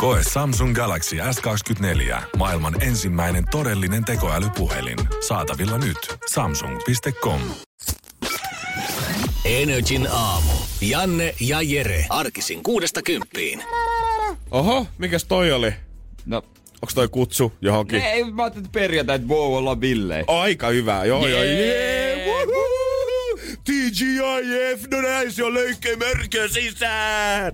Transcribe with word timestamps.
Koe 0.00 0.20
Samsung 0.32 0.74
Galaxy 0.74 1.16
S24. 1.16 2.22
Maailman 2.36 2.82
ensimmäinen 2.82 3.44
todellinen 3.50 4.04
tekoälypuhelin. 4.04 4.98
Saatavilla 5.28 5.78
nyt. 5.78 5.98
Samsung.com. 6.30 7.40
Energin 9.44 10.08
aamu. 10.12 10.52
Janne 10.80 11.34
ja 11.40 11.62
Jere. 11.62 12.04
Arkisin 12.08 12.62
kuudesta 12.62 13.02
kymppiin. 13.02 13.62
Oho, 14.50 14.86
mikäs 14.98 15.24
toi 15.24 15.52
oli? 15.52 15.72
No, 16.26 16.42
Onks 16.82 16.94
toi 16.94 17.08
kutsu 17.08 17.52
johonkin? 17.60 18.02
ei, 18.02 18.24
mä 18.24 18.42
ajattelin, 18.42 18.66
että 18.66 18.78
perjantai, 18.80 19.16
että 19.16 19.28
wow, 19.28 19.54
ollaan 19.54 19.80
billei. 19.80 20.24
Aika 20.26 20.68
hyvä, 20.68 21.04
joo 21.04 21.26
joo. 21.26 21.42
Jee, 21.42 21.66
Jee, 21.66 22.26
woohoo! 22.26 23.38
TGIF, 23.64 24.90
no 24.90 25.00
näin 25.00 25.32
se 25.32 25.44
on 25.44 25.52
mörkö 25.98 26.48
sisään. 26.48 27.52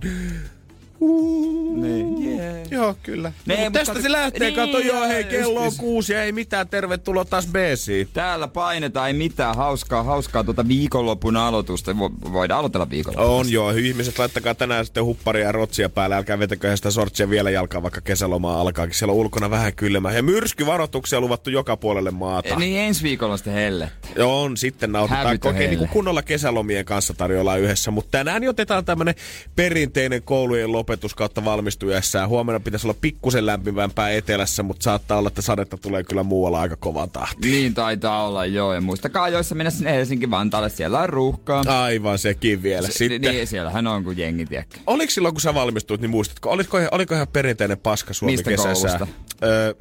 Niin, 1.01 2.23
yeah. 2.39 2.57
Joo, 2.71 2.97
kyllä. 3.03 3.33
Nee, 3.47 3.57
No, 3.57 3.65
mutta 3.65 3.79
tästä 3.79 3.93
kato- 3.93 4.03
se 4.03 4.13
lähtee, 4.13 4.41
niin, 4.51 4.55
kato, 4.61 4.79
joo, 4.79 5.09
hei, 5.09 5.25
kello 5.25 5.61
on 5.61 5.73
kuusi 5.79 6.13
ja 6.13 6.23
ei 6.23 6.33
mitään, 6.33 6.69
tervetuloa 6.69 7.25
taas 7.25 7.47
Beesiin. 7.47 8.09
Täällä 8.13 8.49
painetaan, 8.49 9.07
ei 9.09 9.13
mitään 9.15 9.57
hauskaa, 9.57 10.03
hauskaa 10.03 10.45
tuota 10.45 10.69
viikonlopun 10.69 11.37
aloitusta. 11.37 11.93
Vo- 11.93 12.33
voidaan 12.33 12.59
aloitella 12.59 12.91
viikonlopun. 12.91 13.31
On 13.41 13.53
joo, 13.53 13.71
ihmiset 13.71 14.19
laittakaa 14.19 14.55
tänään 14.55 14.85
sitten 14.85 15.05
hupparia 15.05 15.45
ja 15.47 15.53
rotsia 15.53 15.89
päälle, 15.89 16.17
älkää 16.17 16.39
vetäkö 16.39 16.77
sitä 16.77 16.91
sortsia 16.91 17.31
vielä 17.31 17.51
jalkaa, 17.51 17.83
vaikka 17.83 18.01
kesälomaa 18.01 18.61
alkaakin. 18.61 18.95
Siellä 18.95 19.13
on 19.13 19.19
ulkona 19.19 19.51
vähän 19.51 19.75
kylmä. 19.75 20.13
Ja 20.13 20.23
myrskyvaroituksia 20.23 21.21
luvattu 21.21 21.51
joka 21.51 21.77
puolelle 21.77 22.11
maata. 22.11 22.57
Niin 22.57 22.79
ensi 22.81 23.03
viikolla 23.03 23.33
on 23.33 23.39
sitten 23.39 23.55
helle. 23.55 23.91
Joo, 24.17 24.43
on, 24.43 24.57
sitten 24.57 24.93
nautitaan 24.93 25.39
oikein 25.47 25.71
niin 25.79 25.89
kunnolla 25.89 26.23
kesälomien 26.23 26.85
kanssa 26.85 27.15
tarjoillaan 27.15 27.61
yhdessä. 27.61 27.91
Mutta 27.91 28.11
tänään 28.11 28.41
niin 28.41 28.51
otetaan 28.51 28.85
tämmönen 28.85 29.15
perinteinen 29.57 30.23
koulujen 30.23 30.73
lopetus 30.87 31.15
kautta 31.15 31.45
valmistujassa. 31.45 32.27
Huomenna 32.27 32.61
pitäisi 32.61 32.87
olla 32.87 32.97
pikkusen 33.01 33.47
lämpimämpää 33.47 34.11
etelässä, 34.11 34.63
mutta 34.63 34.85
saattaa 34.85 35.19
olla, 35.19 35.29
että 35.29 35.43
sadetta 35.43 35.77
tulee 35.77 36.05
kyllä 36.05 36.23
muualla 36.23 36.61
aika 36.61 36.77
kovaa 36.77 37.07
tahtia. 37.07 37.51
Niin 37.51 37.75
taitaa 37.75 38.27
olla, 38.27 38.45
joo. 38.47 38.75
Ja 38.75 38.81
muistakaa 38.81 39.29
joissa 39.29 39.55
mennä 39.55 39.71
sinne 39.71 39.93
Helsinki-Vantaalle, 39.93 40.69
siellä 40.69 41.01
on 41.01 41.09
ruuhkaa. 41.09 41.65
Aivan 41.69 42.19
sekin 42.19 42.63
vielä. 42.63 42.89
Sitten, 42.91 43.21
Niin, 43.21 43.47
siellähän 43.47 43.87
on 43.87 44.05
kuin 44.05 44.19
jengi, 44.19 44.47
tiedäkö. 44.47 44.79
Oliko 44.87 45.11
silloin, 45.11 45.35
kun 45.35 45.41
sä 45.41 45.55
valmistuit, 45.55 46.01
niin 46.01 46.11
muistatko, 46.11 46.51
oliko, 46.51 46.79
oliko 46.91 47.15
ihan 47.15 47.29
perinteinen 47.29 47.79
paska 47.79 48.15
Suomi 48.15 48.33
Mistä 48.33 48.51
kesässä? 48.51 48.89
koulusta? 48.99 49.07
Öö, 49.43 49.75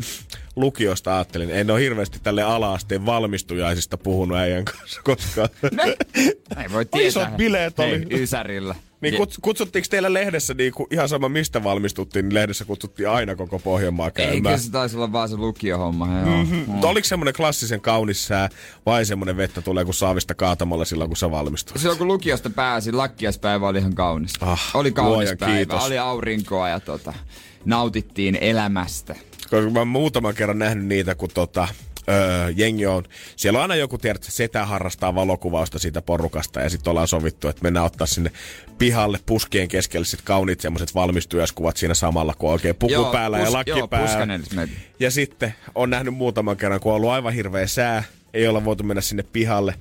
lukiosta 0.55 1.15
ajattelin. 1.15 1.51
En 1.51 1.71
ole 1.71 1.79
hirveästi 1.81 2.19
tälle 2.23 2.43
ala-asteen 2.43 3.05
valmistujaisista 3.05 3.97
puhunut 3.97 4.37
äijän 4.37 4.65
kanssa 4.65 5.01
koskaan. 5.03 5.49
Ei 6.63 6.71
voi 6.73 6.85
tietää. 6.85 7.07
Isot 7.07 7.37
bileet 7.37 7.79
oli. 7.79 7.89
Hei, 7.89 8.05
Ysärillä. 8.23 8.75
Niin 9.01 9.13
Je- 9.13 9.17
kuts, 9.17 9.37
kutsuttiinko 9.41 9.87
teillä 9.89 10.13
lehdessä 10.13 10.53
niin 10.53 10.73
kuin 10.73 10.87
ihan 10.91 11.09
sama 11.09 11.29
mistä 11.29 11.63
valmistuttiin, 11.63 12.25
niin 12.25 12.33
lehdessä 12.33 12.65
kutsuttiin 12.65 13.09
aina 13.09 13.35
koko 13.35 13.59
Pohjanmaa 13.59 14.07
Ei, 14.07 14.11
käymään. 14.11 14.41
kyllä 14.41 14.57
se 14.57 14.71
taisi 14.71 14.95
olla 14.97 15.11
vaan 15.11 15.29
se 15.29 15.35
lukiohomma. 15.37 16.07
Joo. 16.19 16.37
Mm-hmm. 16.37 16.63
Mutta 16.67 16.87
oliko 16.87 17.05
semmoinen 17.05 17.33
klassisen 17.33 17.81
kaunis 17.81 18.27
sää 18.27 18.49
vai 18.85 19.05
semmoinen 19.05 19.37
vettä 19.37 19.61
tulee 19.61 19.85
kuin 19.85 19.95
saavista 19.95 20.35
kaatamalla 20.35 20.85
silloin, 20.85 21.09
kun 21.09 21.17
sä 21.17 21.31
valmistuit? 21.31 21.79
Silloin 21.79 21.97
kun 21.97 22.07
lukiosta 22.07 22.49
pääsin, 22.49 22.97
lakkiaispäivä 22.97 23.67
oli 23.67 23.79
ihan 23.79 23.95
kaunis. 23.95 24.33
Ah, 24.41 24.71
oli 24.73 24.91
kaunis 24.91 25.29
päivä, 25.39 25.55
kiitos. 25.55 25.85
oli 25.85 25.97
aurinkoa 25.97 26.69
ja 26.69 26.79
tota, 26.79 27.13
nautittiin 27.65 28.35
elämästä. 28.41 29.15
Koska 29.49 29.69
mä 29.69 29.79
oon 29.79 29.87
muutaman 29.87 30.35
kerran 30.35 30.59
nähnyt 30.59 30.85
niitä, 30.85 31.15
kun 31.15 31.29
tota, 31.33 31.67
öö, 32.09 32.49
jengi 32.55 32.85
on, 32.85 33.03
siellä 33.35 33.57
on 33.57 33.61
aina 33.61 33.75
joku, 33.75 33.97
tiedät, 33.97 34.23
setä 34.23 34.65
harrastaa 34.65 35.15
valokuvausta 35.15 35.79
siitä 35.79 36.01
porukasta 36.01 36.59
ja 36.59 36.69
sitten 36.69 36.91
ollaan 36.91 37.07
sovittu, 37.07 37.47
että 37.47 37.63
mennään 37.63 37.85
ottaa 37.85 38.07
sinne 38.07 38.31
pihalle 38.77 39.19
puskien 39.25 39.67
keskelle 39.67 40.05
sit 40.05 40.21
kauniit 40.21 40.61
semmoiset 40.61 40.95
valmistujaskuvat 40.95 41.77
siinä 41.77 41.93
samalla, 41.93 42.33
kun 42.33 42.51
oikein 42.51 42.75
puku 42.75 42.93
Joo, 42.93 43.11
päällä 43.11 43.39
ja 43.39 43.45
pus- 43.45 43.51
lakki 43.51 43.71
joo, 43.71 43.87
päällä. 43.87 44.39
Ja 44.99 45.11
sitten 45.11 45.53
on 45.75 45.89
nähnyt 45.89 46.13
muutaman 46.13 46.57
kerran, 46.57 46.79
kun 46.79 46.91
on 46.91 46.95
ollut 46.95 47.09
aivan 47.09 47.33
hirveä 47.33 47.67
sää, 47.67 48.03
ei 48.33 48.47
olla 48.47 48.65
voitu 48.65 48.83
mennä 48.83 49.01
sinne 49.01 49.23
pihalle. 49.23 49.75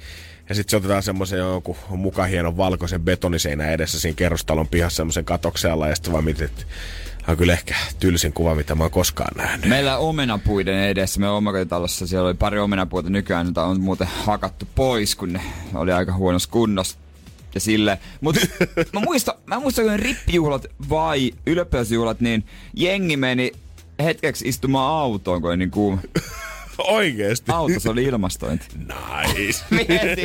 Ja 0.49 0.55
sitten 0.55 0.71
se 0.71 0.77
otetaan 0.77 1.03
semmoisen 1.03 1.39
jonkun 1.39 1.77
muka 1.89 2.25
hienon 2.25 2.57
valkoisen 2.57 3.03
betoniseinän 3.03 3.71
edessä 3.73 4.01
siinä 4.01 4.17
kerrostalon 4.17 4.69
pihassa 4.69 4.97
semmoisen 4.97 5.25
katoksen 5.25 5.73
alla. 5.73 5.89
Ja 5.89 5.95
sitten 5.95 6.13
vaan 6.13 6.25
mietin, 6.25 6.45
että 6.45 6.65
on 7.29 7.37
kyllä 7.37 7.53
ehkä 7.53 7.75
tylsin 8.01 8.33
kuva, 8.33 8.55
mitä 8.55 8.75
mä 8.75 8.85
oon 8.85 8.91
koskaan 8.91 9.37
nähnyt. 9.37 9.69
Meillä 9.69 9.99
omenapuiden 9.99 10.89
edessä, 10.89 11.21
me 11.21 11.29
omakotitalossa, 11.29 12.07
siellä 12.07 12.27
oli 12.27 12.35
pari 12.35 12.59
omenapuuta 12.59 13.11
nykyään, 13.11 13.47
jota 13.47 13.65
on 13.65 13.81
muuten 13.81 14.09
hakattu 14.25 14.69
pois, 14.75 15.15
kun 15.15 15.33
ne 15.33 15.41
oli 15.75 15.93
aika 15.93 16.13
huonossa 16.13 16.51
kunnossa. 16.51 16.99
Ja 17.55 17.61
sille. 17.61 17.99
Mut 18.21 18.37
mä 18.93 19.01
muistan, 19.01 19.35
mä 19.47 19.61
muistan, 19.61 19.85
kun 19.85 19.99
rippijuhlat 19.99 20.67
vai 20.91 21.33
yliopilasjuhlat, 21.47 22.21
niin 22.21 22.47
jengi 22.75 23.17
meni 23.17 23.53
hetkeksi 24.03 24.49
istumaan 24.49 24.93
autoon, 24.93 25.41
kun 25.41 25.51
oli 25.51 25.57
niin 25.57 25.71
kuuma. 25.71 25.99
Oikeesti. 26.79 27.53
Autossa 27.53 27.91
oli 27.91 28.05
ilmastointi. 28.05 28.67
Nice. 28.79 29.65
Mieti, 29.71 30.23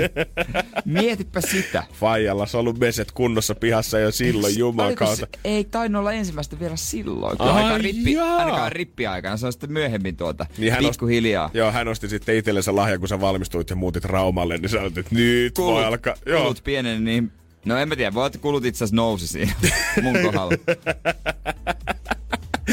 mietipä 0.85 1.41
sitä. 1.41 1.83
Faijalla 1.93 2.45
se 2.45 2.57
on 2.57 2.61
ollut 2.61 2.79
meset 2.79 3.11
kunnossa 3.11 3.55
pihassa 3.55 3.99
jo 3.99 4.11
silloin, 4.11 4.57
juman 4.59 4.85
Oliko 4.85 5.05
kautta. 5.05 5.15
se, 5.33 5.39
ei 5.43 5.63
tainnut 5.63 5.99
olla 5.99 6.11
ensimmäistä 6.13 6.59
vielä 6.59 6.75
silloin. 6.75 7.37
Kun 7.37 7.47
Ai 7.47 7.53
ainakaan, 7.53 7.81
rippi, 7.81 8.11
jaa. 8.13 8.37
ainakaan 8.37 8.71
rippiaikana. 8.71 9.37
Se 9.37 9.45
on 9.45 9.51
sitten 9.53 9.71
myöhemmin 9.71 10.15
tuota, 10.17 10.45
Niin 10.57 10.73
hän 10.73 10.83
pikkuhiljaa. 10.83 11.45
Osti, 11.45 11.57
joo, 11.57 11.71
hän 11.71 11.87
osti 11.87 12.09
sitten 12.09 12.35
itsellensä 12.35 12.75
lahja, 12.75 12.99
kun 12.99 13.07
sä 13.07 13.21
valmistuit 13.21 13.69
ja 13.69 13.75
muutit 13.75 14.05
Raumalle, 14.05 14.57
niin 14.57 14.69
sä 14.69 14.81
olet, 14.81 14.97
että 14.97 15.15
nyt 15.15 15.57
voi 15.57 15.85
alkaa. 15.85 16.15
Joo. 16.25 16.41
kulut 16.41 16.63
pienen, 16.63 17.03
niin... 17.03 17.31
No 17.65 17.77
en 17.77 17.89
mä 17.89 17.95
tiedä, 17.95 18.13
voi 18.13 18.27
että 18.27 18.39
kulut 18.39 18.65
itse 18.65 18.77
asiassa 18.83 18.95
nousi 18.95 19.27
siinä 19.27 19.53
mun 20.01 20.15
kohdalla. 20.23 20.53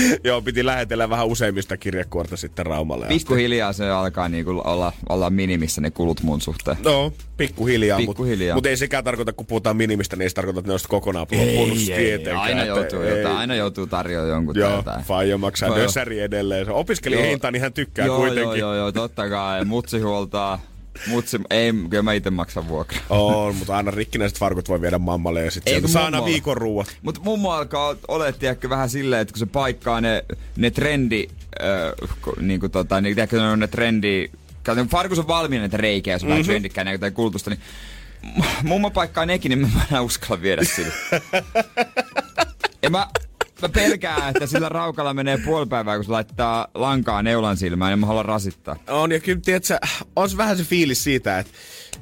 joo, 0.24 0.42
piti 0.42 0.66
lähetellä 0.66 1.10
vähän 1.10 1.26
useimmista 1.26 1.76
kirjekuorta 1.76 2.36
sitten 2.36 2.66
Raumalle. 2.66 3.06
Pikkuhiljaa 3.06 3.72
se 3.72 3.90
alkaa 3.90 4.28
niinku 4.28 4.62
olla, 4.64 4.92
olla 5.08 5.30
minimissä 5.30 5.80
ne 5.80 5.90
kulut 5.90 6.22
mun 6.22 6.40
suhteen. 6.40 6.76
No, 6.84 7.12
pikkuhiljaa. 7.36 7.98
Pikkuhiljaa. 7.98 8.54
Mutta 8.54 8.68
mut 8.68 8.70
ei 8.70 8.76
sekään 8.76 9.04
tarkoita, 9.04 9.32
kun 9.32 9.46
puhutaan 9.46 9.76
minimistä, 9.76 10.16
niin 10.16 10.22
ei 10.22 10.28
se 10.28 10.34
tarkoita, 10.34 10.60
että 10.60 10.68
ne 10.68 10.72
olisi 10.72 10.88
kokonaan 10.88 11.26
puhunut 11.26 11.78
tietenkään. 11.78 12.36
aina, 12.36 12.62
että 12.62 12.66
joutuu, 12.66 13.00
ei. 13.00 13.18
jotain, 13.18 13.36
aina 13.36 13.54
joutuu 13.54 13.86
tarjoamaan 13.86 14.30
jonkun 14.30 14.58
Joo, 14.58 14.76
jotain. 14.76 15.04
Faija 15.04 15.38
maksaa 15.38 15.68
Joo. 15.68 15.78
nösäri 15.78 16.20
edelleen. 16.20 16.66
Se 16.66 16.72
opiskelija 16.72 17.20
Joo. 17.20 17.30
hinta, 17.30 17.50
niin 17.50 17.62
hän 17.62 17.72
tykkää 17.72 18.06
joo, 18.06 18.16
kuitenkin. 18.16 18.44
Joo, 18.44 18.74
joo, 18.74 18.74
joo, 18.74 18.92
totta 18.92 19.28
kai. 19.28 19.64
Mutsi 19.64 19.98
huoltaa. 19.98 20.60
Mutsi, 21.06 21.38
ei, 21.50 21.72
kyllä 21.90 22.02
mä 22.02 22.12
itse 22.12 22.30
maksan 22.30 22.68
vuokra. 22.68 22.98
On, 23.10 23.56
mutta 23.56 23.76
aina 23.76 23.90
rikkinäiset 23.90 24.38
farkut 24.38 24.68
voi 24.68 24.80
viedä 24.80 24.98
mammalle 24.98 25.44
ja 25.44 25.50
sitten 25.50 25.70
sieltä 25.70 25.82
kun 25.84 25.92
saa 25.92 26.04
aina 26.04 26.24
viikon 26.24 26.56
ruuat. 26.56 26.96
Mutta 27.02 27.20
mummo 27.24 27.50
alkaa 27.52 27.96
oletti 28.08 28.46
ehkä 28.46 28.68
vähän 28.68 28.90
silleen, 28.90 29.22
että 29.22 29.32
kun 29.32 29.38
se 29.38 29.46
paikkaa 29.46 30.00
ne, 30.00 30.24
ne 30.56 30.70
trendi, 30.70 31.28
äh, 31.62 31.92
niin 32.40 32.60
kuin 32.60 32.72
tota, 32.72 33.00
niin, 33.00 33.14
tiedätkö, 33.14 33.40
ne 33.40 33.48
on 33.48 33.58
ne 33.60 33.66
trendi, 33.66 34.30
kato, 34.62 34.84
farkus 34.90 35.18
on 35.18 35.28
valmiina 35.28 35.62
näitä 35.62 35.76
reikiä, 35.76 36.14
jos 36.14 36.22
on 36.22 36.28
Mhm. 36.28 36.32
mm-hmm. 36.32 36.38
vähän 36.42 36.52
trendikkään 36.52 36.88
jotain 36.92 37.12
kulutusta, 37.12 37.50
niin 37.50 37.60
mummo 38.62 38.90
paikkaa 38.90 39.26
nekin, 39.26 39.48
niin 39.50 39.58
mä 39.74 39.80
en 39.96 40.00
uskalla 40.00 40.42
viedä 40.42 40.64
sille. 40.64 40.92
ja 42.82 42.90
mä, 42.90 43.06
mä 43.62 43.68
pelkään, 43.68 44.28
että 44.28 44.46
sillä 44.46 44.68
raukalla 44.68 45.14
menee 45.14 45.38
puoli 45.38 45.66
päivää, 45.66 45.96
kun 45.96 46.04
se 46.04 46.10
laittaa 46.10 46.68
lankaa 46.74 47.22
neulan 47.22 47.56
silmään, 47.56 47.90
ja 47.90 47.96
mä 47.96 48.06
haluan 48.06 48.24
rasittaa. 48.24 48.76
On, 48.88 49.12
ja 49.12 49.20
kyllä, 49.20 49.40
tiedätkö, 49.44 49.78
on 50.16 50.30
se 50.30 50.36
vähän 50.36 50.56
se 50.56 50.64
fiilis 50.64 51.04
siitä, 51.04 51.38
että 51.38 51.52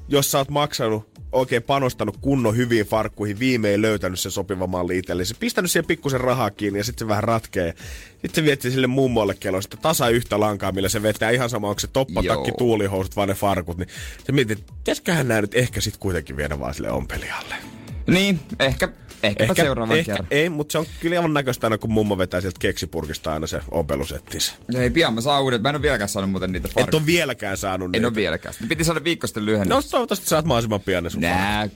jos 0.08 0.30
sä 0.30 0.38
oot 0.38 0.50
maksanut 0.50 1.14
oikein 1.32 1.62
panostanut 1.62 2.16
kunnon 2.16 2.56
hyviin 2.56 2.86
farkkuihin, 2.86 3.38
viimein 3.38 3.82
löytänyt 3.82 4.20
sen 4.20 4.32
sopivan 4.32 4.70
malli 4.70 4.98
itsellesi, 4.98 5.34
pistänyt 5.34 5.70
siihen 5.70 5.86
pikkusen 5.86 6.20
rahaa 6.20 6.50
kiinni 6.50 6.78
ja 6.78 6.84
sitten 6.84 7.04
se 7.04 7.08
vähän 7.08 7.24
ratkee. 7.24 7.74
Sitten 8.10 8.34
se 8.34 8.44
vietti 8.44 8.70
sille 8.70 8.86
mummolle 8.86 9.34
kello 9.34 9.62
sitten 9.62 9.80
tasa 9.80 10.08
yhtä 10.08 10.40
lankaa, 10.40 10.72
millä 10.72 10.88
se 10.88 11.02
vetää 11.02 11.30
ihan 11.30 11.50
sama, 11.50 11.68
onko 11.68 11.80
se 11.80 11.86
toppatakki, 11.86 12.48
Joo. 12.48 12.56
tuulihousut 12.58 13.16
vai 13.16 13.26
ne 13.26 13.34
farkut. 13.34 13.78
Niin 13.78 13.88
se 14.24 14.32
mietit, 14.32 14.58
että 14.58 14.72
pitäisiköhän 14.72 15.28
nää 15.28 15.40
nyt 15.40 15.54
ehkä 15.54 15.80
sitten 15.80 16.00
kuitenkin 16.00 16.36
viedä 16.36 16.60
vaan 16.60 16.74
sille 16.74 16.90
ompelijalle. 16.90 17.73
Niin, 18.06 18.40
ehkä, 18.58 18.88
ehkäpä 19.22 19.52
ehkä, 19.52 19.62
seuraavan 19.62 19.98
ehkä, 19.98 20.12
kerran. 20.12 20.26
ei, 20.30 20.48
mutta 20.48 20.72
se 20.72 20.78
on 20.78 20.86
kyllä 21.00 21.16
aivan 21.16 21.34
näköistä 21.34 21.66
aina, 21.66 21.78
kun 21.78 21.92
mummo 21.92 22.18
vetää 22.18 22.40
sieltä 22.40 22.58
keksipurkista 22.60 23.32
aina 23.32 23.46
se 23.46 23.60
ompelusettinsä. 23.70 24.52
Ei, 24.74 24.90
pian 24.90 25.14
mä 25.14 25.20
saan 25.20 25.42
uudet. 25.42 25.62
Mä 25.62 25.68
en 25.68 25.74
ole 25.74 25.82
vieläkään 25.82 26.08
saanut 26.08 26.30
muuten 26.30 26.52
niitä 26.52 26.68
Et 26.68 26.74
farkkuja. 26.74 26.98
ole 27.00 27.06
vieläkään 27.06 27.56
saannut 27.56 27.86
En 27.86 27.92
niitä. 27.92 28.06
ole 28.08 28.14
vieläkään. 28.14 28.54
Ne 28.60 28.66
piti 28.66 28.84
saada 28.84 29.04
viikko 29.04 29.26
sitten 29.26 29.46
lyhennys. 29.46 29.68
No 29.68 29.82
toivottavasti 29.90 30.26
saat 30.28 30.44
mahdollisimman 30.44 30.80
pian 30.80 31.04
ne 31.04 31.10
sun. 31.10 31.20
Nää, 31.20 31.68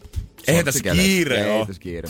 Ei 0.48 0.64
tässä 0.64 0.82
kiire 0.92 1.64
tässä 1.66 1.80
kiire. 1.80 2.08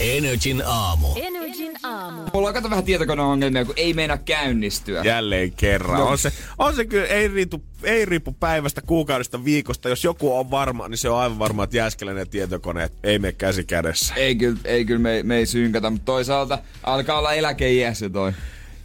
Energin 0.00 0.62
aamu. 0.66 1.08
Energin 1.16 1.76
aamu. 1.82 2.22
Mulla 2.32 2.48
on 2.48 2.54
kato 2.54 2.70
vähän 2.70 2.84
tietokoneongelmia, 2.84 3.64
kun 3.64 3.74
ei 3.76 3.94
meinaa 3.94 4.18
käynnistyä. 4.18 5.02
Jälleen 5.04 5.52
kerran. 5.52 5.98
Joo. 5.98 6.08
On 6.08 6.18
se, 6.18 6.32
on 6.58 6.76
se 6.76 6.84
kyllä, 6.84 7.06
ei, 7.06 7.28
riitu, 7.28 7.62
ei 7.82 8.04
riipu 8.04 8.32
päivästä, 8.32 8.80
kuukaudesta, 8.80 9.44
viikosta. 9.44 9.88
Jos 9.88 10.04
joku 10.04 10.38
on 10.38 10.50
varma, 10.50 10.88
niin 10.88 10.98
se 10.98 11.08
on 11.08 11.18
aivan 11.18 11.38
varma, 11.38 11.64
että 11.64 11.76
jääskeläinen 11.76 12.28
tietokoneet 12.28 12.92
ei 13.02 13.18
mene 13.18 13.32
käsi 13.32 13.64
kädessä. 13.64 14.14
Ei 14.14 14.36
kyllä, 14.36 14.58
ei, 14.64 14.84
kyllä 14.84 15.00
me, 15.00 15.22
me 15.22 15.36
ei 15.36 15.46
synkata, 15.46 15.90
mutta 15.90 16.04
toisaalta 16.04 16.58
alkaa 16.82 17.18
olla 17.18 17.34
eläkeiässä 17.34 18.08
toi. 18.08 18.32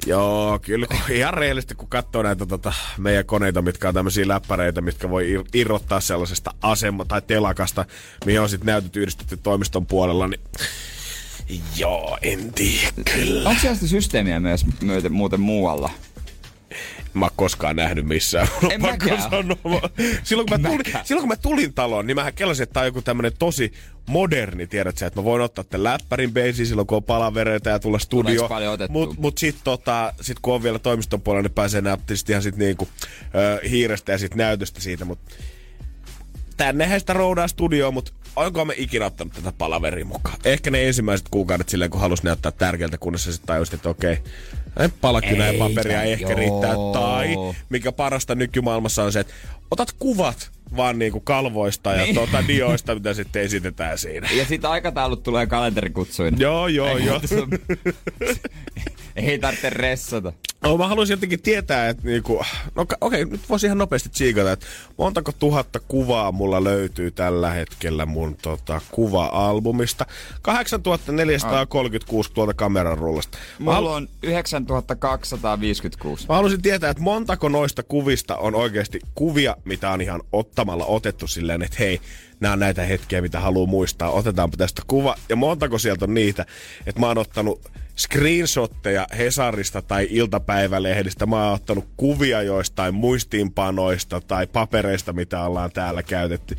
Joo, 0.05 0.59
kyllä 0.59 0.87
kun 0.87 0.97
ihan 1.15 1.33
rehellisesti, 1.33 1.75
kun 1.75 1.87
katsoo 1.87 2.23
näitä 2.23 2.45
tota, 2.45 2.73
meidän 2.97 3.25
koneita, 3.25 3.61
mitkä 3.61 3.87
on 3.87 3.93
tämmöisiä 3.93 4.27
läppäreitä, 4.27 4.81
mitkä 4.81 5.09
voi 5.09 5.35
ir- 5.35 5.49
irrottaa 5.53 5.99
sellaisesta 5.99 6.53
asema- 6.61 7.05
tai 7.05 7.21
telakasta, 7.21 7.85
mihin 8.25 8.41
on 8.41 8.49
sitten 8.49 8.65
näytöt 8.65 8.95
yhdistetty 8.95 9.37
toimiston 9.37 9.85
puolella, 9.85 10.27
niin 10.27 10.41
joo, 11.77 12.17
en 12.21 12.53
tiedä 12.53 12.91
kyllä. 13.15 13.49
Onko 13.49 13.61
siellä 13.61 13.75
sitä 13.75 13.87
systeemiä 13.87 14.39
myös 14.39 14.65
myöten, 14.81 15.11
muuten 15.11 15.39
muualla? 15.39 15.89
Mä 17.13 17.25
oon 17.25 17.31
koskaan 17.35 17.75
nähnyt 17.75 18.05
missään. 18.05 18.47
En 18.71 18.81
Pakko 18.81 19.07
sanoa. 19.29 19.89
Silloin 20.23 20.49
kun, 20.49 20.61
mä 20.61 20.67
tulin, 20.69 20.85
mäkään. 20.87 21.05
silloin 21.05 21.21
kun 21.21 21.29
mä 21.29 21.35
tulin 21.35 21.73
taloon, 21.73 22.07
niin 22.07 22.15
mä 22.15 22.31
kelasin, 22.31 22.63
että 22.63 22.73
tää 22.73 22.81
on 22.81 22.87
joku 22.87 23.01
tämmönen 23.01 23.31
tosi 23.39 23.73
moderni, 24.05 24.67
tiedät 24.67 24.97
sä, 24.97 25.05
että 25.07 25.19
mä 25.19 25.23
voin 25.23 25.41
ottaa 25.41 25.63
tämän 25.63 25.83
läppärin 25.83 26.31
beisiin 26.33 26.67
silloin, 26.67 26.87
kun 26.87 26.95
on 26.95 27.03
palavereita 27.03 27.69
ja 27.69 27.79
tulla 27.79 27.99
studio. 27.99 28.41
Mut, 28.89 29.17
mut 29.17 29.37
sit, 29.37 29.55
tota, 29.63 30.13
sit 30.21 30.37
kun 30.41 30.53
on 30.53 30.63
vielä 30.63 30.79
toimiston 30.79 31.21
puolella, 31.21 31.41
niin 31.41 31.53
pääsee 31.53 31.81
näyttämään 31.81 32.17
sit 32.17 32.29
ihan 32.29 32.41
sit 32.43 32.55
niinku, 32.55 32.87
ö, 33.35 33.69
hiirestä 33.69 34.11
ja 34.11 34.17
sit 34.17 34.35
näytöstä 34.35 34.81
siitä, 34.81 35.05
mut 35.05 35.19
tännehän 36.57 36.99
sitä 36.99 37.13
roudaa 37.13 37.47
studioon, 37.47 37.93
mutta 37.93 38.11
onko 38.35 38.65
me 38.65 38.73
ikinä 38.77 39.05
ottanut 39.05 39.33
tätä 39.33 39.53
palaveria 39.57 40.05
mukaan? 40.05 40.37
Ehkä 40.45 40.71
ne 40.71 40.87
ensimmäiset 40.87 41.27
kuukaudet 41.31 41.69
silleen, 41.69 41.91
kun 41.91 42.01
halus 42.01 42.23
näyttää 42.23 42.51
tärkeältä, 42.51 42.97
kunnes 42.97 43.23
sitten 43.23 43.47
tajusit, 43.47 43.73
että 43.73 43.89
okei, 43.89 44.17
palakynä 45.01 45.47
ja 45.47 45.59
paperia 45.59 46.03
ehkä 46.03 46.25
joo. 46.25 46.35
riittää. 46.35 46.75
Tai 46.93 47.29
mikä 47.69 47.91
parasta 47.91 48.35
nykymaailmassa 48.35 49.03
on 49.03 49.11
se, 49.11 49.19
että 49.19 49.33
otat 49.71 49.91
kuvat 49.99 50.51
vaan 50.77 50.99
niinku 50.99 51.19
kalvoista 51.19 51.91
ja 51.91 52.03
Niin. 52.03 52.15
tuota 52.15 52.47
dioista, 52.47 52.95
mitä 52.95 53.13
sitten 53.13 53.41
esitetään 53.41 53.97
siinä. 53.97 54.29
Ja 54.31 54.45
sitten 54.45 54.69
aikataulut 54.69 55.23
tulee 55.23 55.47
kalenterikutsuina. 55.47 56.37
Joo, 56.39 56.67
joo, 56.67 56.97
joo. 56.97 57.19
ei 59.15 59.39
tarvitse 59.39 59.69
ressata. 59.69 60.33
No, 60.63 60.77
mä 60.77 60.87
haluaisin 60.87 61.13
jotenkin 61.13 61.41
tietää, 61.41 61.89
että 61.89 62.03
niinku, 62.07 62.41
no 62.75 62.85
okei, 63.01 63.25
nyt 63.25 63.49
voisi 63.49 63.65
ihan 63.65 63.77
nopeasti 63.77 64.09
tsiikata, 64.09 64.51
että 64.51 64.65
montako 64.97 65.31
tuhatta 65.31 65.79
kuvaa 65.79 66.31
mulla 66.31 66.63
löytyy 66.63 67.11
tällä 67.11 67.51
hetkellä 67.51 68.05
mun 68.05 68.35
tota, 68.41 68.81
kuva-albumista. 68.91 70.05
8436 70.41 72.31
tuolta 72.33 72.53
kameran 72.53 72.97
rullasta. 72.97 73.37
Mä, 73.37 73.43
Mulla 73.59 73.75
halu- 73.75 73.89
on 73.89 74.09
9256. 74.23 76.25
mä 76.29 76.35
haluaisin 76.35 76.61
tietää, 76.61 76.89
että 76.89 77.03
montako 77.03 77.49
noista 77.49 77.83
kuvista 77.83 78.37
on 78.37 78.55
oikeasti 78.55 78.99
kuvia, 79.15 79.55
mitä 79.65 79.91
on 79.91 80.01
ihan 80.01 80.21
ottamalla 80.31 80.85
otettu 80.85 81.27
silleen, 81.27 81.61
että 81.61 81.77
hei, 81.79 82.01
nämä 82.39 82.53
on 82.53 82.59
näitä 82.59 82.83
hetkiä, 82.83 83.21
mitä 83.21 83.39
haluaa 83.39 83.67
muistaa, 83.67 84.11
otetaanpa 84.11 84.57
tästä 84.57 84.81
kuva. 84.87 85.15
Ja 85.29 85.35
montako 85.35 85.77
sieltä 85.77 86.05
on 86.05 86.13
niitä, 86.13 86.45
että 86.85 86.99
mä 86.99 87.07
oon 87.07 87.17
ottanut 87.17 87.71
screenshotteja 87.97 89.07
Hesarista 89.17 89.81
tai 89.81 90.07
iltapäivälehdistä. 90.09 91.25
Mä 91.25 91.45
oon 91.45 91.53
ottanut 91.53 91.87
kuvia 91.97 92.41
joistain 92.41 92.93
muistiinpanoista 92.93 94.21
tai 94.21 94.47
papereista, 94.47 95.13
mitä 95.13 95.43
ollaan 95.43 95.71
täällä 95.71 96.03
käytetty. 96.03 96.55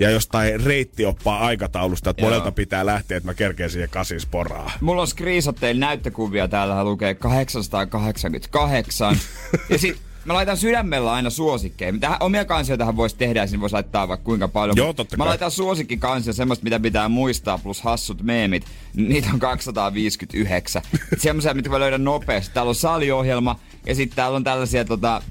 Ja 0.00 0.10
jostain 0.10 0.64
reittioppaa 0.64 1.38
aikataulusta, 1.38 2.10
että 2.10 2.22
Joo. 2.22 2.30
monelta 2.30 2.52
pitää 2.52 2.86
lähteä, 2.86 3.16
että 3.16 3.28
mä 3.28 3.34
kerkeen 3.34 3.70
siihen 3.70 3.88
kasin 3.88 4.20
sporaa. 4.20 4.70
Mulla 4.80 5.02
on 5.02 5.08
screenshotteilla 5.08 5.80
näyttökuvia, 5.80 6.48
täällä 6.48 6.84
lukee 6.84 7.14
888. 7.14 9.16
ja 9.70 9.78
sit 9.78 10.07
mä 10.28 10.34
laitan 10.34 10.56
sydämellä 10.56 11.12
aina 11.12 11.30
suosikkeja. 11.30 11.98
Tähän, 12.00 12.16
omia 12.20 12.44
kansioitahan 12.44 12.96
voisi 12.96 13.16
tehdä 13.16 13.40
ja 13.40 13.46
sinne 13.46 13.60
voisi 13.60 13.72
laittaa 13.72 14.08
vaikka 14.08 14.24
kuinka 14.24 14.48
paljon. 14.48 14.76
Joo, 14.76 14.92
totta 14.92 15.16
Mä 15.16 15.24
kai. 15.24 15.28
laitan 15.28 15.50
suosikkikansia, 15.50 16.32
semmoista 16.32 16.64
mitä 16.64 16.80
pitää 16.80 17.08
muistaa, 17.08 17.58
plus 17.58 17.82
hassut 17.82 18.22
meemit. 18.22 18.64
Niitä 18.94 19.28
on 19.32 19.38
259. 19.38 20.82
Semmoisia, 21.18 21.54
mitä 21.54 21.70
mä 21.70 21.80
löydän 21.80 22.04
nopeasti. 22.04 22.54
Täällä 22.54 22.68
on 22.68 22.74
saliohjelma 22.74 23.60
ja 23.86 23.94
sitten 23.94 24.16
täällä 24.16 24.36
on 24.36 24.44
tällaisia 24.44 24.84
tota, 24.84 25.22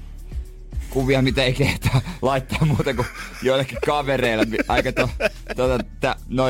kuvia, 0.90 1.22
mitä 1.22 1.44
ei 1.44 1.52
kehtaa 1.52 2.00
laittaa 2.22 2.64
muuta 2.64 2.94
kuin 2.94 3.06
joillekin 3.42 3.78
kavereille. 3.86 4.46
Aika 4.68 4.92
to, 4.92 5.10
tota, 5.56 5.84
tä, 6.00 6.16
no, 6.28 6.44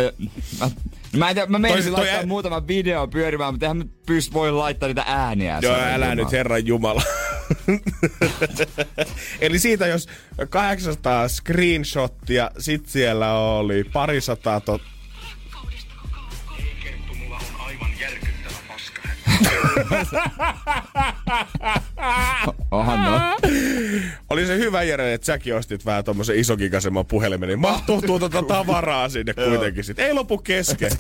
mä, 0.60 0.70
mä, 1.16 1.28
en 1.28 1.34
tiedä, 1.34 1.46
mä 1.50 1.58
menisin 1.58 1.92
toi 1.92 2.00
laittaa 2.00 2.20
ä- 2.22 2.26
muutaman 2.26 2.68
video 2.68 3.08
pyörimään, 3.08 3.54
mutta 3.54 3.66
eihän 3.66 3.76
mä 3.76 3.84
pyst 4.06 4.32
voi 4.32 4.52
laittaa 4.52 4.86
niitä 4.86 5.04
ääniä. 5.06 5.58
Joo, 5.62 5.74
älä 5.74 5.90
jumala. 5.92 6.14
nyt 6.14 6.32
Herran 6.32 6.66
Jumala. 6.66 7.02
Eli 9.40 9.58
siitä 9.58 9.86
jos 9.86 10.08
800 10.50 11.28
screenshottia, 11.28 12.50
sit 12.58 12.86
siellä 12.86 13.34
oli 13.34 13.84
parisataa 13.84 14.60
tot... 14.60 14.82
Ohan 22.70 23.04
no. 23.04 23.20
Oli 24.30 24.46
se 24.46 24.56
hyvä 24.56 24.82
Jere, 24.82 25.14
että 25.14 25.24
säkin 25.24 25.54
ostit 25.54 25.86
vähän 25.86 26.04
tommosen 26.04 26.36
isokikaisemman 26.36 27.06
puhelimen, 27.06 27.48
niin 27.48 27.58
mahtuu 27.58 28.02
tuota 28.02 28.42
tavaraa 28.42 29.08
sinne 29.08 29.34
kuitenkin 29.34 29.84
sit. 29.84 29.98
Ei 29.98 30.12
lopu 30.12 30.38
kesken. 30.38 30.90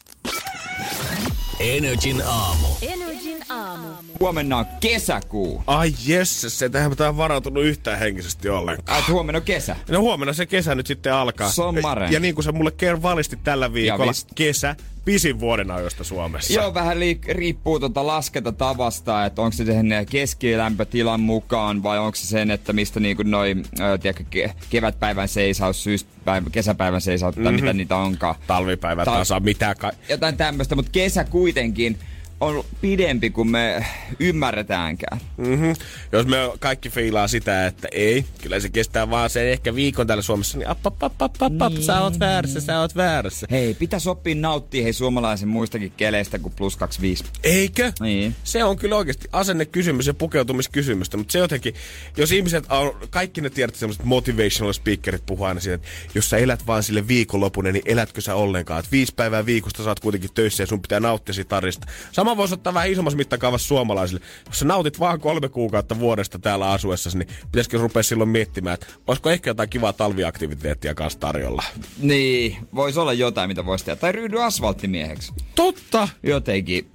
Energin 1.60 2.22
aamu. 2.26 2.66
Energin 2.82 3.37
aamu. 3.78 4.12
Huomenna 4.20 4.56
on 4.58 4.66
kesäkuu. 4.80 5.62
Ai 5.66 5.92
jes, 6.06 6.46
se 6.48 6.68
tähän 6.68 6.92
mä 6.98 7.16
varautunut 7.16 7.64
yhtään 7.64 7.98
henkisesti 7.98 8.48
ollenkaan. 8.48 8.94
Ai, 8.94 9.00
että 9.00 9.12
huomenna 9.12 9.36
on 9.36 9.42
kesä. 9.42 9.76
No 9.90 10.00
huomenna 10.00 10.32
se 10.32 10.46
kesä 10.46 10.74
nyt 10.74 10.86
sitten 10.86 11.12
alkaa. 11.14 11.50
Sommaren. 11.50 12.12
Ja 12.12 12.20
niin 12.20 12.34
kuin 12.34 12.44
sä 12.44 12.52
mulle 12.52 12.70
kerran 12.70 13.02
valistit 13.02 13.44
tällä 13.44 13.72
viikolla, 13.72 14.10
vist. 14.12 14.28
kesä, 14.34 14.76
pisin 15.04 15.40
vuoden 15.40 15.70
ajoista 15.70 16.04
Suomessa. 16.04 16.52
Joo, 16.52 16.74
vähän 16.74 16.96
liik- 16.96 17.32
riippuu 17.32 17.80
tuota 17.80 18.06
laskentatavasta, 18.06 19.24
että 19.26 19.42
onko 19.42 19.52
se 19.56 19.64
sen 19.64 19.88
keskilämpötilan 20.10 21.20
mukaan 21.20 21.82
vai 21.82 21.98
onko 21.98 22.16
se 22.16 22.26
sen, 22.26 22.50
että 22.50 22.72
mistä 22.72 23.00
niinku 23.00 23.22
noin, 23.22 23.64
ö, 23.80 23.98
tiedätkö, 23.98 24.24
ke- 24.36 24.52
kevätpäivän 24.70 25.28
seisaus, 25.28 25.82
syyspäivän, 25.84 26.52
kesäpäivän 26.52 27.00
seisaus, 27.00 27.34
tai 27.34 27.52
mitä 27.52 27.72
niitä 27.72 27.96
onkaan. 27.96 28.34
Talvipäivä 28.46 29.04
Ta- 29.04 29.10
taas 29.10 29.30
on 29.30 29.42
mitään 29.42 29.76
ka- 29.76 29.92
Jotain 30.08 30.36
tämmöistä, 30.36 30.74
mutta 30.74 30.90
kesä 30.92 31.24
kuitenkin 31.24 31.98
on 32.40 32.64
pidempi 32.80 33.30
kuin 33.30 33.48
me 33.48 33.86
ymmärretäänkään. 34.20 35.20
Mm-hmm. 35.36 35.74
Jos 36.12 36.26
me 36.26 36.36
kaikki 36.58 36.90
fiilaa 36.90 37.28
sitä, 37.28 37.66
että 37.66 37.88
ei, 37.92 38.24
kyllä 38.42 38.60
se 38.60 38.68
kestää 38.68 39.10
vaan 39.10 39.30
se 39.30 39.52
ehkä 39.52 39.74
viikon 39.74 40.06
täällä 40.06 40.22
Suomessa, 40.22 40.58
niin 40.58 40.68
ap, 40.68 40.86
ap, 40.86 41.02
ap, 41.02 41.22
ap, 41.22 41.42
ap, 41.42 41.62
ap, 41.62 41.72
sä 41.80 42.00
oot 42.00 42.20
väärässä, 42.20 42.60
sä 42.60 42.80
oot 42.80 42.96
väärässä. 42.96 43.46
Hei, 43.50 43.74
pitäisi 43.74 44.08
oppia 44.08 44.34
nauttia 44.34 44.82
hei 44.82 44.92
suomalaisen 44.92 45.48
muistakin 45.48 45.92
keleistä 45.96 46.38
kuin 46.38 46.54
plus 46.56 46.76
25. 46.76 47.24
Eikö? 47.42 47.92
Niin. 48.00 48.34
Se 48.44 48.64
on 48.64 48.76
kyllä 48.76 48.96
oikeasti 48.96 49.28
asennekysymys 49.32 50.06
ja 50.06 50.14
pukeutumiskysymystä, 50.14 51.16
mutta 51.16 51.32
se 51.32 51.38
jotenkin, 51.38 51.74
jos 52.16 52.32
ihmiset 52.32 52.64
on, 52.70 52.92
kaikki 53.10 53.40
ne 53.40 53.50
tiedät, 53.50 53.74
sellaiset 53.74 54.04
motivational 54.04 54.72
speakerit 54.72 55.26
puhuu 55.26 55.44
aina 55.44 55.60
siitä, 55.60 55.74
että 55.74 55.88
jos 56.14 56.30
sä 56.30 56.36
elät 56.36 56.66
vaan 56.66 56.82
sille 56.82 57.08
viikonlopun, 57.08 57.64
niin 57.64 57.82
elätkö 57.84 58.20
sä 58.20 58.34
ollenkaan, 58.34 58.80
että 58.80 58.92
viisi 58.92 59.14
päivää 59.16 59.46
viikosta 59.46 59.84
sä 59.84 59.90
oot 59.90 60.00
kuitenkin 60.00 60.30
töissä 60.34 60.62
ja 60.62 60.66
sun 60.66 60.82
pitää 60.82 61.00
nauttia 61.00 61.34
siitä 61.34 61.56
arjesta. 61.56 61.86
Sama 62.12 62.27
voisi 62.36 62.54
ottaa 62.54 62.74
vähän 62.74 62.90
isommassa 62.90 63.16
mittakaavassa 63.16 63.68
suomalaisille. 63.68 64.20
Jos 64.46 64.58
sä 64.58 64.64
nautit 64.64 65.00
vaan 65.00 65.20
kolme 65.20 65.48
kuukautta 65.48 65.98
vuodesta 65.98 66.38
täällä 66.38 66.70
asuessa, 66.70 67.18
niin 67.18 67.28
pitäisikö 67.46 67.78
rupea 67.78 68.02
silloin 68.02 68.30
miettimään, 68.30 68.74
että 68.74 68.86
olisiko 69.06 69.30
ehkä 69.30 69.50
jotain 69.50 69.70
kivaa 69.70 69.92
talviaktiviteettia 69.92 70.94
kanssa 70.94 71.20
tarjolla. 71.20 71.64
Niin, 71.98 72.56
voisi 72.74 73.00
olla 73.00 73.12
jotain, 73.12 73.50
mitä 73.50 73.66
voisi 73.66 73.84
tehdä. 73.84 74.00
Tai 74.00 74.12
ryhdy 74.12 74.42
asfalttimieheksi. 74.42 75.32
Totta! 75.54 76.08
Jotenkin. 76.22 76.90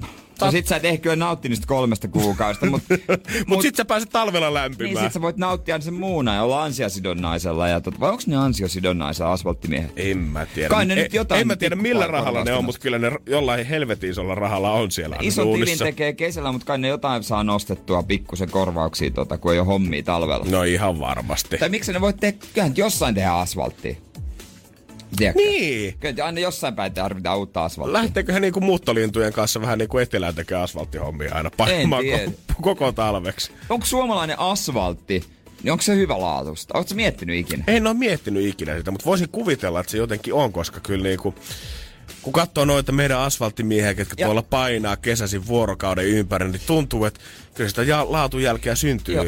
No 0.46 0.52
sit 0.52 0.68
sä 0.68 0.76
et 0.76 0.86
ehkä 0.86 1.10
ole 1.10 1.16
nauttinut 1.16 1.50
niistä 1.50 1.68
kolmesta 1.68 2.08
kuukaudesta, 2.08 2.66
mutta 2.66 2.96
Mut 3.48 3.62
sit 3.62 3.76
sä 3.76 3.86
pääset 3.86 4.10
talvella 4.10 4.54
lämpimään. 4.54 4.94
niin 4.96 5.04
sit 5.04 5.14
sä 5.14 5.22
voit 5.22 5.38
nauttia 5.38 5.82
sen 5.82 5.94
muuna 5.94 6.36
ja 6.36 6.44
olla 6.44 6.64
ansiosidonnaisella. 6.64 7.68
Ja 7.68 7.82
tot, 7.82 8.00
vai 8.00 8.10
onko 8.10 8.24
ne 8.28 8.36
ansiosidonnaisella 8.36 9.32
asfalttimiehet? 9.32 9.92
En 9.96 10.18
mä 10.18 10.46
tiedä. 10.46 10.70
Kai 10.70 10.86
ne 10.86 10.94
en, 10.94 11.00
nyt 11.00 11.14
jotain 11.14 11.42
En 11.42 11.48
mä 11.48 11.56
tiedä 11.56 11.76
millä 11.76 12.08
rahalla 12.08 12.44
ne 12.44 12.54
on, 12.54 12.66
mutta 12.66 12.82
kyllä 12.82 13.00
ne 13.00 13.12
jollain 13.26 13.66
helvetin 13.66 14.10
isolla 14.10 14.36
rahalla 14.36 14.72
on 14.72 14.92
siellä 14.92 15.16
aina 15.16 15.28
Ison 15.28 15.54
tilin 15.54 15.78
tekee 15.78 16.14
kesällä, 16.14 16.52
mutta 16.52 16.66
kai 16.66 16.78
ne 16.78 16.88
jotain 16.88 17.24
saa 17.24 17.44
nostettua 17.44 18.04
pikkusen 18.04 18.50
korvauksia, 18.50 19.12
tota, 19.12 19.38
kun 19.38 19.54
ei 19.54 19.60
ole 19.60 19.68
hommia 19.68 20.04
talvella. 20.04 20.46
No 20.50 20.64
ihan 20.64 21.00
varmasti. 21.00 21.58
Tai 21.58 21.70
miksi 21.70 21.94
ne 21.94 22.02
voit 22.02 22.18
tehdä, 22.20 22.38
kyllähän 22.54 22.78
jossain 22.78 23.16
tehdä 23.16 23.32
asfalttia. 23.32 23.96
Tiedätkö? 25.18 25.42
Niin. 25.42 25.96
Kyllä 26.00 26.26
aina 26.26 26.40
jossain 26.40 26.76
päin 26.76 26.94
tarvitaan 26.94 27.38
uutta 27.38 27.66
asfalttia. 27.66 27.94
Lähteekö 27.94 28.34
he 28.34 28.40
niinku 28.40 28.62
muuttolintujen 28.62 29.34
kanssa 29.34 29.62
vähän 29.62 29.78
niinku 29.80 29.98
etelään 29.98 30.36
tekee 30.36 30.58
asfalttihommia 30.58 31.36
aina 31.36 31.52
pahimaan 31.58 32.04
tiedä. 32.04 32.26
ko- 32.26 32.56
koko 32.62 32.92
talveksi? 32.92 33.52
Onko 33.70 33.86
suomalainen 33.86 34.40
asfaltti, 34.40 35.24
niin 35.64 35.72
onko 35.72 35.82
se 35.82 35.96
hyvä 35.96 36.20
laatusta? 36.22 36.78
Oletko 36.78 36.96
miettinyt 36.96 37.36
ikinä? 37.40 37.64
En 37.68 37.88
ole 37.88 37.94
miettinyt 37.96 38.48
ikinä 38.48 38.78
sitä, 38.78 38.92
mutta 38.92 39.06
voisin 39.06 39.30
kuvitella, 39.30 39.80
että 39.80 39.92
se 39.92 39.98
jotenkin 39.98 40.34
on, 40.34 40.52
koska 40.54 40.80
kyllä 40.80 41.04
niinku... 41.04 41.36
kun 42.22 42.34
katsoo 42.34 42.66
noita 42.66 42.92
meidän 42.92 43.20
asfalttimiehiä, 43.20 43.94
ketkä 43.94 44.16
Ja- 44.18 44.26
tuolla 44.28 44.42
painaa 44.42 44.96
kesäisin 44.98 45.48
vuorokauden 45.48 46.06
ympäri, 46.06 46.50
niin 46.50 46.62
tuntuu, 46.68 47.06
että 47.06 47.20
kyllä 47.54 47.70
sitä 47.70 47.84
ja- 47.84 48.06
laatujälkeä 48.12 48.76
syntyy. 48.76 49.16
Joo. 49.16 49.26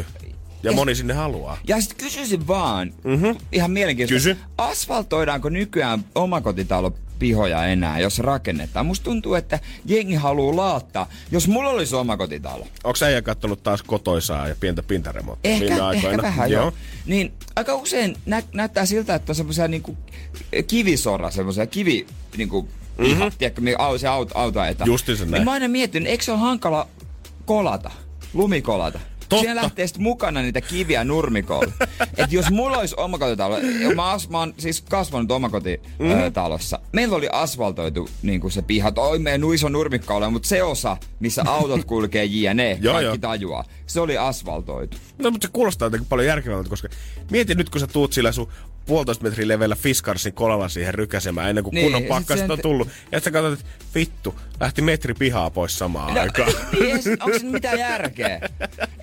Ja, 0.65 0.71
Ja- 0.71 0.75
moni 0.75 0.95
sinne 0.95 1.13
haluaa. 1.13 1.57
Ja 1.67 1.81
sitten 1.81 2.05
kysyisin 2.05 2.47
vaan, 2.47 2.93
mm-hmm. 3.03 3.35
ihan 3.51 3.71
mielenkiintoista. 3.71 4.29
Kysy. 4.29 4.41
Asfaltoidaanko 4.57 5.49
nykyään 5.49 6.05
omakotitalo 6.15 6.93
pihoja 7.19 7.65
enää, 7.65 7.99
jos 7.99 8.19
rakennetaan? 8.19 8.85
Musta 8.85 9.03
tuntuu, 9.03 9.33
että 9.33 9.59
jengi 9.85 10.15
haluaa 10.15 10.55
laattaa. 10.55 11.09
Jos 11.31 11.47
mulla 11.47 11.69
olisi 11.69 11.95
omakotitalo, 11.95 12.67
Onko 12.83 12.99
äijä 13.05 13.21
kattonut 13.21 13.63
taas 13.63 13.83
kotoisaa 13.83 14.47
ja 14.47 14.55
pientä 14.59 14.83
pintaremonttia 14.83 15.51
ehkä, 15.51 15.65
viime 15.65 15.81
aikoina? 15.81 16.09
ehkä 16.09 16.21
vähän 16.21 16.51
joo. 16.51 16.73
Niin 17.05 17.33
aika 17.55 17.75
usein 17.75 18.17
nä- 18.25 18.43
näyttää 18.53 18.85
siltä, 18.85 19.15
että 19.15 19.31
on 19.31 19.35
semmoisia 19.35 19.67
niinku 19.67 19.97
kivisora, 20.67 21.31
semmoisia 21.31 21.65
kivi 21.67 22.07
niinku, 22.37 22.61
mm-hmm. 22.61 23.05
pihat, 23.05 23.33
tiedätkö, 23.37 23.61
se 23.97 24.07
auto, 24.07 24.39
auto 24.39 24.59
ajetaan. 24.59 24.87
Justiinsa 24.87 25.23
näin. 25.25 25.31
Niin 25.33 25.43
mä 25.45 25.51
aina 25.51 25.67
mietin, 25.67 26.07
eikö 26.07 26.23
se 26.23 26.31
ole 26.31 26.39
hankala 26.39 26.87
kolata, 27.45 27.91
lumikolata? 28.33 28.99
Totta. 29.29 29.41
Siinä 29.41 29.55
lähtee 29.55 29.87
sitten 29.87 30.03
mukana 30.03 30.41
niitä 30.41 30.61
kiviä 30.61 31.03
nurmikolla. 31.03 31.71
Et 32.17 32.31
jos 32.31 32.51
mulla 32.51 32.77
olisi 32.77 32.95
omakotitalo, 32.97 33.57
mä, 33.95 34.11
as, 34.11 34.29
mä 34.29 34.39
oon 34.39 34.53
siis 34.57 34.81
kasvanut 34.81 35.31
omakotitalossa. 35.31 36.79
Meillä 36.91 37.15
oli 37.15 37.27
asfaltoitu 37.31 38.09
niin 38.21 38.51
se 38.51 38.61
piha. 38.61 38.91
Toi 38.91 39.19
meidän 39.19 39.41
nuiso 39.41 39.69
nurmikko 39.69 40.15
ole, 40.15 40.29
mutta 40.29 40.47
se 40.47 40.63
osa, 40.63 40.97
missä 41.19 41.43
autot 41.47 41.85
kulkee 41.95 42.25
jne, 42.25 42.77
Joo, 42.81 42.93
kaikki 42.93 43.19
tajuaa. 43.19 43.63
Se 43.87 44.01
oli 44.01 44.17
asfaltoitu. 44.17 44.97
No, 45.17 45.31
mutta 45.31 45.47
se 45.47 45.51
kuulostaa 45.53 45.85
jotenkin 45.85 46.09
paljon 46.09 46.27
järkevämmältä, 46.27 46.69
koska 46.69 46.87
mieti 47.31 47.55
nyt, 47.55 47.69
kun 47.69 47.79
sä 47.79 47.87
tuut 47.87 48.13
sillä 48.13 48.31
sun 48.31 48.47
puolitoista 48.85 49.23
metrin 49.23 49.47
leveällä 49.47 49.75
Fiskarsin 49.75 50.33
kolalla 50.33 50.69
siihen 50.69 50.93
rykäsemään 50.93 51.49
ennen 51.49 51.63
kuin 51.63 51.73
Niin, 51.73 51.91
kunnon 51.91 52.23
sen 52.37 52.51
on 52.51 52.59
tullut. 52.61 52.87
Ja 53.11 53.19
sä 53.19 53.31
katsot, 53.31 53.59
että 53.59 53.65
vittu, 53.95 54.35
lähti 54.59 54.81
metri 54.81 55.13
pihaa 55.13 55.49
pois 55.49 55.79
samaan 55.79 56.13
no, 56.13 56.21
aikaan. 56.21 56.53
niin, 56.79 56.99
onko 57.19 57.39
se 57.39 57.45
mitään 57.45 57.79
järkeä? 57.79 58.49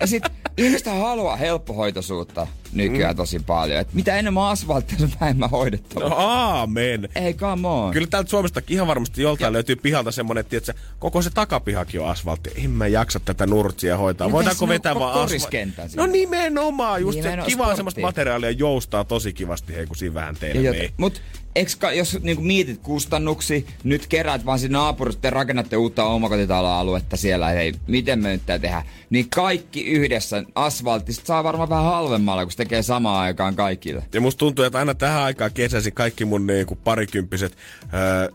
Ja 0.01 0.07
sit 0.07 0.23
ihmiset 0.57 0.87
haluaa 0.87 1.35
helppohoitoisuutta 1.35 2.47
nykyään 2.73 3.15
tosi 3.15 3.39
paljon. 3.39 3.79
Et 3.79 3.93
mitä 3.93 4.15
enemmän 4.17 4.43
asfalttia, 4.43 4.97
sen 4.97 5.11
vähemmän 5.21 5.49
hoidettavaa. 5.49 6.09
No 6.09 6.15
aamen. 6.17 7.09
Ei, 7.15 7.33
come 7.33 7.67
on. 7.67 7.91
Kyllä 7.93 8.07
täältä 8.07 8.29
Suomesta 8.29 8.61
ihan 8.69 8.87
varmasti 8.87 9.21
joltain 9.21 9.47
Ja- 9.47 9.53
löytyy 9.53 9.75
pihalta 9.75 10.11
semmonen, 10.11 10.45
että 10.51 10.73
koko 10.99 11.21
se 11.21 11.29
takapihakin 11.29 12.01
on 12.01 12.09
asfaltti. 12.09 12.49
En 12.63 12.69
mä 12.69 12.87
jaksa 12.87 13.19
tätä 13.19 13.45
nurtsia 13.47 13.97
hoitaa. 13.97 14.27
No 14.27 14.31
Voidaanko 14.31 14.67
vetää 14.67 14.95
vaan 14.95 15.09
asfaltti? 15.11 15.29
koriskentän 15.29 15.89
siinä. 15.89 16.05
No 16.05 16.11
nimenomaan, 16.11 17.01
just 17.01 17.15
Nimenomaan 17.15 17.45
se 17.45 17.51
kivaa 17.51 17.75
semmoista 17.75 18.01
materiaalia 18.01 18.51
joustaa 18.51 19.03
tosi 19.03 19.33
kivasti, 19.33 19.73
hei 19.75 19.85
kun 19.85 19.95
siinä 19.95 20.13
vähän 20.13 20.35
teille 20.39 20.61
jota- 20.61 20.77
meni. 20.77 20.93
Mut 20.97 21.21
eks 21.55 21.77
jos 21.95 22.19
niinku 22.21 22.43
mietit 22.43 22.79
kustannuksi, 22.83 23.67
nyt 23.83 24.07
kerät 24.07 24.45
vaan 24.45 24.59
siinä 24.59 24.77
naapurissa, 24.77 25.21
te 25.21 25.29
rakennatte 25.29 25.77
uutta 25.77 26.03
omakotitaloaluetta 26.03 27.17
siellä, 27.17 27.47
hei, 27.47 27.73
miten 27.87 28.19
me 28.19 28.29
nyt 28.29 28.41
tää 28.45 28.59
tehdään, 28.59 28.83
niin 29.09 29.29
kaikki 29.29 29.83
yhdessä 29.85 30.43
asfaltista 30.55 31.25
saa 31.25 31.43
varmaan 31.43 31.69
vähän 31.69 31.85
halvemmalla, 31.85 32.43
kun 32.43 32.51
se 32.51 32.57
tekee 32.57 32.81
samaan 32.81 33.21
aikaan 33.21 33.55
kaikille. 33.55 34.03
Ja 34.13 34.21
musta 34.21 34.39
tuntuu, 34.39 34.65
että 34.65 34.79
aina 34.79 34.95
tähän 34.95 35.21
aikaan 35.21 35.51
kesäisin 35.53 35.93
kaikki 35.93 36.25
mun 36.25 36.47
niinku 36.47 36.75
parikymppiset 36.75 37.57
äh, 37.83 37.89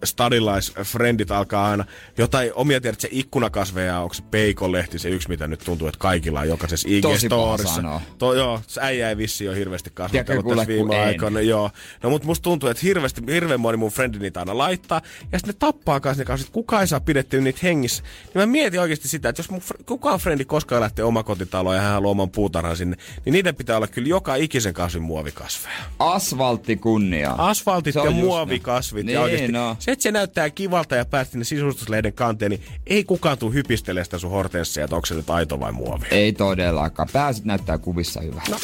stadilaisfrendit 0.05 1.31
alkaa 1.31 1.71
aina 1.71 1.85
jotain 2.19 2.51
omia 2.55 2.81
tiedät 2.81 3.01
se 3.01 3.09
ikkunakasveja, 3.11 4.01
onko 4.01 4.15
se 4.15 4.23
peikonlehti 4.31 4.99
se 4.99 5.09
yksi, 5.09 5.29
mitä 5.29 5.49
nyt 5.49 5.61
tuntuu, 5.65 5.89
että 5.89 5.99
kaikilla 5.99 6.41
on 6.41 6.49
jokaisessa 6.49 6.89
IG-storissa. 6.89 8.01
To, 8.19 8.35
joo, 8.35 8.61
äijä 8.81 9.09
ei 9.09 9.17
vissi 9.17 9.49
ole 9.49 9.57
hirveästi 9.57 9.91
kasvattanut 9.95 10.47
tässä 10.49 10.67
viime 10.67 10.99
aikoina. 10.99 11.41
Joo. 11.41 11.71
No 12.03 12.11
mut 12.11 12.25
musta 12.25 12.43
tuntuu, 12.43 12.69
että 12.69 12.81
hirveästi, 12.83 13.08
hirveän 13.29 13.61
moni 13.61 13.77
mun 13.77 13.91
frendi 13.91 14.19
niitä 14.19 14.41
aina 14.41 14.59
laittaa. 14.59 15.01
Ja 15.33 15.39
sitten 15.39 15.55
ne 15.55 15.59
tappaa 15.59 16.01
kanssa 16.01 16.21
ne 16.21 16.25
kanssa, 16.25 16.45
että 16.45 16.55
kuka 16.55 16.81
ei 16.81 16.87
saa 16.87 17.01
pidettyä 17.01 17.41
niitä 17.41 17.59
hengissä. 17.63 18.03
Niin 18.03 18.33
mä 18.43 18.47
mietin 18.47 18.81
oikeasti 18.81 19.09
sitä, 19.09 19.29
että 19.29 19.41
jos 19.41 19.51
mun 19.51 19.63
kukaan 19.87 20.21
frendi 20.21 20.45
koskaan 20.45 20.81
lähtee 20.81 21.05
omakotitaloon 21.05 21.77
ja 21.77 21.83
hän 21.83 21.93
haluaa 21.93 22.11
oman 22.11 22.31
puutarhan 22.31 22.77
sinne, 22.77 22.97
niin 23.25 23.33
niiden 23.33 23.55
pitää 23.55 23.77
olla 23.77 23.87
kyllä 23.87 24.09
joka 24.09 24.35
ikisen 24.35 24.75
kasvin 24.75 25.03
muovikasveja. 25.03 25.77
Asfaltti 25.99 26.77
kunniaa. 26.77 27.49
Asfaltit 27.49 27.95
ja 27.95 28.11
muovikasvit. 28.11 29.07
näin. 29.07 29.15
ja 29.15 29.21
oikeasti, 29.21 29.47
Niin, 29.47 29.55
no. 29.55 29.77
Se, 29.79 29.93
että 29.93 30.03
se 30.03 30.13
näyttää 30.13 30.51
kivalta 30.51 30.97
ja 30.97 31.05
päästä 31.05 31.33
sinne 31.33 31.45
sisustuslehden 31.45 32.13
kanteen, 32.13 32.51
niin 32.51 32.63
ei 32.87 33.05
kukaan 33.05 33.39
tuu 33.39 33.53
hypistelemään 33.53 34.05
sitä 34.05 34.19
sun 34.19 34.31
hortenssia, 34.31 34.85
että 34.85 34.97
onko 34.97 35.07
se 35.07 35.15
nyt 35.15 35.31
aito 35.31 35.61
vai 35.61 35.73
muovi. 35.73 36.07
Ei 36.11 36.33
todellakaan. 36.33 37.09
Pääsit 37.13 37.45
näyttää 37.45 37.79
kuvissa 37.79 38.21
hyvä. 38.21 38.43
No. 38.51 38.57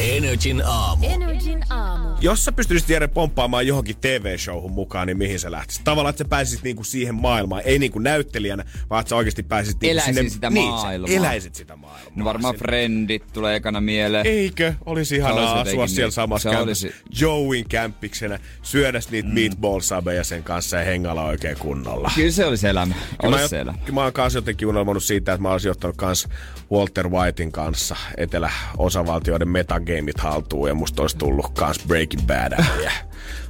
Energin 0.00 0.62
aamu. 0.66 1.06
Energin 1.06 1.60
aamu. 1.70 2.08
Jos 2.20 2.44
sä 2.44 2.52
pystyisit 2.52 2.88
Jere 2.88 3.06
pomppaamaan 3.08 3.66
johonkin 3.66 3.96
TV-showhun 4.00 4.72
mukaan, 4.72 5.06
niin 5.06 5.18
mihin 5.18 5.40
sä 5.40 5.50
lähtisit? 5.52 5.84
Tavallaan, 5.84 6.10
että 6.10 6.24
sä 6.24 6.28
pääsisit 6.28 6.62
niinku 6.62 6.84
siihen 6.84 7.14
maailmaan, 7.14 7.62
ei 7.64 7.78
niinku 7.78 7.98
näyttelijänä, 7.98 8.64
vaan 8.90 9.00
että 9.00 9.08
sä 9.08 9.16
oikeasti 9.16 9.42
pääsisit 9.42 9.80
niinku 9.80 9.92
Eläisin 9.92 10.14
sinne... 10.14 10.30
sitä 10.30 10.50
niin, 10.50 10.68
maailmaa. 10.68 11.08
Sä 11.08 11.14
eläisit 11.16 11.54
sitä 11.54 11.76
maailmaa. 11.76 12.12
No 12.16 12.24
varmaan 12.24 12.54
sinne. 12.54 12.58
Frendit 12.68 13.24
tulee 13.32 13.56
ekana 13.56 13.80
mieleen. 13.80 14.26
Eikö? 14.26 14.74
Olisi 14.86 15.16
ihanaa 15.16 15.52
olisi 15.54 15.70
asua 15.70 15.86
siellä 15.86 16.06
niin. 16.06 16.12
samassa 16.12 16.50
Se 16.50 16.56
kämpissä 16.56 16.86
olisi- 16.86 17.20
Joeyn 17.20 17.64
kämppiksenä, 17.68 18.38
syödä 18.62 19.00
niitä 19.10 19.28
mm. 19.28 19.34
meatball-sabeja 19.34 20.24
sen 20.24 20.42
kanssa 20.42 20.76
ja 20.76 20.84
hengalla 20.84 21.24
oikein 21.24 21.56
kunnolla. 21.58 22.10
Kyllä 22.14 22.30
se 22.30 22.44
olisi 22.46 22.68
elämä. 22.68 22.94
Kyllä 22.94 23.36
Olisi 23.36 23.48
se 23.48 23.56
mä, 23.56 23.62
elämä. 23.62 23.78
kyllä 23.78 23.94
mä 23.94 24.02
oon 24.02 24.12
kanssa 24.12 24.36
jotenkin 24.36 24.68
unelmoinut 24.68 25.04
siitä, 25.04 25.32
että 25.32 25.42
mä 25.42 25.52
olisin 25.52 25.70
ottanut 25.70 25.96
kans 25.96 26.28
Walter 26.72 27.08
Whitein 27.08 27.52
kanssa 27.52 27.96
etelä-osavaltioiden 28.16 29.48
metagameit 29.62 30.20
haltuun 30.20 30.68
ja 30.68 30.74
musta 30.74 31.02
olisi 31.02 31.16
tullut 31.16 31.48
kans 31.48 31.78
Breaking 31.86 32.26
Bad 32.26 32.64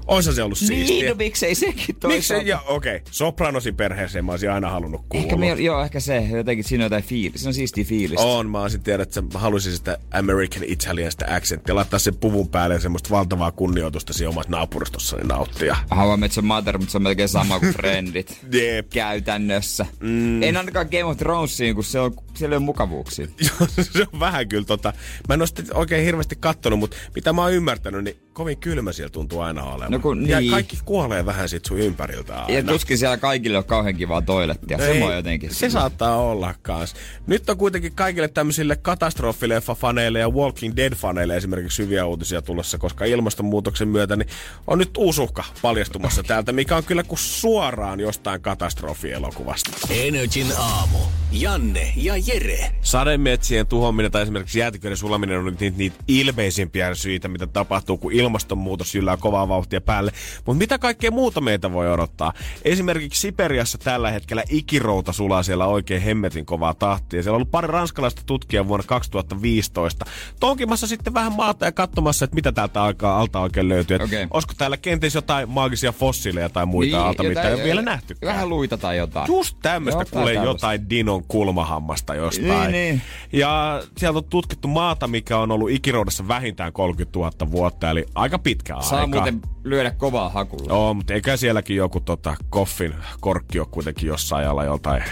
Oisa 0.06 0.32
se 0.32 0.42
ollut 0.42 0.58
Niin, 0.60 0.86
siistiä. 0.86 1.08
no 1.08 1.14
miksei 1.14 1.54
sekin 1.54 1.96
toisaalta. 2.00 2.46
Ja 2.48 2.60
okei, 2.60 2.96
okay. 2.96 3.06
Sopranosin 3.10 3.76
perheeseen 3.76 4.24
mä 4.24 4.32
olisin 4.32 4.50
aina 4.50 4.70
halunnut 4.70 5.04
kuulua. 5.08 5.24
Ehkä 5.24 5.36
me, 5.36 5.48
joo, 5.48 5.82
ehkä 5.84 6.00
se. 6.00 6.16
Jotenkin 6.16 6.64
siinä 6.64 6.82
on 6.82 6.86
jotain 6.86 7.04
fiilis. 7.04 7.42
Se 7.42 7.48
on 7.48 7.54
siistiä 7.54 7.84
fiilistä. 7.84 8.22
On, 8.26 8.50
mä 8.50 8.62
olisin 8.62 8.82
tiedä, 8.82 9.02
että 9.02 9.20
mä 9.20 9.38
haluaisin 9.38 9.72
sitä 9.72 9.98
American 10.10 10.62
Italian 10.66 11.12
sitä 11.12 11.26
accenttia, 11.34 11.74
laittaa 11.74 11.98
sen 11.98 12.16
puvun 12.16 12.48
päälle 12.48 12.74
ja 12.74 12.80
semmoista 12.80 13.10
valtavaa 13.10 13.52
kunnioitusta 13.52 14.12
siinä 14.12 14.30
omassa 14.30 14.50
naapurustossani 14.50 15.22
nauttia. 15.24 15.76
How 15.96 16.14
I 16.14 16.16
Met 16.16 16.36
Your 16.36 16.46
Mother, 16.46 16.78
mutta 16.78 16.92
se 16.92 16.98
on 16.98 17.02
melkein 17.02 17.28
sama 17.28 17.60
kuin 17.60 17.72
Friendit. 17.78 18.38
Jep. 18.52 18.90
Käytännössä. 18.90 19.86
Mm. 20.00 20.42
En 20.42 20.56
ainakaan 20.56 20.86
Game 20.90 21.04
of 21.04 21.16
Thronesiin, 21.16 21.74
kun 21.74 21.84
se 21.84 22.00
on, 22.00 22.14
siellä 22.34 22.54
ei 22.54 22.56
ole 22.56 22.64
mukavuuksia. 22.64 23.26
Joo, 23.48 23.68
se 23.92 24.06
on 24.12 24.20
vähän 24.20 24.48
kyllä 24.48 24.64
tota. 24.64 24.92
Mä 25.28 25.34
en 25.34 25.40
oo 25.40 25.46
sitä 25.46 25.74
oikein 25.74 26.04
hirveästi 26.04 26.36
kattonut, 26.40 26.78
mutta 26.78 26.96
mitä 27.14 27.32
mä 27.32 27.42
oon 27.42 27.52
ymmärtänyt, 27.52 28.04
niin 28.04 28.16
kovin 28.32 28.58
kylmä 28.58 28.92
siellä 28.92 29.10
tuntuu 29.10 29.40
aina 29.40 29.64
olevan. 29.64 29.92
No 29.92 29.98
kun 29.98 30.28
Ja 30.28 30.40
niin. 30.40 30.50
kaikki 30.50 30.78
kuolee 30.84 31.26
vähän 31.26 31.48
sit 31.48 31.64
sun 31.64 31.78
ympäriltä 31.78 32.40
aina. 32.40 32.54
Ja 32.54 32.62
tuskin 32.62 32.98
siellä 32.98 33.16
kaikille 33.16 33.58
on 33.58 33.64
kauhean 33.64 33.96
kivaa 33.96 34.22
toilettia. 34.22 34.78
Se 34.78 34.90
Ei, 34.90 35.00
jotenkin. 35.00 35.54
Se 35.54 35.70
saattaa 35.70 36.16
olla 36.16 36.54
kans. 36.62 36.94
Nyt 37.26 37.50
on 37.50 37.56
kuitenkin 37.56 37.94
kaikille 37.94 38.28
tämmöisille 38.28 38.76
katastrofileffa-faneille 38.76 40.18
ja 40.18 40.28
Walking 40.28 40.74
Dead-faneille 40.76 41.36
esimerkiksi 41.36 41.82
hyviä 41.82 42.06
uutisia 42.06 42.42
tulossa, 42.42 42.78
koska 42.78 43.04
ilmastonmuutoksen 43.04 43.88
myötä 43.88 44.16
niin 44.16 44.28
on 44.66 44.78
nyt 44.78 44.96
uusi 44.96 45.20
uhka 45.20 45.44
paljastumassa 45.62 46.22
täältä, 46.22 46.52
mikä 46.52 46.76
on 46.76 46.84
kyllä 46.84 47.02
kuin 47.02 47.18
suoraan 47.18 48.00
jostain 48.00 48.40
katastrofielokuvasta. 48.40 49.70
Energin 49.90 50.52
aamu. 50.58 50.98
Janne 51.32 51.92
ja 51.96 52.14
Jere. 52.26 52.70
Sademetsien 52.80 53.66
tuhominen 53.66 54.12
tai 54.12 54.22
esimerkiksi 54.22 54.58
jäätiköiden 54.58 54.96
sulaminen 54.96 55.38
on 55.38 55.44
nyt 55.44 55.60
niitä, 55.60 55.78
niitä 55.78 55.96
ilmeisimpiä 56.08 56.94
syitä, 56.94 57.28
mitä 57.28 57.46
tapahtuu, 57.46 57.98
kun 57.98 58.12
ilmastonmuutos 58.12 58.94
yllää 58.94 59.16
kovaa 59.16 59.48
vauhtia 59.48 59.80
päälle. 59.80 60.12
Mutta 60.36 60.58
mitä 60.58 60.78
kaikkea 60.78 61.10
muuta 61.10 61.40
meitä 61.40 61.72
voi 61.72 61.92
odottaa? 61.92 62.32
Esimerkiksi 62.64 63.20
Siperiassa 63.20 63.78
tällä 63.78 64.10
hetkellä 64.10 64.42
ikirouta 64.48 65.12
sulaa 65.12 65.42
siellä 65.42 65.66
oikein 65.66 66.02
hemmetin 66.02 66.46
kovaa 66.46 66.74
tahtia. 66.74 67.22
Siellä 67.22 67.34
on 67.34 67.36
ollut 67.36 67.50
pari 67.50 67.68
ranskalaista 67.68 68.22
tutkijaa 68.26 68.68
vuonna 68.68 68.86
2015 68.86 70.04
tonkimassa 70.40 70.86
sitten 70.86 71.14
vähän 71.14 71.32
maata 71.32 71.64
ja 71.64 71.72
katsomassa, 71.72 72.24
että 72.24 72.34
mitä 72.34 72.52
täältä 72.52 72.82
aikaa 72.82 73.20
alta 73.20 73.40
oikein 73.40 73.68
löytyy. 73.68 73.96
Et 73.96 74.02
Okei. 74.02 74.26
Olisiko 74.30 74.54
täällä 74.58 74.76
kenties 74.76 75.14
jotain 75.14 75.48
maagisia 75.48 75.92
fossiileja 75.92 76.48
tai 76.48 76.66
muita 76.66 76.96
niin, 76.96 77.06
alta, 77.06 77.22
mitä 77.22 77.48
ei 77.48 77.54
ole 77.54 77.64
vielä 77.64 77.82
nähty. 77.82 78.16
Vähän 78.24 78.48
luita 78.48 78.78
tai 78.78 78.96
jotain. 78.96 79.26
Just 79.26 79.56
tämmöistä 79.62 80.04
kuulee 80.10 80.34
jotain 80.34 80.90
Dinon 80.90 81.24
kulmahammasta 81.24 82.11
jostain. 82.14 82.48
Niin, 82.48 82.72
niin. 82.72 83.02
Ja 83.32 83.82
sieltä 83.96 84.18
on 84.18 84.24
tutkittu 84.24 84.68
maata, 84.68 85.06
mikä 85.06 85.38
on 85.38 85.50
ollut 85.50 85.70
ikiroudassa 85.70 86.28
vähintään 86.28 86.72
30 86.72 87.18
000 87.18 87.50
vuotta, 87.50 87.90
eli 87.90 88.06
aika 88.14 88.38
pitkä 88.38 88.76
Saa 88.80 89.00
aika. 89.00 89.16
muuten 89.16 89.40
lyödä 89.64 89.90
kovaa 89.90 90.28
hakulla. 90.28 90.64
Joo, 90.68 90.94
mutta 90.94 91.14
eikä 91.14 91.36
sielläkin 91.36 91.76
joku 91.76 92.00
tota, 92.00 92.36
koffin 92.50 92.94
korkki 93.20 93.58
ole 93.58 93.68
kuitenkin 93.70 94.06
jossain 94.06 94.40
ajalla 94.44 94.64
joltain. 94.64 95.02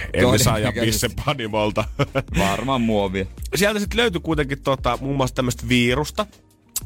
Pisse 0.80 1.08
Panimolta. 1.24 1.84
Varmaan 2.38 2.80
muovia. 2.80 3.26
Sieltä 3.54 3.80
sitten 3.80 3.96
löytyi 3.96 4.20
kuitenkin 4.20 4.62
tota, 4.62 4.98
muun 5.00 5.16
muassa 5.16 5.34
tämmöistä 5.34 5.68
virusta, 5.68 6.26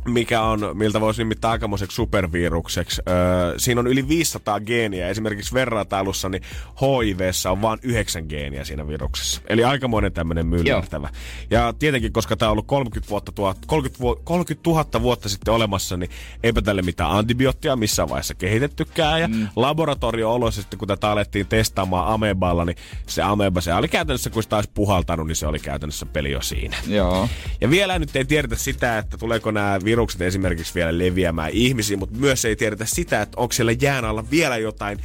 mikä 0.05 0.43
on, 0.43 0.71
miltä 0.75 1.01
voisi 1.01 1.21
nimittää 1.21 1.51
aikamoiseksi 1.51 1.95
supervirukseksi. 1.95 3.03
Öö, 3.09 3.55
siinä 3.59 3.81
on 3.81 3.87
yli 3.87 4.09
500 4.09 4.61
geeniä. 4.61 5.09
Esimerkiksi 5.09 5.55
verratailussa 5.55 6.29
niin 6.29 6.43
HIVssä 6.81 7.51
on 7.51 7.63
vain 7.63 7.79
9 7.83 8.25
geeniä 8.29 8.65
siinä 8.65 8.89
viruksessa. 8.89 9.41
Eli 9.49 9.65
aikamoinen 9.65 10.13
tämmöinen 10.13 10.47
myllertävä. 10.47 11.09
Ja 11.51 11.73
tietenkin, 11.79 12.13
koska 12.13 12.37
tämä 12.37 12.49
on 12.49 12.53
ollut 12.53 12.67
30, 12.67 13.11
vuotta 13.11 13.33
tuhat, 13.33 13.59
30, 13.67 14.03
vu- 14.03 14.21
30 14.25 14.71
000 14.71 15.03
vuotta 15.03 15.29
sitten 15.29 15.55
olemassa, 15.55 15.97
niin 15.97 16.11
eipä 16.43 16.63
tälle 16.63 16.83
mitään 16.83 17.11
antibioottia 17.11 17.77
missään 17.77 18.09
vaiheessa 18.09 18.35
kehitettykään. 18.35 19.21
Ja 19.21 19.29
mm. 19.29 19.49
laboratorio-oloissa 19.57 20.61
sitten, 20.63 20.79
kun 20.79 20.89
tätä 20.89 21.11
alettiin 21.11 21.47
testaamaan 21.47 22.09
ameballa, 22.09 22.65
niin 22.65 22.77
se 23.07 23.23
ameba, 23.23 23.61
se 23.61 23.75
oli 23.75 23.89
käytännössä, 23.89 24.31
kun 24.31 24.43
sitä 24.43 24.57
olisi 24.57 24.71
puhaltanut, 24.75 25.27
niin 25.27 25.37
se 25.37 25.47
oli 25.47 25.59
käytännössä 25.59 26.07
peli 26.07 26.31
jo 26.31 26.43
siinä. 26.43 26.77
Joo. 26.87 27.29
Ja 27.61 27.71
vielä 27.71 27.99
nyt 27.99 28.17
ei 28.17 28.25
tiedetä 28.25 28.57
sitä, 28.57 28.99
että 28.99 29.19
tuleeko 29.19 29.51
nämä 29.51 29.79
virukset 29.85 30.21
esimerkiksi 30.21 30.75
vielä 30.75 30.99
leviämään 30.99 31.51
ihmisiin, 31.53 31.99
mutta 31.99 32.19
myös 32.19 32.45
ei 32.45 32.57
tiedetä 32.57 32.85
sitä, 32.85 33.23
että 33.23 33.41
onko 33.41 33.53
siellä 33.53 33.73
jään 33.81 34.05
alla 34.05 34.25
vielä 34.31 34.57
jotain 34.57 34.99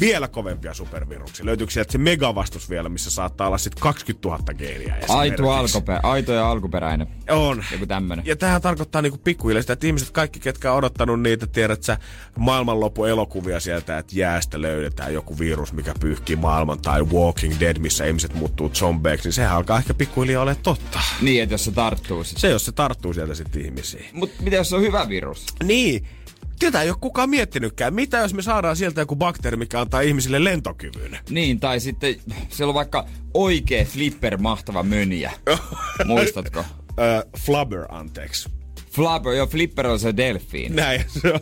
vielä 0.00 0.28
kovempia 0.28 0.74
superviruksia. 0.74 1.46
Löytyykö 1.46 1.72
sieltä 1.72 1.92
se 1.92 1.98
megavastus 1.98 2.70
vielä, 2.70 2.88
missä 2.88 3.10
saattaa 3.10 3.46
olla 3.46 3.58
sitten 3.58 3.82
20 3.82 4.28
000 4.28 4.54
geeniä 4.54 4.96
Aito, 5.08 5.50
alkuperä, 5.50 6.00
aito 6.02 6.32
ja 6.32 6.50
alkuperäinen. 6.50 7.08
On. 7.30 7.64
Joku 7.72 7.86
tämmönen. 7.86 8.26
Ja 8.26 8.36
tämähän 8.36 8.62
tarkoittaa 8.62 9.02
niinku 9.02 9.18
pikkuhiljaa 9.18 9.62
sitä, 9.62 9.72
että 9.72 9.86
ihmiset 9.86 10.10
kaikki, 10.10 10.40
ketkä 10.40 10.72
on 10.72 10.78
odottanut 10.78 11.22
niitä, 11.22 11.46
tiedät 11.46 11.82
sä, 11.82 11.98
elokuvia 13.08 13.60
sieltä, 13.60 13.98
että 13.98 14.12
jäästä 14.16 14.62
löydetään 14.62 15.14
joku 15.14 15.38
virus, 15.38 15.72
mikä 15.72 15.94
pyyhkii 16.00 16.36
maailman, 16.36 16.80
tai 16.80 17.02
Walking 17.02 17.54
Dead, 17.60 17.78
missä 17.78 18.04
ihmiset 18.04 18.34
muuttuu 18.34 18.70
zombeiksi, 18.70 19.28
niin 19.28 19.32
sehän 19.32 19.56
alkaa 19.56 19.78
ehkä 19.78 19.94
pikkuhiljaa 19.94 20.42
ole 20.42 20.56
totta. 20.62 21.00
Niin, 21.20 21.42
että 21.42 21.54
jos 21.54 21.64
se 21.64 21.70
tarttuu 21.70 22.24
sit. 22.24 22.38
Se, 22.38 22.50
jos 22.50 22.64
se 22.64 22.72
tarttuu 22.72 23.14
sieltä 23.14 23.34
sitten 23.34 23.64
ihmisiin. 23.64 24.06
Mut 24.12 24.30
mitä 24.40 24.56
jos 24.56 24.68
se 24.68 24.76
on 24.76 24.82
hyvä 24.82 25.08
virus? 25.08 25.46
Niin. 25.64 26.06
Tätä 26.58 26.82
ei 26.82 26.90
ole 26.90 26.96
kukaan 27.00 27.30
miettinytkään. 27.30 27.94
Mitä 27.94 28.18
jos 28.18 28.34
me 28.34 28.42
saadaan 28.42 28.76
sieltä 28.76 29.00
joku 29.00 29.16
bakteeri, 29.16 29.56
mikä 29.56 29.80
antaa 29.80 30.00
ihmisille 30.00 30.44
lentokyvyn? 30.44 31.18
Niin, 31.30 31.60
tai 31.60 31.80
sitten 31.80 32.16
siellä 32.48 32.70
on 32.70 32.74
vaikka 32.74 33.06
oikee 33.34 33.84
flipper 33.84 34.36
mahtava 34.36 34.82
mönjä. 34.82 35.32
Muistatko? 36.04 36.64
Öö, 37.00 37.22
flubber, 37.38 37.84
anteeksi. 37.88 38.48
Flapper, 38.90 39.32
joo, 39.32 39.46
flipper 39.46 39.86
on 39.86 40.00
se 40.00 40.16
delfiin. 40.16 40.76
Näin 40.76 41.04
se 41.08 41.32
on. 41.32 41.40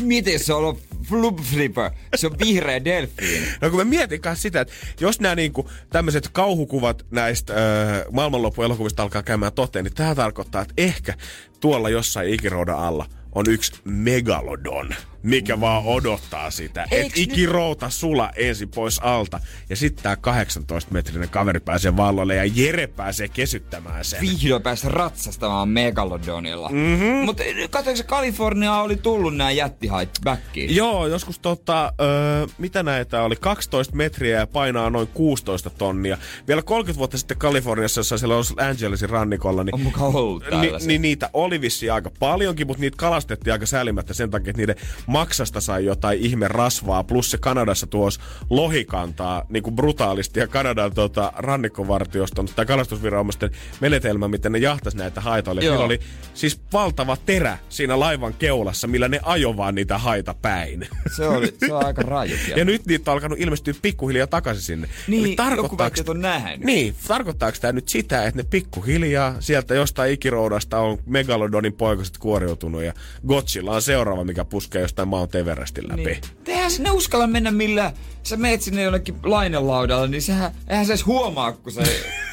Miten 0.00 0.38
se 0.38 0.52
on 0.54 0.76
flub 1.08 1.38
flipper? 1.40 1.90
Se 2.16 2.26
on 2.26 2.38
vihreä 2.38 2.84
delfiin. 2.84 3.42
No 3.60 3.70
kun 3.70 3.78
mä 3.78 3.84
mietin 3.84 4.20
kanssa 4.20 4.42
sitä, 4.42 4.60
että 4.60 4.74
jos 5.00 5.20
nämä 5.20 5.34
niinku 5.34 5.70
tämmöiset 5.90 6.28
kauhukuvat 6.28 7.06
näistä 7.10 7.54
öö, 7.54 8.04
maailmanloppuelokuvista 8.12 9.02
alkaa 9.02 9.22
käymään 9.22 9.52
toteen, 9.52 9.84
niin 9.84 9.94
tämä 9.94 10.14
tarkoittaa, 10.14 10.62
että 10.62 10.74
ehkä 10.76 11.14
tuolla 11.60 11.88
jossain 11.88 12.34
ikiroudan 12.34 12.78
alla 12.78 13.06
on 13.34 13.44
yksi 13.48 13.72
megalodon, 13.84 14.94
mikä 15.24 15.60
vaan 15.60 15.82
odottaa 15.84 16.50
sitä, 16.50 16.82
että 16.82 16.96
Eiks 16.96 17.16
nyt- 17.18 17.28
ikirouta 17.28 17.90
sula 17.90 18.30
ensin 18.36 18.68
pois 18.68 18.98
alta. 19.02 19.40
Ja 19.70 19.76
sitten 19.76 20.02
tämä 20.02 20.14
18-metrinen 20.14 21.28
kaveri 21.30 21.60
pääsee 21.60 21.96
valloille 21.96 22.34
ja 22.34 22.44
Jere 22.44 22.86
pääsee 22.86 23.28
kesyttämään 23.28 24.04
sen. 24.04 24.20
Vihdoin 24.20 24.62
pääsi 24.62 24.88
ratsastamaan 24.88 25.68
Megalodonilla. 25.68 26.68
Mm-hmm. 26.68 27.24
Mutta 27.24 27.42
katsoinko 27.70 27.96
se 27.96 28.02
Kalifornia 28.02 28.74
oli 28.74 28.96
tullut 28.96 29.36
nämä 29.36 29.50
jättihait 29.50 30.10
backiin? 30.24 30.76
Joo, 30.76 31.06
joskus 31.06 31.38
tota, 31.38 31.92
öö, 32.00 32.46
mitä 32.58 32.82
näitä 32.82 33.22
oli, 33.22 33.36
12 33.36 33.96
metriä 33.96 34.38
ja 34.38 34.46
painaa 34.46 34.90
noin 34.90 35.06
16 35.08 35.70
tonnia. 35.70 36.18
Vielä 36.48 36.62
30 36.62 36.98
vuotta 36.98 37.18
sitten 37.18 37.36
Kaliforniassa, 37.38 37.98
jossain 37.98 38.18
siellä 38.18 38.36
Los 38.36 38.54
Angelesin 38.56 39.10
rannikolla, 39.10 39.64
niin 39.64 39.74
On 39.74 39.80
mukaan 39.80 40.16
ollut 40.16 40.44
Ni, 40.60 40.72
niin 40.86 41.02
niitä 41.02 41.30
oli 41.32 41.60
vissiin 41.60 41.92
aika 41.92 42.10
paljonkin, 42.18 42.66
mutta 42.66 42.80
niitä 42.80 42.96
kalastettiin 42.96 43.52
aika 43.52 43.66
säälimättä 43.66 44.14
sen 44.14 44.30
takia, 44.30 44.50
että 44.50 44.60
niiden 44.62 44.76
maksasta 45.14 45.60
sai 45.60 45.84
jotain 45.84 46.20
ihme 46.20 46.48
rasvaa. 46.48 47.04
Plus 47.04 47.30
se 47.30 47.38
Kanadassa 47.38 47.86
tuos 47.86 48.20
lohikantaa 48.50 49.46
niin 49.48 49.62
kuin 49.62 49.76
brutaalisti 49.76 50.40
ja 50.40 50.46
Kanadan 50.46 50.94
tota, 50.94 51.32
rannikkovartioston 51.36 52.46
tai 52.56 52.66
kalastusviranomaisten 52.66 53.50
menetelmä, 53.80 54.28
miten 54.28 54.52
ne 54.52 54.58
jahtas 54.58 54.94
näitä 54.94 55.20
haitoille. 55.20 55.60
Niillä 55.60 55.84
oli 55.84 56.00
siis 56.34 56.60
valtava 56.72 57.16
terä 57.26 57.58
siinä 57.68 58.00
laivan 58.00 58.34
keulassa, 58.34 58.86
millä 58.86 59.08
ne 59.08 59.20
ajo 59.22 59.56
vaan 59.56 59.74
niitä 59.74 59.98
haita 59.98 60.34
päin. 60.42 60.88
Se, 61.16 61.26
oli, 61.26 61.54
se 61.66 61.72
on 61.72 61.86
aika 61.86 62.02
raju. 62.02 62.34
Ja 62.56 62.64
nyt 62.64 62.86
niitä 62.86 63.10
on 63.10 63.12
alkanut 63.12 63.40
ilmestyä 63.40 63.74
pikkuhiljaa 63.82 64.26
takaisin 64.26 64.62
sinne. 64.62 64.88
Niin, 65.08 65.24
Eli 65.24 65.36
tarkoittaako- 65.36 66.10
on 66.10 66.20
nähnyt. 66.20 66.66
Niin, 66.66 66.94
tarkoittaako 67.08 67.58
tämä 67.60 67.72
nyt 67.72 67.88
sitä, 67.88 68.24
että 68.24 68.42
ne 68.42 68.46
pikkuhiljaa 68.50 69.36
sieltä 69.40 69.74
jostain 69.74 70.12
ikiroudasta 70.12 70.78
on 70.78 70.98
Megalodonin 71.06 71.72
poikaset 71.72 72.18
kuoriutunut 72.18 72.82
ja 72.82 72.92
Godzilla 73.26 73.74
on 73.74 73.82
seuraava, 73.82 74.24
mikä 74.24 74.44
puskee 74.44 74.82
jostain 74.82 75.03
Mount 75.04 75.34
Everestin 75.34 75.88
läpi. 75.88 76.04
Niin. 76.04 76.20
Eihän 76.46 76.70
sinne 76.70 76.90
uskalla 76.90 77.26
mennä 77.26 77.50
millään. 77.50 77.92
Sä 78.22 78.36
meet 78.36 78.62
sinne 78.62 78.82
jonnekin 78.82 79.14
lainelaudalla, 79.22 80.06
niin 80.06 80.22
sehän, 80.22 80.52
eihän 80.68 80.86
se 80.86 80.92
edes 80.92 81.06
huomaa, 81.06 81.52
kun 81.52 81.72
se, 81.72 81.84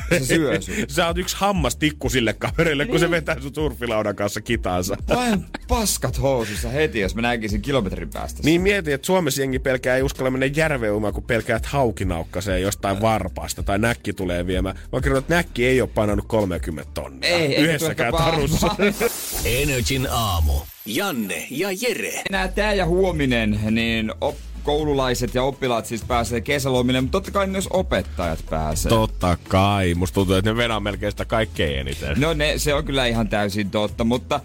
se 0.10 0.26
syö 0.36 0.62
sun. 0.62 0.76
Sä 0.88 1.08
oot 1.08 1.18
yksi 1.18 1.36
hammas 1.40 1.76
tikku 1.76 2.10
sille 2.10 2.34
kaverille, 2.34 2.86
kun 2.86 3.00
se 3.00 3.12
vetää 3.12 3.42
sun 3.42 3.56
surfilaudan 3.56 4.16
kanssa 4.16 4.42
kitaansa. 4.42 4.98
Vain 5.10 5.46
paskat 5.68 6.22
housussa 6.22 6.70
heti, 6.70 7.00
jos 7.00 7.16
mä 7.16 7.22
näkisin 7.22 7.62
kilometrin 7.62 8.10
päästä. 8.10 8.42
Niin 8.44 8.62
mieti, 8.62 8.92
että 8.92 9.06
Suomessa 9.06 9.42
jengi 9.42 9.60
pelkää 9.60 9.96
ei 9.96 10.02
uskalla 10.04 10.32
mennä 10.32 10.46
järveen 10.46 10.94
uimaan, 10.94 11.14
kun 11.14 11.24
pelkää, 11.24 11.58
että 11.58 11.70
hauki 11.72 12.06
naukkasee 12.06 12.60
jostain 12.60 13.02
varpaasta 13.02 13.64
tai 13.64 13.80
näkki 13.80 14.14
tulee 14.14 14.48
viemään. 14.48 14.80
Mä 14.92 15.02
kerron, 15.02 15.20
että 15.20 15.36
näkki 15.36 15.68
ei 15.68 15.82
ole 15.82 15.90
painanut 15.94 16.26
30 16.28 16.92
tonnia. 16.94 17.30
Ei, 17.30 17.56
Yhdessäkään 17.56 18.12
tuo 18.12 18.20
ehkä 18.20 18.32
tarussa. 18.32 18.76
Energin 19.46 20.08
aamu. 20.12 20.54
Janne 20.86 21.48
ja 21.50 21.70
Jere. 21.82 22.22
Enää 22.30 22.48
tää 22.48 22.74
ja 22.74 22.86
huominen, 22.86 23.60
niin 23.72 24.14
op- 24.22 24.38
koululaiset 24.64 25.36
ja 25.36 25.44
oppilaat 25.44 25.86
siis 25.86 26.04
pääsee 26.08 26.42
kesälomille, 26.42 27.02
mutta 27.02 27.12
totta 27.12 27.32
kai 27.32 27.48
myös 27.48 27.68
opettajat 27.68 28.40
pääsee. 28.50 28.90
Totta 28.90 29.38
kai. 29.48 29.94
Musta 29.94 30.14
tuntuu, 30.16 30.36
että 30.36 30.52
ne 30.52 30.58
vedää 30.58 30.80
melkein 30.80 31.12
sitä 31.12 31.26
kaikkein 31.26 31.80
eniten. 31.80 32.22
No 32.22 32.34
ne, 32.34 32.54
se 32.58 32.74
on 32.74 32.86
kyllä 32.86 33.06
ihan 33.06 33.30
täysin 33.30 33.72
totta, 33.72 34.04
mutta 34.04 34.40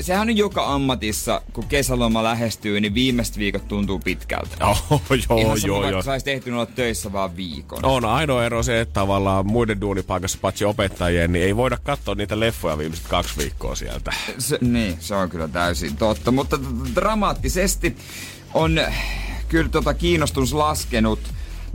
sehän 0.00 0.28
on 0.28 0.36
joka 0.36 0.74
ammatissa, 0.74 1.42
kun 1.52 1.66
kesäloma 1.66 2.22
lähestyy, 2.22 2.80
niin 2.80 2.94
viimeiset 2.94 3.38
viikot 3.38 3.68
tuntuu 3.68 3.98
pitkältä. 3.98 4.66
Oh, 4.66 5.02
joo, 5.28 5.38
ihan 5.38 5.60
sama, 5.60 5.68
joo, 5.68 5.76
vaikka 5.76 5.90
joo. 5.90 6.02
saisi 6.02 6.24
tehty 6.24 6.50
olla 6.50 6.66
töissä 6.66 7.12
vaan 7.12 7.36
viikon. 7.36 7.84
On 7.84 8.04
ainoa 8.04 8.44
ero 8.44 8.62
se, 8.62 8.80
että 8.80 8.92
tavallaan 8.92 9.46
muiden 9.46 9.80
duunipaikassa 9.80 10.38
paitsi 10.40 10.64
opettajien, 10.64 11.32
niin 11.32 11.44
ei 11.44 11.56
voida 11.56 11.78
katsoa 11.82 12.14
niitä 12.14 12.40
leffoja 12.40 12.78
viimeiset 12.78 13.06
kaksi 13.08 13.36
viikkoa 13.38 13.74
sieltä. 13.74 14.12
Se, 14.38 14.58
niin, 14.60 14.96
se 15.00 15.14
on 15.14 15.30
kyllä 15.30 15.48
täysin 15.48 15.96
totta. 15.96 16.32
Mutta 16.32 16.58
dramaattisesti 16.94 17.96
on 18.54 18.80
kyllä 19.48 19.68
tota 19.68 19.94
kiinnostus 19.94 20.52
laskenut. 20.52 21.20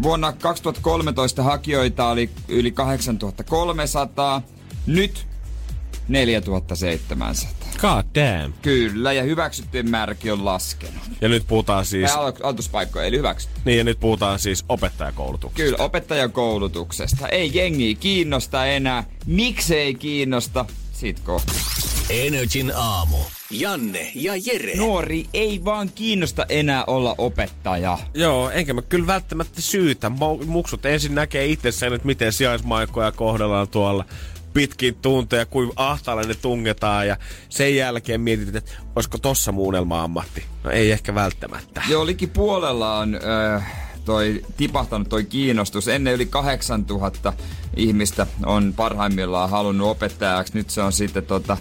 Vuonna 0.02 0.34
2013 0.34 1.44
hakijoita 1.44 2.10
oli 2.10 2.30
yli 2.48 2.72
8300, 2.72 4.42
nyt 4.86 5.28
4700. 6.08 7.59
God 7.82 8.06
damn. 8.16 8.54
Kyllä, 8.62 9.14
ja 9.14 9.24
hyväksyttyjen 9.24 9.90
määräkin 9.90 10.34
on 10.34 10.46
laskenut. 10.46 11.02
Ja 11.22 11.30
nyt 11.30 11.48
puhutaan 11.48 11.86
siis, 11.86 12.12
alo- 12.12 12.34
aloituspaikkoja, 12.44 13.06
eli 13.06 13.18
hyväksytty. 13.18 13.60
niin 13.66 13.78
ja 13.78 13.84
nyt 13.84 14.00
puhutaan 14.00 14.40
siis 14.40 14.66
opettajakoulutuksesta. 14.70 15.64
Kyllä, 15.72 15.84
opettajakoulutuksesta. 15.86 17.28
Ei 17.28 17.52
jengiä 17.54 17.96
kiinnosta 18.00 18.66
enää. 18.66 19.04
Miksei 19.26 19.96
kiinnosta? 19.96 20.66
Sit 20.92 21.20
kohta. 21.20 21.54
Energin 22.10 22.72
aamu. 22.76 23.18
Janne 23.52 24.12
ja 24.16 24.34
Jere. 24.46 24.76
Nuori 24.76 25.26
ei 25.34 25.66
vaan 25.66 25.90
kiinnosta 25.96 26.46
enää 26.50 26.84
olla 26.86 27.16
opettaja. 27.18 27.98
Joo, 28.14 28.50
enkä 28.50 28.74
mä 28.74 28.82
kyllä 28.82 29.08
välttämättä 29.08 29.62
syytä. 29.62 30.12
Muksut 30.46 30.86
ensin 30.86 31.16
näkee 31.16 31.46
itsessään, 31.46 31.94
että 31.94 32.06
miten 32.06 32.34
sijaismaikkoja 32.34 33.12
kohdellaan 33.12 33.68
tuolla 33.68 34.06
pitkin 34.54 34.96
tunteja, 34.96 35.46
kuin 35.46 35.72
ahtaalle 35.76 36.24
ne 36.24 36.34
tungetaan 36.34 37.08
ja 37.08 37.18
sen 37.50 37.76
jälkeen 37.76 38.22
mietit, 38.22 38.56
että 38.56 38.72
olisiko 38.96 39.18
tossa 39.18 39.52
muunelma 39.52 40.04
ammatti. 40.04 40.44
No 40.64 40.72
ei 40.72 40.92
ehkä 40.92 41.16
välttämättä. 41.16 41.82
Jo 41.90 42.06
liki 42.06 42.28
puolella 42.28 42.98
on 42.98 43.16
ö, 43.16 43.62
toi 44.06 44.46
tipahtanut 44.58 45.10
toi 45.10 45.24
kiinnostus. 45.24 45.88
Ennen 45.88 46.14
yli 46.14 46.26
8000 46.26 47.34
ihmistä 47.76 48.28
on 48.46 48.74
parhaimmillaan 48.76 49.50
halunnut 49.50 49.88
opettajaksi. 49.88 50.54
Nyt 50.54 50.70
se 50.70 50.82
on 50.82 50.94
sitten 50.94 51.26
tota, 51.26 51.58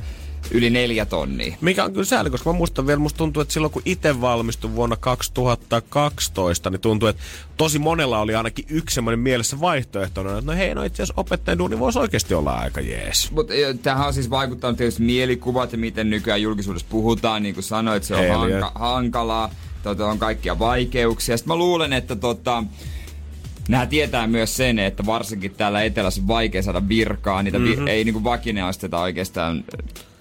yli 0.51 0.71
neljä 0.71 1.07
tonnia. 1.07 1.57
Mikä 1.61 1.85
on 1.85 1.93
kyllä 1.93 2.05
sääli, 2.05 2.31
koska 2.31 2.53
mä 2.53 2.59
muistan 2.59 2.87
vielä, 2.87 2.99
musta 2.99 3.17
tuntuu, 3.19 3.41
että 3.41 3.55
silloin 3.55 3.73
kun 3.73 3.83
itse 3.85 4.21
valmistuin 4.21 4.75
vuonna 4.75 4.97
2012, 4.97 6.71
niin 6.71 6.81
tuntuu, 6.81 7.09
että 7.09 7.23
tosi 7.57 7.79
monella 7.79 8.19
oli 8.19 8.35
ainakin 8.35 8.65
yksi 8.69 8.95
semmoinen 8.95 9.19
mielessä 9.21 9.61
vaihtoehtona, 9.61 10.39
että 10.39 10.51
no 10.53 10.59
hei, 10.59 10.75
no 10.75 10.83
itse 10.85 11.03
asiassa 11.03 11.21
opettajan 11.21 11.59
duuni 11.59 11.79
voisi 11.79 11.99
oikeasti 11.99 12.35
olla 12.35 12.53
aika 12.53 12.81
jees. 12.81 13.31
Mutta 13.33 13.53
tähän 13.83 14.07
on 14.07 14.15
siis 14.15 14.31
vaikuttanut 14.31 14.77
tietysti 14.77 15.03
mielikuvat 15.03 15.73
ja 15.73 15.79
miten 15.79 16.11
nykyään 16.11 16.43
julkisuudessa 16.43 16.87
puhutaan. 16.91 17.43
Niin 17.43 17.55
kuin 17.55 17.65
sanoit, 17.65 18.05
se 18.05 18.15
on 18.15 18.25
Eliöt. 18.25 18.63
hanka- 18.63 18.79
hankalaa. 18.79 19.51
Tota, 19.83 20.07
on 20.07 20.19
kaikkia 20.19 20.59
vaikeuksia. 20.59 21.37
Sitten 21.37 21.53
mä 21.55 21.57
luulen, 21.59 21.93
että 21.93 22.17
tota, 22.17 22.65
Nämä 23.69 23.87
tietää 23.87 24.27
myös 24.27 24.57
sen, 24.57 24.79
että 24.79 25.07
varsinkin 25.07 25.51
täällä 25.55 25.83
etelässä 25.83 26.21
on 26.21 26.29
vaikea 26.29 26.63
saada 26.63 26.89
virkaa. 26.89 27.43
Niitä 27.43 27.59
Mhm. 27.59 27.85
vi- 27.85 27.91
ei 27.91 28.05
niinku 28.05 28.25
vakineasteta 28.25 28.99
oikeastaan 29.01 29.65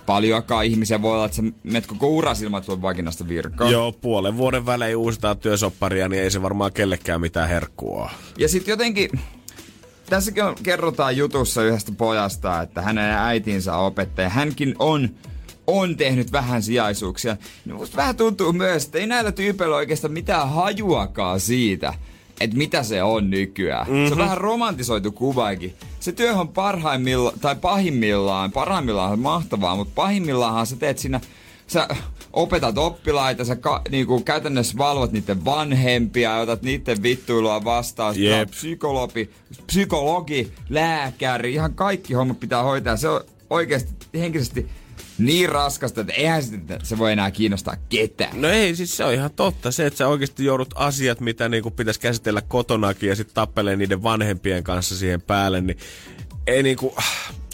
paljonkaan 0.07 0.65
ihmisiä 0.65 1.01
voi 1.01 1.13
olla, 1.13 1.25
että 1.25 1.35
sä 1.35 1.43
menet 1.63 1.87
koko 1.87 2.07
uras 2.07 2.41
ilman, 2.41 2.59
että 2.59 2.81
vakinasta 2.81 3.27
virkaa. 3.27 3.71
Joo, 3.71 3.91
puolen 3.91 4.37
vuoden 4.37 4.65
välein 4.65 4.97
uusitaan 4.97 5.37
työsopparia, 5.37 6.09
niin 6.09 6.23
ei 6.23 6.31
se 6.31 6.41
varmaan 6.41 6.73
kellekään 6.73 7.21
mitään 7.21 7.49
herkkua. 7.49 8.09
Ja 8.37 8.49
sitten 8.49 8.71
jotenkin, 8.71 9.09
tässäkin 10.09 10.43
on, 10.43 10.55
kerrotaan 10.63 11.17
jutussa 11.17 11.63
yhdestä 11.63 11.91
pojasta, 11.97 12.61
että 12.61 12.81
hänen 12.81 13.11
äitinsä 13.11 13.75
on 13.75 13.85
opettaja. 13.85 14.29
Hänkin 14.29 14.75
on 14.79 15.09
on 15.67 15.97
tehnyt 15.97 16.31
vähän 16.31 16.63
sijaisuuksia. 16.63 17.37
Niin 17.65 17.75
musta 17.75 17.97
vähän 17.97 18.15
tuntuu 18.15 18.53
myös, 18.53 18.85
että 18.85 18.97
ei 18.97 19.07
näillä 19.07 19.31
tyypeillä 19.31 19.75
oikeastaan 19.75 20.13
mitään 20.13 20.49
hajuakaan 20.49 21.39
siitä, 21.39 21.93
että 22.39 22.57
mitä 22.57 22.83
se 22.83 23.03
on 23.03 23.29
nykyään. 23.29 23.87
Mm-hmm. 23.87 24.07
Se 24.07 24.13
on 24.13 24.19
vähän 24.19 24.37
romantisoitu 24.37 25.11
kuvaakin. 25.11 25.73
Se 25.99 26.11
työ 26.11 26.33
on 26.33 26.47
parhaimmillaan, 26.47 27.39
tai 27.39 27.55
pahimmillaan, 27.55 28.51
parhaimmillaan 28.51 29.11
on 29.11 29.19
mahtavaa, 29.19 29.75
mutta 29.75 29.93
pahimmillaan 29.95 30.67
sä 30.67 30.75
teet 30.75 30.97
siinä, 30.97 31.21
sä 31.67 31.87
opetat 32.33 32.77
oppilaita, 32.77 33.45
sä 33.45 33.55
ka, 33.55 33.81
niinku, 33.89 34.21
käytännössä 34.21 34.77
valvot 34.77 35.11
niiden 35.11 35.45
vanhempia, 35.45 36.35
otat 36.35 36.61
niiden 36.61 37.03
vittuilua 37.03 37.63
vastaan, 37.63 38.21
Jep. 38.21 38.49
psykologi, 38.49 39.29
psykologi, 39.67 40.51
lääkäri, 40.69 41.53
ihan 41.53 41.73
kaikki 41.73 42.13
hommat 42.13 42.39
pitää 42.39 42.63
hoitaa. 42.63 42.97
Se 42.97 43.09
on 43.09 43.21
oikeasti 43.49 43.93
henkisesti 44.19 44.69
niin 45.17 45.49
raskasta, 45.49 46.01
että 46.01 46.13
eihän 46.13 46.43
sitä, 46.43 46.79
se 46.83 46.97
voi 46.97 47.11
enää 47.11 47.31
kiinnostaa 47.31 47.75
ketään. 47.89 48.41
No 48.41 48.49
ei, 48.49 48.75
siis 48.75 48.97
se 48.97 49.03
on 49.03 49.13
ihan 49.13 49.31
totta. 49.35 49.71
Se, 49.71 49.85
että 49.85 49.97
sä 49.97 50.07
oikeasti 50.07 50.45
joudut 50.45 50.73
asiat, 50.75 51.19
mitä 51.19 51.49
niinku 51.49 51.71
pitäisi 51.71 51.99
käsitellä 51.99 52.41
kotonakin 52.41 53.09
ja 53.09 53.15
sitten 53.15 53.35
tappelee 53.35 53.75
niiden 53.75 54.03
vanhempien 54.03 54.63
kanssa 54.63 54.97
siihen 54.97 55.21
päälle, 55.21 55.61
niin 55.61 55.77
ei 56.47 56.63
niinku... 56.63 56.95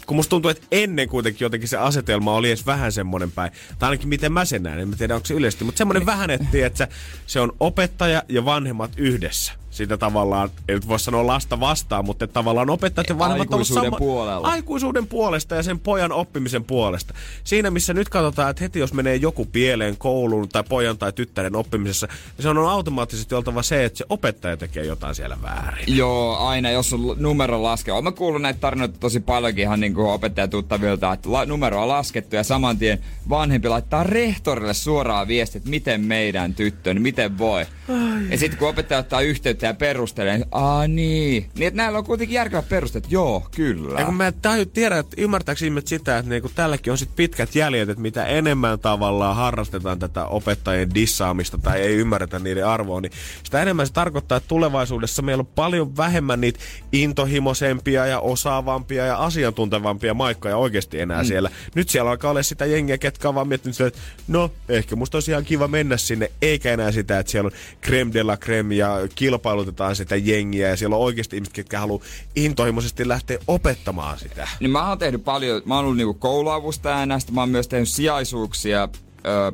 Kun 0.06 0.16
musta 0.16 0.30
tuntuu, 0.30 0.50
että 0.50 0.66
ennen 0.72 1.08
kuitenkin 1.08 1.44
jotenkin 1.44 1.68
se 1.68 1.76
asetelma 1.76 2.34
oli 2.34 2.48
edes 2.48 2.66
vähän 2.66 2.92
semmoinen 2.92 3.32
päin. 3.32 3.52
Tai 3.78 3.86
ainakin 3.86 4.08
miten 4.08 4.32
mä 4.32 4.44
sen 4.44 4.62
näen, 4.62 4.78
en 4.78 4.94
tiedä 4.98 5.14
onko 5.14 5.26
se 5.26 5.34
yleisesti. 5.34 5.64
Mutta 5.64 5.78
semmoinen 5.78 6.06
vähän, 6.06 6.30
että, 6.30 6.46
että 6.66 6.88
se 7.26 7.40
on 7.40 7.52
opettaja 7.60 8.22
ja 8.28 8.44
vanhemmat 8.44 8.90
yhdessä 8.96 9.52
sitä 9.74 9.96
tavallaan, 9.96 10.50
ei 10.68 10.74
nyt 10.74 10.88
voi 10.88 11.00
sanoa 11.00 11.26
lasta 11.26 11.60
vastaan, 11.60 12.04
mutta 12.04 12.26
tavallaan 12.26 12.70
opettajat 12.70 13.08
ja 13.08 13.18
vanhemmat 13.18 13.52
Aikuisuuden 13.52 13.92
puolella. 13.98 14.48
aikuisuuden 14.48 15.06
puolesta 15.06 15.54
ja 15.54 15.62
sen 15.62 15.78
pojan 15.80 16.12
oppimisen 16.12 16.64
puolesta. 16.64 17.14
Siinä 17.44 17.70
missä 17.70 17.94
nyt 17.94 18.08
katsotaan, 18.08 18.50
että 18.50 18.64
heti 18.64 18.78
jos 18.78 18.92
menee 18.92 19.16
joku 19.16 19.44
pieleen 19.44 19.96
kouluun 19.96 20.48
tai 20.48 20.64
pojan 20.68 20.98
tai 20.98 21.12
tyttären 21.12 21.56
oppimisessa, 21.56 22.06
niin 22.06 22.42
se 22.42 22.48
on 22.48 22.58
automaattisesti 22.58 23.34
oltava 23.34 23.62
se, 23.62 23.84
että 23.84 23.98
se 23.98 24.04
opettaja 24.08 24.56
tekee 24.56 24.84
jotain 24.84 25.14
siellä 25.14 25.36
väärin. 25.42 25.96
Joo, 25.96 26.36
aina 26.36 26.70
jos 26.70 26.92
on 26.92 27.00
numero 27.16 27.62
laskea. 27.62 27.94
Olen 27.94 28.14
kuullut 28.14 28.42
näitä 28.42 28.60
tarinoita 28.60 28.98
tosi 29.00 29.20
paljonkin 29.20 29.62
ihan 29.62 29.80
niin 29.80 29.94
kuin 29.94 30.06
opettajatuttavilta, 30.10 31.12
että 31.12 31.32
la- 31.32 31.46
numero 31.46 31.82
on 31.82 31.88
laskettu 31.88 32.36
ja 32.36 32.44
saman 32.44 32.78
tien 32.78 32.98
vanhempi 33.28 33.68
laittaa 33.68 34.02
rehtorille 34.02 34.74
suoraan 34.74 35.28
viesti, 35.28 35.58
että 35.58 35.70
miten 35.70 36.00
meidän 36.00 36.54
tyttö, 36.54 36.94
niin 36.94 37.02
miten 37.02 37.38
voi. 37.38 37.66
Ai. 37.88 38.30
Ja 38.30 38.38
sitten 38.38 38.58
kun 38.58 38.68
opettaja 38.68 39.00
ottaa 39.00 39.20
yhteyttä 39.20 39.66
ja 39.66 39.74
perustelee, 39.74 40.36
niin 40.36 40.48
aa 40.52 40.88
niin. 40.88 41.50
Niin 41.54 41.66
että 41.66 41.76
näillä 41.76 41.98
on 41.98 42.04
kuitenkin 42.04 42.34
järkevät 42.34 42.68
perusteet. 42.68 43.04
Joo, 43.10 43.46
kyllä. 43.56 44.00
Ja 44.00 44.06
kun 44.06 44.14
mä 44.14 44.32
taju, 44.32 44.66
tiedä, 44.66 44.98
että 44.98 45.16
ymmärtääkö 45.18 45.64
ihmiset 45.64 45.88
sitä, 45.88 46.18
että 46.18 46.30
niinku 46.30 46.50
tälläkin 46.54 46.90
on 46.90 46.98
sit 46.98 47.16
pitkät 47.16 47.54
jäljet, 47.54 47.88
että 47.88 48.02
mitä 48.02 48.26
enemmän 48.26 48.78
tavallaan 48.78 49.36
harrastetaan 49.36 49.98
tätä 49.98 50.26
opettajien 50.26 50.94
dissaamista 50.94 51.58
tai 51.58 51.80
ei 51.80 51.94
ymmärretä 51.94 52.38
niiden 52.38 52.66
arvoa, 52.66 53.00
niin 53.00 53.12
sitä 53.42 53.62
enemmän 53.62 53.86
se 53.86 53.92
tarkoittaa, 53.92 54.36
että 54.36 54.48
tulevaisuudessa 54.48 55.22
meillä 55.22 55.40
on 55.40 55.46
paljon 55.46 55.96
vähemmän 55.96 56.40
niitä 56.40 56.58
intohimoisempia 56.92 58.06
ja 58.06 58.20
osaavampia 58.20 59.06
ja 59.06 59.16
asiantuntevampia 59.16 60.14
maikkoja 60.14 60.56
oikeasti 60.56 61.00
enää 61.00 61.22
mm. 61.22 61.26
siellä. 61.26 61.50
Nyt 61.74 61.88
siellä 61.88 62.10
alkaa 62.10 62.30
olla 62.30 62.42
sitä 62.42 62.66
jengiä, 62.66 62.98
ketkä 62.98 63.28
on 63.28 63.34
vaan 63.34 63.48
miettinyt, 63.48 63.76
sitä, 63.76 63.86
että 63.86 64.00
no, 64.28 64.50
ehkä 64.68 64.96
musta 64.96 65.16
olisi 65.16 65.30
ihan 65.30 65.44
kiva 65.44 65.68
mennä 65.68 65.96
sinne, 65.96 66.30
eikä 66.42 66.72
enää 66.72 66.92
sitä, 66.92 67.18
että 67.18 67.32
siellä 67.32 67.46
on 67.46 67.52
creme 67.84 68.12
de 68.12 68.22
la 68.22 68.36
creme 68.36 68.74
ja 68.74 68.98
kilpailutetaan 69.14 69.96
sitä 69.96 70.16
jengiä 70.16 70.68
ja 70.68 70.76
siellä 70.76 70.96
on 70.96 71.02
oikeasti 71.02 71.36
ihmiset, 71.36 71.54
ketkä 71.54 71.80
haluaa 71.80 72.04
intohimoisesti 72.36 73.08
lähteä 73.08 73.38
opettamaan 73.46 74.18
sitä. 74.18 74.48
Niin 74.60 74.70
mä 74.70 74.88
oon 74.88 74.98
tehnyt 74.98 75.24
paljon, 75.24 75.62
mä 75.64 75.74
oon 75.74 75.84
ollut 75.84 75.96
niinku 75.96 76.14
kouluavustajana, 76.14 77.18
sitten 77.18 77.34
mä 77.34 77.40
oon 77.40 77.48
myös 77.50 77.68
tehnyt 77.68 77.88
sijaisuuksia 77.88 78.88
ö, 79.26 79.52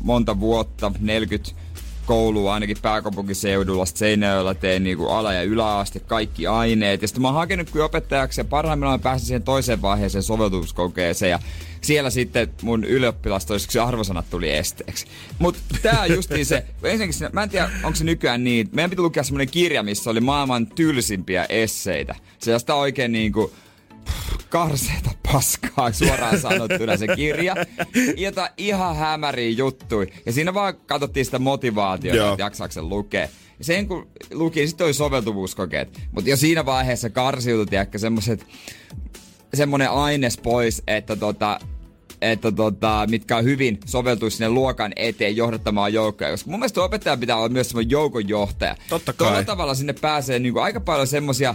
monta 0.00 0.40
vuotta, 0.40 0.92
40 1.00 1.50
koulua 2.12 2.54
ainakin 2.54 2.76
pääkaupunkiseudulla, 2.82 3.86
Seinäjoella 3.86 4.54
tein 4.54 4.84
niinku 4.84 5.06
ala- 5.06 5.32
ja 5.32 5.42
yläaste, 5.42 6.00
kaikki 6.00 6.46
aineet. 6.46 7.02
Ja 7.02 7.08
sitten 7.08 7.22
mä 7.22 7.28
oon 7.28 7.34
hakenut 7.34 7.70
kyllä 7.70 7.84
opettajaksi 7.84 8.40
ja 8.40 8.44
parhaimmillaan 8.44 9.00
mä 9.00 9.02
pääsin 9.02 9.26
siihen 9.26 9.42
toiseen 9.42 9.82
vaiheeseen 9.82 10.22
soveltuvuuskokeeseen 10.22 11.30
ja 11.30 11.38
siellä 11.80 12.10
sitten 12.10 12.50
mun 12.62 12.84
ylioppilastoisiksi 12.84 13.78
arvosanat 13.78 14.30
tuli 14.30 14.50
esteeksi. 14.50 15.06
Mutta 15.38 15.60
tää 15.82 16.06
justiin 16.06 16.46
se, 16.46 16.64
ensinnäkin 16.82 17.14
siinä, 17.14 17.30
mä 17.32 17.42
en 17.42 17.50
tiedä 17.50 17.70
onko 17.84 17.96
se 17.96 18.04
nykyään 18.04 18.44
niin, 18.44 18.68
meidän 18.72 18.90
piti 18.90 19.02
lukea 19.02 19.22
semmonen 19.22 19.50
kirja, 19.50 19.82
missä 19.82 20.10
oli 20.10 20.20
maailman 20.20 20.66
tylsimpiä 20.66 21.46
esseitä. 21.48 22.14
Se 22.38 22.58
sitä 22.58 22.74
oikein 22.74 23.12
niinku, 23.12 23.52
karseeta 24.48 25.10
paskaa 25.32 25.92
suoraan 25.92 26.40
sanottuna 26.40 26.96
se 26.96 27.06
kirja. 27.16 27.56
Jota 28.16 28.50
ihan 28.56 28.96
hämäriä 28.96 29.50
juttui. 29.50 30.06
Ja 30.26 30.32
siinä 30.32 30.54
vaan 30.54 30.74
katsottiin 30.86 31.24
sitä 31.24 31.38
motivaatiota, 31.38 32.16
Joo. 32.16 32.32
että 32.32 32.42
jaksaako 32.42 32.72
sen 32.72 32.88
lukea. 32.88 33.28
Ja 33.58 33.64
sen 33.64 33.88
kun 33.88 34.08
luki, 34.32 34.66
sitten 34.66 34.84
oli 34.84 34.94
soveltuvuuskokeet. 34.94 36.00
Mutta 36.12 36.30
jo 36.30 36.36
siinä 36.36 36.66
vaiheessa 36.66 37.10
karsiutui, 37.10 37.66
tiedäkö, 37.66 37.98
semmoset, 37.98 38.46
semmonen 39.54 39.90
aines 39.90 40.38
pois, 40.38 40.82
että 40.86 41.16
tota, 41.16 41.60
että 42.22 42.52
tota, 42.52 43.06
mitkä 43.10 43.36
on 43.36 43.44
hyvin 43.44 43.78
soveltuisi 43.86 44.36
sinne 44.36 44.48
luokan 44.48 44.92
eteen 44.96 45.36
johdattamaan 45.36 45.92
joukkoja. 45.92 46.30
Koska 46.30 46.50
mun 46.50 46.60
mielestä 46.60 46.82
opettaja 46.82 47.16
pitää 47.16 47.36
olla 47.36 47.48
myös 47.48 47.68
semmoinen 47.68 47.90
joukonjohtaja. 47.90 48.76
Totta 48.88 49.12
kai. 49.12 49.28
Tuolla 49.28 49.44
tavalla 49.44 49.74
sinne 49.74 49.92
pääsee 49.92 50.38
niinku 50.38 50.58
aika 50.58 50.80
paljon 50.80 51.06
semmosia 51.06 51.54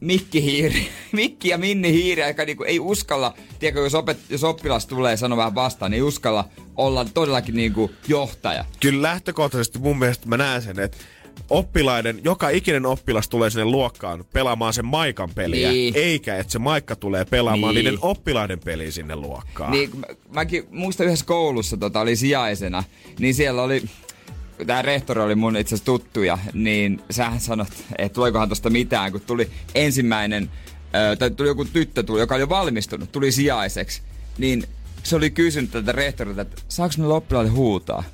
mikkihiiri, 0.00 0.88
mikki 1.12 1.48
ja 1.48 1.58
minni 1.58 1.92
hiiri, 1.92 2.22
joka 2.28 2.44
niinku 2.44 2.64
ei 2.64 2.80
uskalla, 2.80 3.34
tiedätkö, 3.58 3.80
jos, 3.80 3.94
opet, 3.94 4.18
jos 4.30 4.44
oppilas 4.44 4.86
tulee 4.86 5.16
sanoa 5.16 5.36
vähän 5.36 5.54
vastaan, 5.54 5.90
niin 5.90 5.96
ei 5.98 6.02
uskalla 6.02 6.44
olla 6.76 7.04
todellakin 7.04 7.54
niinku 7.56 7.90
johtaja. 8.08 8.64
Kyllä 8.80 9.02
lähtökohtaisesti 9.02 9.78
mun 9.78 9.98
mielestä 9.98 10.28
mä 10.28 10.36
näen 10.36 10.62
sen, 10.62 10.80
että 10.80 10.98
oppilaiden, 11.50 12.20
joka 12.24 12.48
ikinen 12.48 12.86
oppilas 12.86 13.28
tulee 13.28 13.50
sinne 13.50 13.64
luokkaan 13.64 14.24
pelaamaan 14.32 14.72
sen 14.72 14.86
maikan 14.86 15.30
peliä, 15.34 15.70
Niin. 15.70 15.94
eikä 15.96 16.36
että 16.36 16.52
se 16.52 16.58
maikka 16.58 16.96
tulee 16.96 17.24
pelaamaan 17.24 17.74
Niin. 17.74 17.84
niiden 17.84 17.98
oppilaiden 18.02 18.58
peliä 18.60 18.90
sinne 18.90 19.16
luokkaan. 19.16 19.70
Niin, 19.72 19.90
mä, 19.98 20.06
mäkin 20.34 20.64
muistan 20.70 21.06
yhdessä 21.06 21.24
koulussa 21.26 21.76
tota, 21.76 22.00
oli 22.00 22.16
sijaisena, 22.16 22.84
niin 23.18 23.34
siellä 23.34 23.62
oli, 23.62 23.82
tämä 24.66 24.82
rehtori 24.82 25.20
oli 25.20 25.34
mun 25.34 25.56
itse 25.56 25.74
asiassa 25.74 25.84
tuttuja, 25.84 26.38
niin 26.52 27.00
sähän 27.10 27.40
sanot, 27.40 27.68
että 27.98 28.14
tuleekohan 28.14 28.48
tosta 28.48 28.70
mitään, 28.70 29.12
kun 29.12 29.20
tuli 29.20 29.50
ensimmäinen, 29.74 30.50
tai 31.18 31.30
tuli 31.30 31.48
joku 31.48 31.64
tyttö, 31.64 32.02
tuli, 32.02 32.20
joka 32.20 32.34
oli 32.34 32.42
jo 32.42 32.48
valmistunut, 32.48 33.12
tuli 33.12 33.32
sijaiseksi, 33.32 34.02
niin 34.38 34.64
se 35.02 35.16
oli 35.16 35.30
kysynyt 35.30 35.70
tältä 35.70 35.92
rehtorilta, 35.92 36.42
että 36.42 36.62
saako 36.68 36.94
ne 36.98 37.06
oppilaille 37.06 37.50
huutaa? 37.50 38.04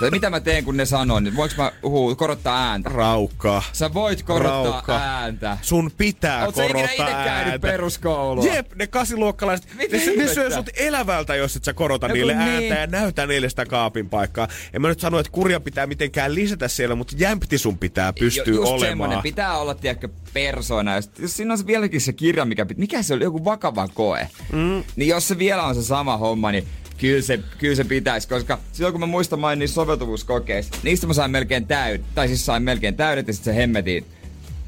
Tai 0.00 0.10
mitä 0.10 0.30
mä 0.30 0.40
teen, 0.40 0.64
kun 0.64 0.76
ne 0.76 0.84
sanoo, 0.86 1.20
niin 1.20 1.36
voinko 1.36 1.54
mä 1.58 1.72
huu, 1.82 2.16
korottaa 2.16 2.68
ääntä? 2.70 2.90
Raukka. 2.90 3.62
Sä 3.72 3.94
voit 3.94 4.22
korottaa 4.22 4.62
Raukka. 4.72 4.96
ääntä. 4.96 5.58
Sun 5.62 5.90
pitää 5.96 6.44
Oot 6.46 6.54
sä 6.54 6.64
ikinä 6.64 6.78
korottaa 6.78 7.06
itse 7.08 7.24
käynyt 7.24 7.52
ääntä. 7.52 7.68
peruskoulua? 7.68 8.44
Jep, 8.44 8.74
ne 8.74 8.86
kasiluokkalaiset, 8.86 9.68
Mitä 9.76 9.96
ne, 9.96 10.16
ne 10.16 10.34
syö 10.34 10.50
sut 10.50 10.70
elävältä, 10.76 11.34
jos 11.34 11.56
et 11.56 11.64
sä 11.64 11.72
korota 11.72 12.08
No 12.08 12.14
niille 12.14 12.32
kun 12.32 12.42
ääntä 12.42 12.58
niin. 12.60 12.74
ja 12.74 12.86
näytä 12.86 13.26
niille 13.26 13.48
sitä 13.48 13.66
kaapin 13.66 14.08
paikkaa. 14.08 14.48
En 14.72 14.82
mä 14.82 14.88
nyt 14.88 15.00
sano, 15.00 15.18
että 15.18 15.32
kurja 15.32 15.60
pitää 15.60 15.86
mitenkään 15.86 16.34
lisätä 16.34 16.68
siellä, 16.68 16.94
mutta 16.94 17.14
jämpti 17.18 17.58
sun 17.58 17.78
pitää 17.78 18.12
pystyä 18.12 18.44
Ju- 18.46 18.54
just 18.54 18.68
olemaan. 18.68 18.88
semmonen, 18.90 19.18
pitää 19.22 19.58
olla, 19.58 19.74
tiedätkö, 19.74 20.08
persoona. 20.32 20.96
Jos, 20.96 21.10
jos 21.18 21.36
siinä 21.36 21.52
on 21.52 21.58
se 21.58 21.66
vieläkin 21.66 22.00
se 22.00 22.12
kirja, 22.12 22.44
mikä 22.44 22.66
mikä 22.76 23.02
se 23.02 23.14
oli, 23.14 23.24
joku 23.24 23.44
vakava 23.44 23.88
koe. 23.94 24.28
Mm. 24.52 24.84
Niin 24.96 25.08
jos 25.08 25.28
se 25.28 25.38
vielä 25.38 25.62
on 25.62 25.74
se 25.74 25.82
sama 25.82 26.16
homma, 26.16 26.52
niin 26.52 26.68
kyllä 26.98 27.22
se, 27.22 27.40
kyllä 27.58 27.74
se 27.74 27.84
pitäisi, 27.84 28.28
koska 28.28 28.58
silloin 28.72 28.92
kun 28.92 29.00
mä 29.00 29.06
muistan 29.06 29.40
mä 29.40 29.46
olin 29.46 29.58
niissä 29.58 29.74
soveltuvuuskokeissa, 29.74 30.74
niistä 30.82 31.06
mä 31.06 31.12
sain 31.12 31.30
melkein 31.30 31.66
täydet, 31.66 32.02
tai 32.14 32.28
siis 32.28 32.46
sain 32.46 32.62
melkein 32.62 32.96
täydet 32.96 33.26
ja 33.26 33.32
sitten 33.32 33.54
se 33.54 33.60
hemmetin, 33.60 34.06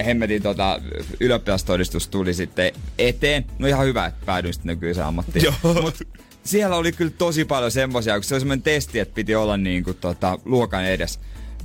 hemmetin 0.07 0.43
tota, 0.43 0.81
ylioppilastodistus 1.21 2.09
tuli 2.09 2.35
sitten 2.35 2.73
eteen. 2.99 3.45
No 3.59 3.69
ihan 3.69 3.87
hyvä, 3.87 4.07
että 4.07 4.27
päädyin 4.27 4.55
sitten 4.55 4.69
nykyiseen 4.69 5.07
ammattiin. 5.07 5.45
Joo. 5.45 5.83
Mut 5.83 5.95
siellä 6.45 6.77
oli 6.77 6.93
kyllä 6.93 7.13
tosi 7.19 7.45
paljon 7.45 7.71
semmosia, 7.71 8.15
kun 8.15 8.25
se 8.25 8.35
oli 8.35 8.41
semmoinen 8.41 8.63
testi, 8.63 8.99
että 8.99 9.15
piti 9.15 9.35
olla 9.35 9.57
niinku 9.57 9.95
tota, 9.95 10.39
luokan 10.45 10.85
edes. 10.85 11.21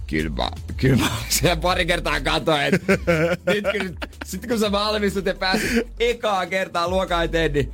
Kyllä 0.08 0.30
mä, 0.30 0.52
kyllä 0.78 0.96
mä 0.96 1.10
siellä 1.30 1.56
pari 1.56 1.86
kertaa 1.86 2.22
katoin, 2.22 2.62
että 2.62 2.98
nyt 3.54 3.66
kun, 3.78 3.98
sitten 4.26 4.50
kun 4.50 4.60
sä 4.60 4.72
valmistut 4.72 5.26
ja 5.26 5.36
pääsit 5.36 5.88
ekaa 6.00 6.46
kertaa 6.46 6.88
luokan 6.88 7.24
eteen, 7.24 7.54
niin 7.54 7.74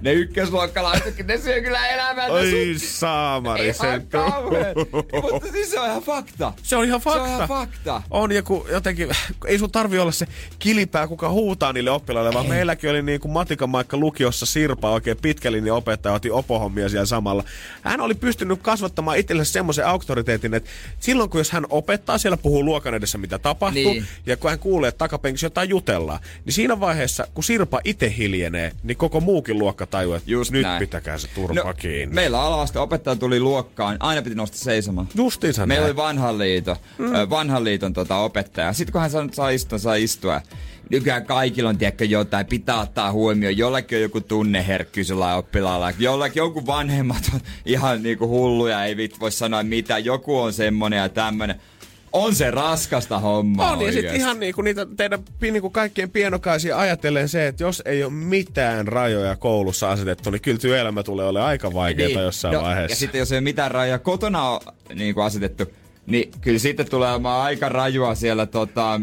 ne 0.00 0.12
ykkösluokkalaisetkin, 0.12 1.26
ne 1.26 1.38
syö 1.38 1.60
kyllä 1.62 1.86
elämää. 1.88 2.26
Oi 2.26 2.74
saamari 2.78 3.66
Ei 3.66 3.74
sen. 3.74 4.06
Mutta 5.32 5.52
siis 5.52 5.70
se 5.70 5.80
on 5.80 5.86
ihan 5.88 6.02
fakta. 6.02 6.52
Se 6.62 6.76
on 6.76 6.84
ihan 6.84 7.00
fakta. 7.00 7.18
Se 7.26 7.30
on 7.30 7.36
ihan 7.36 7.48
fakta. 7.48 8.02
On, 8.10 8.32
ja 8.32 8.42
kun 8.42 8.66
jotenkin, 8.70 9.08
ei 9.46 9.58
sun 9.58 9.70
tarvi 9.70 9.98
olla 9.98 10.12
se 10.12 10.26
kilipää, 10.58 11.08
kuka 11.08 11.28
huutaa 11.28 11.72
niille 11.72 11.90
oppilaille, 11.90 12.34
vaan 12.34 12.46
meilläkin 12.48 12.90
oli 12.90 13.02
niin 13.02 13.20
kuin 13.20 13.32
Matikan 13.32 13.70
Maikka 13.70 13.96
lukiossa 13.96 14.46
Sirpa, 14.46 14.90
oikein 14.90 15.16
pitkä 15.22 15.52
linja 15.52 15.74
opettaja, 15.74 16.14
otti 16.14 16.30
opohommia 16.30 16.88
siellä 16.88 17.06
samalla. 17.06 17.44
Hän 17.82 18.00
oli 18.00 18.14
pystynyt 18.14 18.62
kasvattamaan 18.62 19.18
itsellensä 19.18 19.52
semmoisen 19.52 19.86
auktoriteetin, 19.86 20.54
että 20.54 20.70
silloin 21.00 21.30
kun 21.30 21.40
jos 21.40 21.50
hän 21.50 21.66
opettaa, 21.70 22.18
siellä 22.18 22.36
puhuu 22.36 22.64
luokan 22.64 22.94
edessä, 22.94 23.18
mitä 23.18 23.38
tapahtuu, 23.38 23.82
Niin. 23.82 23.92
niin. 23.92 24.06
ja 24.26 24.36
kun 24.36 24.50
hän 24.50 24.58
kuulee, 24.58 24.88
että 24.88 24.98
takapenkissä 24.98 25.46
jotain 25.46 25.68
jutellaan, 25.68 26.20
niin 26.44 26.52
siinä 26.52 26.80
vaiheessa, 26.80 27.26
kun 27.34 27.44
Sirpa 27.44 27.80
itse 27.84 28.14
hiljenee, 28.18 28.72
niin 28.82 28.96
koko 28.96 29.20
muukin 29.20 29.58
luokka 29.58 29.85
tajuaa, 29.86 30.16
että 30.16 30.30
Just 30.30 30.50
nyt 30.52 30.62
näin. 30.62 30.78
pitäkää 30.80 31.18
se 31.18 31.28
turpa 31.34 31.54
no, 31.54 31.74
kiinni. 31.74 32.14
meillä 32.14 32.42
alavasta 32.42 32.82
opettaja 32.82 33.16
tuli 33.16 33.40
luokkaan, 33.40 33.96
aina 34.00 34.22
piti 34.22 34.34
nostaa 34.36 34.58
seisomaan. 34.58 35.08
Justiinsa 35.14 35.66
Meillä 35.66 35.82
näin. 35.82 35.90
oli 35.90 35.96
vanhan 35.96 36.38
liiton, 36.38 36.76
mm. 36.98 37.06
vanhan 37.30 37.64
liiton 37.64 37.92
tota, 37.92 38.16
opettaja. 38.16 38.72
Sitten 38.72 38.92
kun 38.92 39.00
hän 39.00 39.10
sanoi, 39.10 39.24
että 39.24 39.36
saa 39.36 39.48
istua, 39.50 39.78
saa 39.78 39.94
istua. 39.94 40.40
Nykyään 40.90 41.26
kaikilla 41.26 41.70
on 41.70 41.78
tiedätkö, 41.78 42.04
jotain, 42.04 42.46
pitää 42.46 42.80
ottaa 42.80 43.12
huomioon. 43.12 43.56
Jollakin 43.56 43.96
on 43.98 44.02
joku 44.02 44.20
tunneherkkyys 44.20 45.08
jollain 45.08 45.38
oppilaalla. 45.38 45.92
Jollakin 45.98 46.40
joku 46.40 46.66
vanhemmat 46.66 47.30
on 47.34 47.40
ihan 47.64 48.02
niinku 48.02 48.28
hulluja, 48.28 48.84
ei 48.84 48.96
vit 48.96 49.20
voi 49.20 49.32
sanoa 49.32 49.62
mitään. 49.62 50.04
Joku 50.04 50.38
on 50.38 50.52
semmonen 50.52 50.96
ja 50.96 51.08
tämmönen. 51.08 51.60
On 52.16 52.34
se 52.34 52.50
raskasta 52.50 53.18
hommaa 53.18 53.72
On, 53.72 53.86
ja 53.86 53.92
sitten 53.92 54.16
ihan 54.16 54.40
niinku 54.40 54.62
niitä 54.62 54.86
teidän 54.96 55.24
niinku 55.40 55.70
kaikkien 55.70 56.10
pienokaisia 56.10 56.78
ajatellen 56.78 57.28
se, 57.28 57.46
että 57.46 57.64
jos 57.64 57.82
ei 57.84 58.04
ole 58.04 58.12
mitään 58.12 58.88
rajoja 58.88 59.36
koulussa 59.36 59.90
asetettu, 59.90 60.30
niin 60.30 60.40
kyllä 60.40 60.58
työelämä 60.58 61.02
tulee 61.02 61.26
olemaan 61.26 61.48
aika 61.48 61.74
vaikeaa 61.74 62.08
niin. 62.08 62.20
jossain 62.20 62.54
no, 62.54 62.62
vaiheessa. 62.62 62.92
Ja 62.92 62.96
sitten 62.96 63.18
jos 63.18 63.32
ei 63.32 63.36
ole 63.36 63.40
mitään 63.44 63.70
rajaa 63.70 63.98
kotona 63.98 64.48
on, 64.48 64.60
niin 64.94 65.14
kuin 65.14 65.24
asetettu, 65.24 65.64
niin 66.06 66.30
kyllä 66.40 66.58
sitten 66.58 66.90
tulee 66.90 67.12
olemaan 67.12 67.42
aika 67.42 67.68
rajua 67.68 68.14
siellä 68.14 68.46
tota, 68.46 69.00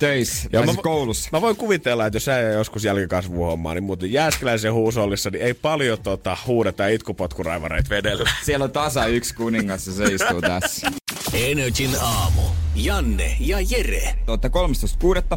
töissä, 0.00 0.48
Ja 0.52 0.58
tai 0.58 0.66
mä 0.66 0.72
siis 0.72 0.82
koulussa. 0.82 1.28
Mä 1.32 1.40
voin 1.40 1.56
kuvitella, 1.56 2.06
että 2.06 2.16
jos 2.16 2.24
sä 2.24 2.40
joskus 2.40 2.84
jälkikasvuhommaa, 2.84 3.74
niin 3.74 3.84
muuten 3.84 4.12
Jääskeläisen 4.12 4.72
huusollissa, 4.72 5.30
niin 5.30 5.42
ei 5.42 5.54
paljon 5.54 5.98
tota, 6.02 6.36
huudeta 6.46 6.86
itkupotkuraivareita 6.86 7.90
vedellä. 7.90 8.30
Siellä 8.44 8.64
on 8.64 8.70
tasa 8.70 9.06
yksi 9.06 9.34
kuningas 9.34 9.86
ja 9.86 9.92
se 9.92 10.04
istuu 10.04 10.40
tässä. 10.40 10.90
Energin 11.32 11.90
aamu. 12.00 12.42
Janne 12.74 13.36
ja 13.40 13.58
Jere. 13.60 14.14
Totta 14.26 14.48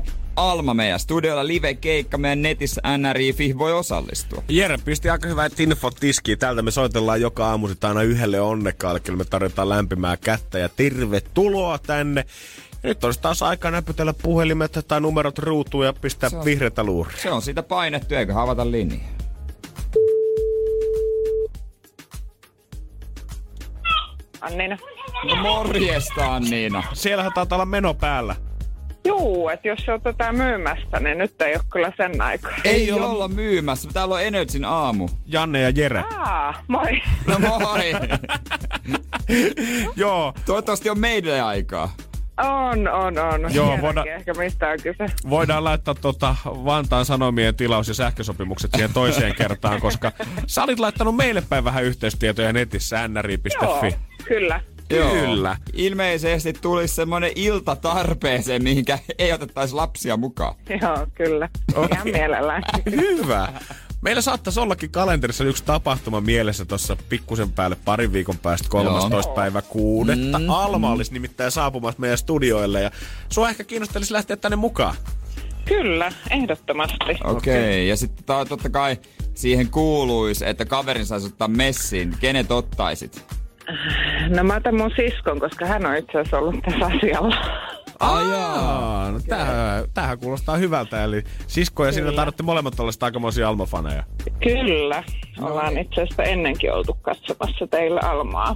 13.6. 0.05 0.11
Alma 0.35 0.73
meidän 0.73 0.99
studiolla 0.99 1.47
live-keikka 1.47 2.17
meidän 2.17 2.41
netissä 2.41 2.81
NRI.fi 2.97 3.57
voi 3.57 3.73
osallistua. 3.73 4.43
Jere 4.49 4.77
pisti 4.85 5.09
aika 5.09 5.27
hyvät 5.27 5.59
infot 5.59 5.95
tiskiin. 5.99 6.39
Täältä 6.39 6.61
me 6.61 6.71
soitellaan 6.71 7.21
joka 7.21 7.47
aamu 7.47 7.67
sit 7.67 7.83
aina 7.83 8.01
yhdelle 8.01 8.41
onnekkaalle. 8.41 8.99
Kyllä 8.99 9.17
me 9.17 9.25
tarjotaan 9.25 9.69
lämpimää 9.69 10.17
kättä 10.17 10.59
ja 10.59 10.69
tervetuloa 10.69 11.77
tänne. 11.77 12.25
Ja 12.83 12.89
nyt 12.89 13.03
olisi 13.03 13.21
taas 13.21 13.43
aika 13.43 13.71
näpytellä 13.71 14.13
puhelimet 14.13 14.79
tai 14.87 15.01
numerot 15.01 15.39
ruutuun 15.39 15.85
ja 15.85 15.93
pistää 15.93 16.29
Se 16.29 16.37
on- 16.37 16.45
vihreätä 16.45 16.83
luuria. 16.83 17.17
Se 17.17 17.31
on 17.31 17.41
siitä 17.41 17.63
painettu, 17.63 18.15
eikö 18.15 18.41
avata 18.41 18.71
linjaa? 18.71 18.99
Annina. 24.41 24.77
No 25.29 25.35
morjesta 25.35 26.35
Anniina. 26.35 26.83
Siellähän 26.93 27.33
taitaa 27.33 27.55
olla 27.55 27.65
meno 27.65 27.93
päällä. 27.93 28.35
Juu, 29.07 29.49
että 29.49 29.67
jos 29.67 29.79
se 29.85 29.93
otetaan 29.93 30.35
myymästä, 30.35 30.99
niin 30.99 31.17
nyt 31.17 31.41
ei 31.41 31.55
ole 31.55 31.63
kyllä 31.71 31.91
sen 31.97 32.21
aikaa. 32.21 32.51
Ei 32.63 32.91
olla 32.91 33.27
myymässä, 33.27 33.89
täällä 33.93 34.15
on 34.15 34.21
Energyn 34.23 34.65
aamu. 34.65 35.09
Janne 35.25 35.61
ja 35.61 35.69
Jere. 35.69 36.03
Aa, 36.17 36.53
moi. 36.67 37.01
No 37.27 37.39
moi! 37.39 37.91
Joo, 39.95 40.33
Toivottavasti 40.45 40.89
on 40.89 40.99
meidän 40.99 41.45
aikaa. 41.45 41.93
On, 42.37 42.87
on, 42.87 43.17
on. 43.19 43.53
Joo, 43.53 43.77
voida- 43.81 44.03
ehkä 44.05 44.33
mistä 44.33 44.67
on 44.69 44.77
kyse. 44.83 45.05
voidaan 45.29 45.63
laittaa 45.63 45.95
tota 45.95 46.35
Vantaan 46.45 47.05
Sanomien 47.05 47.55
tilaus- 47.55 47.87
ja 47.87 47.93
sähkösopimukset 47.93 48.71
siihen 48.75 48.93
toiseen 48.93 49.35
kertaan, 49.35 49.81
koska 49.81 50.11
sä 50.47 50.63
olit 50.63 50.79
laittanut 50.79 51.15
meille 51.15 51.43
päin 51.49 51.63
vähän 51.63 51.83
yhteystietoja 51.83 52.53
netissä 52.53 52.95
Joo, 52.99 53.07
nri.fi. 53.21 53.95
kyllä. 54.25 54.61
Kyllä. 54.89 55.55
Ilmeisesti 55.73 56.53
tulisi 56.53 56.95
semmonen 56.95 57.31
ilta 57.35 57.75
tarpeeseen, 57.75 58.63
mihinkä 58.63 58.99
ei 59.17 59.33
otettaisi 59.33 59.73
lapsia 59.75 60.17
mukaan. 60.17 60.55
Joo, 60.81 61.07
kyllä. 61.15 61.49
Ihan 61.91 62.03
mielellään. 62.07 62.63
Hyvä. 62.91 63.47
Meillä 64.03 64.21
saattaisi 64.21 64.59
ollakin 64.59 64.91
kalenterissa 64.91 65.43
yksi 65.43 65.63
tapahtuma 65.63 66.21
mielessä 66.21 66.65
tuossa 66.65 66.97
pikkusen 67.09 67.51
päälle 67.51 67.77
parin 67.85 68.13
viikon 68.13 68.37
päästä 68.37 68.69
13. 68.69 69.29
Joo. 69.29 69.35
päivä 69.35 69.61
kuudetta. 69.61 70.39
Mm, 70.39 70.49
Alma 70.49 70.91
olisi 70.91 71.13
nimittäin 71.13 71.51
saapumassa 71.51 71.99
meidän 71.99 72.17
studioille 72.17 72.81
ja 72.81 72.91
sua 73.29 73.49
ehkä 73.49 73.63
kiinnostelisi 73.63 74.13
lähteä 74.13 74.37
tänne 74.37 74.55
mukaan. 74.55 74.95
Kyllä, 75.65 76.11
ehdottomasti. 76.29 77.17
Okei, 77.23 77.55
okay. 77.55 77.83
ja 77.83 77.97
sitten 77.97 78.25
ta- 78.25 78.45
totta 78.45 78.69
kai 78.69 78.97
siihen 79.33 79.69
kuuluisi, 79.69 80.45
että 80.45 80.65
kaverin 80.65 81.05
saisi 81.05 81.27
ottaa 81.27 81.47
messiin. 81.47 82.15
Kenet 82.19 82.51
ottaisit? 82.51 83.25
No 84.29 84.43
mä 84.43 84.55
otan 84.55 84.75
mun 84.75 84.91
siskon, 84.95 85.39
koska 85.39 85.65
hän 85.65 85.85
on 85.85 85.97
itse 85.97 86.11
asiassa 86.19 86.37
ollut 86.37 86.55
tässä 86.65 86.85
asialla. 86.85 87.35
Ai 88.03 88.29
jaa. 88.29 88.53
Aa, 88.53 89.11
no 89.11 89.19
tämähän, 89.27 89.85
tämähän 89.93 90.19
kuulostaa 90.19 90.57
hyvältä, 90.57 91.03
eli 91.03 91.23
sisko 91.47 91.85
ja 91.85 91.91
sinä 91.91 92.11
tarvitte 92.11 92.43
molemmat 92.43 92.79
olla 92.79 92.91
aikamoisia 93.01 93.49
almafaneja. 93.49 94.03
Kyllä. 94.43 95.03
Ollaan 95.41 95.77
itse 95.77 96.01
asiassa 96.01 96.23
ennenkin 96.23 96.73
oltu 96.73 96.93
katsomassa 96.93 97.67
teillä 97.67 97.99
Almaa. 98.03 98.55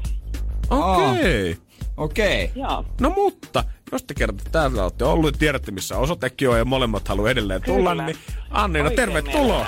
Okei. 0.70 1.52
Okay. 1.52 1.64
Okei. 1.98 2.46
Okay. 2.46 2.64
Joo. 2.64 2.86
No 3.02 3.10
mutta, 3.10 3.64
jos 3.92 4.04
te 4.04 4.14
kerrotte, 4.14 4.50
täällä 4.52 4.84
olette 4.84 5.06
ollut, 5.06 5.40
tiedätte 5.40 5.72
missä 5.72 5.98
osoitekin 5.98 6.50
on 6.50 6.58
ja 6.58 6.66
molemmat 6.66 7.08
haluaa 7.08 7.30
edelleen 7.30 7.62
tulla, 7.62 7.90
Kyllä. 7.90 8.06
niin 8.06 8.18
Anniina, 8.50 8.90
Oikein 8.90 9.10
tervetuloa. 9.10 9.66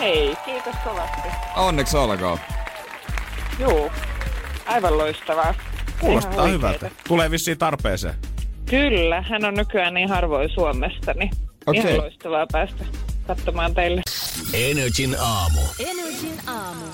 Hei, 0.00 0.36
kiitos 0.44 0.74
kovasti. 0.84 1.28
Onneksi 1.56 1.96
olkoon. 1.96 2.38
Juu, 3.58 3.90
aivan 4.66 4.98
loistavaa. 4.98 5.54
Kuulostaa 6.00 6.46
hyvältä. 6.46 6.90
Tulee 7.08 7.30
vissiin 7.30 7.58
tarpeeseen. 7.58 8.14
Kyllä, 8.70 9.22
hän 9.22 9.44
on 9.44 9.54
nykyään 9.54 9.94
niin 9.94 10.08
harvoin 10.08 10.50
Suomesta, 10.50 11.14
niin 11.14 11.30
Okei. 11.66 11.82
ihan 11.82 11.96
loistavaa 11.96 12.46
päästä 12.52 12.84
katsomaan 13.26 13.74
teille. 13.74 14.02
Energin 14.54 15.16
aamu. 15.20 15.60
Energin 15.78 16.40
aamu. 16.46 16.84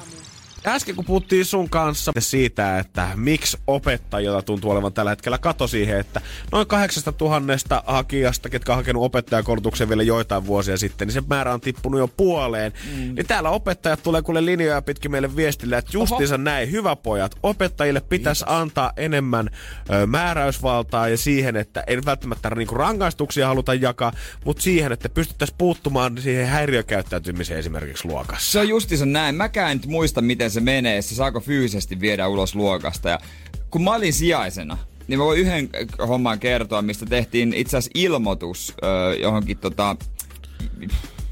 Äsken 0.67 0.95
kun 0.97 1.05
puhuttiin 1.05 1.45
sun 1.45 1.71
kanssa 1.71 2.13
siitä, 2.19 2.79
että 2.79 3.09
miksi 3.17 3.59
opettajilla 3.67 4.43
tuntuu 4.43 4.71
olevan 4.71 4.93
tällä 4.93 5.11
hetkellä 5.11 5.39
kato 5.39 5.67
siihen, 5.67 5.99
että 5.99 6.21
noin 6.53 6.67
8000 6.67 7.83
hakijasta, 7.87 8.49
ketkä 8.49 8.73
on 8.73 8.77
hakenut 8.77 9.03
opettajakoulutuksen 9.03 9.89
vielä 9.89 10.03
joitain 10.03 10.47
vuosia 10.47 10.77
sitten, 10.77 11.09
niin 11.09 11.13
se 11.13 11.23
määrä 11.29 11.55
on 11.55 11.61
tippunut 11.61 12.01
jo 12.01 12.09
puoleen. 12.09 12.73
Mm. 12.93 13.15
Niin 13.15 13.27
täällä 13.27 13.51
opettajat 13.51 14.03
tulee 14.03 14.23
kuule 14.23 14.45
linjoja 14.45 14.83
pitkin 14.83 15.11
meille 15.11 15.37
viestillä, 15.37 15.79
että 15.79 15.91
justiinsa 15.95 16.39
näin, 16.39 16.71
hyvä 16.71 16.97
pojat, 16.97 17.35
opettajille 17.43 18.01
pitäisi 18.01 18.45
antaa 18.49 18.93
enemmän 18.97 19.51
ö, 19.91 20.07
määräysvaltaa 20.07 21.09
ja 21.09 21.17
siihen, 21.17 21.57
että 21.57 21.85
ei 21.87 21.99
välttämättä 22.05 22.51
niinku 22.51 22.75
rangaistuksia 22.75 23.47
haluta 23.49 23.75
jakaa, 23.75 24.13
mutta 24.45 24.63
siihen, 24.63 24.93
että 24.93 25.09
pystyttäisiin 25.09 25.59
puuttumaan 25.59 26.19
siihen 26.19 26.47
häiriökäyttäytymiseen 26.47 27.61
esimerkiksi 27.61 28.09
luokassa. 28.09 28.53
Se 28.53 28.59
on 28.59 28.69
justiinsa 28.69 29.07
näin. 29.07 29.35
Mäkään 29.35 29.73
en 29.73 29.81
muista, 29.87 30.23
miten 30.23 30.51
se 30.55 30.61
menee, 30.61 31.03
se 31.03 31.15
saako 31.15 31.41
fyysisesti 31.41 32.01
viedä 32.01 32.29
ulos 32.29 32.55
luokasta. 32.55 33.09
Ja 33.09 33.19
kun 33.71 33.85
mä 33.85 33.95
olin 33.95 34.13
sijaisena, 34.13 34.79
niin 35.09 35.19
mä 35.19 35.25
voin 35.25 35.41
yhden 35.41 35.69
homman 36.09 36.39
kertoa, 36.39 36.83
mistä 36.83 37.07
tehtiin 37.07 37.53
itse 37.55 37.77
asiassa 37.77 37.91
ilmoitus 37.95 38.75
ö, 38.83 39.17
johonkin 39.17 39.59
tota... 39.59 39.97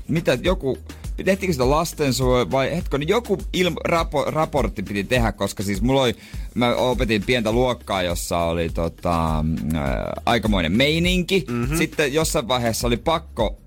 Mitä, 0.08 0.38
joku... 0.42 0.78
Tehtiinkö 1.24 1.52
sitä 1.52 1.70
lastensuojelu 1.70 2.50
vai 2.50 2.76
hetkonen, 2.76 3.08
joku 3.08 3.38
ilmo, 3.52 3.80
rapo, 3.85 4.24
raportti 4.24 4.82
piti 4.82 5.04
tehdä, 5.04 5.32
koska 5.32 5.62
siis 5.62 5.82
mulla 5.82 6.02
oli, 6.02 6.16
mä 6.54 6.74
opetin 6.74 7.22
pientä 7.22 7.52
luokkaa, 7.52 8.02
jossa 8.02 8.38
oli 8.38 8.68
tota, 8.68 9.38
äh, 9.38 9.85
aikamoinen 10.26 10.72
meininki. 10.72 11.44
Mm-hmm. 11.48 11.76
Sitten 11.76 12.14
jossain 12.14 12.48
vaiheessa 12.48 12.87
oli 12.87 12.96
pakko 12.96 13.62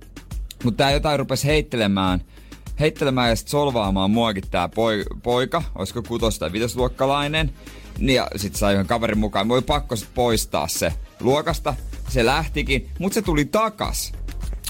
mutta 0.66 0.78
tää 0.78 0.92
jotain 0.92 1.20
rupesi 1.20 1.48
heittelemään, 1.48 2.22
heittelemään 2.80 3.30
ja 3.30 3.36
sit 3.36 3.48
solvaamaan 3.48 4.12
muakin 4.12 4.44
tää 4.52 4.70
poi, 4.70 5.04
poika, 5.24 5.64
olisiko 5.76 6.02
kutos- 6.02 6.40
tai 6.40 6.52
vitosluokkalainen. 6.52 7.54
Niin 8.00 8.16
ja 8.16 8.28
sit 8.36 8.56
sai 8.56 8.74
yhden 8.74 8.88
kaverin 8.88 9.18
mukaan. 9.18 9.48
Moi 9.48 9.62
pakko 9.62 9.96
sit 9.96 10.10
poistaa 10.14 10.68
se 10.68 10.94
luokasta. 11.20 11.76
Se 12.10 12.26
lähtikin, 12.26 12.90
mutta 13.00 13.14
se 13.14 13.22
tuli 13.22 13.46
takas. 13.46 14.14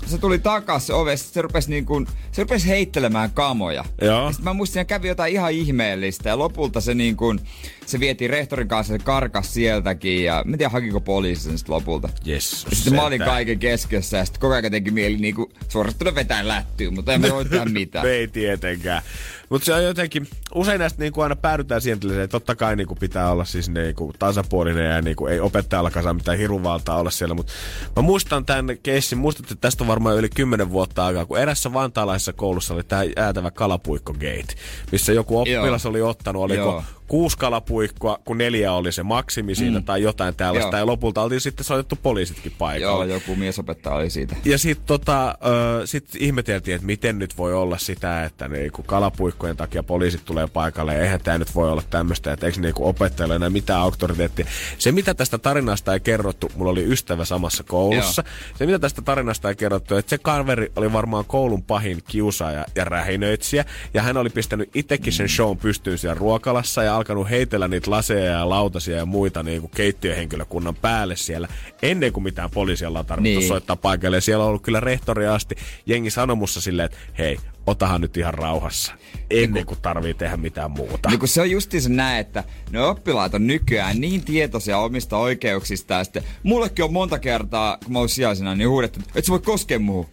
Se 0.06 0.18
tuli 0.18 0.39
takas 0.39 0.88
se 0.88 0.94
ovesta, 0.94 1.34
se 1.34 1.41
rupesi 1.41 1.70
niin 1.70 1.86
kuin, 1.86 2.08
se 2.32 2.41
rupesi 2.41 2.68
heittelemään 2.68 3.32
kamoja. 3.32 3.86
Joo. 4.02 4.26
Ja 4.26 4.32
sit 4.32 4.44
mä 4.44 4.54
muistin, 4.54 4.80
että 4.80 4.89
kävi 4.89 5.08
jotain 5.08 5.34
ihan 5.34 5.52
ihmeellistä 5.52 6.30
ja 6.30 6.38
lopulta 6.38 6.82
se 6.82 6.94
niin 6.94 7.18
kuin, 7.18 7.39
se 7.86 8.00
vietiin 8.00 8.30
rehtorin 8.30 8.67
kanssa, 8.67 8.93
se 8.93 9.00
karkas 9.00 9.54
sieltäkin 9.54 10.24
ja 10.24 10.43
mä 10.45 10.54
en 10.54 10.58
tiedä 10.58 10.69
hakiko 10.69 11.02
poliisi 11.02 11.41
sen 11.41 11.58
sitten 11.58 11.76
lopulta. 11.76 12.10
Yes. 12.28 12.65
Sitten 12.74 12.95
mä 12.95 13.06
olin 13.06 13.21
kaiken 13.21 13.60
keskessä 13.60 14.17
ja 14.17 14.26
sitten 14.26 14.41
koko 14.41 14.54
ajan 14.54 14.71
teki 14.71 14.91
mieli 14.91 15.17
niinku 15.17 15.52
suorastaan 15.67 16.15
vetää 16.15 16.48
lättyyn, 16.48 16.93
mutta 16.93 17.13
en 17.13 17.21
mä 17.21 17.30
voi 17.30 17.45
tehdä 17.45 17.65
mitään. 17.65 18.08
Ei 18.15 18.28
tietenkään. 18.28 19.02
Mutta 19.50 19.65
se 19.65 19.74
on 19.74 19.84
jotenkin, 19.84 20.28
usein 20.56 20.80
näistä 20.80 21.00
niinku 21.00 21.21
aina 21.21 21.36
päädytään 21.36 21.82
siihen 21.82 22.00
että 22.12 22.28
totta 22.28 22.56
kai 22.56 22.76
niinku 22.76 22.95
pitää 22.95 23.32
olla 23.32 23.45
siis 23.45 23.69
niinku 23.69 24.13
tasapuolinen 24.19 24.91
ja 24.91 25.02
niinku 25.02 25.28
ei 25.28 25.39
opettajallakaan 25.39 26.04
saa 26.04 26.13
mitään 26.13 26.38
hirvevaltaa 26.38 27.00
olla 27.00 27.10
siellä. 27.10 27.36
Mutta 27.36 27.54
mä 27.95 28.02
muistan 28.02 28.45
tämän 28.45 28.78
keissin, 28.84 29.17
muistatte, 29.17 29.54
että 29.54 29.62
tästä 29.62 29.84
on 29.84 29.88
varmaan 29.88 30.17
yli 30.17 30.30
10 30.30 30.69
vuotta 30.69 31.06
aikaa, 31.06 31.26
kun 31.26 31.39
erässä 31.39 31.74
vantaalaisessa 31.74 32.34
koulussa 32.34 32.74
oli 32.74 32.84
tämä 32.84 33.04
jäätävä 33.04 33.52
kalapuikko 33.52 34.13
gate, 34.13 34.56
missä 34.91 35.13
joku 35.13 35.39
oppilas 35.39 35.84
Joo. 35.84 35.89
oli 35.89 36.02
ottanut, 36.02 36.43
oliko 36.43 36.62
Joo. 36.62 36.84
Kuusi 37.08 37.38
kalapuikkoa, 37.38 38.20
kun 38.26 38.38
neljä 38.38 38.74
oli 38.74 38.91
se 38.91 39.04
maksimi 39.04 39.56
siinä 39.56 39.80
mm. 39.80 39.86
tai 39.86 40.02
jotain 40.02 40.36
tällaista. 40.36 40.78
Joo. 40.78 40.80
Ja 40.80 40.86
lopulta 40.86 41.22
oltiin 41.22 41.41
sitten 41.41 41.63
soitettu 41.63 41.96
poliisitkin 42.04 42.52
paikalle. 42.58 43.06
Joo, 43.06 43.13
joku 43.13 43.36
miesopettaja 43.36 43.96
oli 43.96 44.10
siitä. 44.10 44.36
Ja 44.46 44.58
sitten 44.58 44.88
tota, 44.88 45.38
sit 45.86 46.06
ihmeteltiin, 46.20 46.76
että 46.76 46.86
miten 46.86 47.20
nyt 47.20 47.38
voi 47.38 47.54
olla 47.54 47.78
sitä, 47.78 48.24
että 48.24 48.48
niinku 48.48 48.84
kalapuikkojen 48.84 49.58
takia 49.58 49.84
poliisit 49.84 50.26
tulee 50.26 50.48
paikalle. 50.48 50.94
Ja 50.94 51.02
eihän 51.02 51.22
tämä 51.22 51.38
nyt 51.38 51.56
voi 51.56 51.72
olla 51.72 51.84
tämmöistä, 51.89 52.34
että 52.34 52.46
eikö 52.46 52.60
niinku 52.60 52.88
opettajilla 52.88 53.36
enää 53.36 53.50
mitään 53.50 53.82
auktoriteettia. 53.82 54.46
Se, 54.78 54.91
mitä 54.91 55.13
tästä 55.13 55.38
tarinasta 55.38 55.94
ei 55.94 56.00
kerrottu, 56.00 56.52
mulla 56.56 56.72
oli 56.72 56.91
ystävä 56.91 57.26
samassa 57.26 57.63
koulussa. 57.63 58.24
Se, 58.58 58.65
mitä 58.65 58.80
tästä 58.80 59.02
tarinasta 59.02 59.50
ei 59.50 59.56
kerrottu, 59.56 59.96
että 59.96 60.10
se 60.10 60.18
kaveri 60.18 60.72
oli 60.76 60.94
varmaan 60.94 61.26
koulun 61.26 61.63
pahin 61.63 62.04
kiusaaja 62.08 62.65
ja 62.76 62.86
rähinöitsijä. 62.86 63.65
Ja 63.94 64.02
hän 64.02 64.18
oli 64.18 64.30
pistänyt 64.30 64.70
itsekin 64.74 65.13
sen 65.13 65.30
shown 65.30 65.58
pystyyn 65.58 65.98
siellä 65.98 66.20
ruokalassa 66.20 66.84
ja 66.84 66.95
alkanut 66.96 67.30
heitellä 67.30 67.68
niitä 67.68 67.92
laseja 67.92 68.26
ja 68.32 68.50
lautasia 68.50 68.98
ja 68.98 69.06
muita 69.06 69.44
niinku 69.44 69.68
keittiöhenkilökunnan 69.68 70.76
päälle 70.76 71.16
siellä 71.16 71.48
ennen 71.82 72.14
kuin 72.14 72.24
mitään 72.24 72.50
poliisia 72.50 72.88
ollaan 72.88 73.06
tarvittu 73.06 73.40
Niin. 73.40 73.48
soittaa 73.48 73.76
paikalle. 73.76 74.18
Ja 74.18 74.22
siellä 74.22 74.44
on 74.44 74.50
ollut 74.50 74.62
kyllä 74.62 74.80
rehtori 74.80 75.28
asti 75.28 75.56
jengi 75.86 76.10
sanomussa 76.10 76.62
silleen, 76.62 76.86
että 76.86 76.98
hei, 77.18 77.38
otahan 77.68 78.02
nyt 78.02 78.18
ihan 78.18 78.34
rauhassa. 78.34 78.94
Ennen 79.30 79.66
kuin 79.66 79.82
tarvii 79.82 80.14
tehdä 80.14 80.38
mitään 80.38 80.72
muuta. 80.72 81.10
Niin 81.10 81.20
kun 81.20 81.28
se 81.28 81.42
on 81.42 81.52
justiinsa 81.52 81.90
näin, 81.90 82.20
että 82.20 82.44
ne 82.72 82.82
oppilaat 82.82 83.34
on 83.34 83.48
nykyään 83.48 84.02
niin 84.02 84.24
tietoisia 84.26 84.78
omista 84.78 85.18
oikeuksista. 85.18 85.94
Ja 85.94 86.04
sitten 86.04 86.24
mullekin 86.44 86.86
on 86.86 86.94
monta 86.94 87.20
kertaa, 87.20 87.78
kun 87.84 87.94
mä 87.94 88.00
oon 88.00 88.10
sijaisena, 88.10 88.56
niin 88.56 88.70
huudettu, 88.70 89.00
että 89.00 89.12
et 89.20 89.26
sä 89.26 89.32
voi 89.32 89.40
koskea 89.40 89.80
muuhun. 89.80 90.06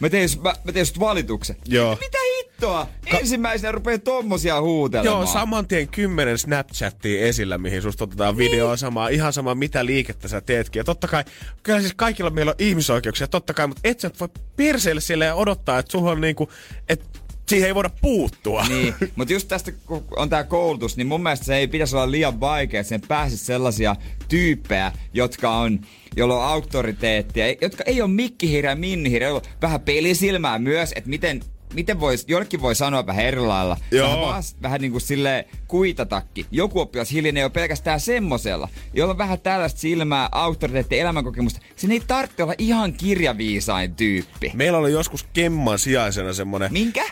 Mä 0.00 0.08
tein, 0.10 0.28
mä, 0.42 0.54
mä 0.64 0.72
tein 0.72 0.86
sut 0.86 1.00
valituksen. 1.00 1.56
Joo. 1.66 1.90
Mitä 2.00 2.18
hittoa? 2.38 2.86
Ensimmäisenä 3.06 3.72
rupeaa 3.72 3.98
tommosia 3.98 4.60
huutelemaan. 4.60 5.20
Joo, 5.20 5.26
saman 5.26 5.66
tien 5.68 5.88
kymmenen 5.88 6.38
Snapchattia 6.38 7.26
esillä, 7.26 7.58
mihin 7.58 7.82
susta 7.82 8.04
otetaan 8.04 8.36
Niin. 8.36 8.50
videoa 8.50 8.76
samaa, 8.76 9.08
ihan 9.08 9.32
sama 9.32 9.54
mitä 9.54 9.86
liikettä 9.86 10.28
sä 10.28 10.40
teetkin. 10.40 10.80
Ja 10.80 10.84
totta 10.84 11.08
kai, 11.08 11.24
kyllä 11.62 11.80
siis 11.80 11.94
kaikilla 11.94 12.30
meillä 12.30 12.50
on 12.50 12.56
ihmisoikeuksia, 12.58 13.26
totta 13.26 13.54
kai, 13.54 13.66
mutta 13.66 13.80
et 13.84 14.00
sä 14.00 14.10
voi 14.20 14.28
perseille 14.56 15.00
sille 15.00 15.24
ja 15.24 15.34
odottaa, 15.34 15.78
että 15.78 15.92
sulla 15.92 16.10
on 16.10 16.20
niinku, 16.20 16.48
että 16.88 17.18
siihen 17.48 17.66
ei 17.66 17.74
voida 17.74 17.90
puuttua. 18.00 18.64
Niin, 18.68 18.94
mutta 19.16 19.32
just 19.34 19.48
tästä 19.48 19.72
kun 19.72 20.04
on 20.16 20.28
tää 20.28 20.44
koulutus, 20.44 20.96
niin 20.96 21.06
mun 21.06 21.22
mielestä 21.22 21.46
se 21.46 21.56
ei 21.56 21.68
pitäisi 21.68 21.96
olla 21.96 22.10
liian 22.10 22.40
vaikea, 22.40 22.80
että 22.80 22.88
sen 22.88 23.00
pääsisi 23.08 23.44
sellaisia 23.44 23.96
tyyppejä, 24.28 24.92
jotka 25.14 25.50
on, 25.56 25.80
jolla 26.16 26.36
on 26.36 26.44
auktoriteettia, 26.52 27.48
jotka 27.60 27.84
ei 27.86 28.02
ole 28.02 28.10
mikkihiirä 28.10 28.70
ja 28.70 28.76
minnihiirä, 28.76 29.26
joilla 29.26 29.40
on 29.44 29.52
vähän 29.62 29.80
pelisilmää 29.80 30.58
myös, 30.58 30.92
että 30.96 31.10
miten 31.10 31.40
Miten 31.74 32.00
vois, 32.00 32.24
jollekin 32.28 32.62
voi 32.62 32.74
sanoa 32.74 33.06
vähän 33.06 33.24
eri 33.24 33.40
lailla. 33.40 33.76
Joo. 33.90 34.08
Vähän, 34.08 34.20
vas, 34.20 34.56
vähän 34.62 34.80
niin 34.80 34.90
kuin 34.90 35.00
sille 35.02 35.46
kuitatakki. 35.68 36.46
Joku 36.50 36.80
oppilas 36.80 37.12
hiljenee 37.12 37.42
jo 37.42 37.50
pelkästään 37.50 38.00
semmosella, 38.00 38.68
jolla 38.94 39.10
on 39.10 39.18
vähän 39.18 39.40
tällaista 39.40 39.80
silmää, 39.80 40.28
auktoriteettia, 40.32 41.02
elämänkokemusta. 41.02 41.60
Sen 41.76 41.90
ei 41.90 42.02
tarvitse 42.06 42.42
olla 42.42 42.54
ihan 42.58 42.92
kirjaviisain 42.92 43.94
tyyppi. 43.94 44.52
Meillä 44.54 44.78
oli 44.78 44.92
joskus 44.92 45.26
Kemman 45.32 45.78
sijaisena 45.78 46.32
semmonen... 46.32 46.72
Minkä? 46.72 47.04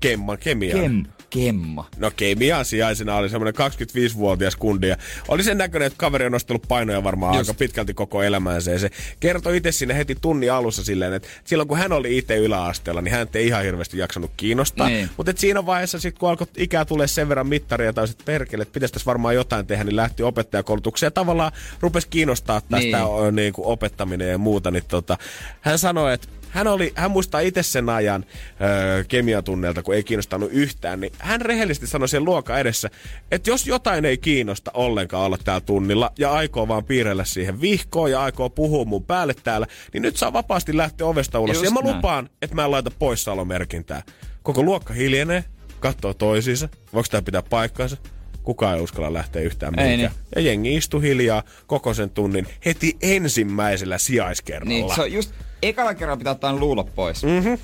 Kemman, 0.00 0.38
kemian. 0.38 0.80
Kem, 0.80 1.04
kemma. 1.30 1.88
No 1.96 2.10
kemian 2.16 2.64
sijaisena 2.64 3.16
oli 3.16 3.28
semmoinen 3.28 3.54
25-vuotias 3.54 4.56
kundi 4.56 4.88
ja 4.88 4.96
oli 5.28 5.42
sen 5.42 5.58
näköinen, 5.58 5.86
että 5.86 5.96
kaveri 5.96 6.26
on 6.26 6.32
nostellut 6.32 6.62
painoja 6.68 7.04
varmaan 7.04 7.34
Just. 7.36 7.48
aika 7.50 7.58
pitkälti 7.58 7.94
koko 7.94 8.22
elämäänsä. 8.22 8.70
Ja 8.70 8.78
se 8.78 8.90
kertoi 9.20 9.56
itse 9.56 9.72
sinne 9.72 9.96
heti 9.96 10.14
tunnin 10.20 10.52
alussa 10.52 10.84
silleen, 10.84 11.12
että 11.12 11.28
silloin 11.44 11.68
kun 11.68 11.78
hän 11.78 11.92
oli 11.92 12.18
itse 12.18 12.36
yläasteella, 12.36 13.02
niin 13.02 13.12
hän 13.12 13.28
ei 13.34 13.46
ihan 13.46 13.64
hirveästi 13.64 13.98
jaksanut 13.98 14.30
kiinnostaa. 14.36 14.88
Niin. 14.88 15.10
Mutta 15.16 15.32
siinä 15.36 15.66
vaiheessa 15.66 16.00
sitten 16.00 16.20
kun 16.20 16.28
alkoi 16.30 16.46
ikää 16.56 16.84
tulee 16.84 17.06
sen 17.06 17.28
verran 17.28 17.46
mittaria 17.46 17.92
tai 17.92 18.08
sitten 18.08 18.24
perkele, 18.26 18.62
että 18.62 18.72
pitäisi 18.72 18.92
tässä 18.92 19.06
varmaan 19.06 19.34
jotain 19.34 19.66
tehdä, 19.66 19.84
niin 19.84 19.96
lähti 19.96 20.22
opettajakoulutukseen 20.22 21.06
ja 21.06 21.10
tavallaan 21.10 21.52
rupesi 21.80 22.08
kiinnostaa 22.08 22.60
tästä 22.60 22.76
Niin. 22.76 22.92
niin. 23.22 23.36
Niin 23.36 23.52
kuin 23.52 23.66
opettaminen 23.66 24.28
ja 24.28 24.38
muuta. 24.38 24.70
Niin 24.70 24.84
tota, 24.88 25.18
hän 25.60 25.78
sanoi, 25.78 26.14
että 26.14 26.28
hän, 26.56 26.66
oli, 26.66 26.92
hän 26.94 27.10
muistaa 27.10 27.40
itse 27.40 27.62
sen 27.62 27.88
ajan 27.88 28.24
öö, 28.60 29.04
kemiatunneilta, 29.04 29.82
kun 29.82 29.94
ei 29.94 30.02
kiinnostanut 30.04 30.50
yhtään, 30.52 31.00
niin 31.00 31.12
hän 31.18 31.40
rehellisesti 31.40 31.86
sanoi 31.86 32.08
sen 32.08 32.24
luokan 32.24 32.60
edessä, 32.60 32.90
että 33.30 33.50
jos 33.50 33.66
jotain 33.66 34.04
ei 34.04 34.18
kiinnosta 34.18 34.70
ollenkaan 34.74 35.24
olla 35.24 35.38
täällä 35.44 35.60
tunnilla 35.60 36.12
ja 36.18 36.32
aikoo 36.32 36.68
vaan 36.68 36.84
piirrellä 36.84 37.24
siihen 37.24 37.60
vihkoon 37.60 38.10
ja 38.10 38.22
aikoo 38.22 38.50
puhua 38.50 38.84
mun 38.84 39.04
päälle 39.04 39.34
täällä, 39.44 39.66
niin 39.92 40.02
nyt 40.02 40.16
saa 40.16 40.32
vapaasti 40.32 40.76
lähteä 40.76 41.06
ovesta 41.06 41.40
ulos. 41.40 41.56
Just 41.56 41.64
ja 41.64 41.70
mä 41.70 41.80
näin. 41.80 41.96
lupaan, 41.96 42.28
että 42.42 42.56
mä 42.56 42.64
en 42.64 42.70
laita 42.70 42.90
poissaolomerkintää. 42.98 44.02
Koko 44.42 44.62
luokka 44.62 44.94
hiljenee, 44.94 45.44
katsoo 45.80 46.14
toisiinsa, 46.14 46.68
voiko 46.92 47.06
tää 47.10 47.22
pitää 47.22 47.42
paikkaansa. 47.42 47.96
Kukaan 48.42 48.76
ei 48.76 48.82
uskalla 48.82 49.12
lähteä 49.12 49.42
yhtään 49.42 49.74
mihinkään. 49.76 50.12
niin. 50.12 50.30
Ja 50.36 50.40
jengi 50.40 50.74
istui 50.74 51.02
hiljaa 51.02 51.42
koko 51.66 51.94
sen 51.94 52.10
tunnin 52.10 52.46
heti 52.64 52.96
ensimmäisellä 53.02 53.98
sijaiskerralla. 53.98 54.68
Niin, 54.68 54.94
se 54.94 55.00
on 55.02 55.12
just 55.12 55.30
ekalla 55.68 55.94
kerralla 55.94 56.16
pitää 56.18 56.30
ottaa 56.30 56.52
ne 56.52 56.58
luulot 56.58 56.94
pois. 56.94 57.24
Mhm. 57.24 57.46
Aina 57.46 57.58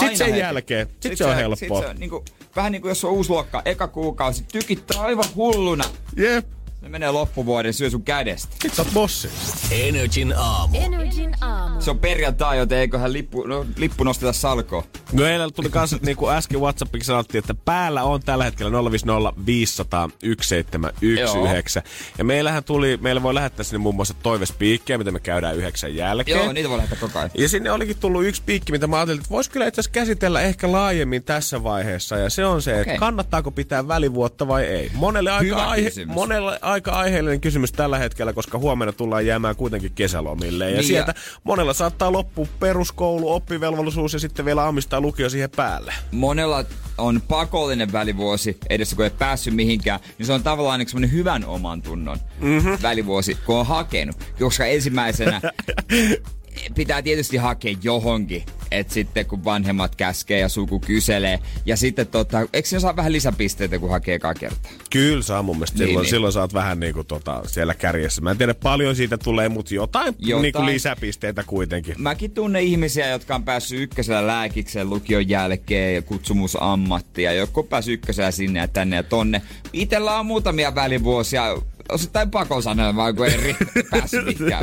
Sitten 0.00 0.16
sen 0.16 0.26
heti. 0.26 0.38
jälkeen, 0.38 0.86
sit 1.00 1.18
se 1.18 1.24
on 1.24 1.34
helppoa. 1.36 1.56
Sit 1.56 1.68
se 1.86 1.90
on 1.90 1.96
niinku, 1.96 2.24
vähän 2.56 2.72
niin 2.72 2.82
kuin 2.82 2.88
jos 2.90 3.04
on 3.04 3.12
uusi 3.12 3.30
luokka, 3.30 3.62
eka 3.64 3.88
kuukausi, 3.88 4.44
tykittää 4.52 5.02
aivan 5.02 5.24
hulluna. 5.34 5.84
Jep. 6.16 6.46
Ne 6.82 6.88
menee 6.88 7.10
loppuvuoden, 7.10 7.74
syö 7.74 7.90
sun 7.90 8.02
kädestä. 8.02 8.56
Sit 8.62 8.74
sä 8.74 8.82
oot 8.82 8.94
bossi. 8.94 9.28
Energin 9.70 10.34
aamu. 10.36 10.78
Energin 10.78 11.34
aamu. 11.40 11.80
Se 11.80 11.90
on 11.90 11.98
perjantai, 11.98 12.58
joten 12.58 12.78
eiköhän 12.78 13.12
lippu, 13.12 13.42
no, 13.42 13.66
lippu 13.76 14.04
nosteta 14.04 14.32
salkoon. 14.32 14.82
No 15.12 15.26
eilen 15.26 15.52
tuli 15.52 15.68
kanssa, 15.70 15.98
niin 16.06 16.16
kuin 16.16 16.34
äsken 16.34 16.60
Whatsappikin 16.60 17.06
sanottiin, 17.06 17.38
että 17.38 17.54
päällä 17.54 18.02
on 18.02 18.20
tällä 18.20 18.44
hetkellä 18.44 18.90
050 18.90 19.32
500 19.46 20.08
1719. 20.08 21.82
Ja 22.18 22.24
meillähän 22.24 22.64
tuli, 22.64 22.96
meillä 22.96 23.22
voi 23.22 23.34
lähettää 23.34 23.64
sinne 23.64 23.78
muun 23.78 23.94
muassa 23.94 24.14
toivespiikkejä, 24.22 24.98
mitä 24.98 25.10
me 25.10 25.20
käydään 25.20 25.56
yhdeksän 25.56 25.96
jälkeen. 25.96 26.38
Joo, 26.38 26.52
niitä 26.52 26.68
voi 26.68 26.76
lähettää 26.76 26.98
koko 27.00 27.18
ajan. 27.18 27.30
Ja 27.34 27.48
sinne 27.48 27.70
olikin 27.70 27.96
tullut 28.00 28.24
yksi 28.24 28.42
piikki, 28.46 28.72
mitä 28.72 28.86
mä 28.86 28.96
ajattelin, 28.96 29.20
että 29.20 29.30
voisi 29.30 29.50
kyllä 29.50 29.66
itse 29.66 29.80
asiassa 29.80 30.00
käsitellä 30.00 30.40
ehkä 30.40 30.72
laajemmin 30.72 31.22
tässä 31.22 31.62
vaiheessa. 31.62 32.16
Ja 32.16 32.30
se 32.30 32.46
on 32.46 32.62
se, 32.62 32.70
että 32.70 32.82
Okei. 32.82 32.98
kannattaako 32.98 33.50
pitää 33.50 33.88
välivuotta 33.88 34.48
vai 34.48 34.64
ei. 34.64 34.90
Monelle 34.94 35.30
aika, 35.30 35.64
aihe, 35.64 35.90
monelle 36.06 36.58
aika 36.72 36.92
aiheellinen 36.92 37.40
kysymys 37.40 37.72
tällä 37.72 37.98
hetkellä, 37.98 38.32
koska 38.32 38.58
huomenna 38.58 38.92
tullaan 38.92 39.26
jäämään 39.26 39.56
kuitenkin 39.56 39.92
kesälomille. 39.94 40.70
Ja 40.70 40.76
Niin, 40.76 40.86
sieltä 40.86 41.14
ja- 41.16 41.40
monella 41.44 41.74
saattaa 41.74 42.12
loppua 42.12 42.46
peruskoulu, 42.60 43.32
oppivelvollisuus 43.32 44.12
ja 44.12 44.18
sitten 44.18 44.44
vielä 44.44 44.62
aamistaa 44.62 45.00
lukio 45.00 45.30
siihen 45.30 45.50
päälle. 45.50 45.94
Monella 46.10 46.64
on 46.98 47.22
pakollinen 47.28 47.92
välivuosi 47.92 48.58
edessä, 48.70 48.96
kun 48.96 49.04
ei 49.04 49.10
päässyt 49.10 49.54
mihinkään, 49.54 50.00
niin 50.18 50.26
se 50.26 50.32
on 50.32 50.42
tavallaan 50.42 50.78
niin 50.78 50.88
semmoinen 50.88 51.12
hyvän 51.12 51.44
oman 51.44 51.82
tunnon 51.82 52.18
mm-hmm. 52.40 52.78
välivuosi, 52.82 53.36
kun 53.46 53.56
on 53.56 53.66
hakenut. 53.66 54.16
Koska 54.38 54.66
ensimmäisenä 54.66 55.40
pitää 56.74 57.02
tietysti 57.02 57.36
hakea 57.36 57.76
johonkin, 57.82 58.42
että 58.70 58.94
sitten 58.94 59.26
kun 59.26 59.44
vanhemmat 59.44 59.96
käskee 59.96 60.38
ja 60.38 60.48
suku 60.48 60.80
kyselee, 60.80 61.38
ja 61.66 61.76
sitten 61.76 62.06
tota, 62.06 62.40
eikö 62.52 62.68
siinä 62.68 62.80
saa 62.80 62.96
vähän 62.96 63.12
lisäpisteitä, 63.12 63.78
kun 63.78 63.90
hakee 63.90 64.14
ekaa 64.14 64.34
kertaa? 64.34 64.72
Kyllä 64.90 65.22
saa 65.22 65.42
mun 65.42 65.56
mielestä. 65.56 65.78
Niin, 65.78 65.88
Silloin, 65.88 66.04
niin. 66.04 66.10
silloin 66.10 66.32
sä 66.32 66.40
oot 66.40 66.54
vähän 66.54 66.80
niinku 66.80 67.04
tota, 67.04 67.42
siellä 67.46 67.74
kärjessä. 67.74 68.22
Mä 68.22 68.30
en 68.30 68.38
tiedä 68.38 68.54
paljon 68.54 68.96
siitä 68.96 69.18
tulee, 69.18 69.48
mutta 69.48 69.74
jotain, 69.74 70.14
Jotain. 70.18 70.42
Niinku 70.42 70.66
lisäpisteitä 70.66 71.44
kuitenkin. 71.46 71.94
Mäkin 71.98 72.30
tunnen 72.30 72.62
ihmisiä, 72.62 73.08
jotka 73.08 73.34
on 73.34 73.44
päässyt 73.44 73.80
ykkösellä 73.80 74.26
lääkikseen 74.26 74.90
lukion 74.90 75.28
jälkeen 75.28 75.94
ja 75.94 76.02
kutsumusammattia. 76.02 77.32
Joku 77.32 77.60
on 77.60 77.68
päässyt 77.68 77.94
ykkösellä 77.94 78.30
sinne 78.30 78.60
ja 78.60 78.68
tänne 78.68 78.96
ja 78.96 79.02
tonne. 79.02 79.42
Itellä 79.72 80.18
on 80.18 80.26
muutamia 80.26 80.74
välivuosia, 80.74 81.44
osittain 81.88 82.30
pakon 82.30 82.62
vaan 82.96 83.16
kun 83.16 83.26
ei 83.26 83.36
ri- 83.36 83.88
päässyt 83.90 84.24
mihinkään. 84.26 84.62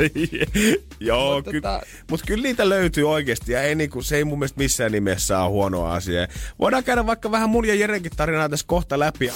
Joo, 1.00 1.34
Mutta 1.34 1.50
ky- 1.50 1.60
tota- 1.60 1.86
mutta 2.10 2.26
kyllä 2.26 2.42
niitä 2.42 2.68
löytyy 2.68 3.10
oikeasti 3.10 3.52
ja 3.52 3.62
ei 3.62 3.74
niinku, 3.74 4.02
se 4.02 4.16
ei 4.16 4.24
mun 4.24 4.38
mielestä 4.38 4.58
missään 4.58 4.92
nimessä 4.92 5.38
ole 5.40 5.48
huono 5.50 5.84
asia. 5.86 6.28
Voidaan 6.58 6.84
käydä 6.84 7.06
vaikka 7.06 7.30
vähän 7.30 7.50
mun 7.50 7.64
ja 7.68 7.74
Jerenkin 7.74 8.12
tarinaa 8.16 8.48
tässä 8.48 8.66
kohta 8.66 8.98
läpi. 8.98 9.32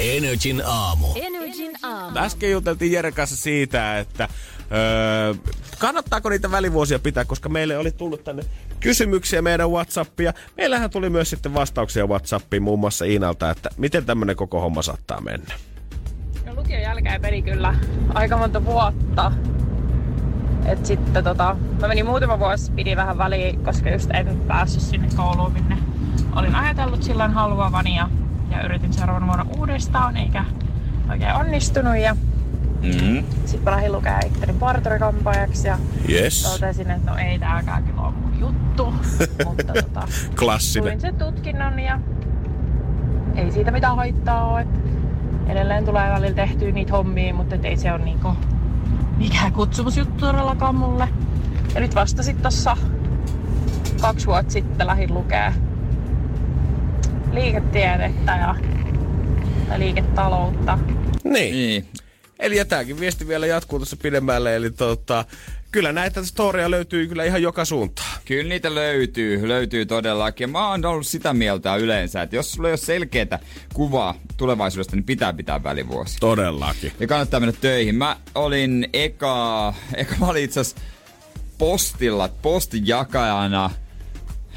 Energin 0.00 0.62
aamu. 0.66 1.06
Energin 1.14 1.72
aamu. 1.82 2.18
Äsken 2.18 2.50
juteltiin 2.50 2.92
Jeren 2.92 3.14
kanssa 3.14 3.36
siitä, 3.36 3.98
että 3.98 4.28
öö, 4.72 5.34
kannattaako 5.78 6.28
niitä 6.28 6.50
välivuosia 6.50 6.98
pitää, 6.98 7.24
koska 7.24 7.48
meille 7.48 7.78
oli 7.78 7.90
tullut 7.92 8.24
tänne 8.24 8.42
kysymyksiä 8.80 9.42
meidän 9.42 9.70
Whatsappia. 9.70 10.32
Meillähän 10.56 10.90
tuli 10.90 11.10
myös 11.10 11.30
sitten 11.30 11.54
vastauksia 11.54 12.06
Whatsappiin 12.06 12.62
muun 12.62 12.78
muassa 12.80 13.04
Iinalta, 13.04 13.50
että 13.50 13.70
miten 13.76 14.04
tämmönen 14.04 14.36
koko 14.36 14.60
homma 14.60 14.82
saattaa 14.82 15.20
mennä. 15.20 15.54
Lukion 16.70 16.82
jälkeen 16.82 17.20
meni 17.20 17.42
kyllä 17.42 17.74
aika 18.14 18.36
monta 18.36 18.64
vuotta. 18.64 19.32
Et 20.64 20.86
sitten 20.86 21.24
tota, 21.24 21.56
mä 21.80 21.88
menin 21.88 22.06
muutama 22.06 22.38
vuosi, 22.38 22.72
pidin 22.72 22.96
vähän 22.96 23.18
väliin, 23.18 23.64
koska 23.64 23.90
just 23.90 24.10
en 24.14 24.40
päässyt 24.48 24.82
sinne 24.82 25.08
kouluun, 25.16 25.52
minne 25.52 25.78
olin 26.36 26.54
ajatellut 26.54 27.02
silloin 27.02 27.30
haluavani 27.32 27.96
ja, 27.96 28.10
ja 28.50 28.62
yritin 28.64 28.92
seuraavan 28.92 29.26
vuonna 29.26 29.46
uudestaan, 29.58 30.16
eikä 30.16 30.44
oikein 31.10 31.34
onnistunut. 31.34 31.96
Ja 31.96 32.16
Mm. 32.82 33.24
sitten 33.44 33.62
mä 33.64 33.70
lähdin 33.70 33.92
lukea 33.92 34.20
itteni 34.26 34.52
parturikampaajaksi 34.52 35.68
ja 35.68 35.78
Yes. 36.08 36.52
totesin, 36.52 36.90
että 36.90 37.10
no 37.10 37.16
ei 37.18 37.38
tääkään 37.38 37.82
kyllä 37.84 38.02
ole 38.02 38.12
mun 38.14 38.40
juttu. 38.40 38.94
Mutta 39.46 39.72
tota, 39.72 40.08
Klassinen. 40.38 40.88
luin 40.88 41.00
sen 41.00 41.14
tutkinnon 41.14 41.78
ja 41.78 42.00
ei 43.36 43.52
siitä 43.52 43.70
mitään 43.70 43.96
haittaa 43.96 44.44
ole. 44.46 44.66
Edelleen 45.50 45.84
tulee 45.84 46.10
välillä 46.10 46.34
tehtyä 46.34 46.70
niitä 46.70 46.92
hommia, 46.92 47.34
mutta 47.34 47.54
et 47.54 47.64
ei 47.64 47.76
se 47.76 47.92
ole 47.92 48.04
niinku 48.04 48.28
mikään 49.16 49.52
kutsumusjuttu 49.52 50.14
todellakaan 50.26 50.74
mulle. 50.74 51.08
Ja 51.74 51.80
nyt 51.80 51.94
vasta 51.94 52.22
sit 52.22 52.42
tossa 52.42 52.76
kaksi 54.00 54.26
vuotta 54.26 54.52
sitten 54.52 54.86
lähdin 54.86 55.14
lukea 55.14 55.52
liiketiedettä 57.32 58.32
ja 58.32 58.54
tai 59.68 59.78
liiketaloutta. 59.78 60.78
Niin. 61.24 61.52
Niin. 61.54 61.88
Eli 62.38 62.64
tämäkin 62.64 63.00
viesti 63.00 63.28
vielä 63.28 63.46
jatkuu 63.46 63.78
tuossa 63.78 63.96
pidemmälle. 64.02 64.56
Eli 64.56 64.70
tota, 64.70 65.24
kyllä 65.72 65.92
näitä 65.92 66.24
storia 66.24 66.70
löytyy 66.70 67.06
kyllä 67.06 67.24
ihan 67.24 67.42
joka 67.42 67.64
suuntaan. 67.64 68.20
Kyllä 68.24 68.48
niitä 68.48 68.74
löytyy, 68.74 69.48
löytyy 69.48 69.86
todellakin. 69.86 70.50
Mä 70.50 70.70
oon 70.70 70.84
ollut 70.84 71.06
sitä 71.06 71.34
mieltä 71.34 71.76
yleensä, 71.76 72.22
että 72.22 72.36
jos 72.36 72.52
sulla 72.52 72.68
ei 72.68 72.72
ole 72.72 72.76
selkeää 72.76 73.38
kuvaa 73.74 74.14
tulevaisuudesta, 74.36 74.96
niin 74.96 75.04
pitää 75.04 75.32
pitää 75.32 75.62
välivuosi. 75.62 76.18
Todellakin. 76.20 76.92
Ja 77.00 77.06
kannattaa 77.06 77.40
mennä 77.40 77.54
töihin. 77.60 77.94
Mä 77.94 78.16
olin 78.34 78.88
eka, 78.92 79.74
eka 79.94 80.14
mä 80.20 80.26
olin 80.26 80.44
itse 80.44 80.60
postilla, 81.58 82.28
postijakajana 82.28 83.70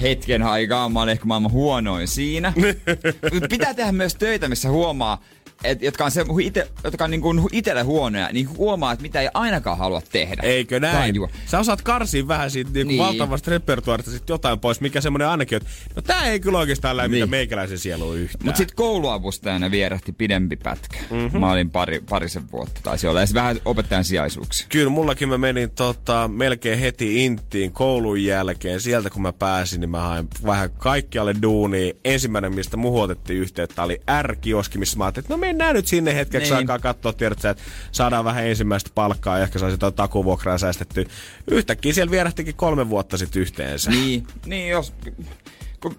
hetken 0.02 0.44
aikaa. 0.44 0.90
Mä 0.90 1.02
olin 1.02 1.12
ehkä 1.12 1.26
maailman 1.26 1.52
huonoin 1.52 2.08
siinä. 2.08 2.54
Pitää 3.50 3.74
tehdä 3.74 3.92
myös 3.92 4.16
töitä, 4.16 4.48
missä 4.48 4.70
huomaa, 4.70 5.24
et, 5.64 5.82
jotka 5.82 6.06
on, 6.06 6.12
se, 6.12 6.26
ite, 6.42 6.68
jotka 6.84 7.04
on 7.04 7.12
niin 7.12 7.22
kuin 7.22 7.42
itselle 7.52 7.82
huonoja, 7.82 8.30
niin 8.34 8.50
huomaa, 8.58 8.92
että 8.92 9.02
mitä 9.04 9.22
ei 9.22 9.30
ainakaan 9.34 9.78
halua 9.78 10.02
tehdä. 10.12 10.42
Eikö 10.44 10.80
näin? 10.80 10.98
Tajua. 11.14 11.30
Sä 11.46 11.60
osaat 11.60 11.82
karsia 11.82 12.28
vähän 12.28 12.52
siitä 12.52 12.70
niinku 12.74 12.88
Niin. 12.88 13.00
valtavasta 13.00 13.52
repertuarista 13.52 14.12
sit 14.12 14.30
jotain 14.30 14.60
pois, 14.60 14.82
mikä 14.82 15.02
semmonen 15.02 15.28
ainakin, 15.28 15.56
että 15.56 15.70
no 15.96 16.02
tää 16.02 16.26
ei 16.26 16.40
kyllä 16.40 16.58
oikeastaan 16.58 16.98
lämmitä 16.98 17.26
Niin. 17.26 17.30
meikäläisen 17.30 17.80
sieluun 17.80 18.18
yhtään. 18.18 18.46
Mutta 18.46 18.58
sitten 18.58 18.76
kouluavustajana 18.76 19.72
vierähti 19.72 20.12
pidempi 20.12 20.56
pätkä. 20.56 20.98
Mm-hmm. 21.12 21.40
Mä 21.40 21.52
olin 21.52 21.70
pari, 21.70 22.00
parisen 22.10 22.52
vuotta 22.52 22.80
taisi 22.84 23.08
olla. 23.08 23.20
Ja 23.20 23.26
sit 23.26 23.34
vähän 23.34 23.58
opettajan 23.66 24.04
sijaisuuksia. 24.04 24.68
Kyllä 24.70 24.90
mullakin 24.90 25.30
mä 25.30 25.38
menin 25.38 25.70
tota, 25.72 26.28
melkein 26.28 26.80
heti 26.80 27.26
Inttiin 27.26 27.72
koulun 27.72 28.24
jälkeen. 28.24 28.82
Sieltä 28.82 29.10
kun 29.10 29.22
mä 29.22 29.34
pääsin, 29.34 29.80
niin 29.80 29.90
mä 29.90 30.02
hain 30.02 30.28
vähän 30.46 30.70
kaikkialle 30.78 31.36
duunia. 31.42 31.94
Ensimmäinen, 32.06 32.56
mistä 32.56 32.78
muuhun 32.78 33.04
otettiin 33.04 33.40
yhteyttä, 33.40 33.84
oli 33.84 34.02
R-kioski, 34.22 34.78
missä 34.78 34.98
mä 34.98 35.04
ajattelin, 35.06 35.24
että 35.26 35.34
no 35.34 35.38
mennään 35.54 35.76
nyt 35.76 35.88
sinne 35.88 36.16
hetkeksi 36.16 36.50
Niin. 36.50 36.58
aikaa 36.58 36.80
katsoa, 36.80 37.14
tiedätkö, 37.14 37.50
että 37.50 37.64
saadaan 37.92 38.26
vähän 38.26 38.48
ensimmäistä 38.48 38.90
palkkaa 38.96 39.38
ja 39.38 39.44
ehkä 39.44 39.60
saisi 39.60 39.74
jotain 39.74 39.94
takuvuokraa 39.94 40.58
säästettyä. 40.58 41.06
Yhtäkkiä 41.52 41.94
siellä 41.94 42.12
vierähtikin 42.12 42.56
kolme 42.56 42.90
vuotta 42.90 43.18
sitten 43.18 43.42
yhteensä. 43.42 43.92
Niin, 43.92 44.28
niin 44.46 44.70
jos... 44.70 44.94
Kun, 45.80 45.96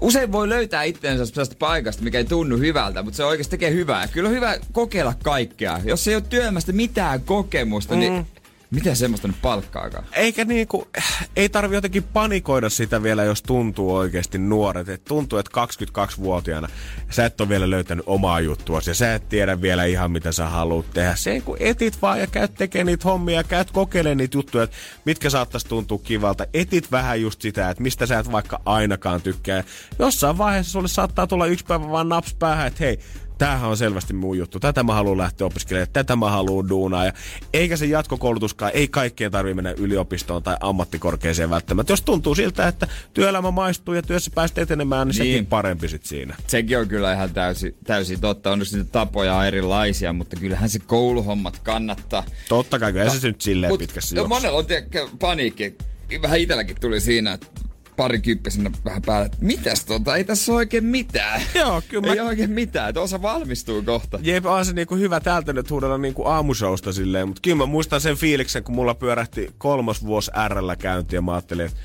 usein 0.00 0.32
voi 0.32 0.48
löytää 0.48 0.82
itseensä 0.82 1.26
sellaista 1.26 1.56
paikasta, 1.58 2.02
mikä 2.02 2.18
ei 2.18 2.24
tunnu 2.24 2.58
hyvältä, 2.58 3.02
mutta 3.02 3.16
se 3.16 3.24
oikeasti 3.24 3.50
tekee 3.50 3.70
hyvää. 3.70 4.08
Kyllä 4.08 4.28
on 4.28 4.34
hyvä 4.34 4.56
kokeilla 4.72 5.14
kaikkea. 5.22 5.80
Jos 5.84 6.08
ei 6.08 6.14
ole 6.14 6.22
työelämästä 6.28 6.72
mitään 6.72 7.20
kokemusta, 7.20 7.94
mm. 7.94 8.00
niin 8.00 8.26
miten 8.70 8.96
semmoista 8.96 9.28
nyt 9.28 9.42
palkkaakaan? 9.42 10.04
Eikä 10.12 10.44
niinku, 10.44 10.88
ei 11.36 11.48
tarvi 11.48 11.74
jotenkin 11.74 12.02
panikoida 12.02 12.68
sitä 12.68 13.02
vielä, 13.02 13.24
jos 13.24 13.42
tuntuu 13.42 13.94
oikeasti 13.94 14.38
nuoret. 14.38 14.88
Et 14.88 15.04
tuntuu, 15.04 15.38
että 15.38 15.66
22-vuotiaana 15.66 16.68
sä 17.10 17.26
et 17.26 17.40
ole 17.40 17.48
vielä 17.48 17.70
löytänyt 17.70 18.04
omaa 18.08 18.40
juttua 18.40 18.80
ja 18.86 18.94
sä 18.94 19.14
et 19.14 19.28
tiedä 19.28 19.62
vielä 19.62 19.84
ihan 19.84 20.10
mitä 20.10 20.32
sä 20.32 20.46
haluat 20.46 20.90
tehdä. 20.90 21.16
Se 21.16 21.40
kun 21.40 21.56
etit 21.60 22.02
vaan 22.02 22.20
ja 22.20 22.26
käyt 22.26 22.54
tekemään 22.54 22.86
niitä 22.86 23.04
hommia 23.04 23.44
käyt 23.44 23.70
kokeilemaan 23.70 24.16
niitä 24.16 24.36
juttuja, 24.36 24.64
että 24.64 24.76
mitkä 25.04 25.30
saattaisi 25.30 25.68
tuntua 25.68 25.98
kivalta. 25.98 26.46
Etit 26.54 26.92
vähän 26.92 27.20
just 27.20 27.42
sitä, 27.42 27.70
että 27.70 27.82
mistä 27.82 28.06
sä 28.06 28.18
et 28.18 28.32
vaikka 28.32 28.60
ainakaan 28.64 29.22
tykkää. 29.22 29.64
Jossain 29.98 30.38
vaiheessa 30.38 30.72
sulle 30.72 30.88
saattaa 30.88 31.26
tulla 31.26 31.46
yksi 31.46 31.64
päivä 31.64 31.88
vaan 31.90 32.08
naps 32.08 32.34
päähän, 32.34 32.66
että 32.66 32.84
hei, 32.84 32.98
tämähän 33.38 33.70
on 33.70 33.76
selvästi 33.76 34.12
mun 34.14 34.38
juttu. 34.38 34.60
Tätä 34.60 34.82
mä 34.82 34.94
haluan 34.94 35.18
lähteä 35.18 35.46
opiskelemaan, 35.46 35.88
tätä 35.92 36.16
mä 36.16 36.30
haluan 36.30 36.68
duunaa. 36.68 37.04
Ja 37.04 37.12
eikä 37.52 37.76
se 37.76 37.86
jatkokoulutuskaan, 37.86 38.70
ei 38.74 38.88
kaikkeen 38.88 39.32
tarvitse 39.32 39.54
mennä 39.54 39.70
yliopistoon 39.70 40.42
tai 40.42 40.56
ammattikorkeeseen 40.60 41.50
välttämättä. 41.50 41.92
Jos 41.92 42.02
tuntuu 42.02 42.34
siltä, 42.34 42.68
että 42.68 42.88
työelämä 43.14 43.50
maistuu 43.50 43.94
ja 43.94 44.02
työssä 44.02 44.30
päästä 44.34 44.60
etenemään, 44.60 45.08
niin, 45.08 45.18
Niin. 45.18 45.32
sekin 45.34 45.46
parempi 45.46 45.88
sit 45.88 46.04
siinä. 46.04 46.36
Sekin 46.46 46.78
on 46.78 46.88
kyllä 46.88 47.12
ihan 47.12 47.30
täysin, 47.30 47.74
täysin 47.84 48.20
totta. 48.20 48.50
On 48.52 48.58
niitä 48.58 48.84
tapoja 48.92 49.34
on 49.34 49.46
erilaisia, 49.46 50.12
mutta 50.12 50.36
kyllähän 50.36 50.68
se 50.68 50.78
kouluhommat 50.78 51.58
kannattaa. 51.58 52.24
Totta 52.48 52.78
kai, 52.78 52.92
kyllä 52.92 53.10
se 53.10 53.26
nyt 53.26 53.40
silleen 53.40 53.72
Mut, 53.72 53.80
pitkässä 53.80 54.14
no, 54.14 54.20
juoksussa. 54.20 54.40
monella 54.42 54.58
on 54.58 54.66
tiedätkö, 54.66 55.08
paniikki. 55.18 55.74
Vähän 56.22 56.38
itselläkin 56.40 56.76
tuli 56.80 57.00
siinä, 57.00 57.32
että 57.32 57.46
pari 57.96 58.20
kymppisenä 58.20 58.70
vähän 58.84 59.02
päälle, 59.02 59.26
että 59.26 59.38
mitäs 59.40 59.84
tota, 59.84 60.16
ei 60.16 60.24
tässä 60.24 60.52
ole 60.52 60.56
oikein 60.56 60.84
mitään. 60.84 61.42
Joo, 61.54 61.82
kyllä 61.88 62.12
Ei 62.12 62.18
mä... 62.18 62.24
oikein 62.24 62.50
mitään, 62.50 62.88
että 62.88 63.00
osa 63.00 63.22
valmistuu 63.22 63.82
kohta. 63.82 64.18
Jep, 64.22 64.46
on 64.46 64.64
se 64.64 64.72
niinku 64.72 64.96
hyvä 64.96 65.20
täältä 65.20 65.52
nyt 65.52 65.70
huudella 65.70 65.98
niinku 65.98 66.26
aamushowsta 66.26 66.92
silleen, 66.92 67.28
mutta 67.28 67.40
kyllä 67.42 67.56
mä 67.56 67.66
muistan 67.66 68.00
sen 68.00 68.16
fiiliksen, 68.16 68.64
kun 68.64 68.74
mulla 68.74 68.94
pyörähti 68.94 69.50
kolmas 69.58 70.04
vuosi 70.04 70.30
RL 70.48 70.70
käynti 70.78 71.16
ja 71.16 71.22
mä 71.22 71.32
ajattelin, 71.32 71.66
että 71.66 71.78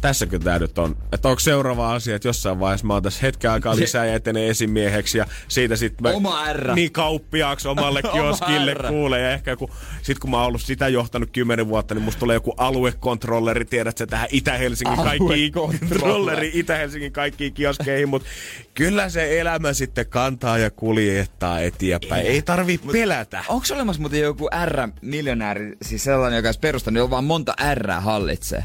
tässäkö 0.00 0.38
tää 0.38 0.58
nyt 0.58 0.78
on? 0.78 0.96
Että 1.12 1.28
onko 1.28 1.40
seuraava 1.40 1.94
asia, 1.94 2.16
että 2.16 2.28
jossain 2.28 2.60
vaiheessa 2.60 2.86
mä 2.86 2.92
oon 2.92 3.02
tässä 3.02 3.20
hetken 3.22 3.50
aikaa 3.50 3.76
lisää 3.86 4.06
ja 4.06 4.14
etenen 4.14 4.44
esimieheksi 4.44 5.18
ja 5.18 5.26
siitä 5.48 5.76
sitten 5.76 6.14
Oma 6.14 6.52
R. 6.52 6.74
Niin 6.74 6.92
kauppiaaksi 6.92 7.68
omalle 7.68 8.00
Oma 8.04 8.12
kioskille 8.12 8.74
R. 8.74 8.86
kuulee 8.88 9.22
ja 9.22 9.30
ehkä 9.30 9.50
joku, 9.50 9.70
sit 10.02 10.18
kun 10.18 10.30
mä 10.30 10.36
oon 10.36 10.46
ollut 10.46 10.62
sitä 10.62 10.88
johtanut 10.88 11.30
kymmenen 11.32 11.68
vuotta, 11.68 11.94
niin 11.94 12.04
musta 12.04 12.20
tulee 12.20 12.34
joku 12.34 12.54
aluekontrolleri, 12.56 13.64
tiedät 13.64 13.98
sä, 13.98 14.06
tähän 14.06 14.28
Itä-Helsingin 14.32 15.04
kaikkiin 15.04 15.52
kontrolleri 15.52 16.50
Itä-Helsingin 16.60 17.12
kaikkiin 17.12 17.54
kioskeihin, 17.54 18.08
mutta 18.08 18.28
kyllä 18.74 19.08
se 19.08 19.40
elämä 19.40 19.72
sitten 19.72 20.06
kantaa 20.06 20.58
ja 20.58 20.70
kuljettaa 20.70 21.60
eteenpäin. 21.60 22.26
Ei 22.26 22.42
tarvi 22.42 22.78
pelätä. 22.92 23.44
Onko 23.48 23.66
olemassa 23.72 24.00
muuten 24.00 24.20
joku 24.20 24.48
R-miljonääri, 24.64 25.76
siis 25.82 26.04
sellainen, 26.04 26.36
joka 26.36 26.48
olisi 26.48 26.60
perustanut, 26.60 26.98
jolla 26.98 27.10
vaan 27.10 27.24
monta 27.24 27.54
R 27.74 27.90
hallitsee? 28.00 28.64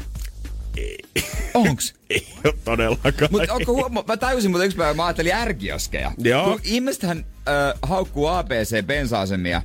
Onks? 1.54 1.94
Ei 2.10 2.26
ole 2.44 2.54
todellakaan. 2.64 3.28
Mutta 3.30 3.52
onko 3.54 3.72
huomaa, 3.72 4.04
mä 4.06 4.16
tajusin 4.16 4.50
mutta 4.50 4.64
yksi 4.64 4.76
päivä, 4.76 4.94
mä 4.94 5.06
ajattelin 5.06 5.32
R-kioskeja. 5.44 6.12
Joo. 6.18 6.44
Kun 6.44 6.60
ihmisethän 6.64 7.18
äh, 7.18 7.78
haukkuu 7.82 8.26
ABC-bensa-asemia, 8.26 9.62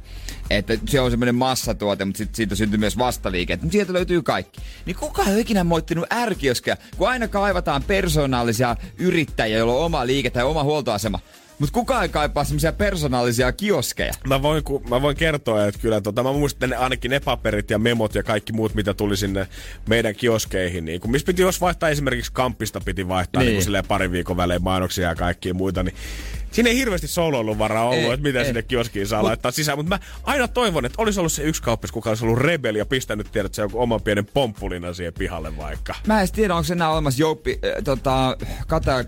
että 0.50 0.78
se 0.88 1.02
on 1.02 1.12
semmoinen 1.12 1.36
massatuote, 1.36 2.06
mutta 2.06 2.18
sit 2.18 2.36
siitä 2.36 2.56
syntyy 2.56 2.80
myös 2.80 2.98
vastaliike, 2.98 3.54
että 3.54 3.68
sieltä 3.72 3.94
löytyy 3.94 4.22
kaikki. 4.22 4.62
Niin 4.86 4.96
kuka 4.96 5.24
ei 5.24 5.32
ole 5.32 5.40
ikinä 5.40 5.64
moittinut 5.64 6.06
R-kioskeja, 6.26 6.78
kun 6.98 7.10
aina 7.10 7.28
kaivataan 7.28 7.84
persoonallisia 7.84 8.76
yrittäjiä, 8.98 9.58
joilla 9.58 9.74
on 9.74 9.86
oma 9.86 10.08
liike 10.08 10.30
tai 10.30 10.44
oma 10.44 10.64
huoltoasema. 10.64 11.20
Mutta 11.60 11.74
kuka 11.74 12.04
ei 12.04 12.10
kaipaa 12.10 12.44
semmoisia 12.44 12.74
persoonallisia 12.74 13.52
kioskeja? 13.52 14.14
Mä 14.28 14.42
voin, 14.42 14.64
ku, 14.64 14.84
mä 14.90 15.02
voin 15.02 15.18
kertoa, 15.18 15.66
että 15.66 15.82
kyllä 15.82 16.02
tota, 16.02 16.24
mä 16.24 16.34
muistan 16.34 16.70
ne, 16.70 16.76
ainakin 16.76 17.12
ne 17.12 17.20
paperit 17.20 17.70
ja 17.70 17.80
memot 17.80 18.16
ja 18.16 18.24
kaikki 18.24 18.54
muut, 18.54 18.76
mitä 18.76 18.94
tuli 18.94 19.18
sinne 19.18 19.48
meidän 19.90 20.16
kioskeihin. 20.16 20.86
Niin 20.86 21.02
kun, 21.02 21.12
missä 21.12 21.26
piti, 21.26 21.42
jos 21.42 21.62
vaihtaa 21.62 21.90
esimerkiksi 21.90 22.32
kampista, 22.34 22.82
piti 22.86 23.08
vaihtaa 23.08 23.44
niin. 23.44 23.72
Niin. 23.72 23.84
Parin 23.88 24.12
viikon 24.12 24.38
välein 24.38 24.64
mainoksia 24.64 25.10
ja 25.10 25.16
kaikkia 25.16 25.54
muita, 25.54 25.84
niin 25.84 25.96
Siinä 26.52 26.70
ei 26.70 26.76
hirveästi 26.78 27.08
soloilun 27.08 27.60
varaa 27.60 27.84
ollut, 27.84 27.98
Ei, 27.98 28.12
että 28.12 28.24
mitä 28.24 28.40
ei. 28.40 28.46
sinne 28.46 28.62
kioskiin 28.62 29.08
saa 29.08 29.22
Mut- 29.22 29.26
laittaa 29.26 29.52
sisään. 29.52 29.78
Mutta 29.78 29.90
mä 29.90 30.00
aina 30.24 30.48
toivon, 30.48 30.86
että 30.86 31.02
olisi 31.02 31.20
ollut 31.20 31.32
se 31.32 31.44
yksi 31.44 31.62
kauppis, 31.62 31.92
kuka 31.92 32.10
olisi 32.10 32.26
ollut 32.26 32.40
rebeli 32.40 32.78
ja 32.78 32.86
pistänyt 32.86 33.32
tiedät 33.32 33.54
se 33.54 33.62
joku 33.62 33.82
oman 33.82 34.02
pienen 34.02 34.26
pomppulina 34.26 34.94
siihen 34.94 35.14
pihalle 35.14 35.58
vaikka. 35.58 35.96
Mä 36.08 36.22
en 36.22 36.28
tiedä, 36.32 36.56
onko 36.56 36.74
enää 36.74 36.90
olemassa 36.90 37.22
jouppi, 37.22 37.60
äh, 37.66 37.84
tota, 37.84 38.38
kata, 38.68 39.06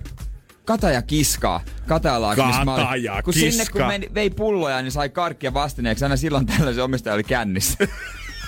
kata 0.70 0.92
ja 0.92 1.02
kiskaa. 1.02 1.62
Katajalaaki, 1.88 2.42
missä 2.42 2.66
mä 2.66 2.74
olin. 2.74 2.86
Kata 2.86 2.96
ja 2.96 3.24
kun 3.24 3.34
sinne 3.34 3.50
kiska. 3.50 3.80
kun 3.80 3.88
meni, 3.88 4.10
vei 4.14 4.30
pulloja, 4.30 4.82
niin 4.82 4.92
sai 4.92 5.10
karkkia 5.10 5.54
vastineeksi. 5.54 6.06
Aina 6.06 6.18
silloin 6.18 6.46
tällaisen 6.46 6.84
omistaja 6.84 7.14
oli 7.14 7.24
kännissä. 7.24 7.78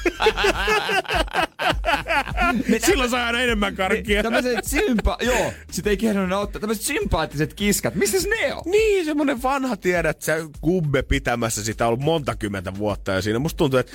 Silloin 2.86 3.10
saa 3.10 3.26
aina 3.26 3.42
enemmän 3.42 3.76
karkkia. 3.76 4.24
Tämmöiset 4.24 4.66
sympa... 4.66 5.18
Joo, 5.22 5.54
sit 5.72 5.88
ei 5.88 5.98
kehdannut 5.98 6.44
ottaa. 6.44 6.60
Tämmöiset 6.60 6.86
sympaattiset 6.86 7.54
kiskat. 7.54 7.96
Missä 7.96 8.30
ne 8.30 8.54
on? 8.54 8.62
Niin, 8.66 9.06
semmonen 9.06 9.44
vanha 9.44 9.78
tiedät, 9.78 10.22
sä 10.22 10.38
kubbe 10.62 11.02
pitämässä 11.02 11.64
sitä 11.64 11.86
on 11.86 11.88
ollut 11.88 12.06
monta 12.06 12.36
kymmentä 12.36 12.78
vuotta 12.78 13.12
ja 13.12 13.22
siinä 13.22 13.40
musta 13.40 13.58
tuntuu, 13.58 13.80
että 13.80 13.92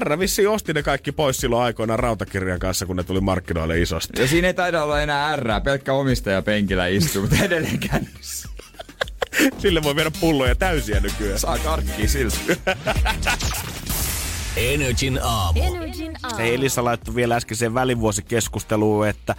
R 0.00 0.18
vissi 0.18 0.46
osti 0.46 0.72
ne 0.72 0.82
kaikki 0.82 1.12
pois 1.12 1.36
silloin 1.36 1.62
aikoinaan 1.62 1.98
rautakirjan 1.98 2.58
kanssa, 2.58 2.86
kun 2.86 2.96
ne 2.96 3.02
tuli 3.02 3.20
markkinoille 3.20 3.80
isosti. 3.80 4.22
Ja 4.22 4.28
siinä 4.28 4.48
ei 4.48 4.54
taida 4.54 4.82
olla 4.82 5.02
enää 5.02 5.36
R, 5.36 5.60
pelkkä 5.64 5.92
omistaja 5.92 6.42
penkillä 6.42 6.86
istuu, 6.86 7.22
mutta 7.22 7.44
edelleen 7.44 7.78
kännissä. 7.78 8.48
Sille 9.58 9.82
voi 9.82 9.96
viedä 9.96 10.10
pulloja 10.20 10.54
täysiä 10.54 11.00
nykyään. 11.00 11.38
Saa 11.38 11.58
karkkia 11.58 12.08
silti. 12.08 12.38
Energin 14.56 15.20
aamu. 15.22 15.60
Energin 15.62 16.12
aamu. 16.22 16.42
Elisa 16.42 16.84
laittoi 16.84 17.14
vielä 17.14 17.36
äskeiseen 17.36 17.74
välivuosikeskusteluun, 17.74 19.08
että 19.08 19.34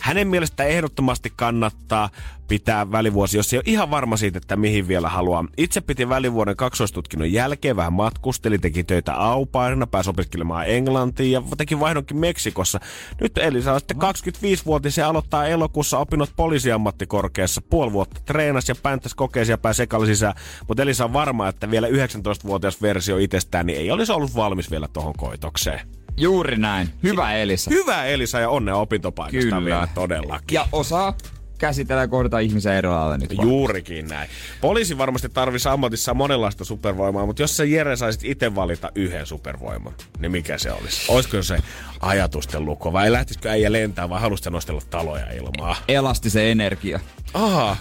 hänen 0.00 0.28
mielestä 0.28 0.64
ehdottomasti 0.64 1.32
kannattaa 1.36 2.10
pitää 2.52 2.92
välivuosi, 2.92 3.36
jos 3.36 3.52
ei 3.52 3.56
ole 3.56 3.64
ihan 3.66 3.90
varma 3.90 4.16
siitä, 4.16 4.38
että 4.38 4.56
mihin 4.56 4.88
vielä 4.88 5.08
haluaa. 5.08 5.44
Itse 5.56 5.80
piti 5.80 6.08
välivuoden 6.08 6.56
kaksoistutkinnon 6.56 7.32
jälkeen, 7.32 7.76
vähän 7.76 7.92
matkusteli, 7.92 8.58
teki 8.58 8.84
töitä 8.84 9.14
aupairina, 9.14 9.86
pääsi 9.86 10.10
opiskelemaan 10.10 10.68
Englantiin 10.68 11.32
ja 11.32 11.42
teki 11.58 11.80
vaihdonkin 11.80 12.16
Meksikossa. 12.16 12.80
Nyt 13.20 13.38
Elisa 13.38 13.72
on 13.72 13.80
sitten 13.80 13.96
25-vuotias 13.96 14.98
ja 14.98 15.08
aloittaa 15.08 15.46
elokuussa 15.46 15.98
opinnot 15.98 16.30
poliisiammattikorkeassa. 16.36 17.62
Puoli 17.70 17.92
vuotta 17.92 18.20
treenasi 18.24 18.72
ja 18.72 18.76
päntäsi 18.82 19.16
kokeisia 19.16 19.52
ja 19.52 19.58
pääsi 19.58 19.82
sisään. 20.06 20.34
Mutta 20.68 20.82
Elisa 20.82 21.04
on 21.04 21.12
varma, 21.12 21.48
että 21.48 21.70
vielä 21.70 21.88
19-vuotias 21.88 22.82
versio 22.82 23.18
itsestään 23.18 23.66
niin 23.66 23.78
ei 23.78 23.90
olisi 23.90 24.12
ollut 24.12 24.36
valmis 24.36 24.61
vielä 24.70 24.88
tuohon 24.88 25.14
koitokseen. 25.16 25.80
Juuri 26.16 26.56
näin. 26.56 26.88
Hyvä 27.02 27.32
Elisa. 27.34 27.70
Hyvä 27.70 28.04
Elisa 28.04 28.40
ja 28.40 28.48
onnea 28.48 28.76
opintopaikasta 28.76 29.48
Kyllä. 29.48 29.64
vielä 29.64 29.88
todellakin. 29.94 30.54
Ja 30.54 30.68
osaa 30.72 31.14
käsitellä 31.58 32.02
ja 32.02 32.08
kohdata 32.08 32.38
ihmisiä 32.38 32.74
eri 32.74 32.88
lailla 32.88 33.16
nyt. 33.18 33.36
vaan. 33.36 33.48
Juurikin 33.48 34.08
näin. 34.08 34.30
Poliisi 34.60 34.98
varmasti 34.98 35.28
tarvisi 35.28 35.68
ammatissa 35.68 36.14
monenlaista 36.14 36.64
supervoimaa, 36.64 37.26
mutta 37.26 37.42
jos 37.42 37.56
sä 37.56 37.64
Jere 37.64 37.96
saisit 37.96 38.24
itse 38.24 38.54
valita 38.54 38.90
yhden 38.94 39.26
supervoiman, 39.26 39.92
niin 40.18 40.32
mikä 40.32 40.58
se 40.58 40.72
olisi? 40.72 41.12
Olisiko 41.12 41.42
se 41.42 41.58
ajatusten 42.00 42.64
luko 42.64 42.92
vai 42.92 43.12
lähtisikö 43.12 43.50
äijä 43.50 43.72
lentää 43.72 44.08
vai 44.08 44.20
halusitko 44.20 44.50
nostella 44.50 44.82
taloja 44.90 45.32
ilmaa? 45.32 45.76
Elastisen 45.88 46.44
energia. 46.44 47.00
Aha, 47.34 47.76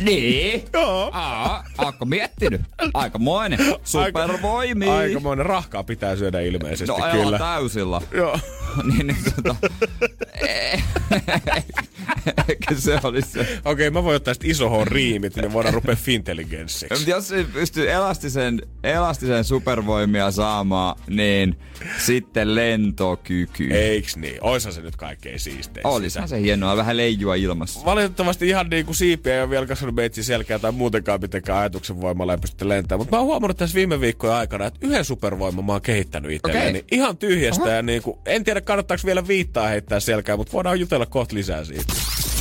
Niin. 0.00 0.64
joo. 0.72 1.10
Aa, 1.12 1.64
ootko 1.78 2.04
miettinyt? 2.04 2.60
Aikamoinen. 2.94 3.58
Supervoimi. 3.84 4.88
Aikamoinen 4.88 5.46
rahkaa 5.46 5.84
pitää 5.84 6.16
syödä 6.16 6.40
ilmeisesti 6.40 6.92
No 6.92 6.98
kyllä. 7.12 7.38
täysillä. 7.38 8.00
Joo. 8.12 8.38
niin, 8.92 9.06
niin 9.06 9.18
tota... 9.36 9.56
Eikö 12.48 12.74
se 12.74 12.98
olisi 13.02 13.30
se? 13.30 13.58
Okei, 13.64 13.90
mä 13.90 14.04
voin 14.04 14.16
ottaa 14.16 14.34
sitten 14.34 14.50
iso 14.50 14.84
riimit, 14.84 15.36
niin 15.36 15.44
me 15.44 15.52
voidaan 15.52 15.74
rupea 15.74 15.96
fintelligenssiksi. 15.96 17.10
Jos 17.10 17.32
ei 17.32 17.44
pysty 17.44 17.92
elastisen, 17.92 18.62
elastisen 18.84 19.44
supervoimia 19.44 20.30
saamaan, 20.30 20.96
niin 21.08 21.58
sitten 21.98 22.54
lentokyky. 22.54 23.68
Eiks 23.70 24.16
niin? 24.16 24.38
Oishan 24.40 24.72
se 24.72 24.80
nyt 24.80 24.96
kaikkein 24.96 25.40
siistein. 25.40 25.86
Olisihan 25.86 26.28
se 26.28 26.40
hienoa, 26.40 26.76
vähän 26.76 26.96
leijua 26.96 27.34
ilmassa. 27.34 27.84
Valitettavasti 27.84 28.48
ihan 28.48 28.70
niin 28.70 28.86
kuin 28.86 28.96
siipiä 28.96 29.34
ei 29.34 29.40
ole 29.40 29.50
vielä 29.50 29.66
kasvanut 29.66 29.94
meitsi 29.94 30.22
selkää 30.22 30.58
tai 30.58 30.72
muutenkaan 30.72 31.20
mitenkään 31.20 31.58
ajatuksen 31.58 32.00
voimalla 32.00 32.32
ei 32.32 32.38
pysty 32.38 32.68
lentämään. 32.68 33.00
Mutta 33.00 33.16
mä 33.16 33.20
oon 33.20 33.26
huomannut 33.26 33.56
tässä 33.56 33.74
viime 33.74 34.00
viikkojen 34.00 34.36
aikana, 34.36 34.66
että 34.66 34.86
yhden 34.86 35.04
supervoiman 35.04 35.64
mä 35.64 35.72
oon 35.72 35.82
kehittänyt 35.82 36.32
itselleni. 36.32 36.68
Okei. 36.78 36.84
Ihan 36.90 37.16
tyhjästä 37.16 37.70
ja 37.70 37.82
niin 37.82 38.02
kuin, 38.02 38.18
en 38.26 38.44
tiedä 38.44 38.60
kannattaako 38.60 39.02
vielä 39.06 39.26
viittaa 39.28 39.68
heittää 39.68 40.00
selkää, 40.00 40.36
mutta 40.36 40.52
voidaan 40.52 40.80
jutella 40.80 41.06
kohta 41.06 41.34
lisää 41.34 41.64
siitä. 41.64 41.92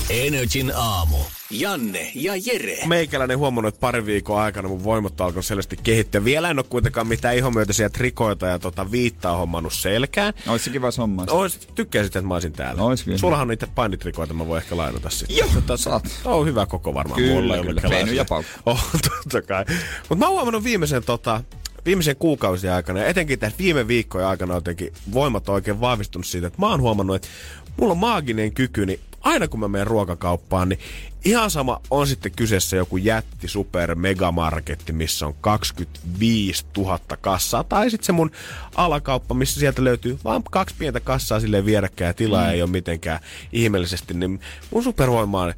Energin 0.10 0.72
aamu. 0.76 1.18
Janne 1.52 2.12
ja 2.16 2.34
Jere. 2.36 2.78
Meikäläinen 2.86 3.38
huomannut, 3.38 3.74
että 3.74 3.82
pari 3.82 4.06
viikon 4.06 4.40
aikana 4.42 4.68
mun 4.68 4.84
voimat 4.84 5.22
alkoi 5.22 5.44
selvästi 5.44 5.78
kehittyä. 5.84 6.26
Vielä 6.26 6.50
en 6.50 6.60
ole 6.60 6.66
kuitenkaan 6.70 7.08
mitään 7.08 7.38
ihomyötäisiä 7.38 7.90
trikoita 7.90 8.48
ja 8.48 8.60
tota 8.60 8.92
viittaa 8.92 9.38
hommannut 9.38 9.74
selkään. 9.74 10.34
Ois 10.48 10.64
se 10.64 10.70
kiva 10.70 10.90
homma. 10.98 11.26
Ois, 11.30 11.60
tykkäisit, 11.76 12.16
että 12.16 12.28
mä 12.28 12.34
olisin 12.34 12.54
täällä. 12.54 12.84
Ois 12.84 13.04
kyllä. 13.04 13.18
Sullahan 13.18 13.42
on 13.42 13.48
niitä 13.48 13.68
painitrikoita, 13.76 14.34
mä 14.34 14.48
voin 14.48 14.62
ehkä 14.64 14.78
lainata 14.78 15.10
sitten. 15.10 15.38
Joo, 15.38 15.48
tota, 15.54 15.78
saat. 15.78 16.20
On 16.26 16.46
hyvä 16.46 16.66
koko 16.66 16.94
varmaan 16.94 17.22
Kyllä, 17.22 17.34
mulle. 17.34 17.58
kyllä. 17.58 17.82
laiselle. 17.84 18.14
ja 18.16 18.26
paukku. 18.26 18.52
Oh, 18.66 18.86
totta 19.10 19.42
kai. 19.42 19.66
Mutta 20.10 20.16
mä 20.16 20.26
oon 20.26 20.36
huomannut 20.36 20.64
viimeisen 20.64 21.04
tota, 21.04 21.44
viimeisen 21.86 22.16
kuukausien 22.16 22.74
aikana, 22.74 23.00
ja 23.00 23.06
etenkin 23.06 23.40
tässä 23.40 23.58
viime 23.58 23.88
viikkojen 23.88 24.28
aikana 24.28 24.54
jotenkin 24.54 24.94
voimat 25.14 25.50
on 25.50 25.56
oikein 25.56 25.82
vahvistunut 25.82 26.26
siitä, 26.26 26.48
että 26.48 26.60
mä 26.60 26.70
oon 26.70 26.82
huomannut, 26.82 27.16
että 27.16 27.28
mulla 27.78 27.92
on 27.92 27.98
maaginen 27.98 28.52
kyky, 28.52 28.86
niin 28.86 29.00
aina 29.22 29.48
kun 29.48 29.60
mä 29.60 29.68
menen 29.68 29.88
ruokakauppaan, 29.88 30.70
niin 30.70 30.80
ihan 31.26 31.52
sama 31.52 31.82
on 31.90 32.08
sitten 32.08 32.32
kyseessä 32.32 32.76
joku 32.76 32.98
jätti 32.98 33.48
super 33.48 33.96
megamarketti, 33.96 34.94
missä 34.94 35.26
on 35.28 35.36
25 35.42 36.66
000 36.78 37.00
kassaa, 37.22 37.64
tai 37.64 37.90
sitten 37.90 38.06
se 38.06 38.12
mun 38.12 38.32
alakauppa, 38.76 39.36
missä 39.36 39.60
sieltä 39.60 39.84
löytyy 39.84 40.20
vain 40.24 40.44
kaksi 40.52 40.76
pientä 40.80 41.00
kassaa 41.00 41.40
silleen 41.40 41.66
vierekkäin 41.66 42.08
ja 42.08 42.14
tilaa 42.14 42.46
mm. 42.46 42.52
ei 42.52 42.62
ole 42.62 42.70
mitenkään 42.70 43.20
ihmeellisesti, 43.52 44.14
niin 44.14 44.40
mun 44.72 44.84
supervoima 44.84 45.42
on, 45.42 45.54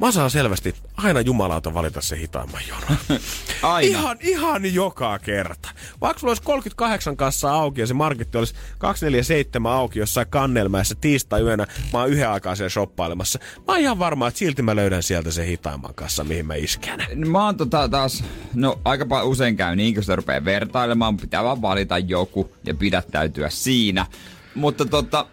Mä 0.00 0.12
saan 0.12 0.30
selvästi 0.30 0.74
aina 0.96 1.20
jumalauta 1.20 1.74
valita 1.74 2.00
se 2.00 2.18
hitaimman 2.18 2.62
jonon. 2.68 2.98
Aina. 3.62 3.98
Ihan, 3.98 4.16
ihan 4.20 4.74
joka 4.74 5.18
kerta. 5.18 5.68
Vaikka 6.00 6.20
sulla 6.20 6.30
olisi 6.30 6.42
38 6.42 7.16
kassaa 7.16 7.54
auki 7.54 7.80
ja 7.80 7.86
se 7.86 7.94
marketti 7.94 8.38
olisi 8.38 8.54
247 8.78 9.72
auki 9.72 9.98
jossain 9.98 10.26
kannelmäessä 10.30 10.94
tiistai 11.00 11.42
yönä, 11.42 11.66
mä 11.92 11.98
oon 11.98 12.10
yhden 12.10 12.28
aikaa 12.28 12.54
siellä 12.54 12.70
shoppailemassa. 12.70 13.38
Mä 13.56 13.64
oon 13.66 13.78
ihan 13.78 13.98
varma, 13.98 14.28
että 14.28 14.38
silti 14.38 14.62
mä 14.62 14.76
löydän 14.76 15.02
sieltä 15.02 15.30
se 15.30 15.46
hitaimman 15.46 15.94
kassa, 15.94 16.24
mihin 16.24 16.46
mä 16.46 16.54
iskän. 16.54 17.06
Mä 17.14 17.44
oon 17.44 17.56
tota 17.56 17.88
taas, 17.88 18.24
no 18.54 18.80
aika 18.84 19.22
usein 19.22 19.56
käy 19.56 19.76
niin, 19.76 19.94
kun 19.94 20.02
sitä 20.02 20.16
rupeaa 20.16 20.44
vertailemaan, 20.44 21.16
pitää 21.16 21.44
vaan 21.44 21.62
valita 21.62 21.98
joku 21.98 22.56
ja 22.64 22.74
pidättäytyä 22.74 23.50
siinä. 23.50 24.06
Mutta 24.54 24.84
tota, 24.84 25.26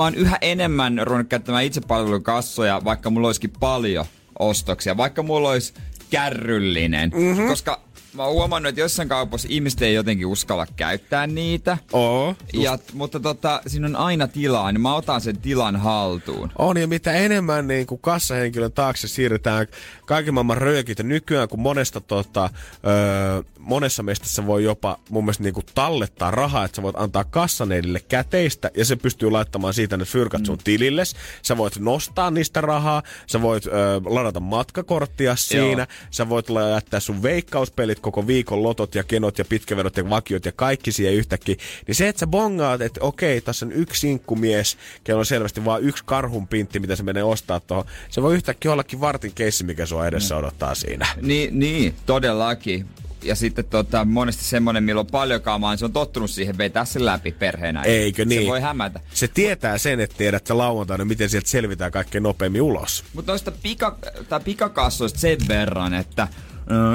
mä 0.00 0.04
oon 0.04 0.14
yhä 0.14 0.38
enemmän 0.40 1.00
ruvennut 1.04 1.28
käyttämään 1.28 1.64
itsepalvelukassoja, 1.64 2.80
vaikka 2.84 3.10
mulla 3.10 3.28
olisikin 3.28 3.52
paljon 3.60 4.04
ostoksia, 4.38 4.96
vaikka 4.96 5.22
mulla 5.22 5.50
olisi 5.50 5.74
kärryllinen. 6.10 7.10
Mm-hmm. 7.14 7.48
Koska 7.48 7.80
mä 8.14 8.24
oon 8.24 8.32
huomannut, 8.32 8.68
että 8.68 8.80
jossain 8.80 9.08
kaupassa 9.08 9.48
ihmiset 9.50 9.82
ei 9.82 9.94
jotenkin 9.94 10.26
uskalla 10.26 10.66
käyttää 10.76 11.26
niitä. 11.26 11.78
Oo. 11.92 12.34
Ja, 12.52 12.78
mutta 12.92 13.20
tota, 13.20 13.62
siinä 13.66 13.86
on 13.86 13.96
aina 13.96 14.28
tilaa, 14.28 14.72
niin 14.72 14.80
mä 14.80 14.94
otan 14.94 15.20
sen 15.20 15.38
tilan 15.38 15.76
haltuun. 15.76 16.52
On, 16.58 16.76
ja 16.76 16.86
mitä 16.86 17.12
enemmän 17.12 17.68
niin 17.68 17.86
kuin 17.86 18.00
kassahenkilön 18.00 18.72
taakse 18.72 19.08
siirretään 19.08 19.66
kaiken 20.06 20.34
maailman 20.34 20.58
röökit, 20.58 20.98
ja 20.98 21.04
nykyään 21.04 21.48
kun 21.48 21.60
monesta 21.60 22.00
tota, 22.00 22.50
öö, 22.86 23.42
monessa 23.58 24.02
mestassa 24.02 24.46
voi 24.46 24.64
jopa 24.64 24.98
mun 25.10 25.24
mielestä 25.24 25.42
niin 25.42 25.54
kuin 25.54 25.66
tallettaa 25.74 26.30
rahaa, 26.30 26.64
että 26.64 26.76
sä 26.76 26.82
voit 26.82 26.96
antaa 26.98 27.24
kassaneidille 27.24 28.00
käteistä, 28.00 28.70
ja 28.76 28.84
se 28.84 28.96
pystyy 28.96 29.30
laittamaan 29.30 29.74
siitä 29.74 29.96
ne 29.96 30.04
fyrkat 30.04 30.46
sun 30.46 30.58
tililles. 30.64 31.14
Sä 31.42 31.56
voit 31.56 31.78
nostaa 31.78 32.30
niistä 32.30 32.60
rahaa, 32.60 33.02
sä 33.26 33.42
voit 33.42 33.66
öö, 33.66 33.72
ladata 34.04 34.40
matkakorttia 34.40 35.36
siinä, 35.36 35.86
sä 36.10 36.28
voit 36.28 36.46
jättää 36.74 37.00
sun 37.00 37.22
veikkauspelit, 37.22 37.99
koko 38.00 38.26
viikon 38.26 38.62
lotot 38.62 38.94
ja 38.94 39.04
kenot 39.04 39.38
ja 39.38 39.44
pitkävedot 39.44 39.96
ja 39.96 40.10
vakiot 40.10 40.44
ja 40.44 40.52
kaikki 40.52 40.92
siihen 40.92 41.14
yhtäkkiä. 41.14 41.56
Niin 41.86 41.94
se, 41.94 42.08
että 42.08 42.20
sä 42.20 42.26
bongaat, 42.26 42.80
että 42.80 43.00
okei, 43.02 43.40
tässä 43.40 43.66
on 43.66 43.72
yksi 43.72 44.00
sinkkumies, 44.00 44.76
kello 45.04 45.18
on 45.18 45.26
selvästi 45.26 45.64
vain 45.64 45.84
yksi 45.84 46.04
karhun 46.06 46.48
pintti, 46.48 46.80
mitä 46.80 46.96
se 46.96 47.02
menee 47.02 47.22
ostaa 47.22 47.60
tuohon. 47.60 47.84
Se 48.10 48.22
voi 48.22 48.34
yhtäkkiä 48.34 48.72
ollakin 48.72 49.00
vartin 49.00 49.32
keissi, 49.34 49.64
mikä 49.64 49.86
sua 49.86 50.06
edessä 50.06 50.36
odottaa 50.36 50.74
siinä. 50.74 51.06
Niin, 51.22 51.58
niin, 51.58 51.94
todellakin. 52.06 52.86
Ja 53.22 53.34
sitten 53.34 53.64
tota, 53.64 54.04
monesti 54.04 54.44
semmonen, 54.44 54.84
milloin 54.84 55.06
on 55.06 55.10
paljon 55.10 55.42
kaamaa, 55.42 55.72
niin 55.72 55.78
se 55.78 55.84
on 55.84 55.92
tottunut 55.92 56.30
siihen 56.30 56.58
vetää 56.58 56.84
sen 56.84 57.06
läpi 57.06 57.32
perheenä. 57.32 57.82
Eikö 57.82 58.24
niin? 58.24 58.42
Se 58.42 58.46
voi 58.46 58.60
hämätä. 58.60 59.00
Se 59.12 59.28
tietää 59.28 59.78
sen, 59.78 60.00
että 60.00 60.16
tiedät 60.16 60.46
sä 60.46 60.58
lauantaina, 60.58 61.04
miten 61.04 61.30
sieltä 61.30 61.48
selvitään 61.48 61.92
kaikkein 61.92 62.22
nopeammin 62.22 62.62
ulos. 62.62 63.04
Mutta 63.14 63.32
noista 63.32 63.52
pika, 63.62 63.98
tai 64.28 64.40
pikakassoista 64.40 65.18
sen 65.18 65.38
verran, 65.48 65.94
että 65.94 66.28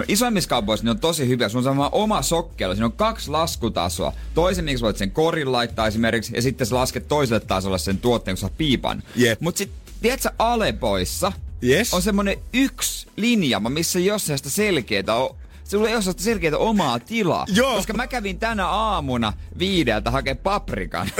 isoimmissa 0.07 0.49
kaupoissa 0.49 0.83
ne 0.85 0.91
on 0.91 0.99
tosi 0.99 1.27
hyviä. 1.27 1.49
Sun 1.49 1.57
on 1.57 1.63
sama 1.63 1.89
oma 1.91 2.21
sokkelo. 2.21 2.73
Siinä 2.73 2.85
on 2.85 2.91
kaksi 2.91 3.29
laskutasoa. 3.31 4.13
Toisen, 4.33 4.65
minkä 4.65 4.77
sä 4.79 4.83
voit 4.83 4.97
sen 4.97 5.11
korin 5.11 5.51
laittaa 5.51 5.87
esimerkiksi, 5.87 6.35
ja 6.35 6.41
sitten 6.41 6.67
sä 6.67 6.75
lasket 6.75 7.07
toiselle 7.07 7.39
tasolle 7.39 7.77
sen 7.79 7.97
tuotteen, 7.97 8.37
kun 8.37 8.49
sä 8.49 8.55
piipan. 8.57 9.03
Jep. 9.15 9.41
Mut 9.41 9.57
sit, 9.57 9.71
tiedätkö, 10.01 10.29
Alepoissa 10.39 11.31
Yes. 11.63 11.93
on 11.93 12.01
semmonen 12.01 12.37
yksi 12.53 13.07
linjama, 13.15 13.69
missä 13.69 13.99
ei 13.99 14.11
ole 14.11 14.19
sellaista 14.19 14.49
selkeetä 14.49 15.15
o- 15.15 15.35
Sulla 15.63 15.89
ei 15.89 15.95
ole 15.95 16.03
selkeää 16.17 16.57
omaa 16.57 16.99
tilaa. 16.99 17.45
Joo. 17.53 17.75
Koska 17.75 17.93
mä 17.93 18.07
kävin 18.07 18.39
tänä 18.39 18.67
aamuna 18.67 19.33
viideltä 19.59 20.11
hakemaan 20.11 20.43
paprikan. 20.43 21.09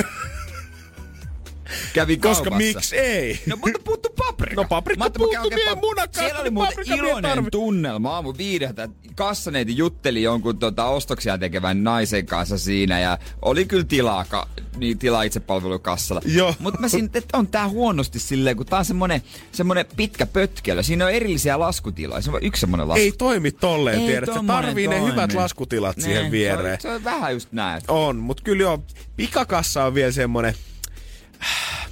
kävin 1.94 2.22
Koska 2.22 2.50
kaupassa. 2.50 2.58
miksi 2.78 2.98
ei? 2.98 3.40
No 3.48 3.56
mutta 3.56 3.80
puuttu 3.84 4.10
paprika. 4.18 4.62
No 4.62 4.68
paprika 4.70 5.10
puuttu, 5.10 5.50
mie 5.56 5.76
munakasta, 5.76 6.20
Siellä 6.20 6.42
oli 6.42 6.50
muuten 6.50 6.76
iloinen 6.86 7.46
tunnelma 7.52 8.14
aamu 8.16 8.34
viideltä. 8.38 8.90
Kassaneiti 9.16 9.78
jutteli 9.78 10.24
jonkun 10.24 10.60
tota, 10.60 10.86
ostoksia 10.86 11.38
tekevän 11.38 11.84
naisen 11.84 12.26
kanssa 12.26 12.58
siinä 12.58 13.00
ja 13.00 13.18
oli 13.42 13.66
kyllä 13.66 13.84
tilaa, 13.84 14.26
ka, 14.26 14.48
niin, 14.78 14.98
tilaa 15.00 15.24
itsepalvelukassalla. 15.24 16.22
Joo. 16.26 16.56
Mutta 16.60 16.80
mä 16.80 16.88
siinä, 16.88 17.10
että 17.14 17.38
on 17.38 17.48
tää 17.48 17.68
huonosti 17.70 18.20
silleen, 18.20 18.58
kun 18.58 18.66
tää 18.66 18.80
on 18.80 18.86
semmonen, 18.86 19.22
semmonen 19.52 19.86
pitkä 19.96 20.26
pötkelö. 20.26 20.84
Siinä 20.84 21.06
on 21.06 21.12
erillisiä 21.12 21.60
laskutiloja. 21.60 22.22
Se 22.22 22.30
on 22.30 22.34
vain 22.34 22.44
yksi 22.46 22.60
semmonen 22.60 22.88
lasku. 22.88 23.02
Ei 23.02 23.12
toimi 23.12 23.52
tolleen, 23.52 24.00
Ei 24.00 24.08
tiedät. 24.08 24.30
Se 24.34 24.40
tarvii 24.48 24.88
ne 24.88 24.96
toimi. 24.96 25.12
hyvät 25.12 25.34
laskutilat 25.34 25.96
siihen 26.02 26.22
Niin, 26.22 26.32
viereen. 26.32 26.82
Se 26.82 26.88
on, 26.88 26.92
se 26.94 26.96
on 26.98 27.04
vähän 27.04 27.34
just 27.34 27.52
näin. 27.52 27.82
On, 27.88 28.16
mutta 28.16 28.44
kyllä 28.44 28.62
joo, 28.64 28.84
pikakassa 29.16 29.84
on 29.86 29.94
vielä 29.94 30.12
semmonen... 30.12 30.54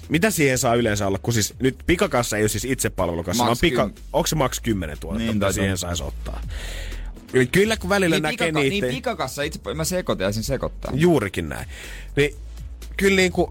mitä 0.09 0.31
siihen 0.31 0.57
saa 0.57 0.75
yleensä 0.75 1.07
olla? 1.07 1.17
Kun 1.17 1.33
siis 1.33 1.53
nyt 1.59 1.77
pikakassa 1.85 2.37
ei 2.37 2.43
ole 2.43 2.49
siis 2.49 2.65
itsepalvelukassa, 2.65 3.45
vaan 3.45 3.57
pika, 3.61 3.89
onko 4.13 4.27
se 4.27 4.35
maks 4.35 4.59
10 4.59 4.97
tuotetta, 4.99 5.23
Niin, 5.31 5.39
taitaa 5.39 5.53
siihen 5.53 5.77
saisi 5.77 6.03
ottaa? 6.03 6.41
Kyllä 7.51 7.77
kun 7.77 7.89
välillä 7.89 8.15
Niin, 8.15 8.23
näkee 8.23 8.47
pikaka- 8.47 8.59
niitä. 8.59 8.85
niin 8.85 8.95
pikakassa 8.95 9.43
itse, 9.43 9.59
mä 9.75 9.83
sekoitin, 9.85 10.25
ja 10.25 10.31
sen 10.31 10.43
sekoittaa. 10.43 10.91
Juurikin 10.95 11.49
näin. 11.49 11.67
Niin 12.15 12.35
kyllä 12.97 13.15
niin 13.15 13.31
kuin, 13.31 13.47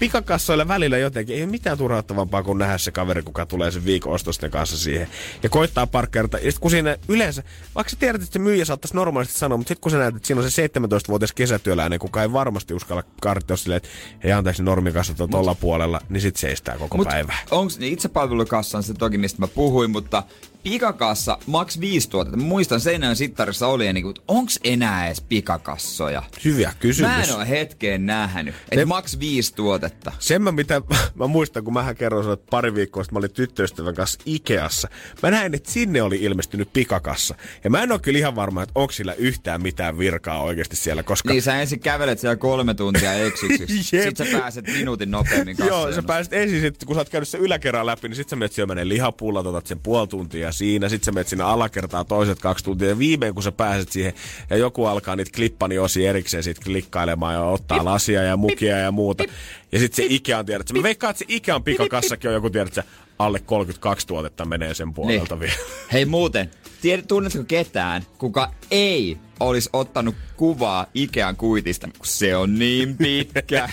pikakassoilla 0.00 0.68
välillä 0.68 0.98
jotenkin 0.98 1.36
ei 1.36 1.42
ole 1.42 1.50
mitään 1.50 1.78
turhauttavampaa 1.78 2.42
kuin 2.42 2.58
nähdä 2.58 2.78
se 2.78 2.90
kaveri, 2.90 3.22
kuka 3.22 3.46
tulee 3.46 3.70
sen 3.70 3.84
viikon 3.84 4.12
ostosten 4.12 4.50
kanssa 4.50 4.78
siihen. 4.78 5.08
Ja 5.42 5.48
koittaa 5.48 5.86
parkkeerata. 5.86 6.38
Ja 6.38 6.52
sit 6.52 6.58
kun 6.60 6.70
siinä 6.70 6.96
yleensä, 7.08 7.42
vaikka 7.74 7.90
sä 7.90 7.96
tiedät, 8.00 8.22
että 8.22 8.32
se 8.32 8.38
myyjä 8.38 8.64
saattaisi 8.64 8.94
normaalisti 8.94 9.38
sanoa, 9.38 9.58
mutta 9.58 9.68
sitten 9.68 9.80
kun 9.82 9.90
sä 9.90 9.98
näet, 9.98 10.16
että 10.16 10.26
siinä 10.26 10.42
on 10.42 10.50
se 10.50 10.66
17-vuotias 10.66 11.32
kesätyöläinen, 11.32 11.98
kuka 11.98 12.22
ei 12.22 12.32
varmasti 12.32 12.74
uskalla 12.74 13.02
karttia 13.22 13.56
silleen, 13.56 13.76
että 13.76 13.88
hei 14.24 14.32
anteeksi 14.32 14.62
normikassat 14.62 15.20
on 15.20 15.30
tuolla 15.30 15.54
puolella, 15.54 16.00
niin 16.08 16.20
sit 16.20 16.36
seistää 16.36 16.78
koko 16.78 16.96
Mut 16.96 17.08
päivää. 17.08 17.38
onks 17.50 17.78
niin 17.78 17.92
itsepalvelukassa 17.92 18.78
on 18.78 18.82
se 18.84 18.94
toki, 18.94 19.18
mistä 19.18 19.40
mä 19.40 19.48
puhuin, 19.48 19.90
mutta 19.90 20.22
pikakassa 20.62 21.38
maks 21.46 21.80
5 21.80 22.10
tuotetta. 22.10 22.36
Mä 22.36 22.42
muistan 22.44 22.80
Seinäjön 22.80 23.16
sittarissa 23.16 23.66
oli, 23.66 23.86
ja 23.86 23.92
niinku, 23.92 24.14
onks 24.28 24.60
enää 24.64 25.06
edes 25.06 25.20
pikakassoja? 25.20 26.22
Hyviä 26.44 26.72
kysymys. 26.80 27.10
Mä 27.10 27.22
en 27.22 27.34
ole 27.36 27.48
hetkeen 27.48 28.06
nähnyt, 28.06 28.54
että 28.54 28.76
Se- 28.76 28.84
maks 28.84 29.18
5 29.18 29.54
tuotetta. 29.90 30.12
Sen 30.18 30.42
mä, 30.42 30.52
mitä, 30.52 30.82
mä 31.14 31.26
muistan, 31.26 31.64
kun 31.64 31.74
mähän 31.74 31.96
kerroin 31.96 32.24
sulle, 32.24 32.34
että 32.34 32.50
pari 32.50 32.74
viikkoa 32.74 33.04
sitten 33.04 33.14
mä 33.14 33.18
olin 33.18 33.32
tyttöystävän 33.32 33.94
kanssa 33.94 34.20
Ikeassa. 34.26 34.88
Mä 35.22 35.30
näin, 35.30 35.54
että 35.54 35.70
sinne 35.70 36.02
oli 36.02 36.16
ilmestynyt 36.22 36.72
pikakassa. 36.72 37.34
Ja 37.64 37.70
mä 37.70 37.82
en 37.82 37.92
ole 37.92 38.00
kyllä 38.00 38.18
ihan 38.18 38.36
varma, 38.36 38.62
että 38.62 38.72
onko 38.74 38.92
sillä 38.92 39.14
yhtään 39.14 39.62
mitään 39.62 39.98
virkaa 39.98 40.42
oikeasti 40.42 40.76
siellä, 40.76 41.02
koska... 41.02 41.32
Niin 41.32 41.42
sä 41.42 41.60
ensin 41.60 41.80
kävelet 41.80 42.18
siellä 42.18 42.36
kolme 42.36 42.74
tuntia 42.74 43.14
eksyksiksi. 43.14 43.96
Jep. 43.96 44.04
Sit 44.04 44.16
sä 44.16 44.38
pääset 44.38 44.66
minuutin 44.66 45.10
nopeammin 45.10 45.56
kassalle. 45.56 45.82
Joo, 45.86 45.92
sä 45.92 46.02
pääset 46.02 46.32
ensin, 46.32 46.60
sit, 46.60 46.84
kun 46.86 46.94
sä 46.94 47.00
oot 47.00 47.08
käynyt 47.08 47.28
sen 47.28 47.40
yläkerran 47.40 47.86
läpi, 47.86 48.08
niin 48.08 48.16
sit 48.16 48.28
sä 48.28 48.36
menet 48.36 48.52
syömään 48.52 48.88
lihapullat, 48.88 49.46
otat 49.46 49.66
sen 49.66 49.80
puoli 49.80 50.08
tuntia 50.08 50.52
siinä, 50.52 50.88
sit 50.88 51.04
sä 51.04 51.12
menet 51.12 51.28
sinne 51.28 51.44
alakertaan 51.44 52.06
toiset 52.06 52.38
kaksi 52.38 52.64
tuntia, 52.64 52.88
ja 52.88 52.98
viimein 52.98 53.34
kun 53.34 53.42
sä 53.42 53.52
pääset 53.52 53.92
siihen, 53.92 54.14
ja 54.50 54.56
joku 54.56 54.86
alkaa 54.86 55.16
niitä 55.16 55.30
klippani 55.36 55.78
osia 55.78 56.10
erikseen 56.10 56.42
sit 56.42 56.58
klikkailemaan 56.58 57.34
ja 57.34 57.42
ottaa 57.42 57.84
lasia 57.84 58.22
ja 58.22 58.36
mukia 58.36 58.78
ja 58.78 58.90
muuta. 58.90 59.24
Ja 59.72 59.78
sit 59.78 59.94
se 59.94 60.02
Ikean 60.08 60.46
tiedät, 60.46 60.68
sä, 60.68 60.74
mä 60.74 60.82
veikkaan, 60.82 61.10
että 61.10 61.18
se 61.18 61.24
Ikean 61.28 61.62
pikakassakin 61.64 62.28
on 62.28 62.34
joku 62.34 62.50
tiedät, 62.50 62.74
sä, 62.74 62.84
alle 63.18 63.38
32 63.40 64.06
tuotetta 64.06 64.44
menee 64.44 64.74
sen 64.74 64.94
puolelta 64.94 65.34
Niin. 65.34 65.40
vielä. 65.40 65.54
Hei 65.92 66.04
muuten, 66.04 66.50
tiedät, 66.82 67.06
tunnetko 67.08 67.44
ketään, 67.48 68.02
kuka 68.18 68.54
ei 68.70 69.16
olisi 69.40 69.70
ottanut 69.72 70.14
kuvaa 70.36 70.86
Ikean 70.94 71.36
kuitista, 71.36 71.86
kun 71.86 72.06
se 72.06 72.36
on 72.36 72.58
niin 72.58 72.96
pitkä. 72.96 73.68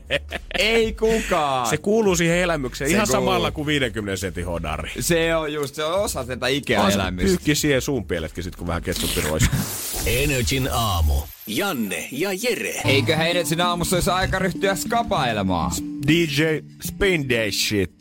ei 0.58 0.92
kukaan. 0.92 1.66
Se 1.66 1.76
kuuluu 1.76 2.16
siihen 2.16 2.36
elämykseen 2.38 2.90
Se 2.90 2.94
ihan 2.94 3.06
kuuluu. 3.08 3.26
samalla 3.26 3.50
kuin 3.50 3.66
50 3.66 4.16
sentin 4.16 4.46
hodari. 4.46 4.90
se 5.00 5.36
on 5.36 5.52
just, 5.52 5.74
se 5.74 5.84
on 5.84 6.00
osa 6.00 6.24
tätä 6.24 6.46
Ikean 6.46 6.90
elämystä. 6.92 7.28
Pyykki 7.28 7.54
siihen 7.54 7.82
suun 7.82 8.04
pieletkin 8.04 8.44
sit, 8.44 8.56
kun 8.56 8.66
vähän 8.66 8.82
ketsuppi 8.82 9.20
roiskuu. 9.20 9.58
Energin 10.08 10.68
aamu. 10.72 11.14
Janne 11.46 12.08
ja 12.12 12.30
Jere. 12.42 12.74
Eiköhän 12.84 13.28
Edetsin 13.28 13.60
aamussa 13.60 13.96
olisi 13.96 14.10
aika 14.10 14.38
ryhtyä 14.38 14.74
skapailemaan. 14.74 15.70
DJ 16.06 16.42
Spin 16.86 17.28
Day 17.28 17.52
Shit. 17.52 17.92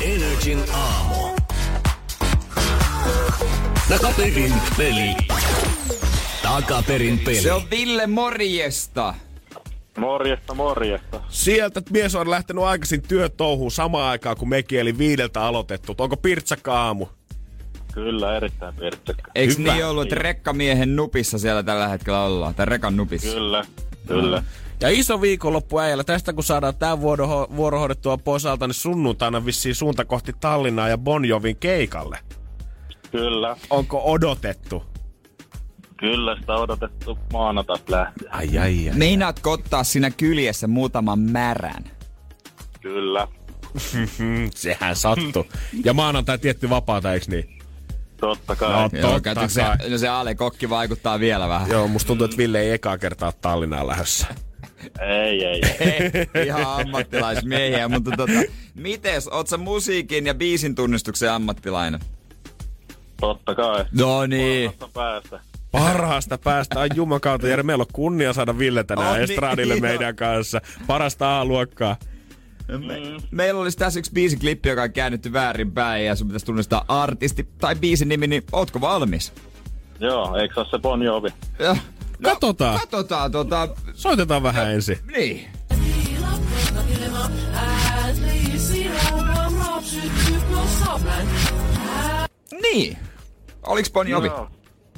Energin 0.00 0.58
aamu. 0.72 1.36
Takaperin 3.88 4.52
peli. 4.76 5.16
Takaperin 6.42 7.18
peli. 7.18 7.36
Se 7.36 7.52
on 7.52 7.62
Ville 7.70 8.06
morjesta. 8.06 9.14
Morjesta, 9.98 10.54
morjesta. 10.54 11.20
Sieltä 11.28 11.82
mies 11.90 12.14
on 12.14 12.30
lähtenyt 12.30 12.64
aikaisin 12.64 13.02
työtouhuun 13.02 13.70
samaan 13.70 14.10
aikaan, 14.10 14.36
kun 14.36 14.48
mekin 14.48 14.80
eli 14.80 14.98
viideltä 14.98 15.42
aloitettu. 15.42 15.94
Onko 15.98 16.16
pirtsakka 16.16 16.82
aamu? 16.82 17.06
Kyllä, 17.94 18.36
erittäin 18.36 18.74
pirtsekkä. 18.74 19.30
Eikö 19.34 19.54
Hyvä. 19.58 19.72
niin 19.74 19.86
ollut, 19.86 20.02
että 20.02 20.14
rekkamiehen 20.14 20.96
nupissa 20.96 21.38
siellä 21.38 21.62
tällä 21.62 21.88
hetkellä 21.88 22.22
ollaan? 22.24 22.54
Tai 22.54 22.66
rekan 22.66 22.96
nupissa? 22.96 23.28
Kyllä, 23.34 23.64
kyllä. 24.06 24.42
Ja 24.80 24.88
iso 24.88 25.20
viikonloppu 25.20 25.78
äijällä. 25.78 26.04
Tästä 26.04 26.32
kun 26.32 26.44
saadaan 26.44 26.76
tämä 26.76 27.00
vuoro, 27.00 27.46
vuoro 27.56 27.78
hoidettua 27.78 28.16
pois 28.18 28.46
alta, 28.46 28.66
niin 28.66 28.74
sunnuntaina 28.74 29.46
vissiin 29.46 29.74
suunta 29.74 30.04
kohti 30.04 30.32
Tallinnaa 30.40 30.88
ja 30.88 30.98
Bon 30.98 31.24
Jovin 31.24 31.56
keikalle. 31.56 32.18
Kyllä, 33.10 33.56
Onko 33.70 34.02
odotettu? 34.04 34.82
kyllä 35.96 36.36
sitä 36.40 36.54
odotettu 36.54 37.18
maanantaista 37.32 37.92
lähtien. 37.92 38.34
Ai 38.34 38.58
ai 38.58 38.88
ai. 38.88 38.94
Meinaatko 38.96 39.50
ottaa 39.52 39.84
siinä 39.84 40.10
kyljessä 40.10 40.66
muutaman 40.66 41.18
märän? 41.18 41.84
Kyllä, 42.80 43.28
sehän 44.54 44.96
sattuu. 44.96 45.46
Ja 45.84 45.94
maanantai 45.94 46.38
tietty 46.38 46.70
vapaata, 46.70 47.12
eiks 47.12 47.28
niin? 47.28 47.58
Totta 48.22 48.56
kai. 48.56 48.70
No, 48.72 48.80
No. 48.82 48.88
Joo, 48.92 49.12
Totta 49.12 49.34
katsotko 49.34 49.78
se, 49.84 49.90
no 49.90 49.98
se 49.98 50.08
Ale 50.08 50.34
Kokki 50.34 50.70
vaikuttaa 50.70 51.20
vielä 51.20 51.48
vähän. 51.48 51.70
Joo, 51.70 51.88
musta 51.88 52.06
tuntuu, 52.06 52.24
että 52.24 52.36
Ville 52.36 52.60
ei 52.60 52.70
ekaa 52.70 52.98
kertaa 52.98 53.32
Tallinnaan 53.32 53.86
lähdössä. 53.86 54.26
Ei, 55.00 55.44
ei, 55.44 55.60
ei. 56.34 56.44
Ihan 56.46 56.80
ammattilaismiehiä, 56.80 57.88
mutta 57.88 58.10
tota, 58.16 58.32
mites, 58.74 59.28
oot 59.28 59.46
sä 59.48 59.56
musiikin 59.56 60.26
ja 60.26 60.34
biisin 60.34 60.74
tunnistuksen 60.74 61.30
ammattilainen? 61.32 62.00
Totta 63.20 63.54
kai. 63.54 63.84
No 63.98 64.26
niin. 64.26 64.70
Parasta 64.72 64.88
päästä. 64.94 65.40
Parhaasta 65.72 66.38
päästä. 66.38 66.80
Ai 66.80 66.88
jumakauta, 66.94 67.48
Jere, 67.48 67.62
meillä 67.62 67.82
on 67.82 67.86
kunnia 67.92 68.32
saada 68.32 68.58
Ville 68.58 68.84
tänään 68.84 69.08
On 69.08 69.14
niin, 69.14 69.30
estradille 69.30 69.74
joo. 69.74 69.80
meidän 69.80 70.16
kanssa. 70.16 70.60
Parasta 70.86 71.40
A-luokkaa. 71.40 71.96
Me, 72.68 73.00
meillä 73.30 73.60
olisi 73.60 73.78
tässä 73.78 73.98
yksi 73.98 74.12
biisiklippi, 74.12 74.68
joka 74.68 74.82
on 74.82 74.92
käännetty 74.92 75.32
väärinpäin 75.32 76.06
ja 76.06 76.16
sun 76.16 76.26
pitäisi 76.26 76.46
tunnistaa 76.46 76.84
artisti 76.88 77.48
tai 77.58 77.76
biisin 77.76 78.08
nimi, 78.08 78.26
niin 78.26 78.42
ootko 78.52 78.80
valmis? 78.80 79.32
Joo, 80.00 80.36
eikö 80.36 80.54
se 80.54 80.60
ole 80.60 80.68
se 80.70 80.78
Bon 80.78 81.02
Jovi? 81.02 81.28
Joo. 81.58 81.76
Katsotaan. 82.22 82.80
Katsotaan 82.80 83.32
tota, 83.32 83.68
Soitetaan 83.94 84.42
vähän 84.42 84.70
ensin. 84.72 84.98
niin. 85.12 85.46
Niin. 92.62 92.98
Oliks 93.66 93.90
Bon 93.92 94.08
Jovi? 94.08 94.26
Joo. 94.26 94.48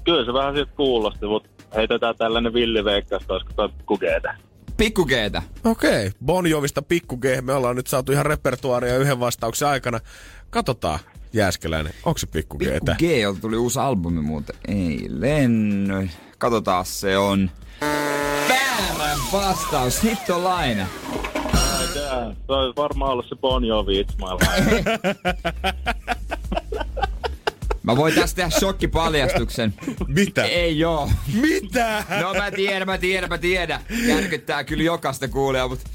Kyllä 0.05 0.25
se 0.25 0.33
vähän 0.33 0.55
siitä 0.55 0.73
kuulosti, 0.77 1.27
mutta 1.27 1.49
heitetään 1.75 2.17
tällainen 2.17 2.55
villiveikkaus, 2.55 3.23
olisiko 3.29 3.53
toi 3.57 3.69
kukeeta. 3.87 4.35
Pikku 4.77 5.05
Gtä. 5.05 5.43
Okei, 5.65 6.11
Bon 6.25 6.47
Jovista 6.47 6.83
pikku 6.83 7.17
G. 7.17 7.25
Me 7.41 7.53
ollaan 7.53 7.77
nyt 7.77 7.87
saatu 7.87 8.13
ihan 8.13 8.27
repertuaaria 8.27 8.99
yhden 8.99 9.21
vastauksen 9.21 9.69
aikana. 9.69 10.01
Katsotaan, 10.51 10.99
Jääskeläinen, 11.33 11.93
onko 12.05 12.19
se 12.19 12.27
pikku 12.27 12.59
G? 12.59 12.61
Pikku 12.61 12.93
G, 12.99 13.03
jolta 13.03 13.41
tuli 13.41 13.57
uusi 13.57 13.79
albumi 13.79 14.21
muuten 14.21 14.57
eilen. 14.69 15.89
Katsotaan, 16.39 16.87
se 16.87 17.19
on... 17.19 17.51
Väärä 18.49 19.17
vastaus, 19.33 20.03
hittolainen. 20.03 20.87
Se 21.93 22.53
olisi 22.53 22.77
varmaan 22.77 23.13
ollut 23.13 23.27
se 23.29 23.37
Bon 23.37 23.65
Jovi 23.65 24.03
It's 24.03 24.15
My 24.19 24.25
Life. 24.31 24.85
Mä 27.85 27.97
voin 27.97 28.15
tästä 28.15 28.37
tehdä 28.37 28.51
shokkipaljastuksen. 28.51 29.75
Mitä? 30.07 30.45
Ei 30.45 30.79
joo. 30.79 31.11
Mitä? 31.41 32.05
No 32.21 32.35
mä 32.35 32.51
tiedän, 32.51 32.87
mä 32.89 32.99
tiedän, 32.99 33.29
mä 33.31 33.39
tiedän. 33.39 33.81
Järkyttää 34.07 34.65
kyllä 34.65 34.83
jokaista 34.85 35.29
kuulijaa, 35.29 35.69
mutta 35.69 35.91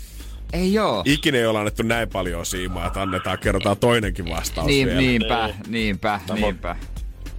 ei 0.54 0.74
joo. 0.74 1.02
Ikinä 1.06 1.38
ei 1.38 1.46
olla 1.46 1.60
annettu 1.60 1.84
näin 1.84 2.10
paljon 2.10 2.46
siimaa, 2.46 2.88
että 2.88 3.02
annetaan, 3.02 3.40
kerrotaan 3.40 3.78
toinenkin 3.78 4.30
vastaus 4.30 4.68
Niin, 4.68 4.88
vielä. 4.88 5.02
niinpä, 5.02 5.50
niinpä, 5.68 6.20
niinpä. 6.34 6.76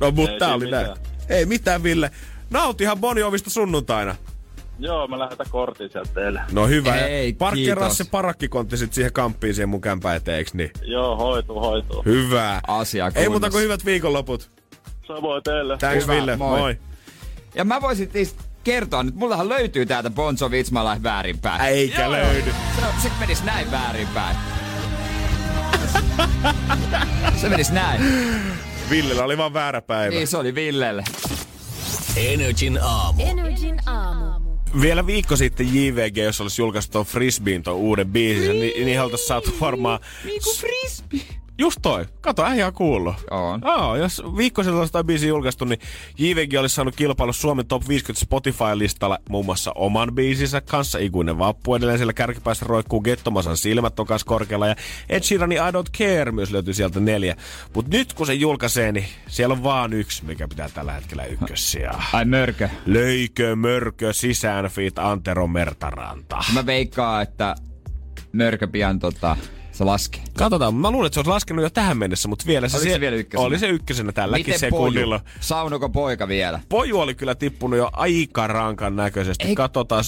No, 0.01 0.11
mutta 0.11 0.33
Ei 0.33 0.39
tää 0.39 0.55
oli 0.55 0.71
näin. 0.71 0.87
mitään. 0.89 1.07
Ei 1.29 1.47
mitään, 1.47 1.83
Ville. 1.83 2.11
Nautihan 2.51 2.99
Bon 2.99 3.19
Jovista 3.19 3.51
sunnuntaina. 3.51 4.15
Joo, 4.81 5.09
mä 5.09 5.19
lähetän 5.19 5.47
kortin 5.51 5.91
sieltä 5.91 6.11
teille. 6.15 6.41
No 6.53 6.67
hyvä. 6.67 6.93
Hei, 6.93 7.33
Parkkeeraa 7.33 7.89
kiitos. 7.89 7.99
se 7.99 8.05
parakkikontti 8.11 8.77
sit 8.77 8.93
siihen 8.93 9.13
kamppiin 9.13 9.55
siihen 9.55 9.69
mun 9.69 9.81
kämpään 9.81 10.17
eteen, 10.17 10.39
eiks 10.39 10.55
niin? 10.55 10.71
Joo, 10.83 11.17
hoituu, 11.17 11.61
hoituu. 11.61 12.03
Hyvä. 12.05 12.61
Asia 12.69 13.11
Ei 13.15 13.29
muuta 13.29 13.51
kuin 13.51 13.63
hyvät 13.65 13.85
viikonloput. 13.85 14.51
Samoin 15.07 15.43
teille. 15.43 15.79
Thanks 15.79 16.03
Hyvä, 16.05 16.15
Ville, 16.15 16.37
moi. 16.37 16.59
moi. 16.61 16.79
Ja 17.55 17.65
mä 17.65 17.81
voisin 17.81 18.11
siis 18.13 18.37
kertoa 18.65 19.03
nyt, 19.03 19.15
mullahan 19.15 19.49
löytyy 19.49 19.87
täältä 19.87 20.11
Bon 20.11 20.37
Jovi 20.41 20.63
It's 20.63 20.71
My 20.71 20.79
Life 20.79 21.03
väärinpäin. 21.03 21.61
Eikä 21.61 22.03
Joo, 22.03 22.13
löydy. 22.13 22.51
Se, 22.77 22.83
se 23.03 23.11
menis 23.21 23.45
näin 23.45 23.71
väärinpäin. 23.71 24.37
se 27.41 27.49
menis 27.49 27.71
näin. 27.71 28.03
Villellä 28.91 29.25
oli 29.25 29.39
vaan 29.39 29.55
väärä 29.55 29.83
päivä. 29.83 30.11
Niin 30.15 30.27
se 30.27 30.37
oli 30.37 30.55
Villelle. 30.55 31.05
Energin 32.17 32.79
aamu. 32.83 33.23
Energin 33.23 33.81
aamu. 33.89 34.50
Vielä 34.81 35.07
viikko 35.07 35.37
sitten 35.37 35.75
JVG, 35.75 36.17
jos 36.17 36.41
olisi 36.41 36.63
julkaistu 36.63 36.93
ton 36.93 37.07
Frisbeen 37.07 37.63
ton 37.63 37.77
uuden 37.77 38.09
biisin, 38.09 38.61
niin 38.61 38.85
niihin 38.87 39.03
oltaisiin 39.03 39.29
saatu 39.29 39.57
varmaan... 39.61 40.01
Niinku 40.25 40.51
frisbee. 40.55 41.40
Just 41.61 41.79
toi. 41.83 42.07
Kato, 42.21 42.45
äijä 42.45 42.67
on 42.67 42.73
kuullut. 42.73 43.15
On. 43.31 43.61
Joo, 43.65 43.97
jos 43.97 44.23
viikko 44.37 44.63
sitten 44.63 44.79
olisi 44.79 44.93
biisi 45.07 45.29
julkaistu, 45.29 45.65
niin 45.65 45.81
JVG 46.19 46.55
olisi 46.61 46.75
saanut 46.75 46.97
kilpailu 46.97 47.33
Suomen 47.33 47.67
Top 47.67 47.89
50 47.89 48.21
Spotify-listalla 48.21 49.19
muun 49.29 49.45
muassa 49.45 49.73
oman 49.75 50.15
biisinsä 50.15 50.61
kanssa. 50.61 50.99
Ikuinen 50.99 51.39
vappu 51.39 51.75
edelleen 51.75 51.99
siellä 51.99 52.13
kärkipäässä 52.13 52.67
roikkuu 52.69 53.01
Gettomasan 53.01 53.57
silmät 53.57 54.01
on 54.01 54.07
kanssa 54.07 54.27
korkealla. 54.27 54.67
Ja 54.67 54.77
Ed 55.09 55.23
Sheeranin 55.23 55.59
I 55.59 55.61
Don't 55.61 55.99
Care 55.99 56.33
myös 56.33 56.51
löytyy 56.51 56.75
sieltä 56.75 57.01
neljä. 57.01 57.37
Mut 57.75 57.89
nyt 57.89 58.13
kun 58.13 58.27
se 58.27 58.35
julkaisee, 58.35 58.93
niin 58.93 59.07
siellä 59.29 59.53
on 59.53 59.63
vaan 59.63 59.93
yksi, 59.93 60.25
mikä 60.25 60.49
pitää 60.49 60.69
tällä 60.69 60.93
hetkellä 60.93 61.25
ykkössiä. 61.25 61.95
Ai 62.13 62.25
mörkö. 62.25 62.69
Löikö, 62.87 63.57
mörkö, 63.57 64.13
sisään 64.13 64.65
feat 64.65 64.99
Antero 64.99 65.47
Mertaranta. 65.47 66.45
Mä 66.55 66.67
veikkaan, 66.67 67.23
että 67.23 67.55
mörkö 68.33 68.69
pian 68.69 68.99
tota, 68.99 69.37
se 69.81 69.85
laskee. 69.85 70.23
Katsotaan, 70.39 70.75
mä 70.75 70.91
luulen, 70.91 71.07
että 71.07 71.15
se 71.15 71.21
olisi 71.21 71.31
laskenut 71.31 71.63
jo 71.63 71.71
tähän 71.71 71.99
mennessä, 71.99 72.29
mutta 72.29 72.47
vielä 72.47 72.69
se, 72.69 72.77
Oliko 72.77 72.93
se 72.93 73.01
vielä 73.01 73.17
ykkösenä? 73.17 73.47
oli 73.47 73.59
se 73.59 73.69
ykkösenä 73.69 74.13
tälläkin 74.13 74.47
Miten 74.47 74.59
sekunnilla. 74.61 75.19
poju? 75.19 75.31
Saunuko 75.41 75.89
poika 75.89 76.29
vielä? 76.29 76.61
Poju 76.69 77.01
oli 77.01 77.15
kyllä 77.15 77.35
tippunut 77.35 77.79
jo 77.79 77.91
aika 77.93 78.47
rankan 78.47 78.97
näköisesti. 78.97 79.45
Ei- 79.45 79.49
Ei... 79.51 79.55
Katsotaan, 79.57 80.05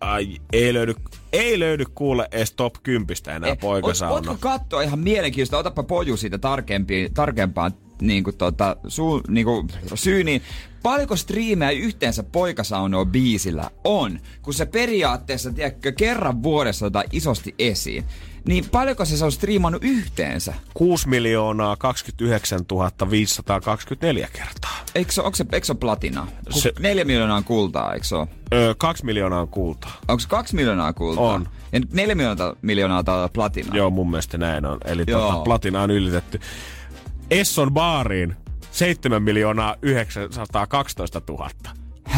ai, 0.00 0.36
ei 0.52 0.74
löydy, 0.74 0.94
ei 1.32 1.58
löydy 1.58 1.84
kuule 1.94 2.28
edes 2.32 2.52
top 2.52 2.74
10 2.82 3.16
enää 3.36 3.50
Eh, 3.50 3.58
poikasauna. 3.58 4.14
Voitko 4.14 4.36
katsoa 4.48 4.82
ihan 4.82 4.98
mielenkiintoista? 4.98 5.58
Otapa 5.58 5.82
poju 5.82 6.16
siitä 6.16 6.38
tarkempi, 6.38 7.10
tarkempaan 7.14 7.72
niin 8.02 8.24
kuin 8.24 8.36
tota, 8.36 8.76
suu, 8.88 9.20
niin 9.28 9.44
kuin 9.46 9.68
syyniin. 9.94 10.42
Paljonko 10.82 11.16
striimejä 11.16 11.70
yhteensä 11.70 12.22
poikasaunoa 12.22 13.04
biisillä 13.04 13.70
on, 13.84 14.20
kun 14.42 14.54
se 14.54 14.66
periaatteessa, 14.66 15.52
tiedätkö, 15.52 15.92
kerran 15.92 16.42
vuodessa 16.42 16.86
otetaan 16.86 17.04
isosti 17.12 17.54
esiin. 17.58 18.04
Niin 18.44 18.64
paljonko 18.72 19.04
se, 19.04 19.16
se 19.16 19.24
on 19.24 19.32
striimannut 19.32 19.84
yhteensä? 19.84 20.54
6 20.74 21.08
miljoonaa 21.08 21.76
29 21.76 22.60
524 23.10 24.28
kertaa. 24.32 24.70
Eikö 24.94 25.12
se, 25.12 25.20
onko 25.22 25.36
se, 25.36 25.46
eikö 25.52 25.66
se 25.66 25.72
ole 25.72 25.78
platinaa? 25.78 26.26
Se... 26.50 26.60
Se- 26.60 26.72
Neljä 26.80 27.04
miljoonaa 27.04 27.36
on 27.36 27.44
kultaa, 27.44 27.92
eikö 27.94 28.06
se 28.06 28.16
ole? 28.16 28.28
Öö, 28.54 28.74
2 28.78 29.04
miljoonaa 29.04 29.40
on 29.40 29.48
kultaa. 29.48 29.92
Onko 30.08 30.22
kaksi 30.28 30.54
miljoonaa 30.54 30.92
kultaa? 30.92 31.24
On. 31.24 31.48
Ja 31.72 31.80
nyt 31.80 31.92
neljä 31.92 32.14
miljoonaa, 32.14 32.54
miljoonaa 32.62 32.96
taitaa 33.04 33.16
olla 33.16 33.28
platinaa. 33.28 33.76
Joo, 33.76 33.90
mun 33.90 34.10
mielestä 34.10 34.38
näin 34.38 34.66
on. 34.66 34.78
Eli 34.84 35.06
tota, 35.06 35.40
platina 35.44 35.82
on 35.82 35.90
ylitetty. 35.90 36.40
Esson 37.30 37.72
baariin 37.72 38.36
7 38.70 39.22
miljoonaa 39.22 39.76
912 39.82 41.22
000. 41.28 41.50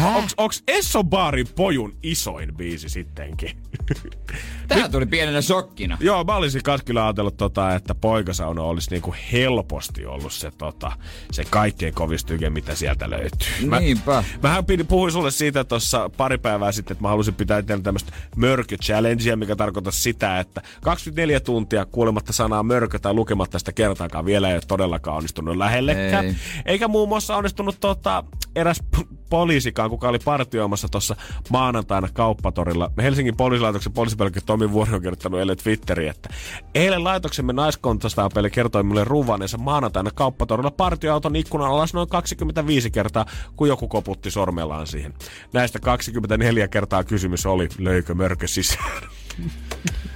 Hä? 0.03 0.17
Onks, 0.17 0.33
onks 0.37 0.63
Esson 0.67 1.09
baarin 1.09 1.47
pojun 1.55 1.95
isoin 2.03 2.55
biisi 2.55 2.89
sittenkin? 2.89 3.57
Tää 4.67 4.89
tuli 4.89 5.05
pienenä 5.05 5.41
shokkina. 5.41 5.97
Joo, 5.99 6.23
mä 6.23 6.35
olisin 6.35 6.63
kans 6.63 6.81
kyllä 6.83 7.05
ajatellut, 7.05 7.37
tota, 7.37 7.75
että 7.75 7.95
poikasauna 7.95 8.61
olisi 8.61 8.89
niinku 8.91 9.15
helposti 9.31 10.05
ollut 10.05 10.33
se, 10.33 10.51
tota, 10.57 10.91
se 11.31 11.43
kaikkein 11.49 11.93
kovin 11.93 12.19
styke, 12.19 12.49
mitä 12.49 12.75
sieltä 12.75 13.09
löytyy. 13.09 13.67
Mä, 13.67 13.79
Niinpä. 13.79 14.23
Mähän 14.43 14.63
puhuin 14.87 15.11
sulle 15.11 15.31
siitä 15.31 15.63
tuossa 15.63 16.09
pari 16.17 16.37
päivää 16.37 16.71
sitten, 16.71 16.93
että 16.93 17.01
mä 17.01 17.09
halusin 17.09 17.35
pitää 17.35 17.59
itselleni 17.59 17.83
tämmöistä 17.83 18.11
mörkö 18.35 18.77
challengea, 18.77 19.35
mikä 19.35 19.55
tarkoittaa 19.55 19.91
sitä, 19.91 20.39
että 20.39 20.61
24 20.81 21.39
tuntia 21.39 21.85
kuulematta 21.85 22.33
sanaa 22.33 22.63
mörkö 22.63 22.99
tai 22.99 23.13
lukematta 23.13 23.59
sitä 23.59 23.71
kertaakaan 23.71 24.25
vielä 24.25 24.49
ei 24.49 24.55
ole 24.55 24.63
todellakaan 24.67 25.17
onnistunut 25.17 25.57
lähellekään. 25.57 26.25
Ei. 26.25 26.35
Eikä 26.65 26.87
muun 26.87 27.09
muassa 27.09 27.35
onnistunut 27.35 27.75
tota, 27.79 28.23
eräs 28.55 28.79
p- 28.91 29.29
poliisikaan, 29.29 29.89
kuka 29.89 30.09
oli 30.09 30.19
partioimassa 30.19 30.87
tuossa 30.87 31.15
maanantaina 31.49 32.07
kauppatorilla. 32.13 32.91
Helsingin 33.01 33.37
poliisilaitoksen 33.37 33.93
poliisipäällikkö 33.93 34.41
Tomi 34.45 34.71
Vuori 34.71 34.93
on 34.93 35.01
kirjoittanut 35.01 35.39
eilen 35.39 35.57
Twitteriin, 35.57 36.09
että 36.09 36.29
eilen 36.75 37.03
laitoksemme 37.03 37.53
naiskontastaapeli 37.53 38.49
kertoi 38.49 38.83
minulle 38.83 39.03
ruuvaaneensa 39.03 39.57
maanantaina 39.57 40.11
kauppatorilla 40.11 40.71
partioauton 40.71 41.35
ikkunan 41.35 41.71
alas 41.71 41.93
noin 41.93 42.09
25 42.09 42.91
kertaa, 42.91 43.25
kun 43.55 43.67
joku 43.67 43.87
koputti 43.87 44.31
sormellaan 44.31 44.87
siihen. 44.87 45.13
Näistä 45.53 45.79
24 45.79 46.67
kertaa 46.67 47.03
kysymys 47.03 47.45
oli, 47.45 47.69
löikö 47.77 48.13
mörkö 48.13 48.47
sisään? 48.47 49.01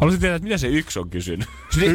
Haluaisin 0.00 0.20
tietää, 0.20 0.36
että 0.36 0.44
mitä 0.44 0.58
se 0.58 0.68
yksi 0.68 0.98
on 0.98 1.10
kysynyt. 1.10 1.48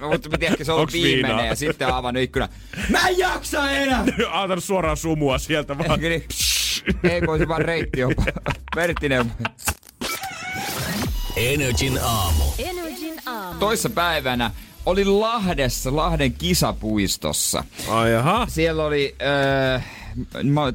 No, 0.00 0.08
mutta 0.10 0.28
mä 0.28 0.38
tiedän, 0.38 0.56
se 0.62 0.72
on 0.72 0.76
ollut 0.76 0.82
Onks 0.82 0.92
viimeinen 0.92 1.30
viinaa? 1.30 1.46
ja 1.46 1.54
sitten 1.54 1.88
on 1.88 1.94
avannut 1.94 2.22
ikkuna. 2.22 2.48
Mä 2.90 3.08
en 3.08 3.18
jaksa 3.18 3.70
enää! 3.70 4.04
Antanut 4.30 4.64
suoraan 4.64 4.96
sumua 4.96 5.38
sieltä 5.38 5.78
vaan. 5.78 6.00
Niin? 6.00 6.24
Ei, 7.02 7.20
kun 7.20 7.38
se 7.38 7.48
vaan 7.48 7.62
reitti 7.62 8.04
on. 8.04 8.14
Verttinen. 8.76 9.32
Energin 11.36 11.98
aamu. 12.02 12.44
Energin 12.58 13.14
aamu. 13.26 13.58
Toissa 13.58 13.90
päivänä 13.90 14.50
oli 14.86 15.04
Lahdessa, 15.04 15.96
Lahden 15.96 16.32
kisapuistossa. 16.32 17.64
Ai 17.88 18.12
jaha. 18.12 18.46
Siellä 18.50 18.84
oli, 18.84 19.16
öö, 19.22 19.80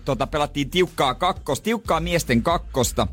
tota, 0.06 0.28
pelattiin 0.28 0.70
tiukkaa 0.70 1.14
kakkos, 1.14 1.62
tiukkaa 1.62 2.00
miesten 2.00 2.44
kakkosta. 2.44 3.08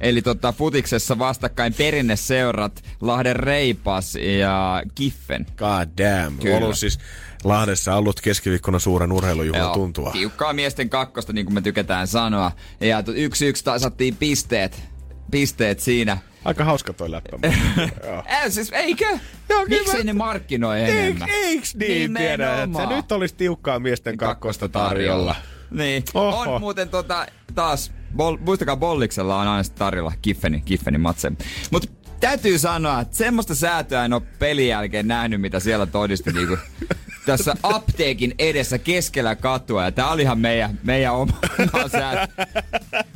Eli 0.00 0.22
tota, 0.22 0.52
futiksessa 0.52 1.18
vastakkain 1.18 1.74
perinneseurat 1.74 2.82
Lahden 3.00 3.36
Reipas 3.36 4.14
ja 4.40 4.82
Kiffen. 4.94 5.46
God 5.56 5.88
damn. 5.98 6.38
Kyllä. 6.38 6.56
Ollut 6.56 6.78
siis 6.78 6.98
Lahdessa 7.44 7.94
ollut 7.94 8.20
keskiviikkona 8.20 8.78
suuren 8.78 9.12
urheilujuhlan 9.12 9.72
tuntua. 9.72 10.10
Tiukkaa 10.12 10.52
miesten 10.52 10.88
kakkosta, 10.88 11.32
niin 11.32 11.46
kuin 11.46 11.54
me 11.54 11.60
tykätään 11.60 12.06
sanoa. 12.06 12.52
Ja 12.80 13.02
yksi 13.14 13.46
yksi 13.46 13.64
tasattiin 13.64 14.16
pisteet. 14.16 14.82
Pisteet 15.30 15.80
siinä. 15.80 16.18
Aika 16.44 16.64
hauska 16.64 16.92
toi 16.92 17.10
läppä. 17.10 17.38
Äh, 18.30 18.42
siis, 18.48 18.70
eikö? 18.72 19.18
Joo, 19.48 19.64
Miksei 19.66 19.98
mä- 19.98 20.04
ne 20.04 20.12
markkinoi 20.12 20.82
enemmän? 20.82 21.28
eiks 21.30 21.74
niin 21.74 22.14
tiedä, 22.14 22.52
että 22.52 22.66
Nimenomaan. 22.66 22.96
nyt 22.96 23.12
olisi 23.12 23.34
tiukkaa 23.34 23.78
miesten 23.78 24.16
kakkosta 24.16 24.68
tarjolla. 24.68 25.34
Niin. 25.70 26.04
Oho. 26.14 26.54
On 26.54 26.60
muuten 26.60 26.88
tota, 26.88 27.26
taas, 27.54 27.92
bol, 28.16 28.36
muistakaa 28.40 28.76
Bolliksella 28.76 29.40
on 29.40 29.48
aina 29.48 29.68
tarjolla 29.78 30.12
Kiffeni, 30.22 30.60
Kiffeni 30.64 30.98
matse. 30.98 31.32
Mut 31.70 31.90
täytyy 32.20 32.58
sanoa, 32.58 33.00
että 33.00 33.16
semmoista 33.16 33.54
säätöä 33.54 34.04
en 34.04 34.12
oo 34.12 34.22
pelin 34.38 34.68
jälkeen 34.68 35.08
nähnyt, 35.08 35.40
mitä 35.40 35.60
siellä 35.60 35.86
todisti 35.86 36.32
niinku 36.32 36.56
tässä 37.26 37.54
apteekin 37.62 38.34
edessä 38.38 38.78
keskellä 38.78 39.36
katua. 39.36 39.84
Ja 39.84 39.92
tää 39.92 40.10
olihan 40.10 40.38
meidän, 40.38 40.78
meidän 40.82 41.14
oma, 41.14 41.32
oma 41.74 41.88
säätö. 41.88 42.32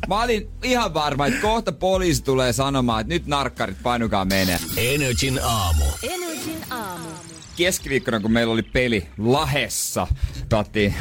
Mä 0.09 0.22
olin 0.22 0.50
ihan 0.62 0.94
varma, 0.94 1.26
että 1.26 1.40
kohta 1.40 1.72
poliisi 1.72 2.24
tulee 2.24 2.53
sanomaan, 2.53 3.00
että 3.00 3.14
nyt 3.14 3.26
narkkarit 3.26 3.82
painukaa 3.82 4.24
menee. 4.24 4.59
Energin 4.76 5.40
aamu. 5.44 5.84
Energin 6.03 6.61
aamu. 6.70 7.09
keskiviikkona, 7.57 8.20
kun 8.20 8.32
meillä 8.32 8.53
oli 8.53 8.62
peli 8.62 9.09
Lahessa, 9.18 10.07
pelattiin 10.48 10.94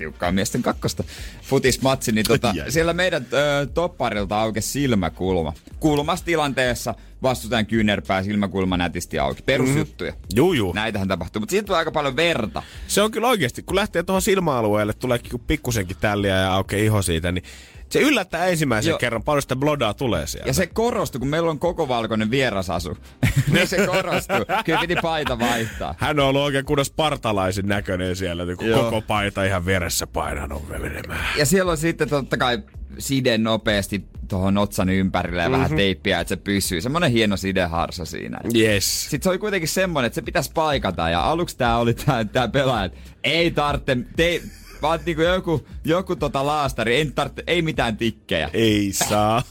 tiukkaa 0.00 0.32
miesten 0.32 0.62
kakkosta 0.62 1.04
futismatsi, 1.42 2.12
niin 2.12 2.26
tota, 2.28 2.54
siellä 2.68 2.92
meidän 2.92 3.26
ö, 3.32 3.66
topparilta 3.66 4.40
aukesi 4.40 4.68
silmäkulma. 4.68 5.52
Kulmassa 5.80 6.24
tilanteessa 6.24 6.94
vastustajan 7.22 7.66
kyynärpää 7.66 8.22
silmäkulma 8.22 8.76
nätisti 8.76 9.18
auki. 9.18 9.42
Perusjuttuja. 9.42 10.12
Juu, 10.34 10.52
juu. 10.52 10.72
Näitähän 10.72 11.08
tapahtuu, 11.08 11.40
mutta 11.40 11.50
siitä 11.50 11.66
tulee 11.66 11.78
aika 11.78 11.90
paljon 11.90 12.16
verta. 12.16 12.62
Se 12.86 13.02
on 13.02 13.10
kyllä 13.10 13.28
oikeasti, 13.28 13.62
kun 13.62 13.76
lähtee 13.76 14.02
tuohon 14.02 14.22
silmäalueelle, 14.22 14.92
tulee 14.92 15.20
pikkusenkin 15.46 15.96
tälliä 16.00 16.36
ja 16.36 16.52
aukeaa 16.54 16.82
iho 16.82 17.02
siitä, 17.02 17.32
niin 17.32 17.44
se 17.90 18.00
yllättää 18.00 18.46
ensimmäisen 18.46 18.90
Joo. 18.90 18.98
kerran, 18.98 19.22
paljon 19.22 19.42
sitä 19.42 19.56
blodaa 19.56 19.94
tulee 19.94 20.26
sieltä. 20.26 20.48
Ja 20.48 20.54
se 20.54 20.66
korostui, 20.66 21.18
kun 21.18 21.28
meillä 21.28 21.50
on 21.50 21.58
koko 21.58 21.88
valkoinen 21.88 22.30
vierasasu. 22.30 22.98
niin 23.52 23.68
se 23.68 23.86
korostui. 23.86 24.46
Kyllä 24.64 24.80
piti 24.80 24.96
paita 25.02 25.38
vaihtaa. 25.38 25.94
Hän 25.98 26.20
on 26.20 26.26
ollut 26.26 26.42
oikein 26.42 26.64
kunnon 26.64 26.84
spartalaisin 26.84 27.68
näköinen 27.68 28.16
siellä, 28.16 28.44
niin 28.44 28.56
kun 28.56 28.66
Joo. 28.66 28.84
koko 28.84 29.00
paita 29.00 29.44
ihan 29.44 29.66
veressä 29.66 30.06
painanut 30.06 30.68
menemään. 30.68 31.26
Ja 31.38 31.46
siellä 31.46 31.72
on 31.72 31.78
sitten 31.78 32.08
totta 32.08 32.36
kai 32.36 32.62
side 32.98 33.38
nopeasti 33.38 34.04
tuohon 34.28 34.58
otsan 34.58 34.88
ympärille 34.88 35.42
ja 35.42 35.48
mm-hmm. 35.48 35.62
vähän 35.62 35.76
teippiä, 35.76 36.20
että 36.20 36.28
se 36.28 36.36
pysyy. 36.36 36.80
Semmoinen 36.80 37.10
hieno 37.10 37.36
sideharsa 37.36 38.04
siinä. 38.04 38.40
Yes. 38.56 39.10
Sitten 39.10 39.22
se 39.22 39.28
oli 39.28 39.38
kuitenkin 39.38 39.68
semmoinen, 39.68 40.06
että 40.06 40.14
se 40.14 40.22
pitäisi 40.22 40.50
paikata. 40.54 41.10
Ja 41.10 41.22
aluksi 41.22 41.56
tää 41.56 41.78
oli 41.78 41.94
tää, 41.94 42.24
tää 42.24 42.48
pelaaja, 42.48 42.84
että 42.84 42.98
ei 43.24 43.50
tarvitse, 43.50 43.96
te, 44.16 44.42
vaan 44.82 45.00
niinku 45.06 45.22
joku, 45.22 45.66
joku 45.84 46.16
tota 46.16 46.46
laastari, 46.46 46.96
ei, 46.96 47.10
tarvitse, 47.14 47.42
ei 47.46 47.62
mitään 47.62 47.96
tikkejä. 47.96 48.50
Ei 48.52 48.92
saa. 48.92 49.42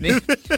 Niin, 0.00 0.14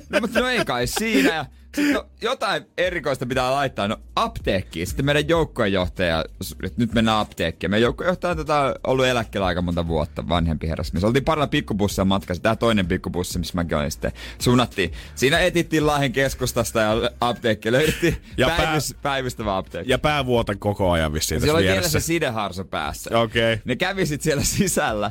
no, 0.09 0.21
mutta 0.21 0.41
no 0.41 0.49
ei 0.49 0.65
kai 0.65 0.87
siinä. 0.87 1.35
Ja 1.35 1.47
no, 1.93 2.07
jotain 2.23 2.67
erikoista 2.79 3.27
pitää 3.27 3.53
laittaa. 3.53 3.89
No 3.89 3.97
apteekkiin. 4.17 4.87
Sitten 4.87 5.07
meidän 5.07 5.29
joukkueenjohtaja, 5.29 6.25
että 6.65 6.81
nyt 6.81 6.95
mennään 6.95 7.19
apteekkiin. 7.19 7.71
Meidän 7.71 7.83
joukkueenjohtaja 7.83 8.31
on 8.31 8.37
tota, 8.37 8.75
ollut 8.87 9.07
eläkkeellä 9.07 9.47
aika 9.47 9.63
monta 9.63 9.87
vuotta, 9.89 10.29
vanhempi 10.29 10.69
herras. 10.69 10.93
Me 10.93 11.01
oltiin 11.03 11.25
parilla 11.25 11.47
pikkubussia 11.47 12.05
matkassa. 12.05 12.43
Tämä 12.43 12.57
toinen 12.57 12.87
pikkubussi, 12.87 13.39
missä 13.39 13.55
mäkin 13.55 13.79
olin 13.79 13.91
sitten, 13.91 14.13
suunnattiin. 14.39 14.93
Siinä 15.15 15.39
etittiin 15.39 15.87
Lahden 15.87 16.13
keskustasta 16.13 16.81
ja 16.81 17.11
apteekki. 17.21 17.73
Löydettiin 17.73 18.17
Ja 18.37 18.47
ja 18.47 18.57
pää- 18.57 18.67
päivys, 18.67 18.95
päivystävä 19.03 19.57
apteekki. 19.57 19.93
Ja 19.93 19.99
päävuoten 19.99 20.59
koko 20.59 20.91
ajan 20.91 21.13
vissiin 21.13 21.41
Siellä 21.41 21.59
oli 21.59 21.67
vielä 21.67 21.89
se 21.89 22.01
sideharso 22.01 22.65
päässä. 22.65 23.19
Okei. 23.19 23.61
Ne 23.65 23.77
kävi 23.77 24.07
sit 24.07 24.23
siellä 24.23 24.43
sisällä. 24.45 25.11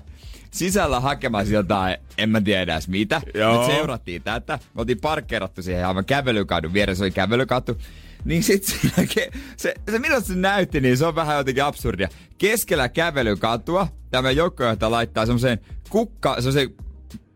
Sisällä 0.56 1.00
hakemassa 1.00 1.54
jotain, 1.54 1.98
en 2.18 2.30
mä 2.30 2.42
tiedä 2.42 2.74
edes 2.74 2.88
mitä. 2.88 3.22
Joo. 3.34 3.68
Me 3.68 3.74
seurattiin 3.74 4.24
tätä. 4.24 4.60
Me 4.74 4.82
oltiin 4.82 5.02
parkkeerattu 5.02 5.62
siihen 5.62 5.88
aivan 5.88 6.06
kävelykadun 6.06 6.74
vieressä, 6.74 7.04
oli 7.04 7.12
kävelykatu. 7.12 7.78
Niin 8.26 8.44
sit 8.44 8.64
siinä, 8.70 8.94
ke- 8.98 9.38
se, 9.58 9.74
se 9.92 10.00
miltä 10.00 10.20
se 10.20 10.36
näytti, 10.36 10.82
niin 10.82 10.98
se 10.98 11.06
on 11.06 11.16
vähän 11.16 11.38
jotenkin 11.38 11.64
absurdia. 11.64 12.10
Keskellä 12.38 12.90
kävelykatua 12.90 13.88
tämä 14.12 14.32
joukkojohtaja 14.32 14.92
laittaa 14.92 15.26
semmoiseen 15.26 15.60
kukka, 15.90 16.36
semmoiseen 16.36 16.70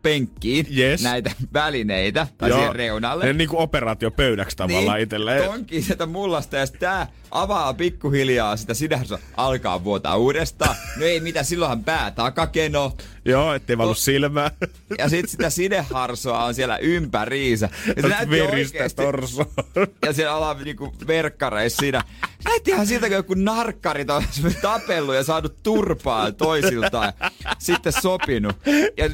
penkkiin 0.10 0.68
Yes. 0.78 1.03
näitä 1.03 1.32
välineitä, 1.53 2.28
tai 2.38 2.51
siihen 2.51 2.76
reunalle. 2.76 3.26
Ne 3.26 3.34
niinku 3.34 3.60
operaatiopöydäksi 3.60 4.57
tavallaan 4.57 4.95
niin, 4.97 5.03
itselleen. 5.03 5.43
Tonkii 5.43 5.82
sieltä 5.82 6.05
mullasta 6.05 6.57
ja 6.57 6.68
tää 6.68 7.07
avaa 7.32 7.74
pikkuhiljaa 7.74 8.57
sitä 8.57 8.74
sidähdys 8.74 9.14
alkaa 9.38 9.84
vuotaa 9.84 10.18
uudestaan. 10.18 10.76
No 10.99 11.05
ei 11.05 11.20
mitä, 11.20 11.43
silloinhan 11.43 11.84
pää 11.84 12.12
takakeno. 12.12 12.93
Joo, 13.26 13.53
ettei 13.53 13.78
valu 13.78 13.93
silmää. 13.93 14.51
Ja 14.97 15.10
sit 15.10 15.30
sitä 15.30 15.49
sideharsoa 15.49 16.43
on 16.43 16.53
siellä 16.53 16.78
ympäriinsä. 16.78 17.70
Ja 17.95 18.01
se 18.01 18.07
näytti 18.07 18.30
Veristä 18.30 18.89
torso. 18.95 19.51
ja 20.05 20.14
siellä 20.14 20.36
ollaan 20.36 20.64
niinku 20.64 20.93
verkkareissa 21.07 21.80
siinä. 21.80 22.03
Näytti 22.45 22.72
ihan 22.72 22.88
siltä, 22.88 23.07
kun 23.07 23.16
joku 23.16 23.34
narkkarit 23.34 24.10
on 24.10 24.24
tapellut 24.62 25.16
ja 25.16 25.24
saanut 25.24 25.64
turpaa 25.64 26.32
toisiltaan. 26.32 27.14
Sitten 27.60 27.93
sopinut. 28.01 28.55
Ja 28.97 29.10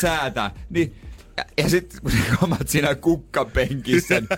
säätää. 0.00 0.50
Niin, 0.70 0.94
ja, 1.36 1.44
ja 1.58 1.70
sitten 1.70 2.00
kun 2.02 2.12
omat 2.42 2.68
siinä 2.68 2.94
kukkapenkissä, 2.94 4.14
niin 4.14 4.28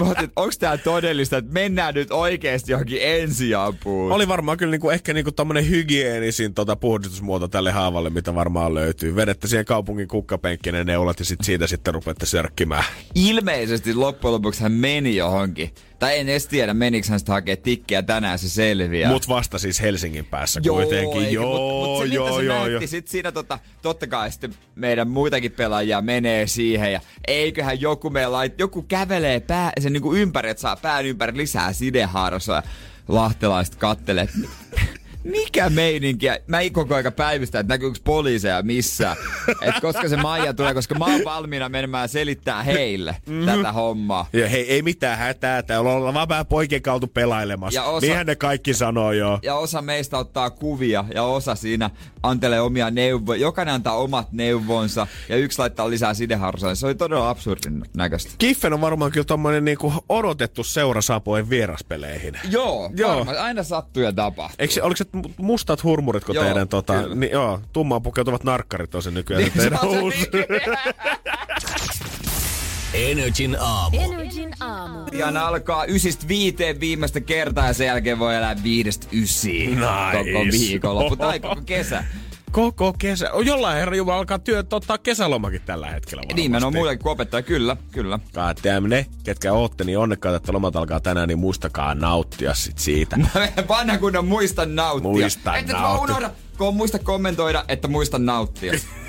mä 0.00 0.10
otin, 0.10 0.24
että 0.24 0.40
onks 0.40 0.58
tää 0.58 0.78
todellista, 0.78 1.36
että 1.36 1.52
mennään 1.52 1.94
nyt 1.94 2.10
oikeesti 2.10 2.72
johonkin 2.72 2.98
ensiapuun. 3.02 4.12
Oli 4.12 4.28
varmaan 4.28 4.58
kyllä 4.58 4.70
niinku, 4.70 4.90
ehkä 4.90 5.12
niinku 5.12 5.32
tommonen 5.32 5.70
hygieenisin 5.70 6.54
tota 6.54 6.76
puhdistusmuoto 6.76 7.48
tälle 7.48 7.72
haavalle, 7.72 8.10
mitä 8.10 8.34
varmaan 8.34 8.74
löytyy. 8.74 9.16
Vedette 9.16 9.48
siihen 9.48 9.64
kaupungin 9.64 10.08
kukkapenkkiin 10.08 10.72
ne 10.72 10.84
neulat 10.84 11.18
ja 11.18 11.24
sit 11.24 11.40
siitä 11.42 11.66
sitten 11.66 11.94
rupeatte 11.94 12.26
sörkkimään. 12.26 12.84
Ilmeisesti 13.14 13.94
loppujen 13.94 14.32
lopuksi 14.32 14.62
hän 14.62 14.72
meni 14.72 15.16
johonkin. 15.16 15.70
Tai 15.98 16.18
en 16.18 16.28
edes 16.28 16.46
tiedä, 16.46 16.74
menikö 16.74 17.06
hän 17.10 17.18
sitä 17.18 17.32
hakee 17.32 17.56
tikkiä 17.56 18.02
tänään, 18.02 18.38
se 18.38 18.48
selviää. 18.48 19.10
Mut 19.10 19.28
vasta 19.28 19.58
siis 19.58 19.80
Helsingin 19.80 20.24
päässä 20.24 20.60
Joo, 20.64 20.76
kuitenkin. 20.76 21.20
eikä, 21.20 21.30
joo, 21.30 21.58
mut, 21.58 21.88
mut 21.88 22.08
se, 22.08 22.14
joo, 22.14 22.38
se 22.38 22.44
joo, 22.44 22.54
näytti, 22.54 22.72
joo. 22.72 22.86
Sit 22.86 23.08
siinä 23.08 23.32
tota, 23.32 23.58
totta 23.82 24.06
kai 24.06 24.32
sitten 24.32 24.54
meidän 24.74 25.08
muitakin 25.08 25.52
pelaajia 25.52 26.00
menee 26.02 26.46
siihen 26.46 26.92
ja 26.92 27.00
eiköhän 27.26 27.80
joku 27.80 28.10
meillä 28.10 28.32
lait, 28.32 28.58
joku 28.60 28.82
kävelee 28.82 29.40
pää, 29.40 29.72
sen 29.80 29.92
niinku 29.92 30.14
ympäri, 30.14 30.50
että 30.50 30.60
saa 30.60 30.76
pään 30.76 31.06
ympäri 31.06 31.36
lisää 31.36 31.72
sideharsoa 31.72 32.56
ja 32.56 32.62
lahtelaiset 33.08 33.74
kattelee, 33.74 34.28
mikä 35.30 35.70
meininki? 35.70 36.26
Ja 36.26 36.38
Mä 36.46 36.60
en 36.60 36.72
koko 36.72 36.94
aika 36.94 37.10
päivistä, 37.10 37.60
että 37.60 37.74
näkyykö 37.74 37.98
poliiseja 38.04 38.62
missään. 38.62 39.16
Et 39.62 39.74
koska 39.80 40.08
se 40.08 40.16
Maija 40.16 40.54
tulee, 40.54 40.74
koska 40.74 40.94
mä 40.94 41.04
oon 41.04 41.20
valmiina 41.24 41.68
menemään 41.68 42.08
selittää 42.08 42.62
heille 42.62 43.16
Mhm. 43.26 43.46
tätä 43.46 43.72
hommaa. 43.72 44.28
Ja 44.32 44.48
hei, 44.48 44.70
ei 44.72 44.82
mitään 44.82 45.18
hätää, 45.18 45.62
täällä 45.62 45.90
ollaan 45.90 46.14
vaan 46.14 46.28
vähän 46.28 46.46
poikien 46.46 46.82
kautta 46.82 47.06
pelailemassa. 47.06 47.80
Ja 47.80 47.84
osa- 47.84 48.06
Niinhän 48.06 48.26
ne 48.26 48.36
kaikki 48.36 48.74
sanoo 48.74 49.12
joo. 49.12 49.38
ja 49.42 49.54
osa 49.54 49.82
meistä 49.82 50.18
ottaa 50.18 50.50
kuvia 50.50 51.04
ja 51.14 51.22
osa 51.22 51.54
siinä 51.54 51.90
antelee 52.22 52.60
omia 52.60 52.90
neuvoja. 52.90 53.40
Jokainen 53.40 53.74
antaa 53.74 53.96
omat 53.96 54.32
neuvonsa 54.32 55.06
ja 55.28 55.36
yksi 55.36 55.58
laittaa 55.58 55.90
lisää 55.90 56.14
sideharsoja. 56.14 56.74
Se 56.74 56.86
oli 56.86 56.94
todella 56.94 57.30
absurdin 57.30 57.84
näköistä. 57.96 58.32
Kiffen 58.38 58.72
on 58.72 58.80
varmaan 58.80 59.10
kyllä 59.12 59.24
tommonen 59.24 59.64
niinku 59.64 59.92
odotettu 60.08 60.64
seura 60.64 61.02
Sapoen 61.02 61.50
vieraspeleihin. 61.50 62.34
Joo, 62.50 62.90
Joo. 62.96 63.14
joo. 63.24 63.26
aina 63.40 63.62
sattuu 63.62 64.02
ja 64.02 64.12
tapahtuu. 64.12 64.56
Eikö 64.58 64.74
oliko 64.82 64.96
se 64.96 65.04
mustat 65.36 65.84
hurmurit, 65.84 66.24
kun 66.24 66.34
Joo, 66.34 66.44
teidän 66.44 66.68
tota, 66.68 67.02
kyllä. 67.02 67.14
niin, 67.14 67.32
joo, 67.32 67.60
tummaan 67.72 68.02
pukeutuvat 68.02 68.44
narkkarit 68.44 68.94
on 68.94 69.02
se 69.02 69.10
nykyään 69.10 69.42
Niin, 69.42 69.52
se 69.52 69.58
teidän 69.58 69.78
se 69.80 69.90
se 69.90 69.98
uusi. 69.98 70.30
Energin 72.94 73.56
aamu. 73.60 73.96
Energin 74.00 74.54
aamu. 74.60 75.04
Pian 75.10 75.36
alkaa 75.36 75.84
ysistä 75.84 76.28
viiteen 76.28 76.80
viimeistä 76.80 77.20
kertaa 77.20 77.66
ja 77.66 77.72
sen 77.72 77.86
jälkeen 77.86 78.18
voi 78.18 78.36
elää 78.36 78.56
viidestä 78.62 79.06
ysiin. 79.12 79.70
Nice. 79.70 80.32
Koko 80.32 80.44
viikonloppu 80.52 81.16
tai 81.16 81.40
koko 81.40 81.60
kesä. 81.66 82.04
Koko 82.52 82.92
kesä. 82.98 83.32
Oh, 83.32 83.42
jollain 83.42 83.76
herra 83.78 83.96
Jumala 83.96 84.18
alkaa 84.18 84.38
työt 84.38 84.72
ottaa 84.72 84.98
kesälomakin 84.98 85.60
tällä 85.66 85.86
hetkellä 85.90 86.20
varmasti. 86.20 86.48
Niin, 86.48 86.64
on 86.64 86.72
muillekin 86.72 87.02
kuin 87.02 87.12
opettaja, 87.12 87.42
kyllä, 87.42 87.76
kyllä. 87.92 88.18
Damn, 88.64 88.88
ne, 88.88 89.06
ketkä 89.24 89.52
ootte, 89.52 89.84
niin 89.84 89.98
onnekkaat, 89.98 90.34
että 90.34 90.52
lomat 90.52 90.76
alkaa 90.76 91.00
tänään, 91.00 91.28
niin 91.28 91.38
muistakaa 91.38 91.94
nauttia 91.94 92.54
sit 92.54 92.78
siitä. 92.78 93.16
Vanha 93.68 93.98
kunnon 93.98 94.26
muista 94.26 94.66
nauttia. 94.66 95.10
Muista 95.10 95.56
Että 95.56 95.72
nauttia. 95.72 95.88
vaan 95.90 96.00
unohda, 96.10 96.30
kun 96.58 96.76
muista 96.76 96.98
kommentoida, 96.98 97.64
että 97.68 97.88
muista 97.88 98.18
nauttia. 98.18 98.72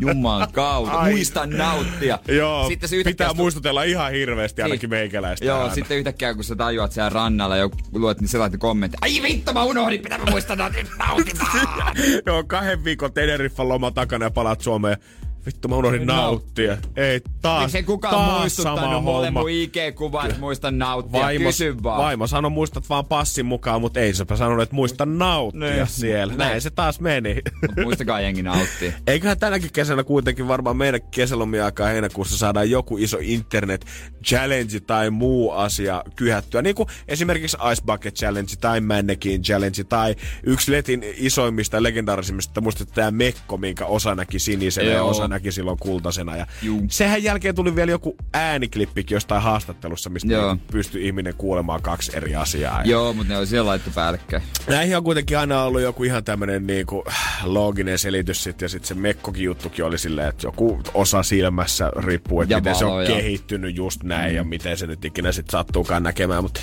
Jumalan 0.00 0.52
kautta, 0.52 0.92
Ai. 0.98 1.10
muista 1.12 1.46
nauttia. 1.46 2.18
Joo, 2.28 2.68
sitten 2.68 2.88
se 2.88 2.96
pitää 3.04 3.28
stu- 3.28 3.34
muistutella 3.36 3.82
ihan 3.82 4.12
hirveästi 4.12 4.62
ainakin 4.62 4.90
Niin. 4.90 4.98
meikäläistä. 4.98 5.46
Joo, 5.46 5.60
aina. 5.60 5.74
sitten 5.74 5.96
yhtäkkiä 5.98 6.34
kun 6.34 6.44
sä 6.44 6.56
tajuat 6.56 6.92
siellä 6.92 7.10
rannalla 7.10 7.56
ja 7.56 7.68
luet, 7.92 8.20
niin 8.20 8.28
se 8.28 8.38
laittoi 8.38 8.58
kommentti. 8.58 8.96
Ai 9.00 9.22
vittu, 9.22 9.52
mä 9.52 9.64
unohdin, 9.64 10.02
pitää 10.02 10.18
muistaa 10.30 10.56
nautitaan. 10.56 11.96
Joo, 12.26 12.44
kahden 12.44 12.84
viikon 12.84 13.12
Teneriffan 13.12 13.68
loma 13.68 13.90
takana 13.90 14.24
ja 14.26 14.30
palaat 14.30 14.60
Suomeen. 14.60 14.96
Vittu, 15.46 15.68
mä 15.68 15.76
unohdin 15.76 16.06
nauttia. 16.06 16.76
Ei, 16.96 17.20
taas, 17.42 17.62
Miksi 17.62 17.76
ei 17.78 17.82
kukaan 17.82 18.14
taas 18.14 18.26
sama 18.26 18.40
muistuttanut 18.40 19.04
mulle 19.04 19.26
homma. 19.26 19.40
mun 19.40 19.50
IG-kuvan, 19.50 20.26
että 20.26 20.40
muista 20.40 20.70
nauttia. 20.70 21.20
Vaimo, 21.20 21.44
Kysy 21.48 21.82
vaan. 21.82 22.02
vaimo 22.02 22.26
sanoi, 22.26 22.50
muistat 22.50 22.88
vaan 22.88 23.04
passin 23.06 23.46
mukaan, 23.46 23.80
mutta 23.80 24.00
ei 24.00 24.14
sepä 24.14 24.36
sanonut, 24.36 24.62
että 24.62 24.74
muista 24.74 25.06
nauttia 25.06 25.60
Niin. 25.70 25.86
siellä. 25.86 26.34
Näin 26.36 26.48
Näin. 26.48 26.60
se 26.60 26.70
taas 26.70 27.00
meni. 27.00 27.34
Mut 27.62 27.84
muistakaa 27.84 28.20
jengi 28.20 28.42
nauttia. 28.42 28.92
Eiköhän 29.06 29.38
tänäkin 29.38 29.72
kesänä 29.72 30.04
kuitenkin 30.04 30.48
varmaan 30.48 30.76
meidän 30.76 31.00
kesälomia 31.10 31.64
aikaa 31.64 31.88
heinäkuussa 31.88 32.38
saadaan 32.38 32.70
joku 32.70 32.96
iso 32.98 33.18
internet 33.20 33.86
challenge 34.24 34.80
tai 34.80 35.10
muu 35.10 35.50
asia 35.50 36.04
kyhättyä. 36.16 36.62
Niin 36.62 36.74
kuin 36.74 36.88
esimerkiksi 37.08 37.56
Ice 37.72 37.82
Bucket 37.86 38.14
Challenge 38.14 38.52
tai 38.60 38.80
Mannequin 38.80 39.42
Challenge 39.42 39.84
tai 39.84 40.14
yksi 40.42 40.72
Letin 40.72 41.04
isoimmista 41.16 41.82
legendaarisimmista 41.82 42.60
muista 42.60 42.86
tämä 42.86 43.10
Mekko, 43.10 43.56
minkä 43.56 43.86
osa 43.86 44.14
näki 44.14 44.38
sinisellä 44.38 44.92
ja 44.92 45.02
osa 45.02 45.28
näki 45.34 45.52
silloin 45.52 45.78
kultaisena. 45.80 46.36
Ja 46.36 46.46
Juu. 46.62 46.82
sehän 46.88 47.22
jälkeen 47.22 47.54
tuli 47.54 47.76
vielä 47.76 47.90
joku 47.90 48.16
ääniklippikin 48.34 49.16
jostain 49.16 49.42
haastattelussa, 49.42 50.10
mistä 50.10 50.32
Joo. 50.32 50.52
niinku 50.52 50.64
pystyi 50.72 51.06
ihminen 51.06 51.34
kuulemaan 51.38 51.82
kaksi 51.82 52.12
eri 52.16 52.36
asiaa. 52.36 52.80
Ja 52.84 52.90
Joo, 52.90 53.12
mutta 53.12 53.32
ne 53.32 53.38
on 53.38 53.46
siellä 53.46 53.68
laittu 53.68 53.90
päällekkäin. 53.94 54.42
Näihin 54.68 54.96
on 54.96 55.04
kuitenkin 55.04 55.38
aina 55.38 55.62
ollut 55.62 55.80
joku 55.82 56.04
ihan 56.04 56.24
tämmönen 56.24 56.66
niinku 56.66 57.04
looginen 57.42 57.98
selitys 57.98 58.42
sit, 58.44 58.60
ja 58.60 58.68
sitten 58.68 58.88
se 58.88 58.94
Mekkokin 58.94 59.44
juttukin 59.44 59.84
oli 59.84 59.98
silleen, 59.98 60.28
että 60.28 60.46
joku 60.46 60.80
osa 60.94 61.22
silmässä 61.22 61.90
riippuu, 61.96 62.40
että 62.42 62.54
Ja 62.54 62.58
miten 62.58 62.74
se 62.74 62.84
on 62.84 62.90
valoja. 62.90 63.06
kehittynyt 63.08 63.76
just 63.76 64.02
näin 64.02 64.30
mm. 64.32 64.36
ja 64.36 64.44
miten 64.44 64.76
se 64.78 64.86
nyt 64.86 65.04
ikinä 65.04 65.32
sit 65.32 65.50
sattuukaan 65.50 66.02
näkemään. 66.02 66.42
Mutta 66.42 66.60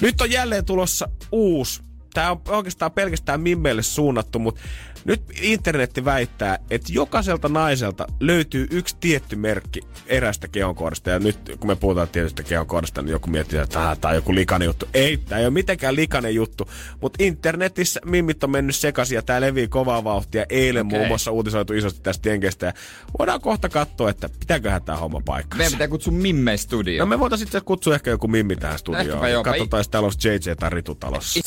nyt 0.00 0.20
on 0.20 0.30
jälleen 0.30 0.64
tulossa 0.64 1.08
uusi. 1.32 1.82
Tämä 2.14 2.30
on 2.30 2.40
oikeastaan 2.46 2.92
pelkästään 2.92 3.40
mimmeille 3.40 3.82
suunnattu, 3.82 4.38
mutta 4.38 4.60
nyt 5.04 5.22
internetti 5.40 6.04
väittää, 6.04 6.58
että 6.70 6.92
jokaiselta 6.92 7.48
naiselta 7.48 8.06
löytyy 8.20 8.66
yksi 8.70 8.96
tietty 9.00 9.36
merkki 9.36 9.80
erästä 10.06 10.48
kehonkohdasta. 10.48 11.10
Ja 11.10 11.18
nyt 11.18 11.38
kun 11.60 11.70
me 11.70 11.76
puhutaan 11.76 12.08
tietystä 12.08 12.42
kehonkohdasta, 12.42 13.02
niin 13.02 13.12
joku 13.12 13.30
miettii, 13.30 13.58
että 13.58 13.96
tämä 14.00 14.10
on 14.10 14.14
joku 14.14 14.34
likainen 14.34 14.66
juttu. 14.66 14.88
Ei, 14.94 15.16
tämä 15.16 15.38
ei 15.38 15.44
ole 15.44 15.52
mitenkään 15.52 15.96
likainen 15.96 16.34
juttu. 16.34 16.70
Mutta 17.00 17.24
internetissä 17.24 18.00
mimmit 18.04 18.44
on 18.44 18.50
mennyt 18.50 18.76
sekaisin 18.76 19.16
ja 19.16 19.22
tämä 19.22 19.40
levii 19.40 19.68
kovaa 19.68 20.04
vauhtia. 20.04 20.46
Eilen 20.48 20.86
Okei. 20.86 20.98
muun 20.98 21.08
muassa 21.08 21.30
uutisoitu 21.30 21.72
isosti 21.72 22.00
tästä 22.02 22.28
jenkestä. 22.28 22.66
Ja 22.66 22.72
voidaan 23.18 23.40
kohta 23.40 23.68
katsoa, 23.68 24.10
että 24.10 24.28
pitääköhän 24.40 24.82
tämä 24.82 24.98
homma 24.98 25.20
paikkansa. 25.24 25.56
Meidän 25.56 25.72
pitää 25.72 25.88
kutsua 25.88 26.12
Mimme 26.12 26.56
Studio. 26.56 27.02
No 27.02 27.06
me 27.06 27.18
voitaisiin 27.18 27.46
sitten 27.46 27.64
kutsua 27.64 27.94
ehkä 27.94 28.10
joku 28.10 28.28
mimmi 28.28 28.56
tähän 28.56 28.78
studioon. 28.78 29.44
Katsotaan, 29.44 29.80
jos 29.80 29.88
täällä 29.88 30.06
olisi 30.06 30.28
JJ 30.28 30.54
tai 30.58 30.70
Ritu 30.70 30.94
talossa. 30.94 31.40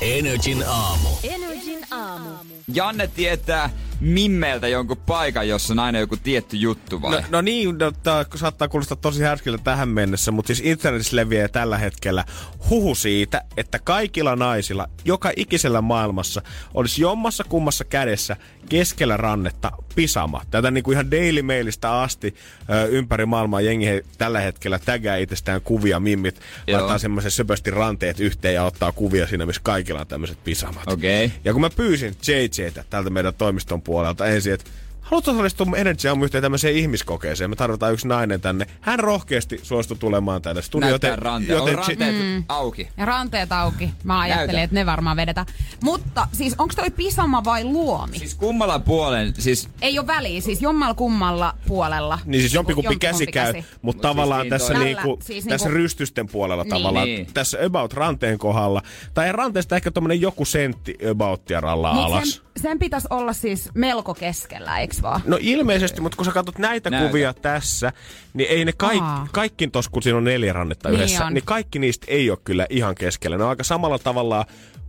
Energin 0.00 0.64
aamu. 0.68 1.08
Energin 1.22 1.86
aamu. 1.90 2.30
Janne 2.74 3.06
tietää 3.06 3.70
Mimmeltä 4.00 4.68
jonkun 4.68 4.96
paikan, 4.96 5.48
jossa 5.48 5.74
on 5.74 5.78
aina 5.78 5.98
joku 5.98 6.16
tietty 6.16 6.56
juttu 6.56 7.02
vai? 7.02 7.10
No, 7.12 7.22
no 7.30 7.40
niin, 7.40 7.78
no, 7.78 7.92
tää 8.02 8.24
saattaa 8.34 8.68
kuulostaa 8.68 8.96
tosi 8.96 9.22
härskiltä 9.22 9.64
tähän 9.64 9.88
mennessä, 9.88 10.32
mutta 10.32 10.46
siis 10.46 10.68
internetissä 10.68 11.16
leviää 11.16 11.48
tällä 11.48 11.78
hetkellä 11.78 12.24
huhu 12.70 12.94
siitä, 12.94 13.42
että 13.56 13.78
kaikilla 13.78 14.36
naisilla, 14.36 14.88
joka 15.04 15.32
ikisellä 15.36 15.80
maailmassa, 15.80 16.42
olisi 16.74 17.02
jommassa 17.02 17.44
kummassa 17.44 17.84
kädessä 17.84 18.36
keskellä 18.68 19.16
rannetta 19.16 19.72
pisama. 19.94 20.42
Tätä 20.50 20.70
niin 20.70 20.84
kuin 20.84 20.92
ihan 20.92 21.10
Daily 21.10 21.42
Mailista 21.42 22.02
asti 22.02 22.34
ö, 22.70 22.86
ympäri 22.86 23.26
maailmaa 23.26 23.60
jengi 23.60 23.86
he, 23.86 24.04
tällä 24.18 24.40
hetkellä 24.40 24.78
tägää 24.78 25.16
itsestään 25.16 25.60
kuvia 25.60 26.00
mimmit, 26.00 26.40
Joo. 26.66 26.78
laittaa 26.78 26.98
semmoisen 26.98 27.30
söpösti 27.30 27.70
ranteet 27.70 28.20
yhteen 28.20 28.54
ja 28.54 28.64
ottaa 28.64 28.92
kuvia 28.92 29.26
siinä, 29.26 29.46
missä 29.46 29.60
kaikilla 29.64 30.00
on 30.00 30.06
tämmöiset 30.06 30.38
pisamat. 30.44 30.88
Okei. 30.88 31.32
Ja 31.44 31.52
kun 31.52 31.60
mä 31.60 31.70
pyysin 31.70 32.16
JJtä 32.28 32.84
tältä 32.90 33.10
meidän 33.10 33.34
toimiston 33.34 33.82
puolelta 33.82 34.26
ensin, 34.26 34.54
että 34.54 34.70
haluatko 35.06 35.30
osallistua 35.30 35.66
Energy 35.76 36.08
aamu 36.08 36.24
yhteen 36.24 36.42
tämmöiseen 36.42 36.74
ihmiskokeeseen? 36.76 37.50
Me 37.50 37.56
tarvitaan 37.56 37.92
yksi 37.92 38.08
nainen 38.08 38.40
tänne. 38.40 38.66
Hän 38.80 38.98
rohkeasti 38.98 39.60
suostui 39.62 39.96
tulemaan 39.96 40.42
tänne 40.42 40.62
studioon. 40.62 40.90
Näyttää 40.90 41.16
ranteen. 41.16 41.60
On 41.60 41.74
ranteet 41.74 42.14
Mm. 42.16 42.44
auki. 42.48 42.88
Ja 42.96 43.04
ranteet 43.06 43.52
auki. 43.52 43.90
Mä 44.04 44.20
ajattelin, 44.20 44.46
Näytä. 44.46 44.62
että 44.62 44.74
ne 44.74 44.86
varmaan 44.86 45.16
vedetään. 45.16 45.46
Mutta 45.82 46.28
siis 46.32 46.54
onko 46.58 46.74
toi 46.76 46.90
pisama 46.90 47.44
vai 47.44 47.64
luomi? 47.64 48.18
Siis 48.18 48.34
kummalla 48.34 48.78
puolen, 48.78 49.34
siis 49.38 49.68
Ei 49.82 49.98
ole 49.98 50.06
väliä, 50.06 50.40
siis 50.40 50.62
jommalla 50.62 50.94
kummalla 50.94 51.54
puolella. 51.68 52.18
Niin 52.24 52.40
siis 52.40 52.54
jompikumpi 52.54 52.86
Jompikumpi 52.86 53.06
käsi 53.18 53.26
käy, 53.32 53.52
käsi. 53.52 53.66
mutta 53.82 53.82
Mut 53.82 54.00
tavallaan 54.00 54.42
siis 54.42 54.50
tässä, 54.50 54.72
niin 54.72 54.78
toi- 54.78 54.86
niinku, 54.86 55.16
Tällä, 55.16 55.26
siis 55.26 55.44
tässä 55.44 55.66
niinku- 55.68 55.76
rystysten 55.82 56.28
puolella 56.28 56.62
Niin. 56.64 56.70
tavallaan. 56.70 57.06
Niin. 57.06 57.26
Tässä 57.34 57.58
about 57.66 57.92
ranteen 57.92 58.38
kohdalla. 58.38 58.82
Tai 59.14 59.32
ranteesta 59.32 59.76
ehkä 59.76 59.90
tommonen 59.90 60.20
joku 60.20 60.44
sentti 60.44 60.94
abouttia 61.10 61.60
rallaa 61.60 61.94
Mut 61.94 62.04
alas. 62.04 62.30
sen, 62.32 62.45
sen 62.56 62.78
pitäisi 62.78 63.06
olla 63.10 63.32
siis 63.32 63.70
melko 63.74 64.14
keskellä, 64.14 64.78
eiks 64.78 65.02
vaan? 65.02 65.20
No 65.26 65.38
ilmeisesti, 65.40 66.00
mutta 66.00 66.16
kun 66.16 66.24
sä 66.24 66.32
katsot 66.32 66.58
näitä 66.58 66.90
Näytä. 66.90 67.06
kuvia 67.08 67.34
tässä, 67.34 67.92
niin 68.34 68.50
ei 68.50 68.64
ne 68.64 68.72
kaikki, 68.72 69.04
Aa. 69.04 69.28
kaikki 69.32 69.68
tos, 69.68 69.88
kun 69.88 70.02
siinä 70.02 70.16
on 70.18 70.24
neljä 70.24 70.52
rannetta 70.52 70.88
Niin 70.88 70.96
yhdessä, 70.96 71.24
on. 71.26 71.34
niin 71.34 71.44
kaikki 71.44 71.78
niistä 71.78 72.06
ei 72.08 72.30
ole 72.30 72.38
kyllä 72.44 72.66
ihan 72.70 72.94
keskellä. 72.94 73.36
Ne 73.38 73.44
on 73.44 73.50
aika 73.50 73.64
samalla 73.64 73.98
tavalla 73.98 74.46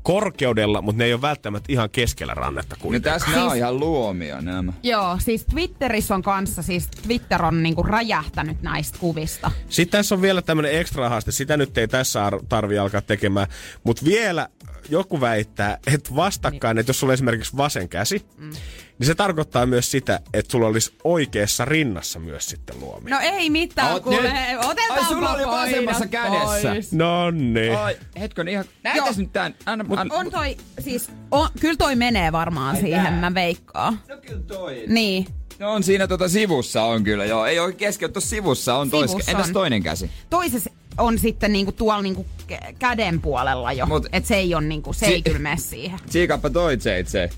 korkeudella, 0.07 0.81
mutta 0.81 0.97
ne 0.97 1.05
ei 1.05 1.13
ole 1.13 1.21
välttämättä 1.21 1.71
ihan 1.71 1.89
keskellä 1.89 2.33
rannetta 2.33 2.75
no 2.75 2.81
kuitenkaan. 2.81 3.19
tässä 3.19 3.31
siis... 3.31 3.51
on 3.51 3.57
ihan 3.57 3.79
luomia 3.79 4.41
nämä. 4.41 4.73
Joo, 4.83 5.17
siis 5.19 5.45
Twitterissä 5.45 6.15
on 6.15 6.21
kanssa, 6.21 6.61
siis 6.61 6.87
Twitter 6.87 7.45
on 7.45 7.63
niinku 7.63 7.83
räjähtänyt 7.83 8.61
näistä 8.61 8.97
kuvista. 8.99 9.51
Sitten 9.69 9.99
tässä 9.99 10.15
on 10.15 10.21
vielä 10.21 10.41
tämmöinen 10.41 10.79
ekstra 10.79 11.09
haaste. 11.09 11.31
Sitä 11.31 11.57
nyt 11.57 11.77
ei 11.77 11.87
tässä 11.87 12.25
ar- 12.25 12.43
tarvi 12.49 12.77
alkaa 12.77 13.01
tekemään. 13.01 13.47
Mutta 13.83 14.05
vielä 14.05 14.49
joku 14.89 15.21
väittää, 15.21 15.77
että 15.93 16.15
vastakkain, 16.15 16.77
että 16.77 16.89
jos 16.89 16.99
sulla 16.99 17.11
on 17.11 17.13
esimerkiksi 17.13 17.57
vasen 17.57 17.89
käsi, 17.89 18.25
mm. 18.37 18.51
Niin 18.99 19.07
se 19.07 19.15
tarkoittaa 19.15 19.65
myös 19.65 19.91
sitä, 19.91 20.19
että 20.33 20.51
sulla 20.51 20.67
olisi 20.67 20.93
oikeassa 21.03 21.65
rinnassa 21.65 22.19
myös 22.19 22.45
sitten 22.45 22.79
luomi. 22.79 23.09
No 23.11 23.19
ei 23.21 23.49
mitään, 23.49 23.91
Oot 23.93 24.03
kuule. 24.03 24.33
Otetaan 24.65 24.99
Ai, 24.99 25.05
sulla 25.05 25.33
oli 25.33 25.47
vasemmassa 25.47 26.07
kädessä. 26.07 26.75
No 26.91 27.31
niin. 27.31 27.77
Ai, 27.77 27.95
hetkön 28.19 28.47
ihan, 28.47 28.65
näytäs 28.83 29.05
Joo. 29.07 29.13
nyt 29.17 29.33
tän. 29.33 29.55
Anna, 29.65 29.85
anna, 29.97 30.15
On 30.15 30.31
toi, 30.31 30.57
siis, 30.79 31.09
on, 31.31 31.49
kyllä 31.59 31.75
toi 31.77 31.95
menee 31.95 32.31
varmaan 32.31 32.77
siihen, 32.77 33.13
mä 33.13 33.33
veikkaan. 33.33 33.99
No 34.09 34.17
kyllä 34.17 34.43
toi. 34.47 34.83
Niin. 34.87 35.27
No 35.59 35.73
on 35.73 35.83
siinä 35.83 36.07
tota 36.07 36.29
sivussa 36.29 36.83
on 36.83 37.03
kyllä, 37.03 37.25
joo. 37.25 37.45
Ei 37.45 37.59
ole 37.59 37.73
keskellä, 37.73 38.13
tuossa 38.13 38.29
sivussa 38.29 38.75
on 38.75 38.89
tois. 38.89 39.11
Sivussa 39.11 39.31
Entäs 39.31 39.47
on. 39.47 39.53
toinen 39.53 39.83
käsi? 39.83 40.11
Toisessa 40.29 40.69
on 40.97 41.19
sitten 41.19 41.53
niinku 41.53 41.71
tuolla 41.71 42.01
niinku 42.01 42.25
kä- 42.51 42.73
käden 42.79 43.21
puolella 43.21 43.73
jo. 43.73 43.85
Mut- 43.85 44.09
et 44.11 44.25
se 44.25 44.35
ei 44.35 44.55
on 44.55 44.69
niinku, 44.69 44.93
se 44.93 45.05
ei 45.05 45.15
Si- 45.15 45.21
kyllä 45.21 45.39
mene 45.39 45.57
siihen. 45.57 45.99
Siikappa 46.09 46.49
toi 46.49 46.73
JJ. 46.73 47.29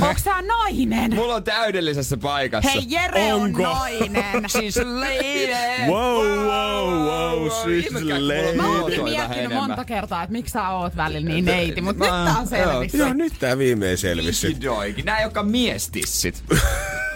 Onks 0.00 0.24
sä 0.24 0.42
nainen? 0.42 1.14
Mulla 1.14 1.34
on 1.34 1.44
täydellisessä 1.44 2.16
paikassa. 2.16 2.70
Hei, 2.70 2.84
Jere 2.88 3.34
Onko? 3.34 3.62
on 3.62 3.72
nainen. 3.72 4.44
She's 4.44 4.82
a 4.82 5.00
lady. 5.00 5.92
Wow, 5.92 6.26
wow, 6.26 7.06
wow, 7.06 7.48
she's 7.48 7.92
kun 7.92 8.28
lady. 8.28 8.56
Mä 8.56 8.66
on 8.66 8.80
oon 8.80 9.04
miettinyt 9.04 9.52
monta 9.54 9.84
kertaa, 9.84 10.22
että 10.22 10.32
miksi 10.32 10.52
sä 10.52 10.68
oot 10.68 10.96
välillä 10.96 11.28
niin 11.28 11.44
neiti, 11.44 11.80
mutta 11.80 12.04
nyt 12.04 12.24
tää 12.24 12.38
on 12.38 12.46
selvisi. 12.46 12.98
Joo, 12.98 13.12
nyt 13.12 13.32
tää 13.40 13.58
viimein 13.58 13.98
selvisi. 13.98 14.48
Vikidoikin. 14.48 15.04
Nää 15.04 15.18
ei 15.18 15.24
olekaan 15.24 15.50
miestissit. 15.50 16.44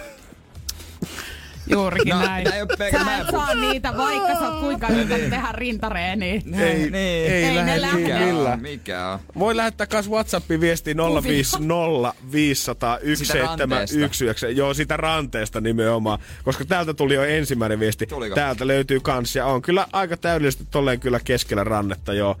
Juurikin 1.69 2.09
No, 2.09 2.19
näin. 2.25 2.53
ei 2.53 2.61
oo 2.61 2.67
pelkä- 2.77 3.03
Sä 3.05 3.17
et 3.17 3.27
saa 3.31 3.53
niitä, 3.55 3.97
vaikka 3.97 4.33
sä 4.33 4.49
oot 4.51 4.59
kuinka 4.59 4.87
yrität 4.87 5.29
tehdä 5.29 5.47
rintareeniä. 5.51 6.33
Ei, 6.33 6.41
niin. 6.45 6.95
ei, 6.95 7.27
Ei 7.27 7.55
lähde 7.55 7.71
ne 7.71 7.81
lähde. 7.81 7.97
Mikä 8.01 8.51
on? 8.53 8.59
Mikä 8.61 9.07
on? 9.07 9.19
Voi 9.39 9.55
lähettää 9.57 9.87
kans 9.87 10.09
WhatsAppin 10.09 10.61
viesti 10.61 10.95
050 11.23 12.13
500 12.31 12.97
1719. 12.99 14.47
Joo, 14.49 14.73
sitä 14.73 14.97
ranteesta 14.97 15.61
nimenomaan. 15.61 16.19
Koska 16.43 16.65
täältä 16.65 16.93
tuli 16.93 17.13
jo 17.15 17.23
ensimmäinen 17.23 17.79
viesti. 17.79 18.05
Tuliko? 18.07 18.35
Täältä 18.35 18.67
löytyy 18.67 18.99
kans 18.99 19.35
ja 19.35 19.45
on 19.45 19.61
kyllä 19.61 19.87
aika 19.93 20.17
täydellisesti 20.17 20.67
tolleen 20.71 20.99
kyllä 20.99 21.19
keskellä 21.23 21.63
rannetta 21.63 22.13
joo. 22.13 22.37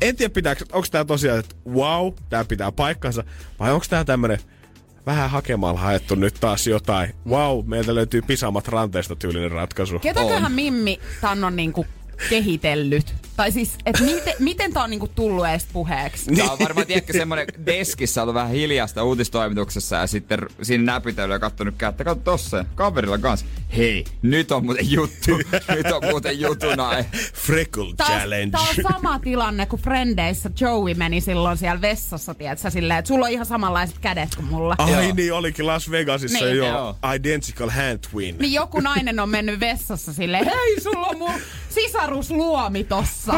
En 0.00 0.16
tiedä 0.16 0.32
pitääkö, 0.32 0.64
onko 0.72 0.86
tää 0.90 1.04
tosiaan, 1.04 1.38
että 1.38 1.54
wow, 1.74 2.12
tää 2.28 2.44
pitää 2.44 2.72
paikkansa, 2.72 3.24
vai 3.58 3.72
onko 3.72 3.86
tää 3.90 4.04
tämmönen 4.04 4.38
vähän 5.10 5.30
hakemalla 5.30 5.80
haettu 5.80 6.14
nyt 6.14 6.34
taas 6.40 6.66
jotain. 6.66 7.14
Wow, 7.28 7.66
meiltä 7.66 7.94
löytyy 7.94 8.22
pisamat 8.22 8.68
ranteesta 8.68 9.16
tyylinen 9.16 9.50
ratkaisu. 9.50 9.98
Ketäköhän 9.98 10.52
Mimmi 10.52 11.00
tän 11.20 11.44
on 11.44 11.56
niinku 11.56 11.86
kehitellyt? 12.30 13.14
Tai 13.36 13.52
siis, 13.52 13.74
että 13.86 14.02
miten, 14.04 14.34
miten 14.38 14.72
tää 14.72 14.82
on 14.84 14.90
niinku 14.90 15.08
tullut 15.08 15.46
edes 15.46 15.66
puheeksi? 15.72 16.34
Tää 16.34 16.52
on 16.52 16.58
varmaan, 16.58 16.86
tiedätkö, 16.86 17.12
semmonen 17.12 17.46
deskissä 17.66 18.22
ollut 18.22 18.34
vähän 18.34 18.50
hiljasta 18.50 19.04
uutistoimituksessa 19.04 19.96
ja 19.96 20.06
sitten 20.06 20.38
siinä 20.62 21.00
ja 21.30 21.38
kattonut 21.38 21.74
kättä. 21.78 22.04
Katso 22.04 22.22
tossa, 22.24 22.64
kaverilla 22.74 23.18
kanssa. 23.18 23.46
Hei, 23.76 24.04
nyt 24.22 24.52
on 24.52 24.64
muuten 24.64 24.90
juttu. 24.90 25.30
nyt 25.74 25.86
on 25.92 26.02
muuten 26.10 26.40
jutuna. 26.40 26.90
Freckle 27.34 27.94
Tää 27.96 28.06
on, 28.06 28.18
Challenge. 28.18 28.50
tää 28.50 28.60
on 28.60 28.92
sama 28.92 29.18
tilanne 29.18 29.66
kuin 29.66 29.82
Frendeissä 29.82 30.50
Joey 30.60 30.94
meni 30.94 31.20
silloin 31.20 31.56
siellä 31.56 31.80
vessassa, 31.80 32.34
tiedätkö, 32.34 32.70
silleen, 32.70 32.98
että 32.98 33.08
sulla 33.08 33.26
on 33.26 33.32
ihan 33.32 33.46
samanlaiset 33.46 33.98
kädet 33.98 34.34
kuin 34.34 34.46
mulla. 34.46 34.74
Ai 34.78 34.92
Joo. 35.06 35.14
niin, 35.14 35.32
olikin 35.32 35.66
Las 35.66 35.90
Vegasissa 35.90 36.44
Niin. 36.44 36.56
jo. 36.56 36.66
Joo. 36.66 36.96
Identical 37.16 37.70
hand 37.70 37.98
twin. 38.10 38.36
Niin 38.38 38.52
joku 38.52 38.80
nainen 38.80 39.20
on 39.20 39.28
mennyt 39.28 39.60
vessassa 39.60 40.12
silleen, 40.12 40.44
hei, 40.44 40.80
sulla 40.80 41.06
on 41.06 41.18
mun 41.18 41.32
sisarusluomi 41.70 42.84
tossa. 42.84 43.32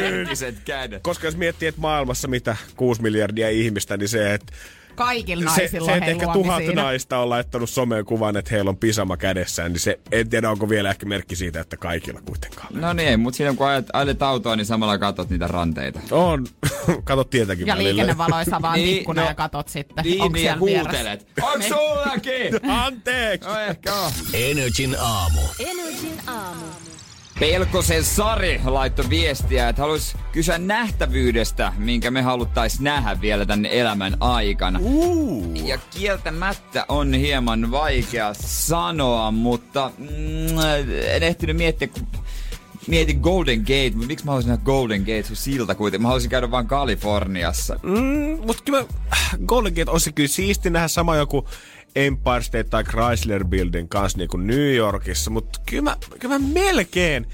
Henkiset 0.00 0.56
kädet. 0.64 1.02
Koska 1.02 1.26
jos 1.26 1.36
miettii, 1.36 1.68
että 1.68 1.80
maailmassa 1.80 2.28
mitä 2.28 2.56
6 2.76 3.02
miljardia 3.02 3.50
ihmistä, 3.50 3.96
niin 3.96 4.08
se, 4.08 4.34
että 4.34 4.52
Kaikilla 4.94 5.50
se, 5.50 5.60
naisilla 5.60 5.86
se 5.86 5.92
että 5.92 6.04
hei 6.04 6.12
ehkä 6.12 6.26
luomi 6.26 6.42
tuhat 6.42 6.62
siinä. 6.64 6.82
naista 6.82 7.18
on 7.18 7.30
laittanut 7.30 7.70
someen 7.70 8.04
kuvan, 8.04 8.36
että 8.36 8.50
heillä 8.54 8.68
on 8.68 8.76
pisama 8.76 9.16
kädessään, 9.16 9.72
niin 9.72 9.80
se, 9.80 9.98
en 10.12 10.28
tiedä 10.28 10.50
onko 10.50 10.68
vielä 10.68 10.90
ehkä 10.90 11.06
merkki 11.06 11.36
siitä, 11.36 11.60
että 11.60 11.76
kaikilla 11.76 12.20
kuitenkaan. 12.26 12.68
No 12.80 12.92
niin, 12.92 13.20
mutta 13.20 13.36
siinä 13.36 13.54
kun 13.54 13.66
ajat, 13.66 13.86
ajelet 13.92 14.22
autoa, 14.22 14.56
niin 14.56 14.66
samalla 14.66 14.98
katot 14.98 15.30
niitä 15.30 15.46
ranteita. 15.46 16.00
On, 16.10 16.46
kato 17.04 17.24
tietenkin 17.24 17.66
Ja 17.66 17.74
välillä. 17.74 17.88
liikennevaloissa 17.88 18.62
vaan 18.62 18.74
Niin, 18.78 18.98
ikkuna 18.98 19.22
no, 19.22 19.28
ja 19.28 19.34
katot 19.34 19.68
sitten. 19.68 20.04
Niin, 20.04 20.22
Onko 20.22 20.34
niin, 20.36 20.44
ja 20.46 20.52
siellä 20.52 20.66
vieressä? 20.66 20.90
huutelet. 20.90 21.26
Onks 21.42 21.68
sullakin? 21.68 22.70
Anteeksi! 22.70 23.48
No 23.48 23.58
ehkä 23.58 23.94
on. 23.94 24.12
Energin 24.34 24.96
aamu. 25.00 25.40
Energin 25.58 26.20
aamu. 26.26 26.64
Pelkosen 27.42 28.04
Sari 28.04 28.60
laittoi 28.64 29.10
viestiä, 29.10 29.68
että 29.68 29.82
haluaisi 29.82 30.16
kysyä 30.32 30.58
nähtävyydestä, 30.58 31.72
minkä 31.78 32.10
me 32.10 32.22
haluttais 32.22 32.80
nähdä 32.80 33.20
vielä 33.20 33.46
tänne 33.46 33.68
elämän 33.72 34.16
aikana. 34.20 34.78
Uh. 34.82 35.66
Ja 35.66 35.78
kieltämättä 35.90 36.84
on 36.88 37.14
hieman 37.14 37.70
vaikea 37.70 38.34
sanoa, 38.46 39.30
mutta 39.30 39.90
mm, 39.98 40.58
en 41.06 41.22
ehtinyt 41.22 41.56
miettiä, 41.56 41.88
kun 41.88 42.06
mietin 42.86 43.20
Golden 43.20 43.60
Gate, 43.60 43.90
mutta 43.90 44.06
miksi 44.06 44.24
mä 44.24 44.30
haluaisin 44.30 44.50
nähdä 44.50 44.64
Golden 44.64 45.00
Gate, 45.00 45.22
se 45.22 45.32
on 45.32 45.36
silta 45.36 45.74
kuitenkin. 45.74 46.02
Mä 46.02 46.08
haluaisin 46.08 46.30
käydä 46.30 46.50
vaan 46.50 46.66
Kaliforniassa. 46.66 47.78
Mm, 47.82 48.46
mutta 48.46 48.62
kyllä 48.64 48.84
Golden 49.46 49.72
Gate 49.72 49.90
olisi 49.90 50.12
kyllä 50.12 50.28
siisti 50.28 50.70
nähdä 50.70 50.88
sama 50.88 51.16
joku 51.16 51.48
Empire 51.96 52.42
State 52.42 52.64
tai 52.64 52.84
Chrysler 52.84 53.44
Building 53.44 53.88
kanssa 53.88 54.18
niin 54.18 54.28
kuin 54.28 54.46
New 54.46 54.74
Yorkissa, 54.74 55.30
mutta 55.30 55.60
kyllä 55.66 55.82
mä, 55.82 55.96
kyllä 56.18 56.38
mä 56.38 56.46
melkein 56.52 57.26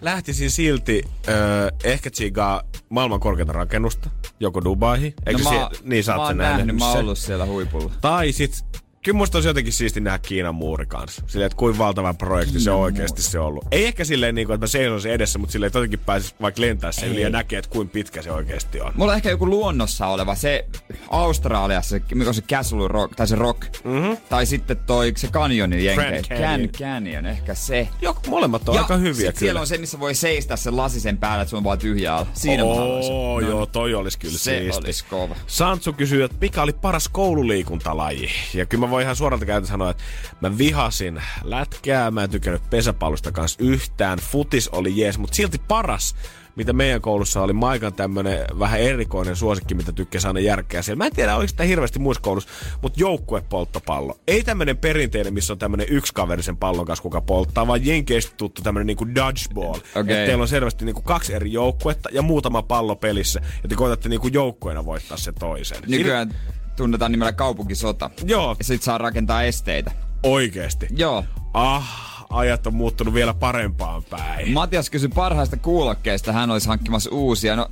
lähtisin 0.00 0.50
silti 0.50 1.02
öö, 1.28 1.68
ehkä 1.84 2.10
tsiigaa 2.10 2.62
maailman 2.88 3.20
korkeinta 3.20 3.52
rakennusta, 3.52 4.10
joko 4.40 4.64
Dubaihin. 4.64 5.14
Eikö 5.26 5.42
no, 5.42 5.50
mä, 5.50 5.70
niin 5.82 6.04
sä 6.04 6.12
mä 6.12 6.18
oon 6.18 6.28
sen 6.28 6.36
nähnyt, 6.36 6.56
nähnyt 6.56 6.76
mä 6.76 6.88
oon 6.88 6.98
ollut 6.98 7.18
siellä 7.18 7.46
huipulla. 7.46 7.92
Tai 8.00 8.32
sit, 8.32 8.64
kyllä 9.04 9.16
musta 9.16 9.38
olisi 9.38 9.48
jotenkin 9.48 9.72
siisti 9.72 10.00
nähdä 10.00 10.18
Kiinan 10.18 10.54
muuri 10.54 10.86
kanssa. 10.86 11.22
Silleen, 11.26 11.46
että 11.46 11.56
kuinka 11.56 11.78
valtava 11.78 12.14
projekti 12.14 12.60
se 12.60 12.70
oikeasti 12.70 13.22
se 13.22 13.38
on 13.38 13.46
ollut. 13.46 13.64
Ei 13.70 13.86
ehkä 13.86 14.04
silleen, 14.04 14.34
niin 14.34 14.46
kuin, 14.46 14.54
että 14.54 14.62
mä 14.64 14.68
seisoisin 14.68 15.12
edessä, 15.12 15.38
mutta 15.38 15.52
silleen, 15.52 15.66
että 15.66 15.78
jotenkin 15.78 15.98
pääsis 15.98 16.34
vaikka 16.40 16.60
lentää 16.62 16.92
sen 16.92 17.08
yli 17.08 17.22
ja 17.22 17.30
näkee, 17.30 17.58
että 17.58 17.70
kuinka 17.70 17.92
pitkä 17.92 18.22
se 18.22 18.32
oikeasti 18.32 18.80
on. 18.80 18.92
Mulla 18.96 19.12
on 19.12 19.16
ehkä 19.16 19.30
joku 19.30 19.46
luonnossa 19.46 20.06
oleva, 20.06 20.34
se 20.34 20.66
Australiassa, 21.10 21.96
mikä 22.14 22.28
on 22.28 22.34
se 22.34 22.42
Castle 22.42 22.88
Rock, 22.88 23.14
tai 23.16 23.26
se 23.26 23.34
Rock. 23.36 23.62
Mm-hmm. 23.84 24.16
Tai 24.28 24.46
sitten 24.46 24.76
toi 24.76 25.12
se 25.16 25.28
Canyonin 25.28 25.84
jenkeä. 25.84 26.04
Grand 26.10 26.24
Canyon. 26.24 26.68
Can, 26.68 26.88
Canyon, 26.88 27.26
ehkä 27.26 27.54
se. 27.54 27.88
Joo, 28.00 28.16
molemmat 28.28 28.68
on 28.68 28.78
aika 28.78 28.96
hyviä 28.96 29.14
sit 29.30 29.36
siellä 29.36 29.50
kyllä. 29.50 29.60
on 29.60 29.66
se, 29.66 29.78
missä 29.78 30.00
voi 30.00 30.14
seistä 30.14 30.56
sen 30.56 30.76
lasisen 30.76 31.18
päällä, 31.18 31.42
että 31.42 31.50
se 31.50 31.56
on 31.56 31.64
vaan 31.64 31.78
tyhjä 31.78 32.14
alla. 32.16 32.26
Siinä. 32.34 32.64
Oo, 32.64 33.40
No, 33.40 33.48
joo, 33.48 33.66
toi 33.66 33.94
olisi 33.94 34.18
kyllä 34.18 34.38
se 34.38 34.58
siisti. 34.58 34.84
olisi 34.84 35.04
kova. 35.10 35.36
Santsu 35.46 35.92
kysyy, 35.92 36.22
että 36.24 36.36
mikä 36.40 36.62
oli 36.62 36.72
paras 36.72 37.08
koululiikuntalaji? 37.08 38.28
Ja 38.54 38.66
kyllä 38.66 38.86
mä 38.86 38.90
voin 38.94 39.02
ihan 39.02 39.16
suoralta 39.16 39.46
käytä 39.46 39.66
sanoa, 39.66 39.90
että 39.90 40.02
mä 40.40 40.58
vihasin 40.58 41.22
lätkää, 41.42 42.10
mä 42.10 42.24
en 42.24 42.30
tykännyt 42.30 42.70
pesäpallosta 42.70 43.32
kanssa 43.32 43.64
yhtään. 43.64 44.18
Futis 44.18 44.68
oli 44.68 45.00
jees, 45.00 45.18
mutta 45.18 45.36
silti 45.36 45.60
paras 45.68 46.14
mitä 46.56 46.72
meidän 46.72 47.00
koulussa 47.00 47.42
oli 47.42 47.52
Maikan 47.52 47.94
tämmönen 47.94 48.44
vähän 48.58 48.80
erikoinen 48.80 49.36
suosikki, 49.36 49.74
mitä 49.74 49.92
tykkäsi 49.92 50.26
aina 50.26 50.40
järkeä 50.40 50.82
siellä. 50.82 50.98
Mä 50.98 51.06
en 51.06 51.14
tiedä, 51.14 51.36
oliko 51.36 51.48
sitä 51.48 51.62
hirveästi 51.62 51.98
muissa 51.98 52.22
koulussa, 52.22 52.50
mutta 52.82 53.00
joukkuepolttopallo. 53.00 54.18
Ei 54.26 54.42
tämmönen 54.42 54.76
perinteinen, 54.76 55.34
missä 55.34 55.52
on 55.52 55.58
tämmönen 55.58 55.86
yksi 55.90 56.14
kaveri 56.14 56.42
sen 56.42 56.56
pallon 56.56 56.86
kanssa, 56.86 57.02
kuka 57.02 57.20
polttaa, 57.20 57.66
vaan 57.66 57.86
jenkeistä 57.86 58.34
tuttu 58.36 58.62
tämmönen 58.62 58.86
niinku 58.86 59.06
dodgeball. 59.14 59.78
Okay. 59.90 60.04
teillä 60.04 60.42
on 60.42 60.48
selvästi 60.48 60.84
niinku 60.84 61.02
kaksi 61.02 61.34
eri 61.34 61.52
joukkuetta 61.52 62.08
ja 62.12 62.22
muutama 62.22 62.62
pallo 62.62 62.96
pelissä, 62.96 63.40
ja 63.62 63.68
te 63.68 63.74
koetatte 63.74 64.08
niinku 64.08 64.28
joukkueena 64.28 64.84
voittaa 64.84 65.16
se 65.16 65.32
toisen. 65.32 65.78
Nykyään 65.86 66.34
tunnetaan 66.76 67.12
nimellä 67.12 67.32
kaupunkisota. 67.32 68.10
Joo. 68.24 68.56
Ja 68.58 68.64
sit 68.64 68.82
saa 68.82 68.98
rakentaa 68.98 69.42
esteitä. 69.42 69.90
Oikeesti. 70.22 70.86
Joo. 70.96 71.24
Ah, 71.54 72.26
ajat 72.30 72.66
on 72.66 72.74
muuttunut 72.74 73.14
vielä 73.14 73.34
parempaan 73.34 74.04
päin. 74.04 74.52
Matias 74.52 74.90
kysyi 74.90 75.08
parhaista 75.08 75.56
kuulokkeista, 75.56 76.32
hän 76.32 76.50
olisi 76.50 76.68
hankkimassa 76.68 77.10
uusia. 77.10 77.56
No, 77.56 77.68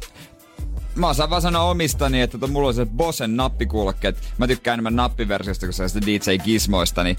mä 0.95 1.09
osaan 1.09 1.31
vaan 1.31 1.43
sanoa 1.43 1.63
omistani, 1.63 2.21
että 2.21 2.39
to, 2.39 2.47
mulla 2.47 2.69
on 2.69 2.75
se 2.75 2.87
Bosen 2.87 3.37
nappikuulokkeet. 3.37 4.17
Mä 4.39 4.47
tykkään 4.47 4.75
enemmän 4.75 4.97
nappiversiosta 4.97 5.67
kuin 5.67 5.75
sellaista 5.75 6.01
DJ 6.07 6.39
Gizmoista, 6.45 7.05
niin 7.05 7.17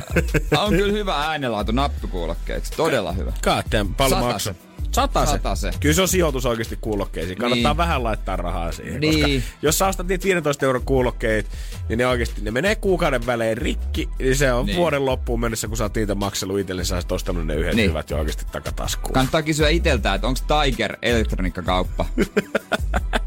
on 0.64 0.70
kyllä 0.70 0.92
hyvä 0.92 1.14
äänenlaatu 1.26 1.72
nappikuulokkeeksi. 1.72 2.72
Todella 2.76 3.12
hyvä. 3.12 3.32
Kaateen, 3.42 3.94
paljon 3.94 4.24
maksaa. 4.24 4.54
Satasen. 4.94 5.26
Satase. 5.32 5.60
Satase. 5.60 5.80
Kyllä 5.80 5.94
se 5.94 6.02
on 6.02 6.08
sijoitus 6.08 6.46
oikeasti 6.46 6.78
kuulokkeisiin. 6.80 7.38
Kannattaa 7.38 7.70
Niin. 7.72 7.76
vähän 7.76 8.04
laittaa 8.04 8.36
rahaa 8.36 8.72
siihen. 8.72 9.00
Niin. 9.00 9.42
Koska 9.42 9.56
jos 9.62 9.78
sä 9.78 9.86
ostat 9.86 10.06
niitä 10.06 10.24
15 10.24 10.66
euron 10.66 10.82
kuulokkeet, 10.84 11.46
niin 11.88 11.98
ne 11.98 12.06
oikeasti 12.06 12.40
ne 12.42 12.50
menee 12.50 12.74
kuukauden 12.76 13.26
välein 13.26 13.58
rikki. 13.58 14.08
Niin 14.18 14.36
se 14.36 14.52
on 14.52 14.66
Niin. 14.66 14.76
vuoden 14.76 15.06
loppuun 15.06 15.40
mennessä, 15.40 15.68
kun 15.68 15.76
sä 15.76 15.84
oot 15.84 15.94
niitä 15.94 16.14
maksellut 16.14 16.58
itselle, 16.58 16.84
sä 16.84 16.96
oot 16.96 17.12
ostanut 17.12 17.46
ne 17.46 17.54
yhdet 17.54 17.74
Niin. 17.74 17.90
hyvät 17.90 18.10
jo 18.10 18.18
oikeasti 18.18 18.44
takataskuun. 18.52 19.12
Kannattaa 19.14 19.42
kysyä 19.42 19.68
iteltä, 19.68 20.14
että 20.14 20.26
onko 20.26 20.40
Tiger 20.64 20.96
elektroniikkakauppa. 21.02 22.06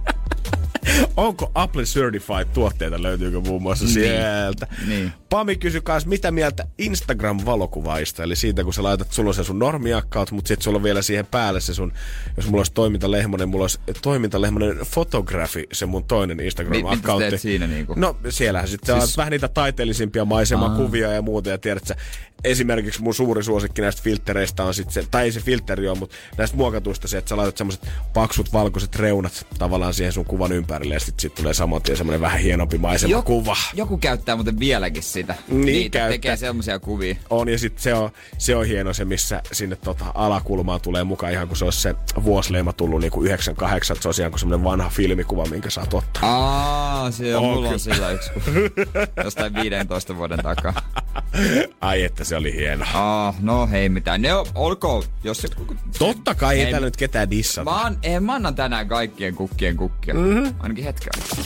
Onko 1.17 1.51
Apple 1.55 1.83
Certified 1.83 2.45
tuotteita, 2.53 3.01
löytyykö 3.03 3.39
muun 3.39 3.61
muassa 3.61 3.85
Niin. 3.85 3.93
sieltä? 3.93 4.67
Niin. 4.87 5.11
Pami 5.29 5.55
kysyi 5.55 5.81
kans, 5.83 6.05
mitä 6.05 6.31
mieltä 6.31 6.67
Instagram-valokuvaista, 6.77 8.23
eli 8.23 8.35
siitä 8.35 8.63
kun 8.63 8.73
sä 8.73 8.83
laitat, 8.83 9.11
sulla 9.11 9.29
on 9.29 9.33
se 9.33 9.43
sun 9.43 9.59
normi-account, 9.59 10.31
mutta 10.31 10.47
sitten 10.47 10.63
sulla 10.63 10.75
on 10.77 10.83
vielä 10.83 11.01
siihen 11.01 11.25
päälle 11.25 11.59
se 11.61 11.73
sun, 11.73 11.93
jos 12.37 12.45
mulla 12.45 12.59
olisi 12.59 12.73
toimintalehmonen, 12.73 13.49
mulla 13.49 13.63
olisi 13.63 13.79
toimintalehmonen 14.01 14.77
fotografi, 14.77 15.67
se 15.73 15.85
mun 15.85 16.03
toinen 16.03 16.37
Mi- 16.37 16.83
mitä 17.23 17.37
siinä 17.37 17.67
niinku? 17.67 17.93
No 17.97 18.17
siellähän 18.29 18.67
sitten 18.69 18.95
Siis- 18.95 19.05
siis... 19.05 19.17
vähän 19.17 19.31
niitä 19.31 19.47
taiteellisimpia 19.47 20.25
maisemakuvia 20.25 21.11
ja 21.11 21.21
muuta, 21.21 21.49
ja 21.49 21.57
tiedät 21.57 21.87
sä, 21.87 21.95
esimerkiksi 22.43 23.01
mun 23.01 23.13
suuri 23.13 23.43
suosikki 23.43 23.81
näistä 23.81 24.01
filttereistä 24.01 24.63
on 24.63 24.73
sitten 24.73 24.93
se, 24.93 25.03
tai 25.11 25.23
ei 25.23 25.31
se 25.31 25.39
filtteri 25.41 25.87
ole, 25.87 25.97
mutta 25.97 26.15
näistä 26.37 26.57
muokatuista 26.57 27.07
se, 27.07 27.17
että 27.17 27.29
sä 27.29 27.37
laitat 27.37 27.57
semmoiset 27.57 27.87
paksut 28.13 28.53
valkoiset 28.53 28.95
reunat 28.95 29.47
tavallaan 29.57 29.93
siihen 29.93 30.13
sun 30.13 30.25
kuvan 30.25 30.51
ympärille, 30.51 30.95
ja 31.05 31.07
sitten 31.07 31.21
sit 31.21 31.35
tulee 31.35 31.53
saman 31.53 31.81
tien 31.81 31.97
semmoinen 31.97 32.21
vähän 32.21 32.39
hienompi 32.39 32.77
maisemakuva. 32.77 33.57
Joku 33.73 33.97
käyttää 33.97 34.35
muuten 34.35 34.59
vieläkin 34.59 35.03
sitä. 35.03 35.35
Niin 35.47 35.65
Niitä 35.65 35.93
käyttää. 35.93 36.09
tekee 36.09 36.37
semmosia 36.37 36.79
kuvia. 36.79 37.15
On, 37.29 37.49
ja 37.49 37.59
sitten 37.59 37.83
se 37.83 37.93
on, 37.93 38.09
se 38.37 38.55
on 38.55 38.65
hieno 38.65 38.93
se, 38.93 39.05
missä 39.05 39.41
sinne 39.51 39.75
tota 39.75 40.05
alakulmaan 40.13 40.81
tulee 40.81 41.03
mukaan 41.03 41.31
ihan 41.33 41.47
kuin 41.47 41.57
se 41.57 41.65
olisi 41.65 41.81
se 41.81 41.95
vuosileima 42.23 42.73
tullut 42.73 43.01
niin 43.01 43.11
kuin 43.11 43.25
98, 43.27 43.95
että 43.95 44.01
se 44.01 44.09
on 44.09 44.13
ihan 44.19 44.31
kuin 44.31 44.39
semmoinen 44.39 44.63
vanha 44.63 44.89
filmikuva, 44.89 45.45
minkä 45.45 45.69
saat 45.69 45.93
ottaa. 45.93 46.23
Aa, 46.29 47.11
se 47.11 47.35
on, 47.35 47.43
On 47.43 47.53
mulla 47.53 47.69
on 47.69 47.79
sillä 47.79 48.11
yksi 48.11 48.29
jostain 49.23 49.53
15 49.53 50.17
vuoden 50.17 50.39
takaa. 50.43 50.73
Ai 51.81 52.03
että 52.03 52.23
se 52.23 52.35
oli 52.35 52.53
hieno. 52.55 52.85
Aa, 52.93 53.33
no 53.39 53.67
hei 53.67 53.89
mitään. 53.89 54.21
Ne 54.21 54.33
on, 54.33 54.45
olkoon, 54.55 55.03
jos 55.23 55.37
se... 55.37 55.47
Totta 55.99 56.35
kai 56.35 56.59
ei 56.59 56.71
täällä 56.71 56.87
nyt 56.87 56.97
ketään 56.97 57.31
dissata. 57.31 57.71
Mä, 57.71 57.81
an, 57.81 57.97
ei, 58.03 58.19
mä 58.19 58.33
annan 58.33 58.55
tänään 58.55 58.87
kaikkien 58.87 59.35
kukkien 59.35 59.77
kukkia. 59.77 60.13
Mhm. 60.13 60.23
Mm-hmm. 60.23 60.55
Ainakin 60.59 60.83
hetken. 60.95 61.45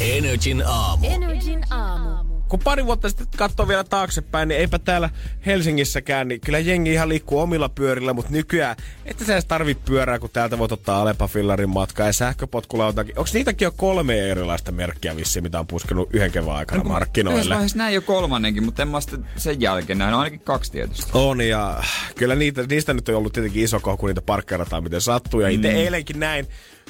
Energin 0.00 0.62
aamu. 0.66 1.06
Energin 1.06 1.64
aamu. 1.70 2.32
Kun 2.48 2.58
pari 2.64 2.86
vuotta 2.86 3.08
sitten 3.08 3.26
katsoo 3.36 3.68
vielä 3.68 3.84
taaksepäin, 3.84 4.48
niin 4.48 4.60
eipä 4.60 4.78
täällä 4.78 5.10
Helsingissäkään, 5.46 6.28
niin 6.28 6.40
kyllä 6.40 6.58
jengi 6.58 6.92
ihan 6.92 7.08
liikkuu 7.08 7.38
omilla 7.40 7.68
pyörillä, 7.68 8.12
mutta 8.12 8.32
nykyään, 8.32 8.76
että 9.04 9.24
sä 9.24 9.32
edes 9.32 9.44
tarvit 9.44 9.84
pyörää, 9.84 10.18
kun 10.18 10.30
täältä 10.32 10.58
voit 10.58 10.72
ottaa 10.72 11.02
Alepa-fillarin 11.02 11.68
matkaa 11.68 12.06
ja 12.06 12.12
sähköpotkulautakin. 12.12 13.18
Onko 13.18 13.30
niitäkin 13.34 13.66
jo 13.66 13.72
kolme 13.76 14.30
erilaista 14.30 14.72
merkkiä 14.72 15.16
vissiin, 15.16 15.42
mitä 15.42 15.58
on 15.60 15.66
puskenut 15.66 16.08
yhden 16.14 16.32
kevään 16.32 16.56
aikana 16.56 16.76
Yhdessä 16.78 16.92
markkinoille? 16.92 17.54
vaiheessa 17.54 17.78
näin 17.78 17.94
jo 17.94 18.02
kolmannenkin, 18.02 18.64
mutta 18.64 18.82
en 18.82 18.88
mä 18.88 19.00
sitten 19.00 19.26
sen 19.36 19.60
jälkeen 19.60 19.98
näin. 19.98 20.12
No 20.12 20.18
ainakin 20.18 20.40
kaksi 20.40 20.72
tietysti. 20.72 21.10
On 21.14 21.40
ja 21.40 21.82
kyllä 22.18 22.34
niitä, 22.34 22.62
niistä 22.68 22.94
nyt 22.94 23.08
on 23.08 23.14
ollut 23.14 23.32
tietenkin 23.32 23.64
iso 23.64 23.80
kohu, 23.80 23.96
kun 23.96 24.08
niitä 24.08 24.22
parkkeerataan 24.22 24.82
miten 24.82 25.00
sattuu. 25.00 25.40
Ja 25.40 25.48
itse 25.48 25.68
Mm. 25.70 25.76
eilenkin 25.76 26.20
näin. 26.20 26.46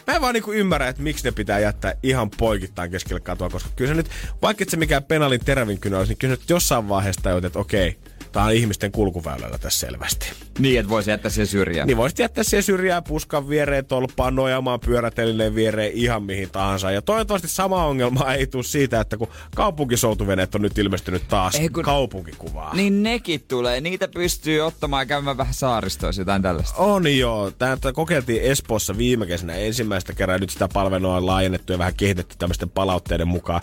Mä 0.07 0.15
en 0.15 0.21
vaan 0.21 0.35
niinku 0.35 0.53
ymmärrä, 0.53 0.89
että 0.89 1.03
miksi 1.03 1.25
ne 1.25 1.33
pitää 1.33 1.59
jättää 1.59 1.95
ihan 2.03 2.31
poikittain 2.31 2.91
keskelle 2.91 3.21
katua, 3.21 3.51
koska 3.51 3.71
kyllä 3.77 3.89
se 3.89 3.95
nyt, 3.95 4.11
vaikka 4.43 4.63
et 4.63 4.69
se 4.69 4.77
mikään 4.77 5.05
penalin 5.05 5.45
terävin 5.45 5.81
kynä 5.81 5.99
olisi, 5.99 6.11
niin 6.11 6.19
kyllä 6.19 6.35
se 6.35 6.41
nyt 6.41 6.51
jossain 6.51 6.89
vaiheessa 6.89 7.23
tajut, 7.23 7.45
että 7.45 7.59
okei, 7.59 7.99
tää 8.33 8.45
on 8.45 8.53
ihmisten 8.53 8.93
kulkuväylällä 8.93 9.59
tässä 9.59 9.87
selvästi. 9.87 10.33
Niin, 10.59 10.81
että 10.81 10.91
voisi 10.91 11.11
jättää 11.11 11.31
sen 11.31 11.47
syrjään. 11.47 11.87
Niin 11.87 11.97
voisit 11.97 12.19
jättää 12.19 12.45
siihen 12.45 12.63
syrjään 12.63 13.05
puskan 13.05 13.49
viereen, 13.49 13.87
tolppaan, 13.87 14.35
nojaamaan 14.35 14.81
pyörätelineen 14.81 15.55
viereen 15.55 15.93
ihan 15.95 16.23
mihin 16.23 16.51
tahansa. 16.51 16.91
Ja 16.91 17.03
toivottavasti 17.03 17.49
sama 17.49 17.87
ongelma 17.87 18.35
ei 18.35 18.47
tule 18.47 18.63
siitä, 18.63 19.01
että 19.01 19.17
kun 19.17 19.29
kaupunkisoutuveneet 19.57 20.55
on 20.55 20.63
nyt 20.63 20.79
ilmestynyt 20.79 21.23
taas 21.29 21.55
Ei, 21.55 21.69
kun- 21.69 21.83
kaupunkikuvaa. 21.85 22.75
Niin 22.75 23.03
nekin 23.03 23.41
tulee. 23.49 23.81
Niitä 23.81 24.09
pystyy 24.09 24.61
ottamaan 24.61 25.03
ja 25.03 25.07
käymään 25.07 25.37
vähän 25.37 25.55
saaristoissa, 25.55 26.21
jotain 26.23 26.43
tällaista. 26.43 26.77
On 26.83 27.17
joo. 27.19 27.51
Tätä 27.51 27.93
kokeiltiin 27.93 28.43
Espoossa 28.43 28.99
viime 28.99 29.27
kesänä 29.27 29.55
ensimmäistä 29.55 30.13
kertaa. 30.13 30.39
Nyt 30.39 30.51
sitä 30.51 30.69
palvelua 30.73 31.17
on 31.17 31.27
laajennettu 31.27 31.73
ja 31.73 31.79
vähän 31.79 31.95
kehitetty 31.95 32.35
tämmöisten 32.39 32.71
palautteiden 32.71 33.29
mukaan. 33.29 33.61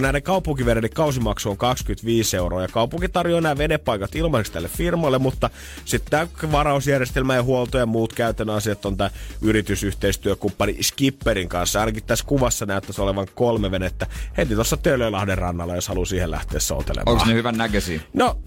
Näiden 0.00 0.22
kaupunkiveneiden 0.22 0.90
kausimaksu 0.90 1.50
on 1.50 1.56
25 1.56 2.36
euroa 2.36 2.62
ja 2.62 2.68
kaupunki 2.68 3.08
tarjoaa 3.08 3.40
nämä 3.40 3.58
venepaikat 3.58 4.14
ilmaiseksi 4.14 4.52
tälle 4.52 4.68
firmalle, 4.68 5.18
mutta 5.18 5.50
sitten 5.84 6.10
tämä 6.26 6.52
varausjärjestelmä 6.52 7.34
ja 7.34 7.42
huolto 7.42 7.78
ja 7.78 7.86
muut 7.86 8.12
käytännön 8.12 8.56
asiat 8.56 8.86
on 8.86 8.96
tämä 8.96 9.10
yritysyhteistyökumppani 9.40 10.76
Skipperin 10.82 11.48
kanssa. 11.48 11.80
Ainakin 11.80 12.04
tässä 12.04 12.24
kuvassa 12.24 12.66
näyttäisi 12.66 13.00
olevan 13.00 13.26
kolme 13.34 13.70
venettä 13.70 14.06
heti 14.36 14.54
tuossa 14.54 14.76
Töölölahden 14.76 15.38
rannalla, 15.38 15.74
jos 15.74 15.88
haluaa 15.88 16.06
siihen 16.06 16.30
lähteä 16.30 16.60
soutelemaan. 16.60 17.12
Onko 17.12 17.24
ne 17.24 17.34
hyvän 17.34 17.58
näköisiä? 17.58 18.00
No, 18.12 18.38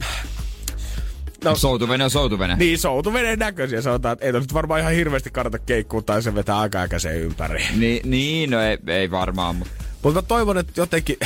No. 1.43 1.55
Soutuvene 1.55 2.03
on 2.03 2.09
soutuvene. 2.09 2.55
niin, 2.55 2.77
soutuveneen 2.79 3.39
näköisiä. 3.39 3.81
Sanotaan, 3.81 4.13
että 4.13 4.25
ei 4.25 4.31
nyt 4.31 4.53
varmaan 4.53 4.79
ihan 4.81 4.93
hirveästi 4.93 5.31
kannata 5.31 5.59
keikkua 5.59 6.01
tai 6.01 6.21
se 6.21 6.35
vetää 6.35 6.59
aika 6.59 6.81
aikaiseen 6.81 7.21
ympäri. 7.21 7.63
Niin, 7.75 8.09
niin, 8.11 8.49
no 8.51 8.61
ei, 8.61 8.77
ei 8.87 9.11
varmaan, 9.11 9.55
mutta 9.55 9.73
Mutta 10.03 10.21
mä 10.21 10.27
toivon, 10.27 10.57
että 10.57 10.73
jotenkin... 10.81 11.17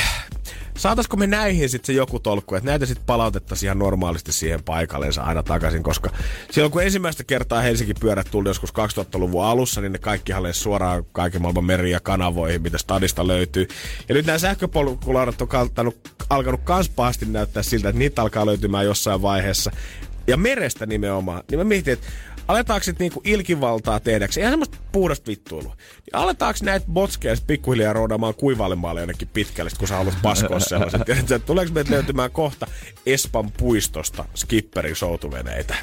Saataisiko 0.76 1.16
me 1.16 1.26
näihin 1.26 1.68
sitten 1.68 1.86
se 1.86 1.92
joku 1.92 2.20
tolkku, 2.20 2.54
että 2.54 2.70
näitä 2.70 2.86
sitten 2.86 3.06
palautettaisiin 3.06 3.66
ihan 3.66 3.78
normaalisti 3.78 4.32
siihen 4.32 4.62
paikallensa 4.62 5.22
aina 5.22 5.42
takaisin, 5.42 5.82
koska 5.82 6.10
silloin 6.50 6.72
kun 6.72 6.82
ensimmäistä 6.82 7.24
kertaa 7.24 7.60
Helsinki 7.60 7.94
pyörät 7.94 8.28
tuli 8.30 8.48
joskus 8.48 8.70
2000-luvun 8.70 9.44
alussa, 9.44 9.80
niin 9.80 9.92
ne 9.92 9.98
kaikki 9.98 10.32
lensi 10.40 10.60
suoraan 10.60 11.04
kaiken 11.12 11.42
maailman 11.42 11.64
meriin 11.64 11.92
ja 11.92 12.00
kanavoihin, 12.00 12.62
mitä 12.62 12.78
stadista 12.78 13.26
löytyy. 13.26 13.68
Ja 14.08 14.14
nyt 14.14 14.26
nämä 14.26 14.38
sähköpolkulaudat 14.38 15.42
on 15.42 15.48
kaltanut, 15.48 16.14
alkanut 16.30 16.60
kans 16.64 16.88
pahasti 16.88 17.26
näyttää 17.26 17.62
siltä, 17.62 17.88
että 17.88 17.98
niitä 17.98 18.22
alkaa 18.22 18.46
löytymään 18.46 18.84
jossain 18.84 19.22
vaiheessa. 19.22 19.70
Ja 20.26 20.36
merestä 20.36 20.86
nimenomaan. 20.86 21.42
Niin 21.50 21.58
mä 21.58 21.64
mietin, 21.64 21.92
että 21.92 22.06
aletaanko 22.50 22.84
sitten 22.84 23.04
niinku 23.04 23.20
ilkivaltaa 23.24 24.00
tehdäksi, 24.00 24.40
ihan 24.40 24.52
semmoista 24.52 24.78
puhdasta 24.92 25.26
vittuilua. 25.26 25.76
Niin 25.76 26.14
aletaanko 26.14 26.58
näitä 26.62 26.86
botskeja 26.92 27.36
pikkuhiljaa 27.46 27.92
roudaamaan 27.92 28.34
kuivalemaalle 28.34 29.00
jonnekin 29.00 29.28
pitkälle, 29.28 29.70
sit 29.70 29.78
kun 29.78 29.88
sä 29.88 29.96
haluat 29.96 30.18
paskoa 30.22 30.60
sellaiset. 30.70 31.02
Tuleeko 31.46 31.72
meitä 31.72 31.90
löytymään 31.90 32.30
kohta 32.30 32.66
Espan 33.06 33.50
puistosta 33.50 34.24
skipperin 34.34 34.96
soutuveneitä? 34.96 35.74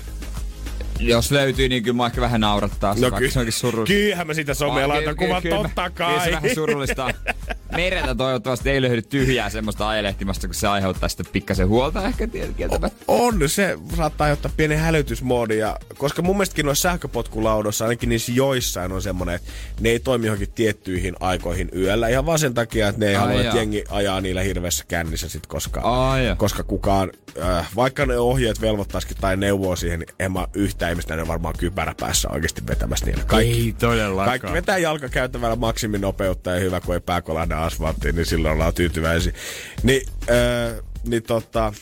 Jos 1.00 1.32
löytyy, 1.32 1.70
niin 1.70 1.84
kyllä 1.84 1.98
mä 1.98 2.06
ehkä 2.06 2.22
vähän 2.22 2.42
naurattaa. 2.42 2.96
No 3.00 3.12
ky- 3.12 3.32
se 3.32 3.40
onkin 3.40 3.54
surullista. 3.54 3.94
kyllähän 3.94 4.28
mä 4.28 4.34
sitä 4.34 4.54
somea 4.54 4.88
laitan 4.88 5.16
kuvan 5.16 5.44
totta 5.50 5.90
Kyllä 5.90 6.20
se 6.24 6.30
kai. 6.30 6.32
vähän 6.32 6.56
surullista. 6.56 7.08
Mereltä 7.76 8.16
toivottavasti 8.16 8.70
ei 8.70 8.82
löydy 8.82 9.02
tyhjää 9.02 9.50
semmoista 9.50 9.90
ajelehtimasta, 9.90 10.48
kun 10.48 10.54
se 10.56 10.68
aiheuttaa 10.68 11.10
sitten 11.10 11.26
pikkasen 11.34 11.68
huolta 11.68 12.08
ehkä 12.08 12.26
tiet- 12.28 12.54
kieltämättä. 12.58 13.04
On, 13.08 13.40
se 13.50 13.78
saattaa 13.98 14.26
aiheuttaa 14.26 14.52
pienen 14.58 14.80
hälytysmoodi. 14.80 15.58
Ja, 15.58 15.78
koska 15.98 16.22
mun 16.22 16.36
mielestäkin 16.36 16.66
noissa 16.66 16.90
sähköpotkulaudoissa, 16.90 17.86
ainakin 17.86 18.10
niissä 18.10 18.32
joissain 18.32 18.92
on 18.92 19.02
semmoinen, 19.02 19.36
että 19.36 19.52
ne 19.80 19.90
ei 19.90 20.00
toimi 20.00 20.26
johonkin 20.26 20.52
tiettyihin 20.52 21.16
aikoihin 21.20 21.70
yöllä. 21.76 22.08
Ihan 22.08 22.26
vaan 22.26 22.40
sen 22.40 22.54
takia, 22.54 22.88
että 22.88 23.00
ne 23.00 23.08
ei 23.10 23.16
Ai 23.16 23.22
halua, 23.26 23.42
että 23.42 23.58
jengi 23.58 23.84
ajaa 23.90 24.22
niillä 24.22 24.42
hirveässä 24.42 24.86
kännissä 24.88 25.30
sit, 25.30 25.48
koska, 25.48 25.82
Ai 25.82 26.26
jaa. 26.26 26.36
koska 26.36 26.64
kukaan, 26.64 27.12
äh, 27.42 27.68
vaikka 27.76 28.06
ne 28.06 28.18
ohjeet 28.18 28.62
velvoittaisikin 28.62 29.18
tai 29.22 29.38
neuvoo 29.38 29.76
siihen, 29.76 30.00
niin 30.00 30.16
en 30.20 30.32
mä 30.32 30.48
yhtään 30.54 30.87
ihmistä 30.90 31.16
näin 31.16 31.28
varmaan 31.28 31.56
kypärä 31.58 31.96
päässä 32.00 32.30
oikeasti 32.30 32.68
vetämässä 32.68 33.06
niillä. 33.06 33.24
Kaikki, 33.24 33.54
Ei 33.66 33.76
todellakaan. 33.80 34.40
kaikki 34.40 34.54
vetää 34.54 34.78
jalkakäytävällä 34.78 35.56
maksiminopeutta 35.56 36.52
ja 36.52 36.60
hyvä, 36.60 36.82
kun 36.82 36.94
ei 36.94 37.02
pää 37.02 37.22
kolahda 37.22 37.64
asfalttiin, 37.66 38.16
niin 38.16 38.26
silloin 38.26 38.54
ollaan 38.54 38.74
tyytyväisiä. 38.74 39.34
Ni, 39.84 40.02
äh, 40.30 40.84
niin 41.08 41.24
tota, 41.24 41.74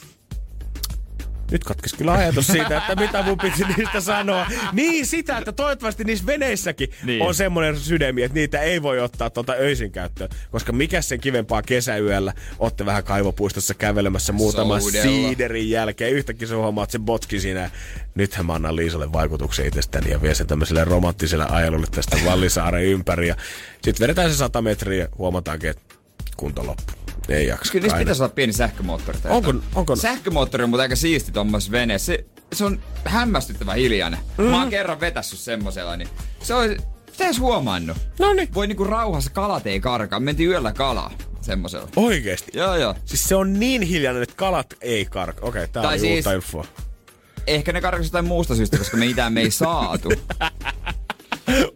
nyt 1.52 1.64
katkesi 1.64 1.98
kyllä 1.98 2.14
ajatus 2.14 2.48
siitä, 2.48 2.78
että 2.78 2.96
mitä 2.96 3.22
mun 3.24 3.38
piti 3.38 3.64
niistä 3.78 4.02
sanoa. 4.02 4.48
Niin 4.74 5.06
sitä, 5.06 5.38
että 5.38 5.52
toivottavasti 5.52 6.04
niissä 6.04 6.26
veneissäkin 6.26 6.90
Niin. 7.04 7.22
on 7.22 7.36
semmoinen 7.36 7.80
sydämi, 7.80 8.24
että 8.24 8.36
niitä 8.36 8.60
ei 8.60 8.82
voi 8.82 9.00
ottaa 9.00 9.30
tuota 9.30 9.54
öisin 9.54 9.92
käyttöön. 9.92 10.30
Koska 10.52 10.72
mikä 10.72 11.02
sen 11.02 11.20
kivempaa 11.20 11.62
kesäyöllä, 11.62 12.34
otte 12.60 12.86
vähän 12.86 13.04
kaivopuistossa 13.04 13.74
kävelemässä 13.74 14.34
muutaman 14.34 14.82
Soudella. 14.82 15.04
siiderin 15.04 15.70
jälkeen. 15.70 16.12
Yhtäkkiä 16.14 16.48
sä 16.48 16.56
huomaat 16.56 16.92
sen 16.92 17.02
botki 17.02 17.40
siinä. 17.40 17.70
Nythän 18.16 18.46
mä 18.46 18.54
annan 18.54 18.76
Liisalle 18.76 19.14
vaikutuksen 19.14 19.66
itsestäni 19.68 20.12
ja 20.12 20.22
vie 20.22 20.36
sen 20.36 20.48
tämmöiselle 20.48 20.84
romanttiselle 20.84 21.46
ajelulle 21.50 21.88
tästä 21.92 22.18
Vallisaaren 22.26 22.84
ympäri. 22.86 23.28
Ja 23.28 23.36
sit 23.84 24.00
vedetään 24.00 24.32
se 24.32 24.38
100 24.38 24.62
metriä 24.62 25.04
ja 25.04 25.08
huomataankin, 25.18 25.70
että 25.70 25.96
kunto 26.38 26.66
loppu. 26.66 27.05
Ei 27.30 27.48
jaksa. 27.48 27.72
Kyllä 27.72 27.84
niissä 27.84 27.98
pitäisi 27.98 28.24
olla 28.24 28.34
pieni 28.36 28.54
sähkömoottori. 28.54 29.18
Onko- 29.30 29.50
jotain. 29.50 29.64
onko- 29.76 29.96
Sähkömoottori 29.96 30.64
on 30.64 30.70
mutta 30.70 30.82
aika 30.82 30.96
siisti 30.96 31.32
tommosessa 31.32 31.72
veneessä. 31.72 32.06
Se, 32.14 32.26
se 32.54 32.66
on 32.66 32.80
hämmästyttävän 33.06 33.76
hiljainen. 33.76 34.20
Mm. 34.38 34.44
Mä 34.46 34.60
oon 34.60 34.70
kerran 34.70 35.00
vetässyt 35.00 35.40
semmosella, 35.40 35.98
niin 35.98 36.10
se 36.44 36.54
on... 36.54 36.70
Sitä 37.12 37.26
edes 37.26 37.40
huomannut. 37.40 37.98
No 38.20 38.34
niin. 38.34 38.54
Voi 38.54 38.68
niinku 38.68 38.84
rauhassa 38.84 39.30
kalat 39.32 39.68
ei 39.68 39.80
karkaa. 39.80 40.20
Me 40.20 40.24
mentiin 40.26 40.50
yöllä 40.50 40.74
kalaa 40.74 41.12
semmosella. 41.42 41.88
Oikeesti? 41.96 42.52
Joo, 42.58 42.76
joo. 42.76 42.96
Siis 43.06 43.24
se 43.28 43.36
on 43.36 43.60
niin 43.60 43.82
hiljainen, 43.82 44.24
että 44.24 44.36
kalat 44.36 44.74
ei 44.82 45.06
karka. 45.06 45.46
Okei, 45.46 45.68
tää 45.68 45.84
Tai 45.84 45.94
on 45.94 46.00
siis- 46.00 46.16
uutta 46.16 46.34
infoa. 46.34 46.66
Ehkä 47.48 47.74
ne 47.74 47.82
karkasi 47.82 48.04
jostain 48.06 48.26
muusta 48.26 48.56
syystä, 48.56 48.78
koska 48.78 48.98
me 48.98 49.06
itään 49.06 49.34
me 49.34 49.42
ei 49.42 49.52
saatu. 49.52 50.10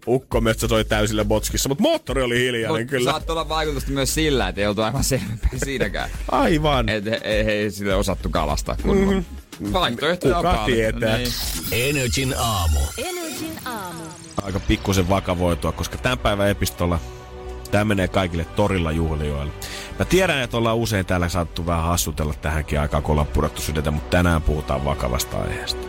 Ukkometsä 0.08 0.68
soi 0.68 0.86
täysillä 0.86 1.26
botskissa, 1.26 1.70
mutta 1.70 1.82
moottori 1.82 2.22
oli 2.22 2.40
hiljainen 2.40 2.82
Mut 2.82 2.90
kyllä. 2.90 3.12
Saattoi 3.12 3.34
olla 3.34 3.50
vaikutusta 3.50 3.92
myös 3.92 4.14
sillä, 4.14 4.48
että 4.48 4.62
ei 4.62 4.68
oltu 4.68 4.82
aivan 4.82 5.04
selvempiä 5.04 5.50
siinäkään. 5.66 6.10
Aivan. 6.32 6.90
Et 6.90 7.06
he, 7.06 7.22
ei, 7.24 7.42
ei 7.42 7.72
sille 7.72 7.96
osattu 7.96 8.30
kalastaa 8.30 8.76
kunnolla. 8.84 9.12
Mm-hmm. 9.12 9.74
Vaihtoehtoja 9.74 10.38
on 10.38 10.44
Kuka 10.44 10.58
paljon. 10.58 10.78
tietää? 10.78 11.18
Niin. 11.18 11.32
Energin 11.72 12.36
aamu. 12.38 12.80
Energin 12.98 13.60
aamu. 13.66 14.04
Aika 14.42 14.60
pikkusen 14.60 15.10
vakavoitua, 15.10 15.72
koska 15.72 15.98
tämän 15.98 16.20
päivän 16.20 16.50
epistolla 16.50 17.00
Tämä 17.72 17.86
menee 17.86 18.08
kaikille 18.08 18.46
torilla 18.46 18.92
juhlioille. 18.92 19.54
Mä 20.00 20.06
tiedän, 20.06 20.40
että 20.40 20.58
ollaan 20.58 20.78
usein 20.78 21.06
täällä 21.06 21.30
saattu 21.30 21.66
vähän 21.66 21.84
hassutella 21.84 22.34
tähänkin 22.34 22.80
aikaan, 22.80 23.04
kun 23.04 23.12
ollaan 23.12 23.28
purettu 23.28 23.62
sydäntä, 23.62 23.92
mutta 23.92 24.18
tänään 24.18 24.42
puhutaan 24.42 24.86
vakavasta 24.86 25.38
aiheesta. 25.38 25.88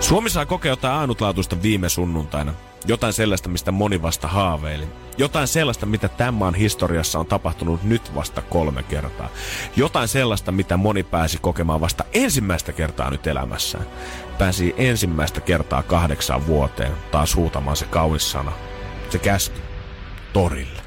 Suomi 0.00 0.30
saa 0.30 0.46
kokea 0.46 0.72
jotain 0.72 0.94
ainutlaatuista 0.94 1.62
viime 1.62 1.88
sunnuntaina. 1.88 2.54
Jotain 2.86 3.12
sellaista, 3.12 3.48
mistä 3.48 3.72
moni 3.72 4.02
vasta 4.02 4.28
haaveili. 4.28 4.86
Jotain 5.18 5.48
sellaista, 5.48 5.86
mitä 5.86 6.08
tämän 6.08 6.34
maan 6.34 6.54
historiassa 6.54 7.18
on 7.18 7.26
tapahtunut 7.26 7.82
nyt 7.82 8.14
vasta 8.14 8.42
kolme 8.42 8.82
kertaa. 8.82 9.28
Jotain 9.76 10.08
sellaista, 10.08 10.52
mitä 10.52 10.76
moni 10.76 11.02
pääsi 11.02 11.38
kokemaan 11.40 11.80
vasta 11.80 12.04
ensimmäistä 12.12 12.72
kertaa 12.72 13.10
nyt 13.10 13.26
elämässään. 13.26 13.86
Pääsi 14.38 14.74
ensimmäistä 14.76 15.40
kertaa 15.40 15.82
kahdeksaan 15.82 16.46
vuoteen 16.46 16.92
taas 17.10 17.36
huutamaan 17.36 17.76
se 17.76 17.84
kaunis 17.84 18.30
sana. 18.30 18.52
Se 19.10 19.18
käsky. 19.18 19.60
Torille. 20.32 20.82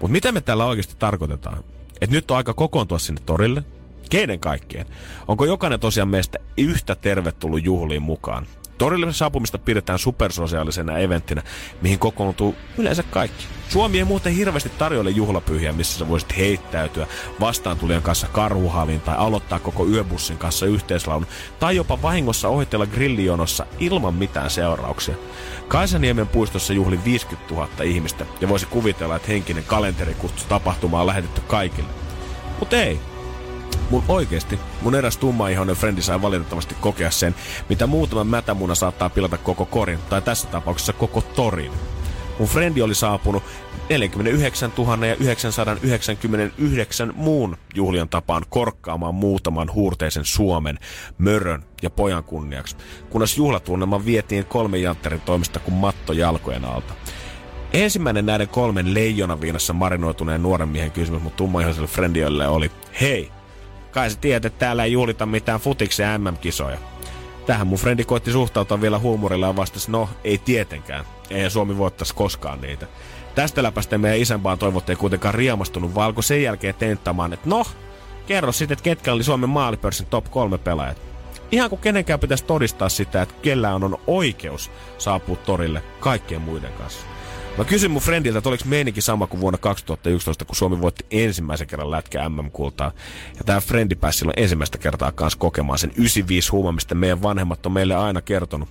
Mutta 0.00 0.12
mitä 0.12 0.32
me 0.32 0.40
tällä 0.40 0.64
oikeasti 0.64 0.94
tarkoitetaan? 0.98 1.64
Et 2.00 2.10
nyt 2.10 2.30
on 2.30 2.36
aika 2.36 2.54
kokoontua 2.54 2.98
sinne 2.98 3.22
torille? 3.26 3.62
Keiden 4.10 4.40
kaikkien? 4.40 4.86
Onko 5.28 5.44
jokainen 5.44 5.80
tosiaan 5.80 6.08
meistä 6.08 6.38
yhtä 6.56 6.94
tervetullut 6.94 7.64
juhliin 7.64 8.02
mukaan? 8.02 8.46
Torille 8.78 9.12
saapumista 9.12 9.58
pidetään 9.58 9.98
supersosiaalisena 9.98 10.98
eventtinä, 10.98 11.42
mihin 11.82 11.98
kokoontuu 11.98 12.54
yleensä 12.78 13.02
kaikki. 13.02 13.46
Suomi 13.68 13.98
ei 13.98 14.04
muuten 14.04 14.32
hirveästi 14.32 14.68
tarjoile 14.68 15.10
juhlapyhiä, 15.10 15.72
missä 15.72 15.98
sä 15.98 16.08
voisit 16.08 16.36
heittäytyä 16.36 17.06
vastaantulijan 17.40 18.02
kanssa 18.02 18.26
karhuhalin 18.26 19.00
tai 19.00 19.16
aloittaa 19.18 19.58
koko 19.58 19.86
yöbussin 19.86 20.38
kanssa 20.38 20.66
yhteislaulun 20.66 21.26
tai 21.60 21.76
jopa 21.76 22.02
vahingossa 22.02 22.48
ohitella 22.48 22.86
grillijonossa 22.86 23.66
ilman 23.78 24.14
mitään 24.14 24.50
seurauksia. 24.50 25.14
Kaisaniemen 25.68 26.28
puistossa 26.28 26.72
juhli 26.72 27.04
50 27.04 27.54
000 27.54 27.68
ihmistä 27.84 28.26
ja 28.40 28.48
voisi 28.48 28.66
kuvitella, 28.66 29.16
että 29.16 29.28
henkinen 29.28 29.64
kalenterikutsu 29.64 30.44
tapahtumaa 30.48 31.00
on 31.00 31.06
lähetetty 31.06 31.40
kaikille. 31.40 31.88
Mutta 32.58 32.76
ei, 32.76 33.00
Mun 33.90 34.04
oikeesti, 34.08 34.58
mun 34.82 34.94
eräs 34.94 35.16
tummaihoinen 35.16 35.76
frendi 35.76 36.02
sai 36.02 36.22
valitettavasti 36.22 36.74
kokea 36.80 37.10
sen, 37.10 37.34
mitä 37.68 37.86
muutama 37.86 38.24
mätämuna 38.24 38.74
saattaa 38.74 39.10
pilata 39.10 39.38
koko 39.38 39.64
korin, 39.66 39.98
tai 40.10 40.22
tässä 40.22 40.48
tapauksessa 40.48 40.92
koko 40.92 41.20
torin. 41.20 41.72
Mun 42.38 42.48
frendi 42.48 42.82
oli 42.82 42.94
saapunut 42.94 43.42
49 43.88 44.72
999 45.20 47.12
muun 47.16 47.56
juhlian 47.74 48.08
tapaan 48.08 48.42
korkkaamaan 48.48 49.14
muutaman 49.14 49.72
huurteisen 49.74 50.24
Suomen, 50.24 50.78
mörön 51.18 51.64
ja 51.82 51.90
pojan 51.90 52.24
kunniaksi, 52.24 52.76
kunnes 53.10 53.36
juhlatunnelma 53.36 54.04
vietiin 54.04 54.44
kolmen 54.44 54.82
jantterin 54.82 55.20
toimesta 55.20 55.58
kuin 55.58 55.74
matto 55.74 56.12
jalkojen 56.12 56.64
alta. 56.64 56.94
Ensimmäinen 57.72 58.26
näiden 58.26 58.48
kolmen 58.48 58.94
leijonaviinassa 58.94 59.72
marinoituneen 59.72 60.42
nuoren 60.42 60.68
miehen 60.68 60.90
kysymys 60.90 61.22
mun 61.22 61.32
tummaihoiselle 61.32 61.88
friendiolle 61.88 62.48
oli, 62.48 62.70
hei, 63.00 63.30
kai 63.96 64.10
sä 64.10 64.18
tiedät, 64.20 64.44
että 64.44 64.58
täällä 64.58 64.84
ei 64.84 64.92
juhlita 64.92 65.26
mitään 65.26 65.60
futiksen 65.60 66.20
MM-kisoja. 66.20 66.78
Tähän 67.46 67.66
mun 67.66 67.78
frendi 67.78 68.04
koitti 68.04 68.32
suhtautua 68.32 68.80
vielä 68.80 68.98
huumorilla 68.98 69.46
ja 69.46 69.56
vastasi, 69.56 69.90
no 69.90 70.08
ei 70.24 70.38
tietenkään. 70.38 71.04
Ei 71.30 71.50
Suomi 71.50 71.78
voittaisi 71.78 72.14
koskaan 72.14 72.60
niitä. 72.60 72.86
Tästä 73.34 73.62
läpästä 73.62 73.98
meidän 73.98 74.20
isänpaan 74.20 74.58
toivot 74.58 74.90
ei 74.90 74.96
kuitenkaan 74.96 75.34
riemastunut, 75.34 75.94
vaan 75.94 76.06
alkoi 76.06 76.22
sen 76.22 76.42
jälkeen 76.42 76.74
tenttamaan, 76.74 77.32
että 77.32 77.48
no, 77.48 77.64
kerro 78.26 78.52
sitten, 78.52 78.72
että 78.72 78.82
ketkä 78.82 79.12
oli 79.12 79.24
Suomen 79.24 79.48
maalipörssin 79.48 80.06
top 80.06 80.30
kolme 80.30 80.58
pelaajat. 80.58 81.02
Ihan 81.52 81.70
kuin 81.70 81.80
kenenkään 81.80 82.20
pitäisi 82.20 82.44
todistaa 82.44 82.88
sitä, 82.88 83.22
että 83.22 83.34
kellään 83.42 83.84
on 83.84 83.98
oikeus 84.06 84.70
saapua 84.98 85.36
torille 85.36 85.82
kaikkien 86.00 86.42
muiden 86.42 86.72
kanssa. 86.72 87.06
Mä 87.58 87.64
kysyin 87.64 87.90
mun 87.90 88.02
friendiltä, 88.02 88.38
että 88.38 88.48
oliko 88.48 88.64
meininki 88.66 89.00
sama 89.00 89.26
kuin 89.26 89.40
vuonna 89.40 89.58
2011, 89.58 90.44
kun 90.44 90.56
Suomi 90.56 90.80
voitti 90.80 91.06
ensimmäisen 91.10 91.66
kerran 91.66 91.90
lätkä 91.90 92.28
MM-kultaa. 92.28 92.92
Ja 93.38 93.44
tää 93.44 93.60
frendi 93.60 93.94
pääsi 93.94 94.18
silloin 94.18 94.38
ensimmäistä 94.38 94.78
kertaa 94.78 95.12
kanssa 95.12 95.38
kokemaan 95.38 95.78
sen 95.78 95.90
95 95.90 96.52
huuma, 96.52 96.72
mistä 96.72 96.94
meidän 96.94 97.22
vanhemmat 97.22 97.66
on 97.66 97.72
meille 97.72 97.94
aina 97.94 98.22
kertonut. 98.22 98.68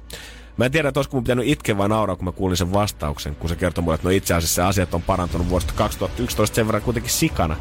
Mä 0.57 0.65
en 0.65 0.71
tiedä, 0.71 0.87
että 0.87 0.99
olisiko 0.99 1.17
mun 1.17 1.23
pitänyt 1.23 1.47
itkeä 1.47 1.77
vai 1.77 1.89
nauraa, 1.89 2.15
kun 2.15 2.25
mä 2.25 2.31
kuulin 2.31 2.57
sen 2.57 2.73
vastauksen, 2.73 3.35
kun 3.35 3.49
se 3.49 3.55
kertoi 3.55 3.83
mulle, 3.83 3.95
että 3.95 4.07
no 4.07 4.11
itse 4.11 4.33
asiassa 4.33 4.67
asiat 4.67 4.93
on 4.93 5.01
parantunut 5.01 5.49
vuodesta 5.49 5.73
2011 5.73 6.55
sen 6.55 6.67
verran 6.67 6.83
kuitenkin 6.83 7.11
sikana. 7.11 7.57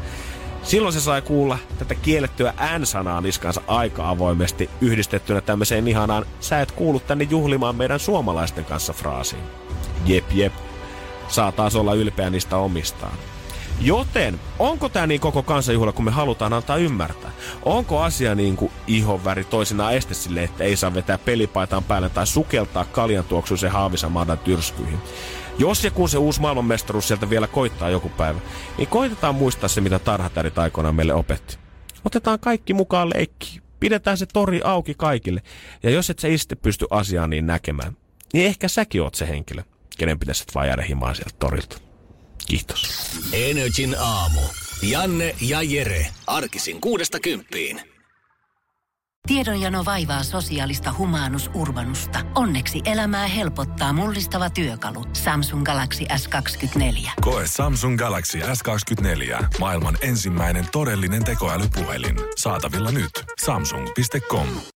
Silloin 0.63 0.93
se 0.93 1.01
sai 1.01 1.21
kuulla 1.21 1.57
tätä 1.79 1.95
kiellettyä 1.95 2.53
N-sanaa 2.79 3.21
niskansa 3.21 3.61
aika 3.67 4.09
avoimesti 4.09 4.69
yhdistettynä 4.81 5.41
tämmöiseen 5.41 5.87
ihanaan 5.87 6.25
sä 6.39 6.61
et 6.61 6.71
kuulu 6.71 6.99
tänne 6.99 7.27
juhlimaan 7.29 7.75
meidän 7.75 7.99
suomalaisten 7.99 8.65
kanssa 8.65 8.93
fraasiin. 8.93 9.43
Jep, 10.05 10.25
jep. 10.33 10.53
Saa 11.27 11.51
taas 11.51 11.75
olla 11.75 11.93
ylpeä 11.93 12.29
niistä 12.29 12.57
omistaan. 12.57 13.17
Joten, 13.81 14.39
onko 14.59 14.89
tämä 14.89 15.07
niin 15.07 15.21
koko 15.21 15.43
kansanjuhla, 15.43 15.91
kun 15.91 16.05
me 16.05 16.11
halutaan 16.11 16.53
antaa 16.53 16.77
ymmärtää? 16.77 17.31
Onko 17.65 18.01
asia 18.01 18.35
niin 18.35 18.55
kuin 18.55 18.71
ihonväri 18.87 19.43
toisinaan 19.43 19.93
este 19.93 20.13
sille, 20.13 20.43
että 20.43 20.63
ei 20.63 20.75
saa 20.75 20.93
vetää 20.93 21.17
pelipaitaan 21.17 21.83
päälle 21.83 22.09
tai 22.09 22.27
sukeltaa 22.27 22.85
kaljan 22.85 23.25
tuoksuisen 23.25 23.71
haavisamadan 23.71 24.37
tyrskyihin? 24.37 24.99
Jos 25.57 25.83
ja 25.83 25.91
kun 25.91 26.09
se 26.09 26.17
uusi 26.17 26.41
maailmanmestaruus 26.41 27.07
sieltä 27.07 27.29
vielä 27.29 27.47
koittaa 27.47 27.89
joku 27.89 28.09
päivä, 28.09 28.39
niin 28.77 28.87
koitetaan 28.87 29.35
muistaa 29.35 29.69
se, 29.69 29.81
mitä 29.81 29.99
tarhatärit 29.99 30.57
aikoinaan 30.57 30.95
meille 30.95 31.13
opetti. 31.13 31.57
Otetaan 32.05 32.39
kaikki 32.39 32.73
mukaan 32.73 33.09
leikkiin. 33.15 33.61
Pidetään 33.79 34.17
se 34.17 34.25
tori 34.25 34.61
auki 34.63 34.93
kaikille. 34.97 35.41
Ja 35.83 35.89
jos 35.89 36.09
et 36.09 36.19
sä 36.19 36.27
itse 36.27 36.55
pysty 36.55 36.85
asiaan 36.89 37.29
niin 37.29 37.47
näkemään, 37.47 37.97
niin 38.33 38.45
ehkä 38.45 38.67
säkin 38.67 39.01
oot 39.01 39.15
se 39.15 39.27
henkilö, 39.27 39.63
kenen 39.97 40.19
pitäisi 40.19 40.45
vaan 40.55 40.67
jäädä 40.67 40.81
himaan 40.81 41.15
sieltä 41.15 41.35
torilta. 41.39 41.77
Kiitos. 42.47 43.11
Energin 43.33 43.95
aamu. 43.99 44.41
Janne 44.81 45.35
ja 45.41 45.61
Jere. 45.61 46.07
Arkisin 46.27 46.81
kuudesta 46.81 47.19
kymppiin. 47.19 47.81
Tiedonjano 49.27 49.85
vaivaa 49.85 50.23
sosiaalista 50.23 50.93
humanus 50.97 51.49
urbanusta. 51.53 52.19
Onneksi 52.35 52.81
elämää 52.85 53.27
helpottaa 53.27 53.93
mullistava 53.93 54.49
työkalu. 54.49 55.05
Samsung 55.13 55.63
Galaxy 55.63 56.03
S24. 56.03 57.09
Koe 57.21 57.47
Samsung 57.47 57.97
Galaxy 57.97 58.39
S24. 58.39 59.45
Maailman 59.59 59.97
ensimmäinen 60.01 60.65
todellinen 60.71 61.23
tekoälypuhelin. 61.23 62.15
Saatavilla 62.35 62.91
nyt. 62.91 63.11
Samsung.com. 63.45 64.47